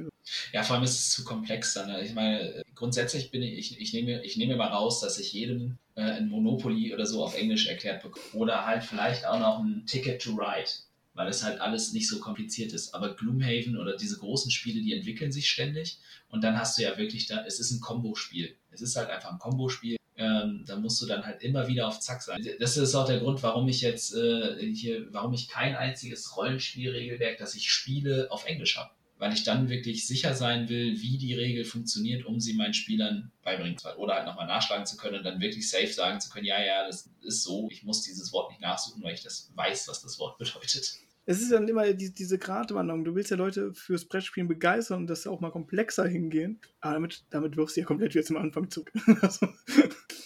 Ja, 0.53 0.63
vor 0.63 0.77
allem 0.77 0.85
ist 0.85 0.99
es 0.99 1.11
zu 1.11 1.25
komplex 1.25 1.75
dann. 1.75 1.89
Ne? 1.89 2.05
Ich 2.05 2.15
meine, 2.15 2.63
grundsätzlich 2.75 3.31
bin 3.31 3.43
ich, 3.43 3.59
ich, 3.59 3.81
ich, 3.81 3.93
nehme, 3.95 4.23
ich 4.25 4.37
nehme 4.37 4.57
mal 4.57 4.69
raus, 4.69 5.01
dass 5.01 5.19
ich 5.19 5.33
jedem 5.33 5.79
äh, 5.95 6.03
ein 6.03 6.29
Monopoly 6.29 6.93
oder 6.93 7.07
so 7.07 7.25
auf 7.25 7.37
Englisch 7.37 7.69
erklärt 7.69 8.03
bekomme. 8.03 8.27
Oder 8.35 8.67
halt 8.67 8.85
vielleicht 8.85 9.27
auch 9.27 9.39
noch 9.39 9.61
ein 9.61 9.85
Ticket 9.87 10.21
to 10.21 10.33
Ride 10.33 10.71
weil 11.15 11.29
es 11.29 11.43
halt 11.43 11.61
alles 11.61 11.93
nicht 11.93 12.09
so 12.09 12.21
kompliziert 12.21 12.73
ist. 12.73 12.95
Aber 12.95 13.15
Gloomhaven 13.15 13.77
oder 13.77 13.97
diese 13.97 14.19
großen 14.19 14.51
Spiele, 14.51 14.83
die 14.83 14.95
entwickeln 14.95 15.33
sich 15.33 15.51
ständig 15.51 15.99
und 16.29 16.43
dann 16.43 16.59
hast 16.59 16.79
du 16.79 16.83
ja 16.83 16.97
wirklich 16.97 17.27
da, 17.27 17.45
es 17.45 17.61
ist 17.61 17.71
ein 17.71 17.81
Kombo-Spiel. 17.81 18.57
Es 18.71 18.81
ist 18.81 18.97
halt 18.97 19.11
einfach 19.11 19.33
ein 19.33 19.39
Kombo-Spiel. 19.39 19.97
Ähm, 20.17 20.65
da 20.67 20.77
musst 20.77 21.01
du 21.01 21.07
dann 21.07 21.25
halt 21.25 21.43
immer 21.43 21.67
wieder 21.67 21.89
auf 21.89 22.01
Zack 22.01 22.23
sein. 22.23 22.47
Das 22.59 22.77
ist 22.77 22.95
auch 22.95 23.07
der 23.07 23.21
Grund, 23.21 23.43
warum 23.43 23.69
ich 23.69 23.81
jetzt 23.81 24.15
äh, 24.15 24.73
hier, 24.75 25.07
warum 25.13 25.33
ich 25.33 25.49
kein 25.49 25.75
einziges 25.75 26.37
Rollenspielregelwerk, 26.37 27.39
das 27.39 27.55
ich 27.55 27.71
spiele, 27.71 28.31
auf 28.31 28.45
Englisch 28.45 28.77
habe 28.77 28.91
weil 29.21 29.35
ich 29.35 29.45
dann 29.45 29.69
wirklich 29.69 30.07
sicher 30.07 30.35
sein 30.35 30.69
will, 30.71 31.01
wie 31.01 31.19
die 31.19 31.35
Regel 31.35 31.65
funktioniert, 31.67 32.25
um 32.25 32.41
sie 32.41 32.55
meinen 32.55 32.73
Spielern 32.73 33.31
beibringen 33.43 33.77
zu 33.77 33.87
können. 33.87 33.99
Oder 33.99 34.15
halt 34.15 34.27
nochmal 34.27 34.47
nachschlagen 34.47 34.87
zu 34.87 34.97
können 34.97 35.19
und 35.19 35.25
dann 35.25 35.41
wirklich 35.41 35.69
safe 35.69 35.93
sagen 35.93 36.21
zu 36.21 36.31
können, 36.31 36.47
ja, 36.47 36.61
ja, 36.61 36.87
das 36.87 37.11
ist 37.21 37.43
so, 37.43 37.69
ich 37.71 37.85
muss 37.85 38.03
dieses 38.03 38.33
Wort 38.33 38.51
nicht 38.51 38.63
nachsuchen, 38.63 39.03
weil 39.03 39.15
ich 39.15 39.23
das 39.23 39.53
weiß, 39.55 39.89
was 39.89 40.01
das 40.01 40.19
Wort 40.19 40.39
bedeutet. 40.39 40.95
Es 41.27 41.43
ist 41.43 41.53
dann 41.53 41.69
immer 41.69 41.93
die, 41.93 42.15
diese 42.15 42.39
Gratwanderung. 42.39 43.05
Du 43.05 43.15
willst 43.15 43.31
ja 43.31 43.37
Leute 43.37 43.75
fürs 43.75 44.07
Brettspielen 44.07 44.49
begeistern 44.49 45.01
und 45.01 45.07
das 45.07 45.27
auch 45.27 45.41
mal 45.41 45.53
komplexer 45.53 46.09
hingehen. 46.09 46.59
Aber 46.81 46.95
damit, 46.95 47.25
damit 47.29 47.57
wirfst 47.59 47.77
du 47.77 47.81
ja 47.81 47.87
komplett 47.87 48.15
wieder 48.15 48.25
zum 48.25 48.39
Anfang 48.39 48.71
zurück. 48.71 48.91
also, 49.21 49.47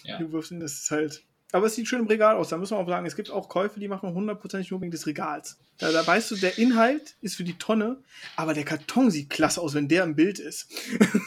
ja. 0.05 0.19
Du 0.19 0.31
wirfst 0.31 0.53
ihn, 0.53 0.61
das 0.61 0.75
ist 0.75 0.91
halt 0.93 1.25
aber 1.55 1.67
es 1.67 1.77
sieht 1.77 1.87
schön 1.87 2.01
im 2.01 2.09
Regal 2.09 2.35
aus. 2.35 2.49
Da 2.49 2.57
muss 2.57 2.73
man 2.73 2.81
auch 2.81 2.89
sagen, 2.89 3.07
es 3.07 3.15
gibt 3.15 3.31
auch 3.31 3.49
Käufe, 3.49 3.79
die 3.79 3.87
machen 3.87 4.13
hundertprozentig 4.13 4.71
nur 4.73 4.81
wegen 4.81 4.91
des 4.91 5.07
Regals. 5.07 5.57
Da, 5.79 5.93
da 5.93 6.05
weißt 6.05 6.33
du, 6.33 6.37
der 6.37 6.59
Inhalt 6.59 7.15
ist 7.21 7.37
für 7.37 7.45
die 7.45 7.57
Tonne, 7.57 7.99
aber 8.35 8.55
der 8.55 8.65
Karton 8.65 9.11
sieht 9.11 9.31
klasse 9.31 9.61
aus, 9.61 9.73
wenn 9.75 9.87
der 9.87 10.03
im 10.03 10.17
Bild 10.17 10.41
ist. 10.41 10.69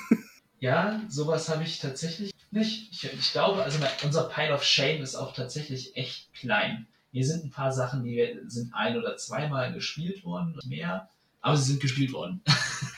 ja, 0.60 1.02
sowas 1.08 1.48
habe 1.48 1.64
ich 1.64 1.80
tatsächlich 1.80 2.34
nicht. 2.52 2.92
Ich, 2.92 3.14
ich 3.14 3.32
glaube, 3.32 3.64
also 3.64 3.80
unser 4.04 4.24
Pile 4.24 4.54
of 4.54 4.64
Shame 4.64 5.02
ist 5.02 5.16
auch 5.16 5.34
tatsächlich 5.34 5.96
echt 5.96 6.34
klein. 6.34 6.88
Hier 7.14 7.26
sind 7.26 7.46
ein 7.46 7.52
paar 7.52 7.72
Sachen, 7.72 8.04
die 8.04 8.38
sind 8.48 8.74
ein- 8.74 8.98
oder 8.98 9.16
zweimal 9.16 9.72
gespielt 9.74 10.26
worden, 10.26 10.60
mehr, 10.66 11.10
aber 11.40 11.56
sie 11.56 11.72
sind 11.72 11.82
gespielt 11.82 12.12
worden. 12.12 12.42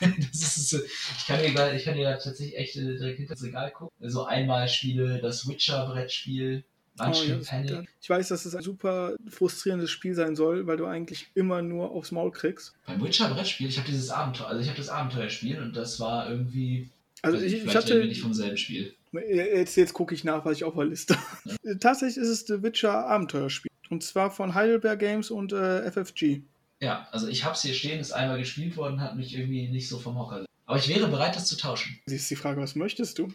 ist, 0.32 0.72
ich, 0.72 1.26
kann 1.26 1.38
kann 1.54 1.94
hier 1.94 2.18
tatsächlich 2.18 2.56
echt 2.56 2.74
direkt 2.74 3.18
hinter 3.18 3.34
das 3.34 3.44
Regal 3.44 3.70
gucken. 3.70 3.94
Also 4.00 4.24
einmal 4.24 4.68
spiele 4.68 5.20
das 5.20 5.46
Witcher-Brettspiel, 5.46 6.64
Oh, 6.98 7.12
ja, 7.12 7.82
ich 8.00 8.10
weiß, 8.10 8.28
dass 8.28 8.44
es 8.44 8.54
ein 8.54 8.62
super 8.62 9.14
frustrierendes 9.28 9.90
Spiel 9.90 10.14
sein 10.14 10.36
soll, 10.36 10.66
weil 10.66 10.76
du 10.76 10.86
eigentlich 10.86 11.28
immer 11.34 11.62
nur 11.62 11.92
aufs 11.92 12.12
Maul 12.12 12.30
kriegst. 12.30 12.74
Beim 12.86 13.02
Witcher-Brettspiel, 13.02 13.68
ich 13.68 13.78
habe 13.78 13.88
dieses 13.88 14.10
Abenteuer, 14.10 14.48
also 14.48 14.60
ich 14.60 14.68
habe 14.68 14.76
das 14.76 14.88
Abenteuerspiel 14.88 15.62
und 15.62 15.76
das 15.76 15.98
war 16.00 16.28
irgendwie. 16.28 16.90
Also 17.22 17.38
ich, 17.38 17.64
ich 17.64 17.74
hatte. 17.74 18.04
Nicht 18.04 18.20
vom 18.20 18.34
selben 18.34 18.56
Spiel. 18.56 18.94
Jetzt, 19.12 19.76
jetzt 19.76 19.92
gucke 19.92 20.14
ich 20.14 20.24
nach, 20.24 20.44
was 20.44 20.58
ich 20.58 20.64
auf 20.64 20.74
der 20.74 20.84
Liste 20.84 21.16
ja. 21.44 21.74
Tatsächlich 21.80 22.18
ist 22.18 22.28
es 22.28 22.46
The 22.46 22.62
Witcher 22.62 23.06
Abenteuerspiel. 23.06 23.70
Und 23.88 24.04
zwar 24.04 24.30
von 24.30 24.54
Heidelberg 24.54 25.00
Games 25.00 25.30
und 25.30 25.52
äh, 25.52 25.90
FFG. 25.90 26.42
Ja, 26.80 27.08
also 27.10 27.26
ich 27.28 27.44
habe 27.44 27.54
es 27.54 27.62
hier 27.62 27.74
stehen, 27.74 27.98
ist 27.98 28.12
einmal 28.12 28.38
gespielt 28.38 28.76
worden, 28.76 29.00
hat 29.00 29.16
mich 29.16 29.36
irgendwie 29.36 29.68
nicht 29.68 29.88
so 29.88 29.98
vom 29.98 30.18
Hocker. 30.18 30.46
Aber 30.64 30.78
ich 30.78 30.88
wäre 30.88 31.08
bereit, 31.08 31.34
das 31.34 31.46
zu 31.46 31.56
tauschen. 31.56 31.98
Sie 32.06 32.14
ist 32.14 32.30
die 32.30 32.36
Frage, 32.36 32.60
was 32.60 32.76
möchtest 32.76 33.18
du? 33.18 33.28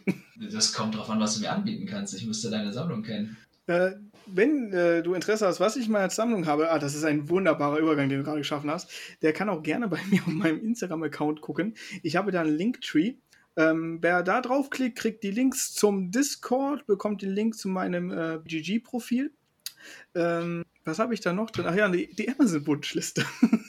Das 0.50 0.72
kommt 0.72 0.94
darauf 0.94 1.10
an, 1.10 1.20
was 1.20 1.34
du 1.34 1.42
mir 1.42 1.52
anbieten 1.52 1.84
kannst. 1.84 2.14
Ich 2.14 2.24
müsste 2.24 2.50
deine 2.50 2.72
Sammlung 2.72 3.02
kennen. 3.02 3.36
Äh, 3.66 3.92
wenn 4.26 4.72
äh, 4.72 5.02
du 5.02 5.14
Interesse 5.14 5.46
hast, 5.46 5.60
was 5.60 5.76
ich 5.76 5.86
in 5.86 5.92
meiner 5.92 6.10
Sammlung 6.10 6.46
habe, 6.46 6.70
ah, 6.70 6.78
das 6.78 6.94
ist 6.94 7.04
ein 7.04 7.28
wunderbarer 7.28 7.78
Übergang, 7.78 8.08
den 8.08 8.18
du 8.18 8.24
gerade 8.24 8.38
geschaffen 8.38 8.70
hast, 8.70 8.90
der 9.22 9.32
kann 9.32 9.48
auch 9.48 9.62
gerne 9.62 9.88
bei 9.88 9.98
mir 10.10 10.20
auf 10.22 10.28
meinem 10.28 10.60
Instagram-Account 10.64 11.40
gucken. 11.40 11.74
Ich 12.02 12.16
habe 12.16 12.32
da 12.32 12.42
einen 12.42 12.56
Linktree. 12.56 13.14
Ähm, 13.58 13.98
wer 14.02 14.22
da 14.22 14.42
draufklickt, 14.42 14.98
kriegt 14.98 15.22
die 15.22 15.30
Links 15.30 15.72
zum 15.72 16.10
Discord, 16.10 16.86
bekommt 16.86 17.22
den 17.22 17.30
Link 17.30 17.56
zu 17.56 17.68
meinem 17.68 18.10
äh, 18.10 18.38
GG-Profil. 18.44 19.32
Ähm, 20.14 20.64
was 20.84 20.98
habe 20.98 21.14
ich 21.14 21.20
da 21.20 21.32
noch 21.32 21.50
drin? 21.50 21.64
Ach 21.66 21.74
ja, 21.74 21.88
die, 21.88 22.14
die 22.14 22.28
Amazon-Wunschliste. 22.28 23.24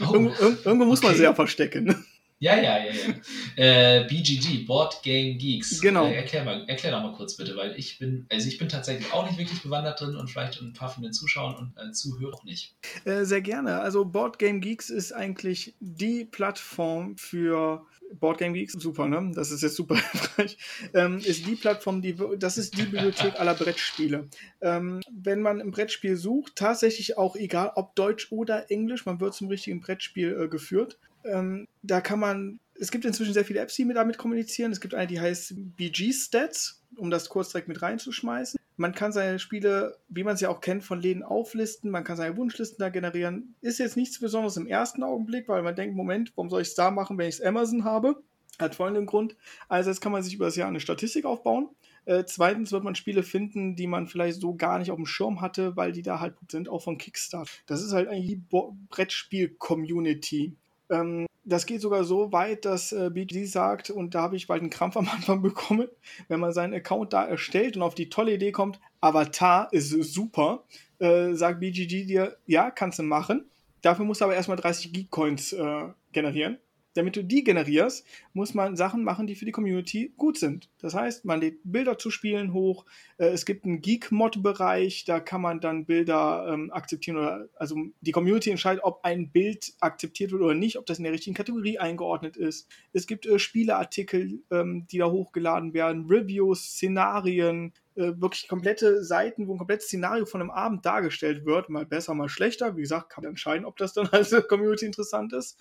Oh. 0.00 0.14
irgendwo, 0.14 0.68
irgendwo 0.68 0.84
muss 0.84 0.98
okay. 1.00 1.08
man 1.08 1.16
sie 1.16 1.22
ja 1.22 1.34
verstecken. 1.34 2.04
Ja, 2.42 2.56
ja, 2.56 2.76
ja, 2.76 2.92
ja. 2.92 4.00
Äh, 4.00 4.06
BGG, 4.08 4.66
Board 4.66 5.00
Game 5.04 5.38
Geeks. 5.38 5.80
Genau. 5.80 6.06
Äh, 6.06 6.16
erklär, 6.16 6.42
mal, 6.42 6.64
erklär 6.68 6.90
doch 6.90 7.00
mal 7.00 7.12
kurz 7.12 7.36
bitte, 7.36 7.54
weil 7.54 7.78
ich 7.78 8.00
bin, 8.00 8.26
also 8.30 8.48
ich 8.48 8.58
bin 8.58 8.68
tatsächlich 8.68 9.12
auch 9.12 9.24
nicht 9.24 9.38
wirklich 9.38 9.62
bewandert 9.62 10.00
drin 10.00 10.16
und 10.16 10.28
vielleicht 10.28 10.60
ein 10.60 10.72
paar 10.72 10.88
von 10.88 11.04
den 11.04 11.12
Zuschauern 11.12 11.54
und 11.54 11.72
äh, 11.78 11.92
Zuhörern 11.92 12.34
auch 12.34 12.42
nicht. 12.42 12.74
Äh, 13.04 13.22
sehr 13.26 13.42
gerne. 13.42 13.78
Also 13.80 14.04
Board 14.04 14.40
Game 14.40 14.60
Geeks 14.60 14.90
ist 14.90 15.12
eigentlich 15.12 15.74
die 15.78 16.24
Plattform 16.24 17.16
für 17.16 17.86
Board 18.18 18.38
Game 18.38 18.54
Geeks, 18.54 18.72
super, 18.72 19.06
ne? 19.06 19.30
Das 19.36 19.52
ist 19.52 19.62
jetzt 19.62 19.76
super 19.76 19.94
hilfreich. 20.10 20.58
Ähm, 20.94 21.18
ist 21.18 21.46
die 21.46 21.54
Plattform, 21.54 22.02
die, 22.02 22.16
das 22.40 22.58
ist 22.58 22.76
die 22.76 22.82
Bibliothek 22.82 23.38
aller 23.38 23.54
Brettspiele. 23.54 24.26
Ähm, 24.60 25.00
wenn 25.12 25.42
man 25.42 25.60
ein 25.60 25.70
Brettspiel 25.70 26.16
sucht, 26.16 26.56
tatsächlich 26.56 27.16
auch 27.16 27.36
egal, 27.36 27.70
ob 27.76 27.94
Deutsch 27.94 28.32
oder 28.32 28.68
Englisch, 28.68 29.06
man 29.06 29.20
wird 29.20 29.32
zum 29.34 29.46
richtigen 29.46 29.80
Brettspiel 29.80 30.36
äh, 30.42 30.48
geführt. 30.48 30.98
Ähm, 31.24 31.68
da 31.82 32.00
kann 32.00 32.20
man, 32.20 32.60
es 32.74 32.90
gibt 32.90 33.04
inzwischen 33.04 33.34
sehr 33.34 33.44
viele 33.44 33.60
Apps, 33.60 33.74
die 33.74 33.88
damit 33.92 34.18
kommunizieren. 34.18 34.72
Es 34.72 34.80
gibt 34.80 34.94
eine, 34.94 35.06
die 35.06 35.20
heißt 35.20 35.54
BG 35.76 36.12
Stats, 36.12 36.82
um 36.96 37.10
das 37.10 37.28
kurz 37.28 37.50
direkt 37.50 37.68
mit 37.68 37.82
reinzuschmeißen. 37.82 38.58
Man 38.76 38.94
kann 38.94 39.12
seine 39.12 39.38
Spiele, 39.38 39.98
wie 40.08 40.24
man 40.24 40.36
sie 40.36 40.46
auch 40.46 40.60
kennt, 40.60 40.82
von 40.82 41.00
Läden 41.00 41.22
auflisten. 41.22 41.90
Man 41.90 42.04
kann 42.04 42.16
seine 42.16 42.36
Wunschlisten 42.36 42.78
da 42.78 42.88
generieren. 42.88 43.54
Ist 43.60 43.78
jetzt 43.78 43.96
nichts 43.96 44.18
Besonderes 44.18 44.56
im 44.56 44.66
ersten 44.66 45.02
Augenblick, 45.02 45.48
weil 45.48 45.62
man 45.62 45.76
denkt, 45.76 45.94
Moment, 45.94 46.32
warum 46.34 46.50
soll 46.50 46.62
ich 46.62 46.68
es 46.68 46.74
da 46.74 46.90
machen, 46.90 47.18
wenn 47.18 47.28
ich 47.28 47.36
es 47.36 47.42
Amazon 47.42 47.84
habe? 47.84 48.22
Hat 48.58 48.74
folgenden 48.74 49.06
Grund. 49.06 49.36
Also 49.68 49.90
jetzt 49.90 50.00
kann 50.00 50.12
man 50.12 50.22
sich 50.22 50.34
über 50.34 50.46
das 50.46 50.56
Jahr 50.56 50.68
eine 50.68 50.80
Statistik 50.80 51.24
aufbauen. 51.24 51.68
Äh, 52.04 52.24
zweitens 52.26 52.72
wird 52.72 52.82
man 52.82 52.94
Spiele 52.94 53.22
finden, 53.22 53.76
die 53.76 53.86
man 53.86 54.08
vielleicht 54.08 54.40
so 54.40 54.54
gar 54.54 54.78
nicht 54.78 54.90
auf 54.90 54.96
dem 54.96 55.06
Schirm 55.06 55.40
hatte, 55.40 55.76
weil 55.76 55.92
die 55.92 56.02
da 56.02 56.18
halt 56.20 56.34
sind, 56.50 56.68
auch 56.68 56.82
von 56.82 56.98
Kickstarter. 56.98 57.50
Das 57.66 57.82
ist 57.82 57.92
halt 57.92 58.08
eigentlich 58.08 58.26
die 58.26 58.42
Brettspiel-Community. 58.88 60.56
Ähm, 60.92 61.26
das 61.44 61.66
geht 61.66 61.80
sogar 61.80 62.04
so 62.04 62.30
weit, 62.30 62.64
dass 62.64 62.92
äh, 62.92 63.10
BG 63.12 63.46
sagt, 63.46 63.90
und 63.90 64.14
da 64.14 64.22
habe 64.22 64.36
ich 64.36 64.46
bald 64.46 64.60
einen 64.60 64.70
Krampf 64.70 64.96
am 64.96 65.08
Anfang 65.08 65.42
bekommen, 65.42 65.88
wenn 66.28 66.38
man 66.38 66.52
seinen 66.52 66.74
Account 66.74 67.12
da 67.12 67.24
erstellt 67.24 67.76
und 67.76 67.82
auf 67.82 67.94
die 67.96 68.10
tolle 68.10 68.34
Idee 68.34 68.52
kommt, 68.52 68.80
Avatar 69.00 69.72
ist 69.72 69.90
super, 69.90 70.64
äh, 71.00 71.32
sagt 71.32 71.58
BGG 71.58 72.06
dir, 72.06 72.36
ja, 72.46 72.70
kannst 72.70 73.00
du 73.00 73.02
machen. 73.02 73.50
Dafür 73.80 74.04
musst 74.04 74.20
du 74.20 74.26
aber 74.26 74.36
erstmal 74.36 74.56
30 74.56 74.92
Geek-Coins 74.92 75.54
äh, 75.54 75.88
generieren 76.12 76.58
damit 76.94 77.16
du 77.16 77.24
die 77.24 77.44
generierst, 77.44 78.06
muss 78.32 78.54
man 78.54 78.76
Sachen 78.76 79.04
machen, 79.04 79.26
die 79.26 79.34
für 79.34 79.44
die 79.44 79.52
Community 79.52 80.12
gut 80.16 80.38
sind. 80.38 80.68
Das 80.78 80.94
heißt, 80.94 81.24
man 81.24 81.40
lädt 81.40 81.60
Bilder 81.64 81.98
zu 81.98 82.10
Spielen 82.10 82.52
hoch. 82.52 82.84
Äh, 83.18 83.26
es 83.26 83.46
gibt 83.46 83.64
einen 83.64 83.80
Geek-Mod-Bereich, 83.80 85.04
da 85.04 85.20
kann 85.20 85.40
man 85.40 85.60
dann 85.60 85.86
Bilder 85.86 86.46
ähm, 86.48 86.72
akzeptieren 86.72 87.16
oder 87.16 87.48
also 87.56 87.76
die 88.00 88.12
Community 88.12 88.50
entscheidet, 88.50 88.84
ob 88.84 89.04
ein 89.04 89.30
Bild 89.30 89.72
akzeptiert 89.80 90.32
wird 90.32 90.42
oder 90.42 90.54
nicht, 90.54 90.78
ob 90.78 90.86
das 90.86 90.98
in 90.98 91.04
der 91.04 91.12
richtigen 91.12 91.34
Kategorie 91.34 91.78
eingeordnet 91.78 92.36
ist. 92.36 92.68
Es 92.92 93.06
gibt 93.06 93.26
äh, 93.26 93.38
Spieleartikel, 93.38 94.42
ähm, 94.50 94.86
die 94.90 94.98
da 94.98 95.10
hochgeladen 95.10 95.74
werden, 95.74 96.06
Reviews, 96.08 96.62
Szenarien, 96.62 97.72
äh, 97.94 98.12
wirklich 98.16 98.48
komplette 98.48 99.04
Seiten, 99.04 99.46
wo 99.46 99.54
ein 99.54 99.58
komplettes 99.58 99.86
Szenario 99.86 100.24
von 100.24 100.40
einem 100.40 100.50
Abend 100.50 100.86
dargestellt 100.86 101.44
wird, 101.44 101.68
mal 101.68 101.84
besser, 101.84 102.14
mal 102.14 102.28
schlechter. 102.28 102.76
Wie 102.76 102.82
gesagt, 102.82 103.10
kann 103.10 103.22
man 103.22 103.32
entscheiden, 103.32 103.66
ob 103.66 103.76
das 103.76 103.92
dann 103.92 104.06
als 104.12 104.34
Community 104.48 104.86
interessant 104.86 105.32
ist 105.32 105.58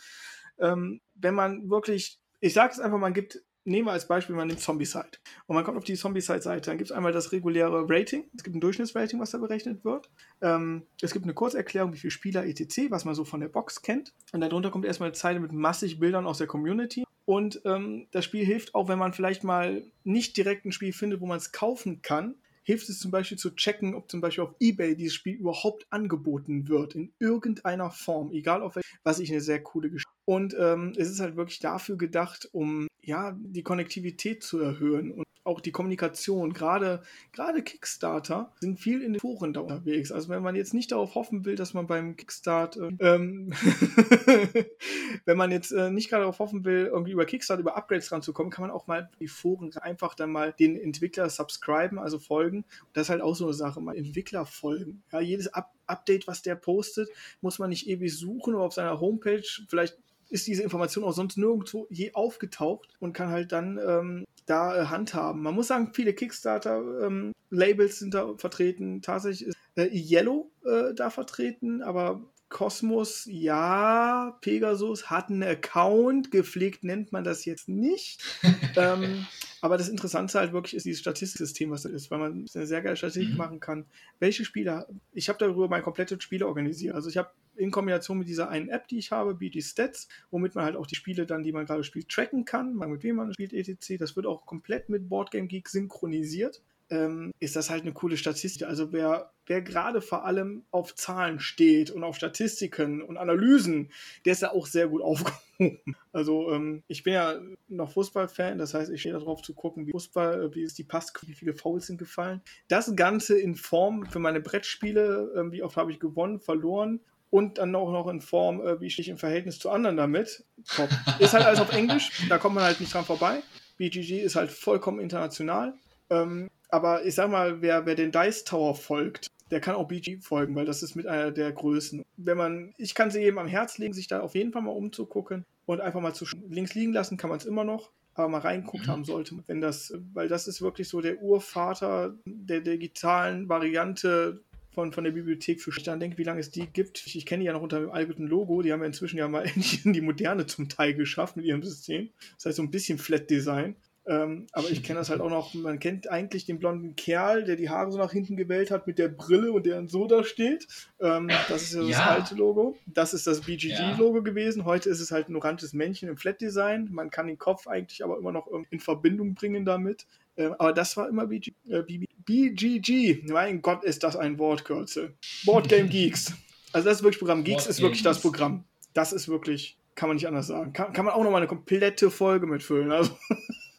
ähm, 0.62 1.02
wenn 1.16 1.36
man 1.36 1.70
wirklich, 1.70 2.20
ich 2.40 2.54
sage 2.54 2.74
es 2.74 2.80
einfach, 2.80 2.98
man 2.98 3.14
gibt, 3.14 3.42
nehmen 3.64 3.88
wir 3.88 3.92
als 3.92 4.08
Beispiel, 4.08 4.36
man 4.36 4.48
nimmt 4.48 4.60
Zombie-Side. 4.60 5.20
Und 5.48 5.56
man 5.56 5.64
kommt 5.64 5.78
auf 5.78 5.84
die 5.84 5.96
Zombie-Side-Seite, 5.96 6.70
dann 6.70 6.78
gibt 6.78 6.90
es 6.90 6.96
einmal 6.96 7.12
das 7.12 7.32
reguläre 7.32 7.86
Rating, 7.88 8.26
es 8.36 8.44
gibt 8.44 8.56
ein 8.56 8.62
Durchschnittsrating, 8.62 9.20
was 9.20 9.32
da 9.32 9.38
berechnet 9.38 9.84
wird. 9.84 10.10
Ähm, 10.42 10.84
es 11.02 11.14
gibt 11.14 11.26
eine 11.26 11.34
Kurzerklärung, 11.34 11.94
wie 11.94 11.98
viele 11.98 12.12
Spieler 12.12 12.46
etc., 12.46 12.90
was 12.90 13.06
man 13.06 13.16
so 13.16 13.26
von 13.26 13.40
der 13.40 13.50
Box 13.50 13.82
kennt. 13.82 14.14
Und 14.32 14.42
darunter 14.42 14.72
kommt 14.72 14.86
erstmal 14.86 15.10
eine 15.10 15.16
Zeile 15.16 15.40
mit 15.40 15.52
massig 15.52 16.00
Bildern 16.00 16.26
aus 16.26 16.40
der 16.40 16.48
Community. 16.48 17.04
Und 17.26 17.62
ähm, 17.66 18.08
das 18.12 18.26
Spiel 18.26 18.46
hilft 18.46 18.74
auch, 18.74 18.88
wenn 18.88 19.00
man 19.00 19.14
vielleicht 19.14 19.44
mal 19.44 19.84
nicht 20.04 20.36
direkt 20.38 20.66
ein 20.66 20.72
Spiel 20.72 20.92
findet, 20.92 21.22
wo 21.22 21.28
man 21.28 21.38
es 21.38 21.52
kaufen 21.52 22.02
kann, 22.02 22.36
hilft 22.64 22.90
es 22.90 23.00
zum 23.00 23.12
Beispiel 23.12 23.38
zu 23.38 23.56
checken, 23.56 23.96
ob 23.96 24.10
zum 24.10 24.22
Beispiel 24.22 24.44
auf 24.44 24.56
Ebay 24.60 24.96
dieses 24.96 25.14
Spiel 25.14 25.36
überhaupt 25.36 25.86
angeboten 25.90 26.68
wird, 26.68 26.96
in 26.96 27.14
irgendeiner 27.20 27.92
Form, 27.92 28.32
egal 28.32 28.62
auf 28.62 28.76
welche, 28.76 28.90
was 29.04 29.20
ich 29.20 29.32
eine 29.32 29.42
sehr 29.42 29.62
coole 29.62 29.90
Geschichte. 29.90 30.12
Und 30.26 30.56
ähm, 30.60 30.94
es 30.96 31.10
ist 31.10 31.20
halt 31.20 31.36
wirklich 31.36 31.60
dafür 31.60 31.98
gedacht, 31.98 32.50
um 32.52 32.88
ja 33.02 33.36
die 33.40 33.64
Konnektivität 33.64 34.44
zu 34.44 34.60
erhöhen 34.60 35.12
und 35.12 35.26
auch 35.44 35.60
die 35.60 35.72
Kommunikation. 35.72 36.54
Gerade 36.54 37.02
gerade 37.32 37.64
Kickstarter 37.64 38.52
sind 38.60 38.80
viel 38.80 39.02
in 39.02 39.14
den 39.14 39.20
Foren 39.20 39.54
da 39.54 39.62
unterwegs. 39.62 40.12
Also 40.12 40.30
wenn 40.30 40.44
man 40.44 40.56
jetzt 40.56 40.74
nicht 40.74 40.92
darauf 40.92 41.16
hoffen 41.16 41.46
will, 41.46 41.56
dass 41.56 41.74
man 41.74 41.88
beim 41.88 42.16
Kickstart, 42.16 42.78
ähm, 43.00 43.54
wenn 45.26 45.38
man 45.38 45.52
jetzt 45.52 45.72
äh, 45.72 45.90
nicht 45.90 46.10
gerade 46.10 46.24
darauf 46.24 46.40
hoffen 46.40 46.66
will, 46.66 46.88
irgendwie 46.88 47.12
über 47.12 47.26
Kickstart 47.26 47.60
über 47.60 47.76
Upgrades 47.76 48.12
ranzukommen, 48.12 48.52
kann 48.52 48.64
man 48.64 48.72
auch 48.72 48.88
mal 48.88 49.10
die 49.20 49.28
Foren 49.28 49.76
einfach 49.78 50.16
dann 50.16 50.32
mal 50.32 50.54
den 50.54 50.80
Entwickler 50.80 51.30
subscriben, 51.30 52.00
also 52.00 52.20
folgen. 52.20 52.66
Das 52.94 53.04
ist 53.04 53.10
halt 53.10 53.22
auch 53.22 53.36
so 53.36 53.46
eine 53.46 53.54
Sache, 53.54 53.82
mal 53.82 53.96
Entwickler 53.96 54.46
folgen. 54.46 55.04
Ja, 55.12 55.20
jedes 55.20 55.54
Up 55.54 55.72
Update, 55.88 56.26
was 56.26 56.42
der 56.42 56.56
postet, 56.56 57.10
muss 57.42 57.60
man 57.60 57.70
nicht 57.70 57.86
ewig 57.88 58.18
suchen 58.18 58.56
oder 58.56 58.64
auf 58.64 58.74
seiner 58.74 59.02
Homepage 59.02 59.44
vielleicht 59.68 59.98
ist 60.32 60.48
diese 60.48 60.64
Information 60.64 61.04
auch 61.04 61.12
sonst 61.12 61.38
nirgendwo 61.38 61.88
je 61.90 62.14
aufgetaucht 62.14 62.90
und 63.00 63.14
kann 63.14 63.30
halt 63.30 63.52
dann 63.52 63.80
ähm, 63.86 64.26
da 64.46 64.76
äh, 64.76 64.86
handhaben. 64.86 65.44
Man 65.44 65.54
muss 65.54 65.68
sagen, 65.68 65.92
viele 65.94 66.14
Kickstarter-Labels 66.14 67.92
ähm, 67.94 67.98
sind 67.98 68.14
da 68.14 68.34
vertreten. 68.38 69.02
Tatsächlich 69.02 69.50
ist 69.50 69.58
äh, 69.76 69.90
Yellow 69.92 70.50
äh, 70.66 70.94
da 70.96 71.10
vertreten, 71.10 71.84
aber 71.84 72.22
Cosmos, 72.50 73.28
ja, 73.30 74.38
Pegasus 74.42 75.10
hat 75.10 75.30
einen 75.30 75.44
Account, 75.44 76.32
gepflegt 76.32 76.84
nennt 76.84 77.12
man 77.12 77.24
das 77.24 77.46
jetzt 77.46 77.70
nicht. 77.70 78.22
ähm, 78.76 79.26
aber 79.62 79.78
das 79.78 79.90
Interessante 79.90 80.40
halt 80.40 80.54
wirklich 80.54 80.76
ist 80.76 80.86
dieses 80.86 81.02
Statistiksystem, 81.02 81.72
was 81.72 81.84
das 81.84 81.92
ist, 81.92 82.12
weil 82.12 82.20
man 82.20 82.46
eine 82.54 82.66
sehr 82.68 82.82
geile 82.82 82.98
Statistik 82.98 83.32
mhm. 83.32 83.38
machen 83.38 83.60
kann. 83.60 83.86
Welche 84.20 84.44
Spieler, 84.44 84.88
ich 85.14 85.30
habe 85.30 85.40
darüber 85.40 85.70
mein 85.70 85.84
komplettes 85.84 86.22
Spiel 86.24 86.44
organisiert. 86.44 86.94
Also 86.96 87.10
ich 87.10 87.18
habe 87.18 87.32
in 87.56 87.72
Kombination 87.72 88.18
mit 88.18 88.28
dieser 88.28 88.50
einen 88.50 88.70
App, 88.70 88.88
die 88.88 88.98
ich 88.98 89.12
habe, 89.12 89.36
BG 89.36 89.62
Stats, 89.62 90.08
womit 90.30 90.56
man 90.56 90.66
halt 90.66 90.76
auch 90.76 90.88
die 90.88 90.96
Spiele 90.96 91.26
dann, 91.26 91.44
die 91.44 91.52
man 91.52 91.66
gerade 91.66 91.84
spielt, 91.84 92.10
tracken 92.10 92.46
kann, 92.46 92.76
mit 92.76 93.04
wem 93.04 93.18
man 93.18 93.34
spielt, 93.34 93.54
etc. 93.54 93.98
Das 94.00 94.16
wird 94.16 94.26
auch 94.26 94.46
komplett 94.46 94.90
mit 94.90 95.10
Boardgame 95.10 95.48
Geek 95.48 95.70
synchronisiert 95.70 96.62
ähm, 96.92 97.34
ist 97.40 97.56
das 97.56 97.70
halt 97.70 97.84
eine 97.84 97.94
coole 97.94 98.18
Statistik. 98.18 98.68
Also 98.68 98.92
wer, 98.92 99.32
wer 99.48 99.62
gerade 99.62 100.02
vor 100.02 100.26
allem 100.26 100.64
auf 100.72 100.94
Zahlen 100.94 101.40
steht 101.40 101.90
und 101.90 102.04
auf 102.04 102.18
Statistiken 102.18 103.02
und 103.02 103.18
Analysen, 103.18 103.90
der 104.26 104.34
ist 104.34 104.42
ja 104.42 104.52
auch 104.52 104.68
sehr 104.68 104.90
gut 104.90 105.02
aufgehoben. 105.02 105.96
Also 106.12 106.52
ähm, 106.52 106.84
ich 106.88 107.04
bin 107.04 107.14
ja 107.14 107.40
noch 107.70 107.92
Fußballfan, 107.94 108.58
das 108.58 108.74
heißt, 108.74 108.92
ich 108.92 109.00
stehe 109.00 109.14
darauf 109.14 109.42
zu 109.42 109.54
gucken, 109.54 109.88
wie 109.88 109.92
Fußball, 109.92 110.44
äh, 110.44 110.56
wie 110.56 110.64
ist 110.64 110.78
die 110.78 110.84
Pass, 110.84 111.14
wie 111.26 111.34
viele 111.34 111.54
Fouls 111.54 111.88
sind 111.88 111.98
gefallen. 111.98 112.42
Das 112.68 112.94
Ganze 112.96 113.40
in 113.40 113.56
Form 113.56 114.06
für 114.06 114.20
meine 114.20 114.42
Brettspiele, 114.42 115.32
äh, 115.36 115.52
wie 115.52 115.64
oft 115.64 115.78
habe 115.78 115.92
ich 115.92 116.00
gewonnen, 116.00 116.40
verloren 116.40 117.00
und 117.32 117.58
dann 117.58 117.74
auch 117.76 117.92
noch 117.92 118.08
in 118.08 118.22
Form, 118.22 118.62
äh, 118.62 118.80
wie 118.80 118.92
stehe 118.92 119.04
ich 119.04 119.10
im 119.10 119.18
Verhältnis 119.18 119.58
zu 119.58 119.72
anderen 119.72 119.98
damit. 119.98 120.44
Top. 120.76 120.90
Ist 121.18 121.34
halt 121.34 121.46
alles 121.46 121.60
auf 121.60 121.74
Englisch, 121.74 122.28
da 122.30 122.38
kommt 122.38 122.56
man 122.56 122.64
halt 122.64 122.80
nicht 122.80 122.94
dran 122.94 123.06
vorbei. 123.06 123.42
BGG 123.78 124.20
ist 124.22 124.36
halt 124.36 124.52
vollkommen 124.52 125.00
international. 125.00 125.74
Ähm, 126.12 126.50
aber 126.70 127.06
ich 127.06 127.16
sag 127.16 127.32
mal, 127.32 127.62
wer, 127.62 127.86
wer 127.86 127.96
den 127.96 128.12
Dice 128.12 128.44
Tower 128.44 128.76
folgt, 128.76 129.28
der 129.50 129.60
kann 129.60 129.76
auch 129.76 129.88
BG 129.88 130.20
folgen, 130.20 130.56
weil 130.56 130.66
das 130.66 130.84
ist 130.84 130.96
mit 130.96 131.08
einer 131.08 131.32
der 131.32 131.52
Größen. 131.52 132.04
Wenn 132.18 132.38
man, 132.38 132.74
ich 132.78 132.96
kann 132.96 133.12
sie 133.12 133.22
jedem 133.22 133.40
am 133.40 133.48
Herz 133.48 133.78
legen, 133.78 133.94
sich 133.94 134.08
da 134.08 134.20
auf 134.20 134.36
jeden 134.36 134.52
Fall 134.52 134.62
mal 134.62 134.72
umzugucken 134.72 135.46
und 135.66 135.82
einfach 135.82 136.02
mal 136.02 136.14
zu 136.14 136.26
links 136.50 136.76
liegen 136.76 136.94
lassen, 136.94 137.18
kann 137.18 137.30
man 137.30 137.40
es 137.40 137.46
immer 137.46 137.64
noch, 137.64 137.92
aber 138.14 138.28
mal 138.28 138.40
reinguckt 138.40 138.88
haben 138.88 139.04
sollte, 139.04 139.36
wenn 139.48 139.62
das, 139.62 139.94
weil 140.14 140.28
das 140.28 140.48
ist 140.48 140.62
wirklich 140.62 140.88
so 140.88 141.02
der 141.02 141.22
Urvater 141.22 142.16
der 142.26 142.62
digitalen 142.62 143.50
Variante 143.50 144.42
von, 144.72 144.94
von 144.94 145.04
der 145.04 145.12
Bibliothek 145.12 145.62
für 145.62 145.72
dann 145.82 146.00
denke, 146.00 146.18
wie 146.18 146.24
lange 146.24 146.40
es 146.40 146.52
die 146.52 146.68
gibt. 146.68 147.04
Ich, 147.06 147.18
ich 147.18 147.26
kenne 147.26 147.42
die 147.42 147.48
ja 147.48 147.54
noch 147.54 147.62
unter 147.62 147.80
dem 147.80 147.92
alten 147.92 148.28
Logo. 148.28 148.62
Die 148.62 148.72
haben 148.72 148.82
ja 148.82 148.88
inzwischen 148.88 149.18
ja 149.18 149.28
mal 149.28 149.42
endlich 149.46 149.86
in 149.86 149.94
die 149.94 150.02
Moderne 150.02 150.46
zum 150.46 150.70
Teil 150.70 150.94
geschafft 150.94 151.38
mit 151.38 151.46
ihrem 151.46 151.64
System. 151.64 152.10
Das 152.36 152.46
heißt, 152.46 152.58
so 152.58 152.64
ein 152.64 152.72
bisschen 152.72 152.98
Flat 152.98 153.30
Design. 153.30 153.76
Ähm, 154.08 154.48
aber 154.52 154.70
ich 154.72 154.82
kenne 154.82 154.98
das 154.98 155.12
halt 155.12 155.22
auch 155.22 155.30
noch, 155.30 155.54
man 155.54 155.78
kennt 155.78 156.10
eigentlich 156.10 156.46
den 156.46 156.58
blonden 156.58 156.96
Kerl, 156.96 157.44
der 157.44 157.56
die 157.56 157.70
Haare 157.70 157.92
so 157.92 158.00
nach 158.00 158.12
hinten 158.12 158.36
gewählt 158.36 158.72
hat 158.72 158.88
mit 158.88 158.98
der 158.98 159.10
Brille 159.10 159.52
und 159.52 159.68
der 159.68 159.76
dann 159.76 159.88
so 159.88 160.08
da 160.08 160.24
steht. 160.24 160.68
Ähm, 161.00 161.30
das 161.50 161.62
ist 161.64 161.74
ja 161.76 161.82
das 161.82 161.90
ja. 161.90 162.08
alte 162.08 162.34
Logo. 162.34 162.78
Das 162.88 163.14
ist 163.14 163.28
das 163.28 163.42
BGG-Logo 163.42 164.18
ja. 164.18 164.24
gewesen. 164.24 164.66
Heute 164.66 164.90
ist 164.90 165.02
es 165.02 165.12
halt 165.12 165.30
ein 165.30 165.36
oranges 165.36 165.74
Männchen 165.74 166.10
im 166.10 166.18
Flat-Design. 166.18 166.90
Man 166.92 167.12
kann 167.12 167.28
den 167.28 167.38
Kopf 167.38 167.68
eigentlich 167.68 168.04
aber 168.04 168.18
immer 168.18 168.32
noch 168.32 168.48
in 168.72 168.80
Verbindung 168.80 169.36
bringen 169.36 169.66
damit. 169.66 170.08
Ähm, 170.36 170.56
aber 170.58 170.74
das 170.74 170.98
war 170.98 171.08
immer 171.08 171.28
BG, 171.28 171.54
äh, 171.70 171.84
BGG. 172.26 173.24
Mein 173.28 173.62
Gott, 173.62 173.84
ist 173.84 174.04
das 174.04 174.16
ein 174.16 174.38
Wortkürzel. 174.40 175.16
Board 175.46 175.70
Game 175.70 175.90
Geeks. 175.90 176.34
Also 176.72 176.88
das 176.88 176.98
ist 176.98 177.04
wirklich 177.04 177.20
Programm. 177.20 177.44
Geeks 177.44 177.64
Board 177.64 177.70
ist 177.70 177.82
wirklich 177.82 178.04
das 178.04 178.22
Programm. 178.22 178.64
Das 178.94 179.14
ist 179.14 179.28
wirklich, 179.28 179.78
kann 179.96 180.10
man 180.10 180.16
nicht 180.16 180.28
anders 180.28 180.48
sagen. 180.48 180.74
Kann, 180.74 180.94
kann 180.94 181.06
man 181.06 181.14
auch 181.14 181.24
noch 181.24 181.32
mal 181.32 181.38
eine 181.38 181.48
komplette 181.48 182.12
Folge 182.12 182.48
mitfüllen. 182.48 182.92
Also 182.92 183.12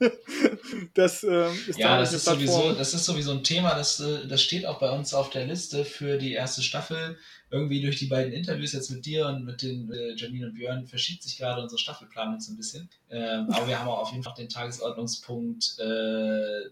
das 0.94 1.22
äh, 1.22 1.52
ist 1.68 1.78
ja, 1.78 1.98
das 1.98 2.12
ist, 2.12 2.24
sowieso, 2.24 2.72
das 2.72 2.94
ist 2.94 3.04
sowieso 3.04 3.32
ein 3.32 3.44
Thema, 3.44 3.74
das, 3.74 4.00
äh, 4.00 4.26
das 4.26 4.42
steht 4.42 4.66
auch 4.66 4.78
bei 4.78 4.90
uns 4.90 5.14
auf 5.14 5.30
der 5.30 5.46
Liste 5.46 5.84
für 5.84 6.18
die 6.18 6.32
erste 6.32 6.62
Staffel. 6.62 7.18
Irgendwie 7.50 7.82
durch 7.82 7.98
die 7.98 8.06
beiden 8.06 8.32
Interviews 8.32 8.72
jetzt 8.72 8.90
mit 8.90 9.04
dir 9.04 9.26
und 9.26 9.44
mit 9.44 9.60
den 9.60 9.92
äh, 9.92 10.14
Janine 10.14 10.46
und 10.46 10.54
Björn 10.54 10.86
verschiebt 10.86 11.22
sich 11.22 11.36
gerade 11.36 11.60
unsere 11.60 11.78
Staffelplanung 11.78 12.40
so 12.40 12.52
ein 12.52 12.56
bisschen. 12.56 12.88
Ähm, 13.10 13.48
aber 13.50 13.68
wir 13.68 13.78
haben 13.78 13.88
auch 13.88 13.98
auf 13.98 14.10
jeden 14.10 14.22
Fall 14.22 14.34
den 14.38 14.48
Tagesordnungspunkt 14.48 15.76
äh, 15.78 16.70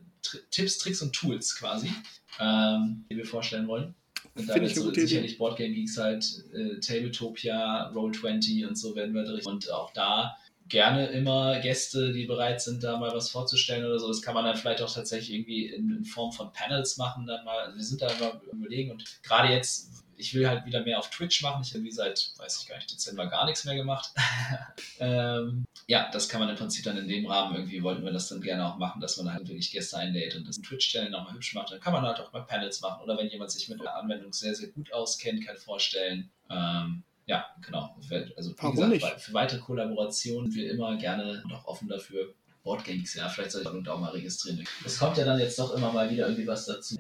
Tipps, 0.51 0.79
Tricks 0.79 1.03
und 1.03 1.13
Tools 1.13 1.57
quasi, 1.57 1.91
ähm, 2.39 3.05
die 3.11 3.17
wir 3.17 3.27
vorstellen 3.27 3.69
wollen. 3.69 3.95
Und 4.35 4.49
da 4.49 4.55
wird 4.55 4.75
so 4.75 4.93
sicherlich 4.93 5.39
Boardgame 5.39 5.75
Geeks 5.75 5.97
halt, 5.97 6.45
äh, 6.53 6.79
Tabletopia, 6.81 7.91
Roll20 7.93 8.67
und 8.67 8.77
so 8.77 8.95
werden 8.95 9.15
wir 9.15 9.25
drin. 9.25 9.45
Und 9.45 9.71
auch 9.71 9.93
da 9.93 10.37
gerne 10.71 11.09
immer 11.09 11.59
Gäste, 11.61 12.13
die 12.13 12.25
bereit 12.25 12.63
sind, 12.63 12.83
da 12.83 12.97
mal 12.97 13.13
was 13.13 13.31
vorzustellen 13.31 13.85
oder 13.85 13.99
so. 13.99 14.09
Das 14.09 14.23
kann 14.23 14.35
man 14.35 14.45
dann 14.45 14.57
vielleicht 14.57 14.81
auch 14.81 14.93
tatsächlich 14.93 15.37
irgendwie 15.37 15.67
in, 15.67 15.91
in 15.91 16.05
Form 16.05 16.33
von 16.33 16.53
Panels 16.53 16.97
machen. 16.97 17.27
Dann 17.27 17.45
mal, 17.45 17.75
wir 17.75 17.85
sind 17.85 18.01
da 18.01 18.09
immer 18.09 18.41
überlegen 18.53 18.93
und 18.93 19.05
gerade 19.23 19.53
jetzt, 19.53 19.91
ich 20.17 20.33
will 20.33 20.49
halt 20.49 20.65
wieder 20.65 20.83
mehr 20.83 20.99
auf 20.99 21.11
Twitch 21.11 21.43
machen. 21.43 21.63
Ich 21.63 21.75
habe 21.75 21.85
wie 21.85 21.91
seit, 21.91 22.33
weiß 22.39 22.61
ich 22.63 22.69
gar 22.69 22.77
nicht, 22.77 22.91
Dezember 22.91 23.27
gar 23.27 23.47
nichts 23.47 23.65
mehr 23.65 23.75
gemacht. 23.75 24.11
ähm, 25.01 25.65
ja, 25.91 26.09
das 26.13 26.29
kann 26.29 26.39
man 26.39 26.49
im 26.49 26.55
Prinzip 26.55 26.85
dann 26.85 26.97
in 26.99 27.09
dem 27.09 27.27
Rahmen 27.27 27.57
irgendwie, 27.57 27.83
wollten 27.83 28.05
wir 28.05 28.13
das 28.13 28.29
dann 28.29 28.41
gerne 28.41 28.65
auch 28.65 28.79
machen, 28.79 29.01
dass 29.01 29.17
man 29.17 29.35
halt 29.35 29.49
wirklich 29.49 29.73
Gäste 29.73 29.97
einlädt 29.97 30.37
und 30.37 30.47
das 30.47 30.57
in 30.57 30.63
Twitch-Channel 30.63 31.11
nochmal 31.11 31.35
hübsch 31.35 31.53
macht. 31.53 31.73
Dann 31.73 31.81
kann 31.81 31.93
man 31.93 32.03
halt 32.03 32.21
auch 32.21 32.33
mal 32.33 32.43
Panels 32.43 32.81
machen 32.81 33.03
oder 33.03 33.19
wenn 33.19 33.27
jemand 33.27 33.51
sich 33.51 33.69
mit 33.69 33.81
der 33.81 33.97
Anwendung 33.97 34.33
sehr, 34.33 34.55
sehr 34.55 34.69
gut 34.69 34.93
auskennt, 34.93 35.45
kann 35.45 35.57
vorstellen. 35.57 36.31
Ähm, 36.49 37.03
ja, 37.27 37.45
genau. 37.67 37.97
Also, 38.37 38.53
wie 38.57 38.71
gesagt, 38.71 38.91
nicht? 38.91 39.05
für 39.05 39.33
weitere 39.33 39.59
Kollaborationen 39.59 40.55
wir 40.55 40.71
immer 40.71 40.97
gerne 40.97 41.43
noch 41.49 41.65
offen 41.65 41.89
dafür. 41.89 42.35
Boardgames, 42.63 43.15
ja, 43.15 43.29
vielleicht 43.29 43.53
soll 43.53 43.63
ich 43.63 43.89
auch 43.89 44.01
mal 44.01 44.11
registrieren. 44.11 44.67
Es 44.85 44.99
kommt 44.99 45.17
ja 45.17 45.25
dann 45.25 45.39
jetzt 45.39 45.59
doch 45.59 45.75
immer 45.75 45.93
mal 45.93 46.11
wieder 46.11 46.27
irgendwie 46.27 46.47
was 46.47 46.67
dazu. 46.67 46.97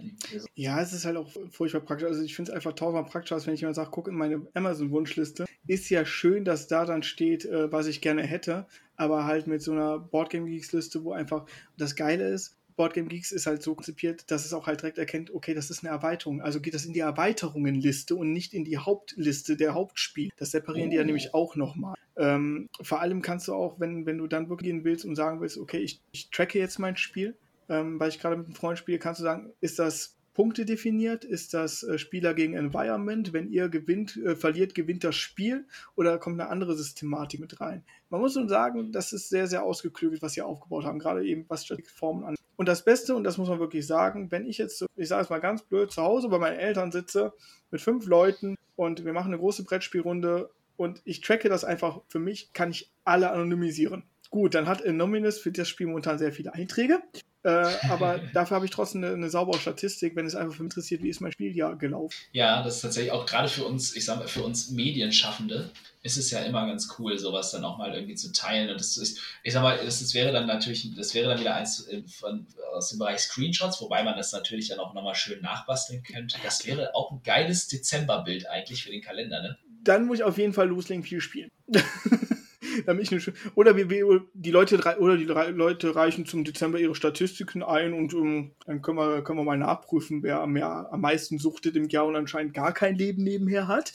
Ja, 0.55 0.81
es 0.81 0.93
ist 0.93 1.05
halt 1.05 1.17
auch 1.17 1.31
furchtbar 1.51 1.81
praktisch. 1.81 2.09
Also 2.09 2.23
ich 2.23 2.35
finde 2.35 2.51
es 2.51 2.57
einfach 2.57 2.73
tausendmal 2.73 3.11
praktisch, 3.11 3.33
als 3.33 3.47
wenn 3.47 3.55
ich 3.55 3.61
jemand 3.61 3.77
sagt, 3.77 3.91
guck 3.91 4.09
in 4.09 4.15
meine 4.15 4.47
Amazon-Wunschliste. 4.55 5.47
Ist 5.67 5.91
ja 5.91 6.05
schön, 6.05 6.45
dass 6.45 6.67
da 6.67 6.85
dann 6.85 7.03
steht, 7.03 7.45
äh, 7.45 7.71
was 7.71 7.87
ich 7.87 8.01
gerne 8.01 8.23
hätte, 8.23 8.67
aber 8.97 9.25
halt 9.25 9.47
mit 9.47 9.63
so 9.63 9.73
einer 9.73 9.99
Boardgame 9.99 10.49
Geeks-Liste, 10.49 11.05
wo 11.05 11.13
einfach 11.13 11.47
das 11.77 11.95
Geile 11.95 12.29
ist, 12.29 12.57
Boardgame 12.81 13.09
Geeks 13.09 13.31
ist 13.31 13.47
halt 13.47 13.63
so 13.63 13.75
konzipiert, 13.75 14.31
dass 14.31 14.47
es 14.47 14.55
auch 14.55 14.67
halt 14.67 14.81
direkt 14.81 14.97
erkennt, 14.97 15.31
okay, 15.35 15.53
das 15.53 15.69
ist 15.69 15.85
eine 15.85 15.93
Erweiterung. 15.93 16.41
Also 16.41 16.63
geht 16.63 16.73
das 16.73 16.87
in 16.87 16.95
die 16.95 17.01
Erweiterungenliste 17.01 18.17
und 18.17 18.33
nicht 18.33 18.55
in 18.55 18.65
die 18.65 18.79
Hauptliste 18.79 19.59
der 19.59 19.75
Hauptspiel. 19.75 20.31
Das 20.39 20.53
separieren 20.53 20.89
oh. 20.89 20.91
die 20.93 20.97
ja 20.97 21.05
nämlich 21.05 21.35
auch 21.35 21.57
nochmal. 21.57 21.95
Ähm, 22.21 22.69
vor 22.83 23.01
allem 23.01 23.23
kannst 23.23 23.49
du 23.49 23.55
auch, 23.55 23.81
wenn, 23.81 24.05
wenn 24.05 24.19
du 24.19 24.27
dann 24.27 24.51
wirklich 24.51 24.71
gehen 24.71 24.85
willst 24.85 25.07
und 25.07 25.17
sagen 25.17 25.41
willst, 25.41 25.57
okay, 25.57 25.79
ich, 25.79 26.03
ich 26.13 26.31
tracke 26.31 26.59
jetzt 26.59 26.79
mein 26.79 26.97
Spiel, 26.97 27.35
ähm, 27.71 27.99
weil 27.99 28.11
ich 28.11 28.21
gerade 28.21 28.37
mit 28.37 28.47
einem 28.47 28.55
Freund 28.55 28.79
spiele, 28.79 28.99
kannst 28.99 29.21
du 29.21 29.25
sagen, 29.25 29.53
ist 29.63 29.79
das 29.79 30.19
Punkte 30.35 30.65
definiert? 30.65 31.25
Ist 31.25 31.55
das 31.55 31.83
äh, 31.83 31.99
Spieler 31.99 32.35
gegen 32.35 32.55
Environment? 32.55 33.33
Wenn 33.33 33.51
ihr 33.51 33.69
gewinnt, 33.69 34.17
äh, 34.19 34.37
verliert, 34.37 34.75
gewinnt 34.75 35.03
das 35.03 35.17
Spiel? 35.17 35.67
Oder 35.97 36.19
kommt 36.19 36.41
eine 36.41 36.51
andere 36.51 36.77
Systematik 36.77 37.41
mit 37.41 37.61
rein? 37.61 37.85
Man 38.11 38.21
muss 38.21 38.37
nun 38.37 38.49
sagen, 38.49 38.93
das 38.93 39.13
ist 39.13 39.29
sehr, 39.29 39.47
sehr 39.47 39.65
ausgeklügelt, 39.65 40.23
was 40.23 40.35
sie 40.35 40.43
aufgebaut 40.43 40.85
haben, 40.85 40.99
gerade 40.99 41.25
eben 41.25 41.47
was 41.49 41.67
Formen 41.95 42.25
an. 42.25 42.37
Und 42.57 42.69
das 42.69 42.85
Beste, 42.85 43.15
und 43.15 43.25
das 43.25 43.39
muss 43.39 43.49
man 43.49 43.59
wirklich 43.59 43.87
sagen, 43.87 44.31
wenn 44.31 44.47
ich 44.47 44.59
jetzt, 44.59 44.85
ich 44.95 45.09
sage 45.09 45.23
es 45.23 45.31
mal 45.31 45.41
ganz 45.41 45.63
blöd, 45.63 45.91
zu 45.91 46.03
Hause 46.03 46.29
bei 46.29 46.39
meinen 46.39 46.59
Eltern 46.59 46.93
sitze 46.93 47.33
mit 47.71 47.81
fünf 47.81 48.07
Leuten 48.07 48.57
und 48.77 49.05
wir 49.05 49.13
machen 49.13 49.29
eine 49.29 49.39
große 49.39 49.65
Brettspielrunde 49.65 50.51
und 50.81 51.03
ich 51.05 51.21
tracke 51.21 51.51
das 51.51 51.63
einfach 51.63 52.01
für 52.09 52.19
mich, 52.19 52.55
kann 52.55 52.71
ich 52.71 52.91
alle 53.05 53.31
anonymisieren. 53.31 54.03
Gut, 54.31 54.55
dann 54.55 54.67
hat 54.67 54.83
Nominis 54.87 55.39
für 55.39 55.53
das 55.53 55.69
Spiel 55.69 55.89
momentan 55.89 56.19
sehr 56.19 56.33
viele 56.33 56.55
Einträge. 56.55 57.03
Äh, 57.43 57.51
aber 57.91 58.19
dafür 58.33 58.55
habe 58.55 58.65
ich 58.65 58.71
trotzdem 58.71 59.05
eine, 59.05 59.13
eine, 59.13 59.29
saubere 59.29 59.59
Statistik, 59.59 60.17
wenn 60.17 60.25
es 60.25 60.35
einfach 60.35 60.55
für 60.57 60.63
mich 60.63 60.71
interessiert, 60.71 61.03
wie 61.03 61.11
ist 61.11 61.21
mein 61.21 61.33
Spieljahr 61.33 61.77
gelaufen. 61.77 62.17
Ja, 62.33 62.63
das 62.63 62.77
ist 62.77 62.81
tatsächlich 62.81 63.13
auch 63.13 63.27
gerade 63.27 63.49
für 63.49 63.67
uns, 63.67 63.95
ich 63.95 64.07
sag 64.07 64.21
mal, 64.21 64.29
für 64.29 64.43
uns 64.43 64.71
Medienschaffende 64.71 65.71
ist 66.03 66.17
es 66.17 66.31
ja 66.31 66.41
immer 66.41 66.67
ganz 66.67 66.89
cool, 66.99 67.19
sowas 67.19 67.51
dann 67.51 67.63
auch 67.65 67.77
mal 67.77 67.93
irgendwie 67.93 68.15
zu 68.15 68.33
teilen. 68.33 68.71
Und 68.71 68.81
das 68.81 68.97
ist, 68.97 69.21
ich 69.43 69.53
sag 69.53 69.63
mal, 69.63 69.77
das, 69.85 70.01
das 70.01 70.15
wäre 70.15 70.33
dann 70.33 70.47
natürlich, 70.47 70.95
das 70.97 71.13
wäre 71.13 71.29
dann 71.29 71.41
wieder 71.41 71.57
eins 71.57 71.87
von, 72.19 72.47
aus 72.73 72.89
dem 72.89 72.99
Bereich 72.99 73.21
Screenshots, 73.21 73.83
wobei 73.83 74.03
man 74.03 74.17
das 74.17 74.33
natürlich 74.33 74.69
dann 74.69 74.79
auch 74.79 74.95
nochmal 74.95 75.15
schön 75.15 75.43
nachbasteln 75.43 76.03
könnte. 76.03 76.39
Das 76.43 76.65
wäre 76.65 76.95
auch 76.95 77.11
ein 77.11 77.23
geiles 77.23 77.69
Dezemberbild 77.69 78.49
eigentlich 78.49 78.83
für 78.83 78.91
den 78.91 79.03
Kalender, 79.03 79.43
ne? 79.43 79.59
Dann 79.83 80.07
muss 80.07 80.19
ich 80.19 80.25
auf 80.25 80.39
jeden 80.39 80.53
Fall 80.53 80.69
loslegen, 80.69 81.03
viel 81.03 81.21
spielen. 81.21 81.51
damit 82.87 83.11
ich 83.11 83.33
oder 83.55 83.77
wir, 83.77 84.27
die 84.35 84.51
Leute 84.51 84.99
oder 84.99 85.17
die 85.17 85.25
Leute 85.25 85.95
reichen 85.95 86.27
zum 86.27 86.45
Dezember 86.45 86.79
ihre 86.79 86.95
Statistiken 86.95 87.63
ein 87.63 87.93
und 87.93 88.15
um, 88.15 88.27
ähm, 88.27 88.51
dann 88.67 88.83
können 88.83 88.99
wir, 88.99 89.23
können 89.23 89.39
wir 89.39 89.45
mal 89.45 89.59
nachprüfen, 89.59 90.23
wer 90.23 90.47
mehr, 90.47 90.89
am 90.91 91.01
meisten 91.01 91.39
suchtet 91.39 91.77
im 91.77 91.89
Jahr 91.89 92.07
und 92.07 92.17
anscheinend 92.17 92.55
gar 92.55 92.73
kein 92.73 92.95
Leben 92.95 93.23
nebenher 93.23 93.69
hat. 93.69 93.93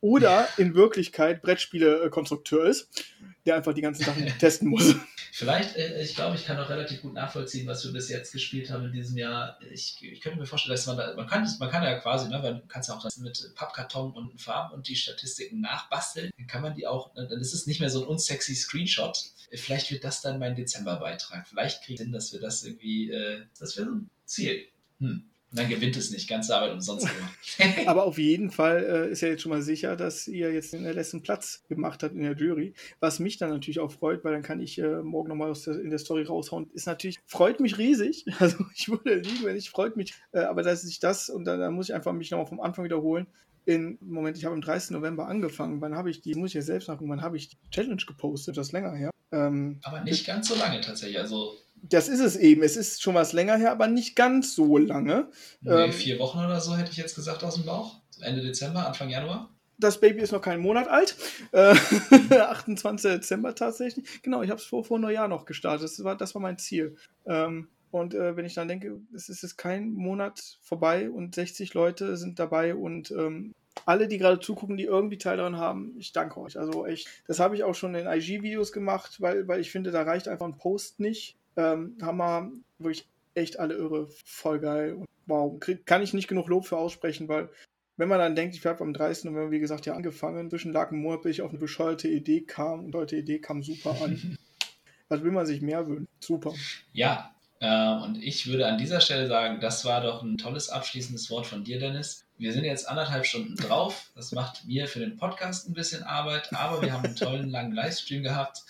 Oder 0.00 0.48
in 0.58 0.74
Wirklichkeit 0.74 1.42
Brettspiele-Konstrukteur 1.42 2.66
ist 2.66 3.04
der 3.44 3.56
einfach 3.56 3.74
die 3.74 3.80
ganzen 3.80 4.04
Sachen 4.04 4.26
testen 4.38 4.68
muss. 4.68 4.94
Vielleicht, 5.32 5.76
äh, 5.76 6.00
ich 6.02 6.14
glaube, 6.14 6.36
ich 6.36 6.44
kann 6.44 6.58
auch 6.58 6.68
relativ 6.68 7.02
gut 7.02 7.12
nachvollziehen, 7.12 7.66
was 7.66 7.84
wir 7.84 7.92
bis 7.92 8.08
jetzt 8.08 8.32
gespielt 8.32 8.70
haben 8.70 8.86
in 8.86 8.92
diesem 8.92 9.18
Jahr. 9.18 9.58
Ich, 9.72 9.98
ich 10.00 10.20
könnte 10.20 10.38
mir 10.38 10.46
vorstellen, 10.46 10.76
dass 10.76 10.86
man 10.86 10.96
da, 10.96 11.14
man 11.14 11.26
kann, 11.26 11.48
man 11.58 11.70
kann 11.70 11.82
ja 11.82 11.98
quasi, 11.98 12.28
ne, 12.28 12.40
du 12.40 12.66
kannst 12.68 12.88
ja 12.88 12.94
auch 12.94 13.02
das 13.02 13.18
mit 13.18 13.52
Pappkarton 13.54 14.12
und 14.12 14.40
Farben 14.40 14.74
und 14.74 14.88
die 14.88 14.96
Statistiken 14.96 15.60
nachbasteln, 15.60 16.30
dann 16.36 16.46
kann 16.46 16.62
man 16.62 16.74
die 16.74 16.86
auch, 16.86 17.12
dann 17.14 17.28
ist 17.40 17.52
es 17.52 17.66
nicht 17.66 17.80
mehr 17.80 17.90
so 17.90 18.02
ein 18.02 18.08
unsexy 18.08 18.54
Screenshot. 18.54 19.24
Vielleicht 19.52 19.90
wird 19.90 20.04
das 20.04 20.20
dann 20.20 20.38
mein 20.38 20.54
Dezember-Beitrag. 20.54 21.46
Vielleicht 21.48 21.82
kriegt 21.82 21.98
Sinn, 21.98 22.12
dass 22.12 22.32
wir 22.32 22.40
das 22.40 22.64
irgendwie, 22.64 23.10
äh, 23.10 23.42
das 23.58 23.76
wäre 23.76 23.88
so 23.88 23.94
ein 23.94 24.10
Ziel. 24.24 24.66
Hm. 25.00 25.24
Dann 25.54 25.68
gewinnt 25.68 25.96
es 25.96 26.10
nicht, 26.10 26.28
ganze 26.28 26.54
Arbeit 26.56 26.72
umsonst 26.72 27.06
gemacht. 27.06 27.86
Aber 27.86 28.04
auf 28.04 28.18
jeden 28.18 28.50
Fall 28.50 28.84
äh, 28.84 29.10
ist 29.10 29.20
ja 29.20 29.28
jetzt 29.28 29.42
schon 29.42 29.50
mal 29.50 29.62
sicher, 29.62 29.94
dass 29.96 30.26
ihr 30.26 30.52
jetzt 30.52 30.72
den 30.72 30.82
letzten 30.82 31.22
Platz 31.22 31.62
gemacht 31.68 32.02
habt 32.02 32.14
in 32.14 32.22
der 32.22 32.34
Jury. 32.34 32.74
Was 32.98 33.20
mich 33.20 33.38
dann 33.38 33.50
natürlich 33.50 33.78
auch 33.78 33.92
freut, 33.92 34.24
weil 34.24 34.32
dann 34.32 34.42
kann 34.42 34.60
ich 34.60 34.78
äh, 34.78 35.02
morgen 35.02 35.28
nochmal 35.28 35.54
in 35.66 35.90
der 35.90 35.98
Story 35.98 36.24
raushauen. 36.24 36.70
Ist 36.72 36.86
natürlich, 36.86 37.20
freut 37.26 37.60
mich 37.60 37.78
riesig. 37.78 38.24
Also 38.44 38.66
ich 38.74 38.88
würde 38.88 39.14
liegen, 39.14 39.44
wenn 39.44 39.56
ich 39.56 39.70
freut 39.70 39.96
mich. 39.96 40.12
Äh, 40.32 40.40
aber 40.40 40.62
dass 40.62 40.84
ich 40.84 40.98
das 40.98 41.30
und 41.30 41.44
dann, 41.44 41.60
dann 41.60 41.72
muss 41.72 41.88
ich 41.88 41.94
einfach 41.94 42.12
mich 42.12 42.30
nochmal 42.30 42.46
vom 42.46 42.60
Anfang 42.60 42.84
wiederholen. 42.84 43.26
In, 43.64 43.96
Moment, 44.02 44.36
ich 44.36 44.44
habe 44.44 44.54
am 44.54 44.60
30. 44.60 44.90
November 44.90 45.26
angefangen. 45.28 45.80
Wann 45.80 45.94
habe 45.94 46.10
ich 46.10 46.20
die, 46.20 46.34
muss 46.34 46.50
ich 46.50 46.54
ja 46.54 46.62
selbst 46.62 46.88
nachgucken, 46.88 47.10
wann 47.10 47.22
habe 47.22 47.36
ich 47.36 47.48
die 47.48 47.56
Challenge 47.70 48.02
gepostet? 48.06 48.56
Das 48.56 48.66
ist 48.66 48.72
länger 48.72 48.92
her. 48.92 49.10
Ähm, 49.32 49.80
aber 49.82 50.02
nicht 50.02 50.26
ganz 50.26 50.48
so 50.48 50.54
lange 50.56 50.80
tatsächlich. 50.80 51.18
Also 51.18 51.56
das 51.88 52.08
ist 52.08 52.20
es 52.20 52.36
eben. 52.36 52.62
Es 52.62 52.76
ist 52.76 53.02
schon 53.02 53.14
was 53.14 53.32
länger 53.32 53.56
her, 53.56 53.72
aber 53.72 53.86
nicht 53.86 54.16
ganz 54.16 54.54
so 54.54 54.78
lange. 54.78 55.28
Nee, 55.60 55.70
ähm, 55.70 55.92
vier 55.92 56.18
Wochen 56.18 56.38
oder 56.38 56.60
so 56.60 56.76
hätte 56.76 56.90
ich 56.90 56.96
jetzt 56.96 57.14
gesagt 57.14 57.44
aus 57.44 57.56
dem 57.56 57.64
Bauch. 57.64 58.00
Ende 58.20 58.42
Dezember, 58.42 58.86
Anfang 58.86 59.10
Januar. 59.10 59.50
Das 59.76 60.00
Baby 60.00 60.22
ist 60.22 60.32
noch 60.32 60.40
keinen 60.40 60.62
Monat 60.62 60.88
alt. 60.88 61.16
Äh, 61.52 61.74
28. 62.30 63.10
Dezember 63.12 63.54
tatsächlich. 63.54 64.22
Genau, 64.22 64.42
ich 64.42 64.50
habe 64.50 64.60
es 64.60 64.66
vor, 64.66 64.84
vor 64.84 64.98
Neujahr 64.98 65.28
noch 65.28 65.44
gestartet. 65.44 65.84
Das 65.84 66.02
war, 66.02 66.16
das 66.16 66.34
war 66.34 66.40
mein 66.40 66.58
Ziel. 66.58 66.96
Ähm, 67.26 67.68
und 67.90 68.14
äh, 68.14 68.36
wenn 68.36 68.44
ich 68.44 68.54
dann 68.54 68.68
denke, 68.68 69.00
es 69.14 69.28
ist 69.28 69.42
jetzt 69.42 69.56
kein 69.56 69.92
Monat 69.92 70.58
vorbei 70.62 71.10
und 71.10 71.34
60 71.34 71.74
Leute 71.74 72.16
sind 72.16 72.38
dabei 72.38 72.74
und 72.74 73.10
ähm, 73.10 73.52
alle, 73.84 74.08
die 74.08 74.18
gerade 74.18 74.40
zugucken, 74.40 74.76
die 74.76 74.84
irgendwie 74.84 75.18
Teil 75.18 75.36
daran 75.36 75.58
haben, 75.58 75.94
ich 75.98 76.12
danke 76.12 76.40
euch. 76.40 76.58
Also 76.58 76.86
echt, 76.86 77.08
das 77.26 77.40
habe 77.40 77.56
ich 77.56 77.64
auch 77.64 77.74
schon 77.74 77.94
in 77.94 78.06
IG-Videos 78.06 78.72
gemacht, 78.72 79.20
weil, 79.20 79.46
weil 79.48 79.60
ich 79.60 79.70
finde, 79.70 79.90
da 79.90 80.02
reicht 80.02 80.28
einfach 80.28 80.46
ein 80.46 80.56
Post 80.56 81.00
nicht. 81.00 81.36
Ähm, 81.56 81.96
haben 82.02 82.18
wir 82.18 82.52
wirklich 82.78 83.06
echt 83.34 83.58
alle 83.58 83.74
irre, 83.74 84.08
voll 84.24 84.60
geil. 84.60 84.94
Und 84.94 85.06
wow, 85.26 85.58
kann 85.84 86.02
ich 86.02 86.14
nicht 86.14 86.28
genug 86.28 86.48
Lob 86.48 86.66
für 86.66 86.76
aussprechen, 86.76 87.28
weil 87.28 87.48
wenn 87.96 88.08
man 88.08 88.18
dann 88.18 88.34
denkt, 88.34 88.56
ich 88.56 88.66
habe 88.66 88.82
am 88.82 88.92
30. 88.92 89.26
November, 89.26 89.50
wie 89.50 89.60
gesagt, 89.60 89.86
ja 89.86 89.94
angefangen, 89.94 90.50
zwischen 90.50 90.72
lag 90.72 90.90
ein 90.90 90.98
Monat, 90.98 91.22
bis 91.22 91.36
ich 91.36 91.42
auf 91.42 91.50
eine 91.50 91.60
bescheuerte 91.60 92.08
Idee 92.08 92.40
kam 92.40 92.86
und 92.86 92.94
heute 92.94 93.16
Idee 93.16 93.38
kam 93.38 93.62
super 93.62 93.96
an. 94.02 94.36
Was 95.08 95.22
will 95.22 95.32
man 95.32 95.46
sich 95.46 95.60
mehr 95.60 95.86
wünschen? 95.86 96.08
Super. 96.18 96.54
Ja, 96.92 97.34
äh, 97.60 97.90
und 98.02 98.22
ich 98.22 98.46
würde 98.46 98.66
an 98.66 98.78
dieser 98.78 99.00
Stelle 99.00 99.28
sagen, 99.28 99.60
das 99.60 99.84
war 99.84 100.00
doch 100.00 100.22
ein 100.22 100.38
tolles 100.38 100.70
abschließendes 100.70 101.30
Wort 101.30 101.46
von 101.46 101.62
dir, 101.62 101.78
Dennis. 101.78 102.24
Wir 102.36 102.52
sind 102.52 102.64
jetzt 102.64 102.88
anderthalb 102.88 103.26
Stunden 103.26 103.54
drauf. 103.54 104.10
Das 104.16 104.32
macht 104.32 104.64
mir 104.64 104.88
für 104.88 104.98
den 104.98 105.16
Podcast 105.16 105.68
ein 105.68 105.74
bisschen 105.74 106.02
Arbeit, 106.02 106.52
aber 106.52 106.82
wir 106.82 106.92
haben 106.92 107.04
einen 107.04 107.16
tollen 107.16 107.50
langen 107.50 107.72
Livestream 107.72 108.24
gehabt. 108.24 108.64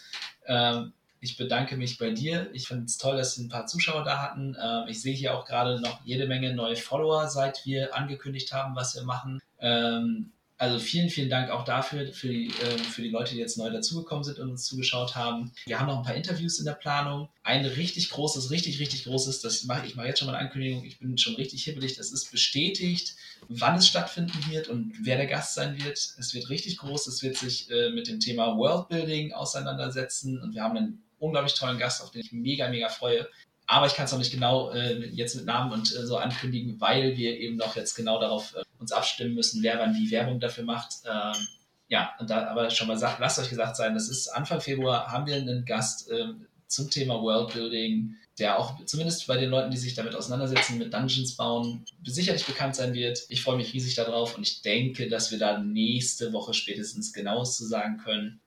Ähm, 0.47 0.93
ich 1.25 1.39
bedanke 1.39 1.77
mich 1.77 1.97
bei 1.97 2.11
dir. 2.11 2.51
Ich 2.53 2.69
finde 2.69 2.85
es 2.85 2.99
toll, 2.99 3.17
dass 3.17 3.39
wir 3.39 3.45
ein 3.45 3.49
paar 3.49 3.67
Zuschauer 3.67 4.05
da 4.05 4.21
hatten. 4.21 4.57
Ähm, 4.63 4.85
ich 4.89 5.01
sehe 5.01 5.15
hier 5.15 5.35
auch 5.35 5.47
gerade 5.47 5.81
noch 5.81 6.05
jede 6.05 6.27
Menge 6.27 6.55
neue 6.55 6.77
Follower, 6.77 7.29
seit 7.29 7.65
wir 7.65 7.97
angekündigt 7.97 8.53
haben, 8.53 8.77
was 8.77 8.95
wir 8.95 9.05
machen. 9.05 9.41
Ähm, 9.59 10.33
also 10.57 10.79
vielen, 10.79 11.11
vielen 11.11 11.31
Dank 11.31 11.51
auch 11.51 11.65
dafür, 11.65 12.13
für 12.13 12.29
die, 12.29 12.49
äh, 12.49 12.79
für 12.79 13.03
die 13.03 13.09
Leute, 13.09 13.35
die 13.35 13.41
jetzt 13.41 13.59
neu 13.59 13.71
dazugekommen 13.71 14.23
sind 14.23 14.39
und 14.39 14.51
uns 14.51 14.65
zugeschaut 14.65 15.17
haben. 15.17 15.51
Wir 15.67 15.81
haben 15.81 15.89
noch 15.89 15.99
ein 15.99 16.05
paar 16.05 16.15
Interviews 16.15 16.59
in 16.59 16.65
der 16.65 16.75
Planung. 16.75 17.29
Ein 17.43 17.65
richtig 17.65 18.11
großes, 18.11 18.51
richtig, 18.51 18.79
richtig 18.79 19.05
großes, 19.05 19.41
das 19.41 19.65
mache 19.65 19.87
ich 19.87 19.97
mache 19.97 20.07
jetzt 20.07 20.21
schon 20.21 20.27
mal 20.27 20.35
eine 20.35 20.47
Ankündigung, 20.47 20.85
ich 20.85 20.99
bin 21.01 21.19
schon 21.19 21.35
richtig 21.35 21.65
hibbelig, 21.65 21.97
das 21.97 22.13
ist 22.13 22.31
bestätigt, 22.31 23.17
wann 23.49 23.77
es 23.77 23.89
stattfinden 23.89 24.39
wird 24.49 24.69
und 24.69 24.93
wer 25.03 25.17
der 25.17 25.27
Gast 25.27 25.55
sein 25.55 25.83
wird. 25.83 25.99
Es 26.19 26.35
wird 26.35 26.49
richtig 26.51 26.79
groß, 26.79 27.09
es 27.09 27.23
wird 27.23 27.37
sich 27.37 27.71
äh, 27.71 27.91
mit 27.91 28.07
dem 28.07 28.21
Thema 28.21 28.57
Worldbuilding 28.57 29.33
auseinandersetzen 29.33 30.41
und 30.41 30.55
wir 30.55 30.63
haben 30.63 30.77
einen 30.77 31.04
unglaublich 31.19 31.55
tollen 31.55 31.79
Gast, 31.79 32.03
auf 32.03 32.11
den 32.11 32.23
ich 32.23 32.33
mega, 32.33 32.69
mega 32.69 32.89
freue. 32.89 33.29
Aber 33.67 33.87
ich 33.87 33.95
kann 33.95 34.05
es 34.05 34.13
noch 34.13 34.19
nicht 34.19 34.33
genau 34.33 34.71
äh, 34.71 35.07
jetzt 35.07 35.37
mit 35.37 35.47
Namen 35.47 35.73
und 35.73 35.95
äh, 35.95 36.07
so 36.07 36.19
ankündigen, 36.19 36.81
weil 36.81 37.17
wir 37.17 37.39
eben 37.39 37.57
noch 37.57 37.77
jetzt 37.77 37.95
genau 37.95 38.21
darauf 38.21 38.55
äh, 38.55 38.63
uns 38.79 38.93
abstimmen 38.93 39.35
müssen, 39.35 39.63
wer 39.63 39.79
wann 39.79 39.95
die 39.95 40.11
Werbung 40.11 40.39
dafür 40.39 40.65
macht. 40.65 40.97
Ähm, 41.11 41.47
ja, 41.89 42.15
und 42.19 42.29
da 42.29 42.47
aber 42.49 42.71
schon 42.71 42.89
mal 42.89 42.99
sagt, 42.99 43.21
lasst 43.21 43.39
euch 43.39 43.49
gesagt 43.49 43.77
sein, 43.77 43.95
das 43.95 44.09
ist 44.09 44.29
Anfang 44.29 44.61
Februar 44.61 45.11
haben 45.11 45.27
wir 45.27 45.37
einen 45.37 45.65
Gast 45.65 46.11
ähm, 46.11 46.47
zum 46.67 46.91
Thema 46.91 47.23
Worldbuilding, 47.23 48.17
der 48.39 48.59
auch 48.59 48.85
zumindest 48.85 49.27
bei 49.27 49.37
den 49.37 49.51
Leuten, 49.51 49.71
die 49.71 49.77
sich 49.77 49.95
damit 49.95 50.15
auseinandersetzen, 50.15 50.79
mit 50.79 50.93
Dungeons 50.93 51.37
bauen, 51.37 51.85
sicherlich 52.05 52.45
bekannt 52.45 52.75
sein 52.75 52.95
wird. 52.95 53.25
Ich 53.29 53.43
freue 53.43 53.57
mich 53.57 53.73
riesig 53.73 53.95
darauf 53.95 54.37
und 54.37 54.43
ich 54.43 54.63
denke, 54.63 55.09
dass 55.09 55.31
wir 55.31 55.39
da 55.39 55.59
nächste 55.59 56.33
Woche 56.33 56.53
spätestens 56.53 57.13
genaues 57.13 57.57
zu 57.57 57.65
sagen 57.65 57.99
können. 57.99 58.41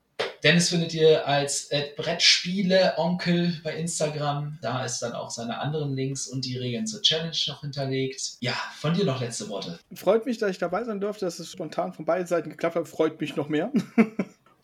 Dennis 0.43 0.69
findet 0.69 0.93
ihr 0.93 1.27
als 1.27 1.69
Brettspiele-Onkel 1.97 3.59
bei 3.63 3.75
Instagram. 3.75 4.59
Da 4.61 4.85
ist 4.85 4.99
dann 4.99 5.13
auch 5.13 5.29
seine 5.29 5.59
anderen 5.59 5.93
Links 5.93 6.27
und 6.27 6.45
die 6.45 6.57
Regeln 6.57 6.85
zur 6.85 7.01
Challenge 7.01 7.35
noch 7.47 7.61
hinterlegt. 7.61 8.37
Ja, 8.39 8.53
von 8.75 8.93
dir 8.93 9.05
noch 9.05 9.19
letzte 9.19 9.49
Worte. 9.49 9.79
Freut 9.93 10.25
mich, 10.25 10.37
dass 10.37 10.51
ich 10.51 10.57
dabei 10.57 10.83
sein 10.83 10.99
durfte, 10.99 11.25
dass 11.25 11.39
es 11.39 11.51
spontan 11.51 11.93
von 11.93 12.05
beiden 12.05 12.27
Seiten 12.27 12.49
geklappt 12.49 12.75
hat. 12.75 12.87
Freut 12.87 13.19
mich 13.19 13.35
noch 13.35 13.49
mehr. 13.49 13.71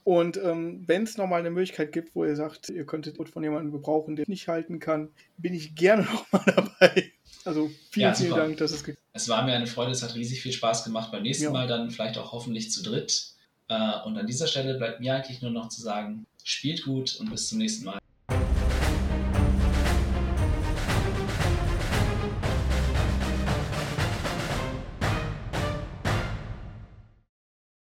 Und 0.03 0.37
ähm, 0.37 0.83
wenn 0.85 1.03
es 1.03 1.17
nochmal 1.17 1.39
eine 1.39 1.49
Möglichkeit 1.49 1.93
gibt, 1.93 2.13
wo 2.13 2.25
ihr 2.25 2.35
sagt, 2.35 2.69
ihr 2.69 2.85
könntet 2.85 3.17
von 3.29 3.41
jemandem 3.41 3.71
gebrauchen, 3.71 4.17
der 4.17 4.25
nicht 4.27 4.49
halten 4.49 4.79
kann, 4.79 5.09
bin 5.37 5.53
ich 5.53 5.75
gerne 5.75 6.03
nochmal 6.31 6.43
dabei. 6.45 7.11
Also 7.45 7.71
vielen, 7.89 8.07
ja, 8.09 8.13
vielen 8.13 8.35
Dank, 8.35 8.57
dass 8.57 8.71
es 8.71 8.83
geklappt 8.83 8.99
hat. 9.13 9.21
Es 9.21 9.29
war 9.29 9.45
mir 9.45 9.53
eine 9.53 9.67
Freude, 9.67 9.91
es 9.91 10.03
hat 10.03 10.15
riesig 10.15 10.41
viel 10.41 10.51
Spaß 10.51 10.83
gemacht. 10.83 11.11
Beim 11.11 11.23
nächsten 11.23 11.45
ja. 11.45 11.51
Mal 11.51 11.67
dann 11.67 11.89
vielleicht 11.89 12.17
auch 12.17 12.31
hoffentlich 12.33 12.71
zu 12.71 12.83
dritt. 12.83 13.32
Äh, 13.73 14.05
und 14.05 14.17
an 14.17 14.27
dieser 14.27 14.47
Stelle 14.47 14.75
bleibt 14.75 14.99
mir 14.99 15.15
eigentlich 15.15 15.41
nur 15.41 15.51
noch 15.51 15.69
zu 15.69 15.81
sagen, 15.81 16.25
spielt 16.43 16.83
gut 16.83 17.15
und 17.19 17.29
bis 17.29 17.49
zum 17.49 17.57
nächsten 17.57 17.85
Mal. 17.85 17.99